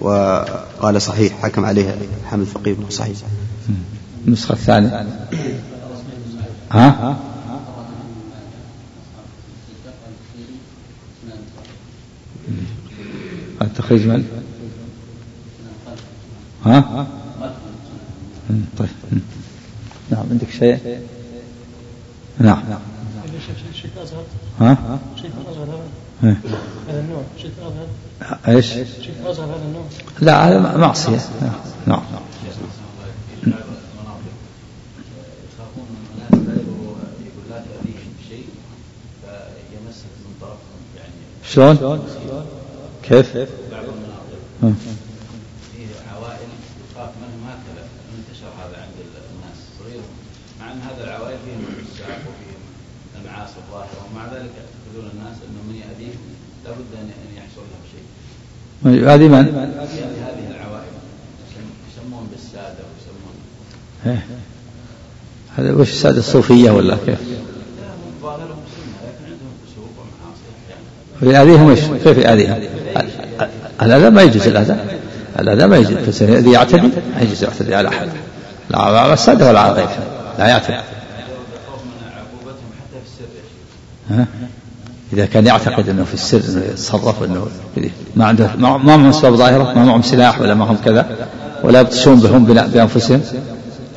وقال 0.00 1.02
صحيح 1.02 1.42
حكم 1.42 1.64
عليه 1.64 1.96
حامد 2.30 2.44
فقيه 2.44 2.72
بن 2.72 2.90
صحيح. 2.90 3.16
النسخة 4.26 4.52
الثانية. 4.52 5.06
ها؟ 6.72 7.16
التخريج 13.62 14.06
من 14.06 14.39
ها؟ 16.64 17.06
طيب. 18.78 18.88
نعم 20.10 20.26
عندك 20.30 20.50
شيء؟ 20.50 21.00
نعم. 22.38 22.62
ها؟ 24.60 24.98
شيء 25.16 25.30
اصغر 25.52 25.80
هذا 26.22 27.00
النوع 27.00 27.22
إيش؟ 28.48 28.72
هذا 28.72 29.44
النوع 29.44 29.84
لا 30.20 30.48
هذا 30.48 30.76
معصية. 30.76 31.20
نعم. 31.86 32.00
شلون؟ 41.50 41.76
كيف؟ 43.02 43.36
بعض 43.36 43.44
المناطق 43.84 44.78
في 45.72 45.78
عوائل 46.14 46.48
يخاف 46.92 47.10
منهم 47.20 47.49
هكذا 47.60 47.84
انتشر 48.18 48.50
هذا 48.62 48.76
عند 48.82 48.96
الناس 49.32 49.58
صغير 49.78 50.02
مع 50.60 50.72
أن 50.72 50.80
هذا 50.88 51.04
العوائل 51.04 51.38
فيهم 51.44 51.64
الساق 51.82 52.20
وفيهم 52.28 52.62
المعاصي 53.20 53.54
الظاهره 53.62 54.06
ومع 54.12 54.24
ذلك 54.26 54.50
يعتقدون 54.60 55.10
الناس 55.14 55.36
أنه 55.46 55.62
من 55.68 55.76
يأذيهم 55.76 56.20
لابد 56.64 56.90
ان 57.00 57.10
يحصل 57.36 57.64
له 57.72 57.80
شيء. 57.92 58.06
هذه 58.84 59.28
من؟ 59.28 59.36
هذه 59.36 60.46
العوائل 60.50 60.92
يسمون 61.92 62.28
بالسادة 62.32 62.82
ويسمون 62.88 63.36
إيه. 64.06 64.26
هذا 65.56 65.72
وش 65.80 65.90
السادة 65.90 66.18
الصوفية 66.18 66.70
ولا 66.70 66.96
كيف؟ 67.06 67.18
يأذيهم 71.22 71.70
إيش؟ 71.70 71.80
كيف 72.04 72.18
يأذيهم؟ 72.18 72.62
الأذى 73.82 74.10
ما 74.10 74.22
يجوز 74.22 74.48
الأذى 74.48 74.99
الأذى 75.40 75.66
ما 75.66 75.76
يجوز. 75.76 76.22
الذي 76.22 76.50
يعتدي 76.50 76.80
ما 77.16 77.20
يجوز 77.20 77.44
يعتدي 77.44 77.74
على 77.74 77.88
أحد. 77.88 78.08
لا 78.70 78.78
على 78.78 79.12
السادة 79.12 79.48
ولا 79.48 79.60
على 79.60 79.72
غيره 79.72 79.98
لا 80.38 80.46
يعتدي. 80.46 80.80
ها؟ 84.10 84.26
إذا 85.12 85.26
كان 85.26 85.46
يعتقد 85.46 85.88
أنه 85.88 86.04
في 86.04 86.14
السر 86.14 86.42
أنه 86.48 86.64
يتصرف 86.64 87.22
أنه 87.22 87.46
ما 88.16 88.24
عنده 88.24 88.50
ما 88.58 88.76
معهم 88.76 89.06
أسباب 89.06 89.34
ظاهرة 89.34 89.62
ما 89.62 89.84
معهم 89.84 90.02
سلاح 90.02 90.40
ولا 90.40 90.54
معهم 90.54 90.76
كذا 90.84 91.28
ولا 91.62 91.80
يبطشون 91.80 92.20
بهم 92.20 92.44
بأنفسهم. 92.44 93.22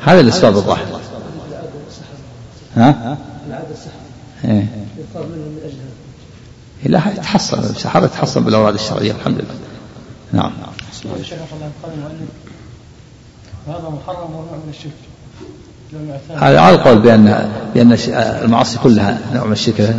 هذا 0.00 0.20
الأسباب 0.20 0.56
الظاهرة. 0.56 1.00
ها؟ 2.76 3.16
إيه. 4.44 4.66
لا 6.84 7.02
يتحصن 7.16 7.58
السحابة 7.58 8.06
يتحصن 8.06 8.44
بالأوراد 8.44 8.74
الشرعية 8.74 9.12
الحمد 9.12 9.34
لله. 9.38 9.54
نعم. 10.32 10.52
هذا 13.68 13.88
محرم 13.88 14.30
ونوع 14.30 14.58
من 14.66 14.70
الشرك. 14.70 14.92
هذا 16.30 16.60
على 16.60 16.76
القول 16.76 16.98
بأن 16.98 17.50
بأن 17.74 17.98
المعاصي 18.42 18.78
كلها 18.78 19.18
نوع 19.34 19.44
من 19.44 19.52
الشرك 19.52 19.96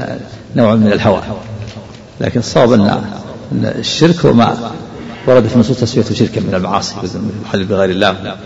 نوع 0.56 0.76
من 0.76 0.92
الهوى. 0.92 1.22
لكن 2.22 2.40
الصواب 2.40 2.74
أن 2.74 3.02
الشرك 3.52 4.26
هو 4.26 4.34
ما 4.34 4.72
ورد 5.28 5.48
في 5.48 5.60
نصوص 5.60 5.80
تسويته 5.80 6.16
شركا 6.16 6.42
من 6.42 6.54
المعاصي 6.56 6.96
الحل 7.44 7.66
بغير 7.66 7.90
الله. 7.90 8.38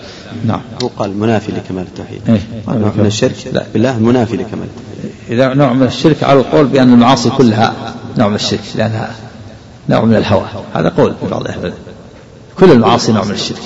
نعم. 0.46 0.62
هو 0.84 0.88
قال 0.88 1.18
منافي 1.18 1.52
لكمال 1.52 1.84
التوحيد. 1.84 2.22
إيه؟ 2.30 2.40
نوع 2.68 2.92
من 2.96 3.06
الشرك 3.06 3.36
لا 3.54 3.66
بالله 3.74 4.00
منافي 4.00 4.38
لكمال 4.38 4.68
التوحيد. 4.68 5.12
إذا 5.30 5.54
نوع 5.54 5.74
من 5.74 5.88
الشرك 5.88 6.24
على 6.24 6.40
القول 6.40 6.68
بأن 6.68 6.94
المعاصي 6.94 7.30
كلها 7.30 7.74
نوع 8.18 8.28
من 8.28 8.36
الشرك 8.36 8.64
لأنها 8.76 9.12
نوع 9.90 10.06
من 10.06 10.16
الهوى. 10.16 10.46
هذا 10.74 10.90
قول 10.90 11.16
في 11.22 11.28
بعض 11.30 11.48
أهل 11.48 11.74
كل 12.60 12.72
المعاصي 12.72 13.12
نوع 13.12 13.24
من 13.24 13.32
الشرك. 13.32 13.62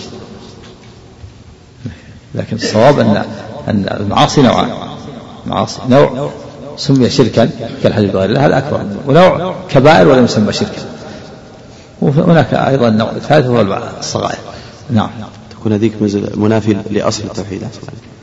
لكن 2.35 2.55
الصواب 2.55 2.99
أن 2.99 3.25
أن 3.67 3.85
المعاصي 4.01 4.41
نوعان 4.41 4.69
معاصي 5.47 5.79
نوع 5.89 6.31
سمي 6.77 7.09
شركا 7.09 7.49
كالحديث 7.83 8.11
بغير 8.11 8.29
الله 8.29 8.45
هذا 8.45 8.57
أكبر. 8.57 8.85
ونوع 9.07 9.55
كبائر 9.69 10.07
ولم 10.07 10.25
يسمى 10.25 10.53
شركا. 10.53 10.81
وهناك 12.01 12.53
أيضا 12.53 12.87
النوع 12.87 13.11
الثالث 13.11 13.47
هو 13.47 13.61
الصغائر. 13.99 14.39
نعم. 14.89 15.09
تكون 15.51 15.73
هذيك 15.73 15.93
منافي 16.35 16.77
لأصل 16.91 17.23
التوحيد. 17.23 17.67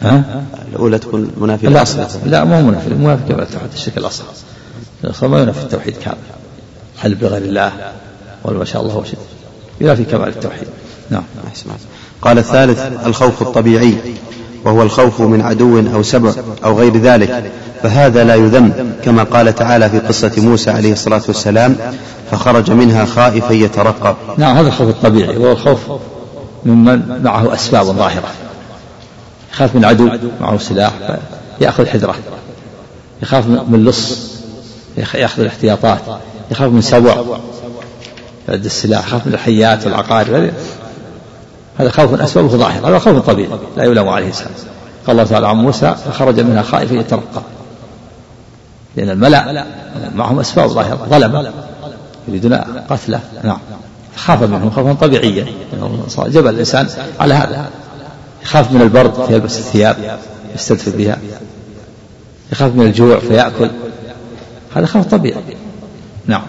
ها؟ 0.03 0.45
الأولى 0.73 0.99
تكون 0.99 1.31
منافي 1.37 1.67
لا 1.67 1.73
لأصل 1.73 2.01
التوحيد. 2.01 2.29
لا 2.29 2.45
مو 2.45 2.63
منافي. 2.63 2.95
منافي 2.95 3.23
كبائر 3.23 3.43
التوحيد 3.43 3.73
الشرك 3.73 3.99
الأصغر. 3.99 4.27
الأصغر 5.05 5.29
ما 5.29 5.43
ينافي 5.43 5.63
التوحيد 5.63 5.97
كامل. 5.97 6.17
حل 6.99 7.15
بغير 7.15 7.43
الله 7.43 7.73
وما 8.45 8.65
شاء 8.65 8.83
الله 8.83 8.97
وشد 8.97 9.19
ينافي 9.81 10.05
كمال 10.05 10.29
التوحيد. 10.29 10.69
نعم. 11.11 11.23
أحسن. 11.49 11.71
قال 12.23 12.39
الثالث 12.39 13.07
الخوف 13.07 13.43
الطبيعي 13.43 13.95
وهو 14.65 14.83
الخوف 14.83 15.21
من 15.21 15.41
عدو 15.41 15.81
أو 15.95 16.03
سبع 16.03 16.33
أو 16.65 16.79
غير 16.79 16.97
ذلك. 16.97 17.53
فهذا 17.83 18.25
لا 18.25 18.35
يذم 18.35 18.93
كما 19.05 19.23
قال 19.23 19.55
تعالى 19.55 19.91
في 19.91 19.99
قصة 19.99 20.33
موسى 20.39 20.71
عليه 20.71 20.93
الصلاة 20.93 21.23
والسلام 21.29 21.77
فخرج 22.31 22.71
منها 22.71 23.05
خائفا 23.05 23.53
يترقب. 23.53 24.17
نعم 24.39 24.57
هذا 24.57 24.69
الخوف 24.69 24.89
الطبيعي. 24.89 25.37
وهو 25.37 25.53
الخوف 25.53 25.79
ممن 26.65 27.23
معه 27.25 27.55
أسباب 27.55 27.85
ظاهرة. 27.85 28.29
يخاف 29.53 29.75
من 29.75 29.85
عدو 29.85 30.11
معه 30.41 30.59
سلاح 30.59 30.93
فيأخذ 31.59 31.87
حذرة. 31.87 32.15
يخاف 33.23 33.47
من 33.47 33.85
لص 33.85 34.31
يأخذ 34.97 35.41
الاحتياطات. 35.41 36.01
يخاف 36.51 36.73
من 36.73 36.81
سبع. 36.81 37.17
يعد 38.49 38.65
السلاح 38.65 39.07
يخاف 39.07 39.27
من 39.27 39.35
الحيات 39.35 39.87
والعقارب. 39.87 40.51
هذا 41.79 41.91
خوف 41.91 42.21
أسبابه 42.21 42.49
ظاهرة 42.49 42.89
هذا 42.89 42.99
خوف 42.99 43.19
طبيعي 43.19 43.51
لا 43.77 43.85
يلام 43.85 44.09
عليه 44.09 44.29
السلام. 44.29 44.51
قال 45.07 45.11
الله 45.11 45.31
تعالى 45.31 45.49
عن 45.49 45.57
موسى 45.57 45.95
فخرج 46.05 46.41
منها 46.41 46.63
خائفا 46.63 46.95
يترقب 46.95 47.43
لأن 48.97 49.11
الملأ 49.11 49.67
معهم 50.15 50.41
أسباب 50.41 50.69
ظاهرة 50.69 51.07
ظلم 51.11 51.53
يريدون 52.29 52.55
قتله. 52.91 53.21
نعم. 53.45 53.59
خاف 54.17 54.43
منهم 54.43 54.71
خوفا 54.71 54.93
طبيعيا. 54.93 55.47
جبل 56.19 56.49
الإنسان 56.49 56.89
على 57.21 57.35
هذا. 57.35 57.69
يخاف 58.43 58.73
من 58.73 58.81
البرد 58.83 59.25
فيلبس 59.27 59.59
الثياب 59.59 60.19
يستدفئ 60.55 60.97
بها. 60.97 61.19
يخاف 62.53 62.75
من 62.75 62.87
الجوع 62.87 63.19
فيأكل. 63.19 63.71
هذا 64.77 64.87
خوف 64.87 65.07
طبيعي. 65.07 65.57
نعم. 66.27 66.43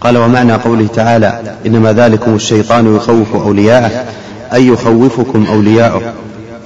قال 0.00 0.18
ومعنى 0.18 0.52
قوله 0.52 0.86
تعالى 0.94 1.56
إنما 1.66 1.92
ذلكم 1.92 2.34
الشيطان 2.34 2.96
يخوف 2.96 3.36
أولياءه 3.36 4.04
أي 4.52 4.66
يخوفكم 4.66 5.46
أولياءه 5.52 6.00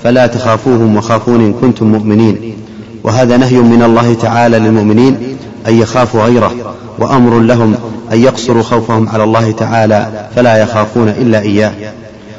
فلا 0.02 0.26
تخافوهم 0.26 0.96
وخافون 0.96 1.40
إن 1.40 1.52
كنتم 1.52 1.86
مؤمنين 1.86 2.56
وهذا 3.04 3.36
نهي 3.36 3.56
من 3.56 3.82
الله 3.82 4.14
تعالى 4.14 4.58
للمؤمنين 4.58 5.36
أن 5.68 5.78
يخافوا 5.78 6.22
غيره 6.22 6.52
وأمر 6.98 7.40
لهم 7.40 7.74
أن 8.12 8.22
يقصروا 8.22 8.62
خوفهم 8.62 9.08
على 9.08 9.24
الله 9.24 9.52
تعالى 9.52 10.28
فلا 10.36 10.62
يخافون 10.62 11.08
إلا 11.08 11.40
إياه 11.40 11.72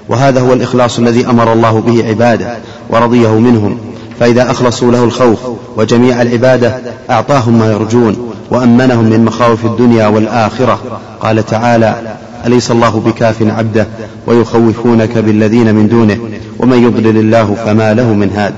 وهذا 0.09 0.41
هو 0.41 0.53
الإخلاص 0.53 0.99
الذي 0.99 1.27
أمر 1.27 1.53
الله 1.53 1.79
به 1.79 2.07
عباده 2.07 2.57
ورضيه 2.89 3.39
منهم 3.39 3.77
فإذا 4.19 4.51
أخلصوا 4.51 4.91
له 4.91 5.03
الخوف 5.03 5.39
وجميع 5.77 6.21
العبادة 6.21 6.79
أعطاهم 7.09 7.59
ما 7.59 7.71
يرجون 7.71 8.32
وأمنهم 8.51 9.05
من 9.05 9.25
مخاوف 9.25 9.65
الدنيا 9.65 10.07
والآخرة. 10.07 10.79
قال 11.19 11.45
تعالى 11.45 12.15
أليس 12.45 12.71
الله 12.71 13.01
بكاف 13.05 13.41
عبده 13.41 13.87
ويخوفونك 14.27 15.17
بالذين 15.17 15.75
من 15.75 15.87
دونه؟ 15.87 16.17
ومن 16.59 16.83
يضلل 16.83 17.17
الله 17.17 17.55
فما 17.65 17.93
له 17.93 18.13
من 18.13 18.29
هاد. 18.29 18.53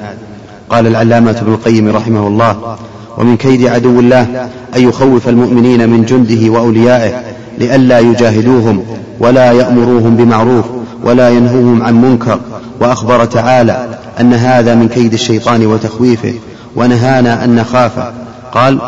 قال 0.70 0.88
العلامة 0.88 1.32
ابن 1.42 1.54
القيم 1.54 1.96
رحمه 1.96 2.28
الله 2.28 2.78
ومن 3.18 3.38
كيد 3.38 3.68
عدو 3.68 4.00
الله 4.00 4.50
أن 4.76 4.82
يخوف 4.82 5.30
المؤمنين 5.30 5.90
من 5.90 6.06
جنده 6.06 6.52
وأوليائه 6.52 7.22
لئلا 7.58 8.00
يجاهدوهم 8.00 8.84
ولا 9.20 9.52
يأمروهم 9.52 10.16
بمعروف 10.16 10.66
ولا 11.04 11.30
ينهوهم 11.30 11.84
عن 11.84 12.02
منكر. 12.02 12.40
وأخبر 12.80 13.26
تعالى 13.26 14.00
أن 14.20 14.34
هذا 14.34 14.76
من 14.76 14.88
كيد 14.88 15.14
الشيطان 15.14 15.66
وتخويفه 15.66 16.34
ونهانا 16.76 17.44
أن 17.44 17.56
نخاف 17.56 17.92
قال 18.52 18.80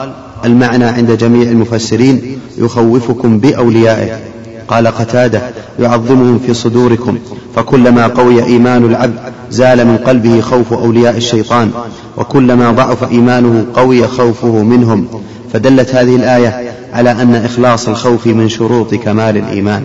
المعنى 0.47 0.85
عند 0.85 1.11
جميع 1.11 1.49
المفسرين 1.49 2.39
يخوفكم 2.57 3.39
بأوليائه. 3.39 4.19
قال 4.67 4.87
قتادة 4.87 5.41
يعظمهم 5.79 6.39
في 6.45 6.53
صدوركم. 6.53 7.17
فكلما 7.55 8.07
قوي 8.07 8.43
إيمان 8.43 8.85
العبد 8.85 9.19
زال 9.51 9.87
من 9.87 9.97
قلبه 9.97 10.41
خوف 10.41 10.73
أولياء 10.73 11.17
الشيطان. 11.17 11.71
وكلما 12.17 12.71
ضعف 12.71 13.11
إيمانه 13.11 13.65
قوي 13.73 14.07
خوفه 14.07 14.63
منهم. 14.63 15.07
فدلت 15.53 15.95
هذه 15.95 16.15
الآية 16.15 16.71
على 16.93 17.11
أن 17.11 17.35
إخلاص 17.35 17.87
الخوف 17.87 18.27
من 18.27 18.49
شروط 18.49 18.95
كمال 18.95 19.37
الإيمان. 19.37 19.83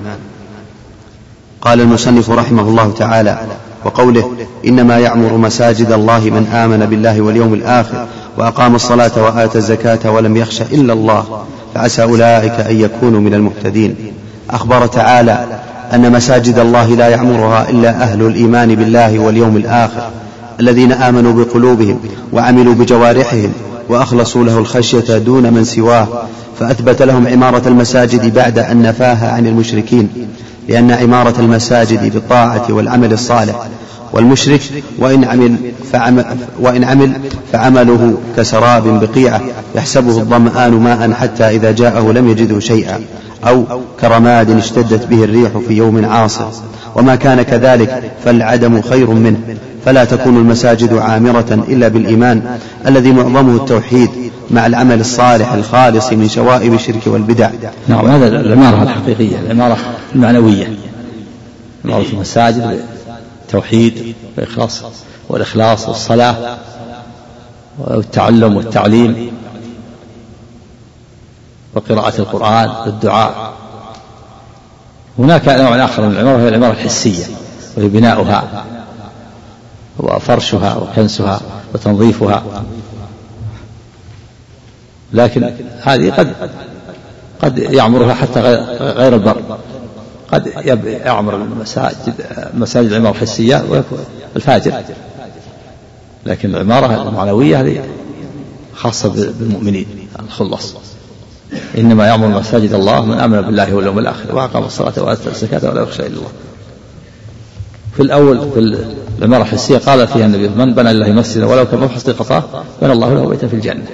قال 1.61 1.81
المصنف 1.81 2.31
رحمه 2.31 2.63
الله 2.63 2.93
تعالى 2.99 3.39
وقوله 3.85 4.31
إنما 4.67 4.99
يعمر 4.99 5.37
مساجد 5.37 5.93
الله 5.93 6.19
من 6.19 6.47
آمن 6.47 6.87
بالله 6.87 7.21
واليوم 7.21 7.55
الآخر 7.55 8.07
واقام 8.39 8.75
الصلاة 8.75 9.23
واتى 9.25 9.59
الزكاة 9.59 10.11
ولم 10.11 10.37
يخش 10.37 10.63
إلا 10.63 10.93
الله 10.93 11.45
فعسى 11.75 12.03
أولئك 12.03 12.53
أن 12.53 12.81
يكونوا 12.81 13.21
من 13.21 13.35
المهتدين. 13.35 13.97
أخبر 14.51 14.87
تعالى 14.87 15.47
أن 15.95 16.13
مساجد 16.13 16.59
الله 16.59 16.89
لا 16.89 17.09
يعمرها 17.09 17.71
إلا 17.71 17.91
أهل 18.03 18.23
الإيمان 18.23 18.75
بالله 18.75 19.19
واليوم 19.19 19.57
الآخر 19.57 20.11
الذين 20.61 20.93
آمنوا 20.93 21.45
بقلوبهم 21.45 22.01
وعملوا 22.33 22.75
بجوارحهم 22.75 23.53
وأخلصوا 23.89 24.45
له 24.45 24.59
الخشية 24.59 25.19
دون 25.19 25.53
من 25.53 25.65
سواه 25.65 26.09
فأثبت 26.61 27.03
لهم 27.03 27.27
عمارة 27.27 27.69
المساجد 27.69 28.35
بعد 28.35 28.59
أن 28.59 28.83
نفاها 28.83 29.33
عن 29.33 29.47
المشركين 29.47 30.09
لأن 30.69 30.91
عمارة 30.91 31.35
المساجد 31.39 32.13
بالطاعة 32.13 32.67
والعمل 32.71 33.13
الصالح 33.13 33.55
والمشرك 34.13 34.61
وإن 34.99 35.25
عمل 35.25 35.57
فعمل 35.93 36.25
وإن 36.61 36.85
عمل 36.85 37.13
فعمله 37.53 38.15
كسراب 38.37 39.01
بقيعة 39.01 39.41
يحسبه 39.75 40.19
الظمآن 40.19 40.73
ماء 40.73 41.13
حتى 41.13 41.45
إذا 41.45 41.71
جاءه 41.71 42.13
لم 42.13 42.29
يجده 42.29 42.61
شيئا 42.61 43.01
أو 43.45 43.65
كرماد 44.01 44.51
اشتدت 44.51 45.07
به 45.07 45.25
الريح 45.25 45.59
في 45.69 45.75
يوم 45.75 46.05
عاصف 46.05 46.63
وما 46.95 47.17
كان 47.17 47.43
كذلك 47.43 48.13
فالعدم 48.25 48.83
خير 48.83 49.11
منه. 49.11 49.39
فلا 49.85 50.05
تكون 50.05 50.37
المساجد 50.37 50.95
عامرة 50.95 51.65
إلا 51.69 51.89
بالإيمان 51.89 52.43
الذي 52.87 53.13
معظمه 53.13 53.57
التوحيد 53.57 54.11
مع 54.51 54.67
العمل 54.67 55.01
الصالح 55.01 55.53
الخالص 55.53 56.13
من 56.13 56.29
شوائب 56.29 56.75
الشرك 56.75 57.03
والبدع. 57.07 57.51
نعم 57.89 58.07
هذا 58.07 58.27
العمارة 58.27 58.83
الحقيقية 58.83 59.39
العمارة 59.39 59.77
المعنوية. 60.15 60.73
عمارة 61.85 62.05
المساجد 62.13 62.81
التوحيد 63.53 64.15
والإخلاص 64.37 64.83
والإخلاص 65.29 65.89
والصلاة 65.89 66.57
والتعلم 67.79 68.57
والتعليم 68.57 69.33
وقراءة 71.75 72.19
القرآن 72.19 72.71
والدعاء. 72.87 73.53
هناك 75.19 75.49
نوع 75.49 75.85
آخر 75.85 76.03
من 76.03 76.13
العمارة 76.13 76.37
وهي 76.37 76.49
العمارة 76.49 76.73
الحسية 76.73 77.25
وهي 77.77 77.89
بناؤها 77.89 78.65
وفرشها 79.99 80.77
وكنسها 80.77 81.41
وتنظيفها. 81.75 82.43
لكن 85.13 85.55
هذه 85.83 86.11
قد 86.11 86.33
قد 87.43 87.59
يعمرها 87.59 88.15
حتى 88.15 88.41
غير 88.81 89.15
البر. 89.15 89.43
قد 90.33 90.47
يعمر 90.87 91.35
المساجد 91.35 92.15
مساجد 92.55 92.89
العمارة 92.89 93.13
الحسية 93.13 93.65
ويكون 93.71 93.99
الفاجر. 94.37 94.73
لكن 96.27 96.55
العمارة 96.55 97.09
المعنوية 97.09 97.61
هذه 97.61 97.85
خاصة 98.75 99.33
بالمؤمنين 99.39 99.87
الخلص 100.21 100.75
إنما 101.79 102.09
يأمر 102.09 102.29
مساجد 102.29 102.73
الله 102.73 103.05
من 103.05 103.19
آمن 103.19 103.41
بالله 103.41 103.75
واليوم 103.75 103.99
الآخر 103.99 104.35
وأقام 104.37 104.65
الصلاة 104.65 104.93
وآتى 105.03 105.29
الزكاة 105.31 105.71
ولا 105.71 105.83
يخشى 105.83 106.03
إلا 106.03 106.17
الله. 106.17 106.31
في 107.97 108.03
الأول 108.03 108.51
في 108.55 108.85
العمارة 109.19 109.43
الحسية 109.43 109.79
قال 109.79 110.09
فيها 110.09 110.27
النبي 110.27 110.49
من 110.49 110.75
بنى 110.75 110.93
لله 110.93 111.13
مسجدا 111.13 111.47
ولو 111.47 111.67
كان 111.67 111.81
مفحص 111.81 112.11
قطاه 112.11 112.45
بنى 112.83 112.93
الله 112.93 113.15
له 113.15 113.29
بيتا 113.29 113.47
في 113.47 113.55
الجنة. 113.55 113.85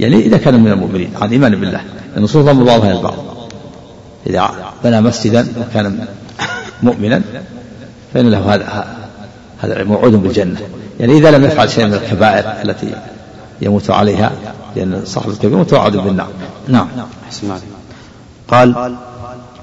يعني 0.00 0.16
إذا 0.16 0.36
كان 0.36 0.62
من 0.62 0.72
المؤمنين 0.72 1.10
عن 1.20 1.30
إيمان 1.30 1.60
بالله. 1.60 1.80
النصوص 2.16 2.44
ضم 2.44 2.64
بعضها 2.64 2.92
إلى 2.92 3.02
بعض 3.02 3.14
إذا 4.26 4.50
بنى 4.84 5.00
مسجدا 5.00 5.46
وكان 5.60 6.06
مؤمنا 6.82 7.22
فإن 8.14 8.30
له 8.30 8.54
هذا 8.54 8.86
هذا 9.58 9.84
موعود 9.84 10.12
بالجنة. 10.12 10.60
يعني 11.00 11.18
إذا 11.18 11.30
لم 11.30 11.44
يفعل 11.44 11.70
شيء 11.70 11.86
من 11.86 11.94
الكبائر 11.94 12.44
التي 12.64 12.86
يموت 13.62 13.90
عليها 13.90 14.32
لأن 14.76 15.02
صاحب 15.04 15.30
الكبير 15.30 15.58
متوعد 15.58 15.96
بالنار. 15.96 16.28
نعم. 16.68 16.88
قال 18.48 18.96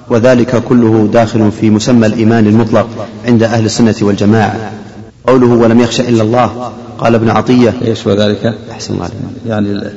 وذلك 0.08 0.62
كله 0.64 1.08
داخل 1.12 1.52
في 1.52 1.70
مسمى 1.70 2.06
الإيمان 2.06 2.46
المطلق 2.46 2.88
عند 3.26 3.42
أهل 3.42 3.64
السنة 3.64 3.94
والجماعة. 4.00 4.72
قوله 5.26 5.46
ولم 5.46 5.80
يخش 5.80 6.00
إلا 6.00 6.22
الله 6.22 6.72
قال 6.98 7.14
ابن 7.14 7.30
عطية. 7.30 7.74
إيش 7.84 8.06
وذلك؟ 8.06 8.54
أحسن. 8.70 8.94
الله 8.94 9.08
يعني 9.46 9.90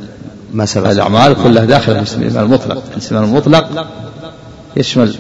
ما 0.53 0.65
سبق. 0.65 0.89
الأعمال 0.89 1.35
كلها 1.43 1.65
داخلة 1.65 2.03
في 2.03 2.15
الإيمان 2.15 2.43
المطلق. 2.43 2.83
الإيمان 2.97 3.23
المطلق 3.23 3.87
يشمل 4.77 5.15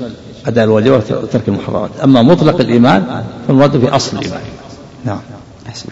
أداء 0.45 0.65
الواجبات 0.65 1.11
وترك 1.11 1.47
المحرمات. 1.47 1.89
أما 2.03 2.21
مطلق 2.21 2.59
الإيمان 2.59 3.23
فالمراد 3.47 3.79
في 3.79 3.89
أصل 3.89 4.17
الإيمان. 4.17 4.41
نعم. 5.05 5.19
أحسن. 5.67 5.89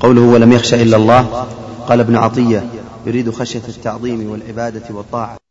قوله 0.00 0.20
ولم 0.20 0.52
يخش 0.52 0.74
إلا 0.74 0.96
الله 0.96 1.46
قال 1.88 2.00
ابن 2.00 2.16
عطية 2.16 2.64
يريد 3.06 3.30
خشية 3.30 3.62
التعظيم 3.68 4.30
والعبادة 4.30 4.82
والطاعة. 4.90 5.47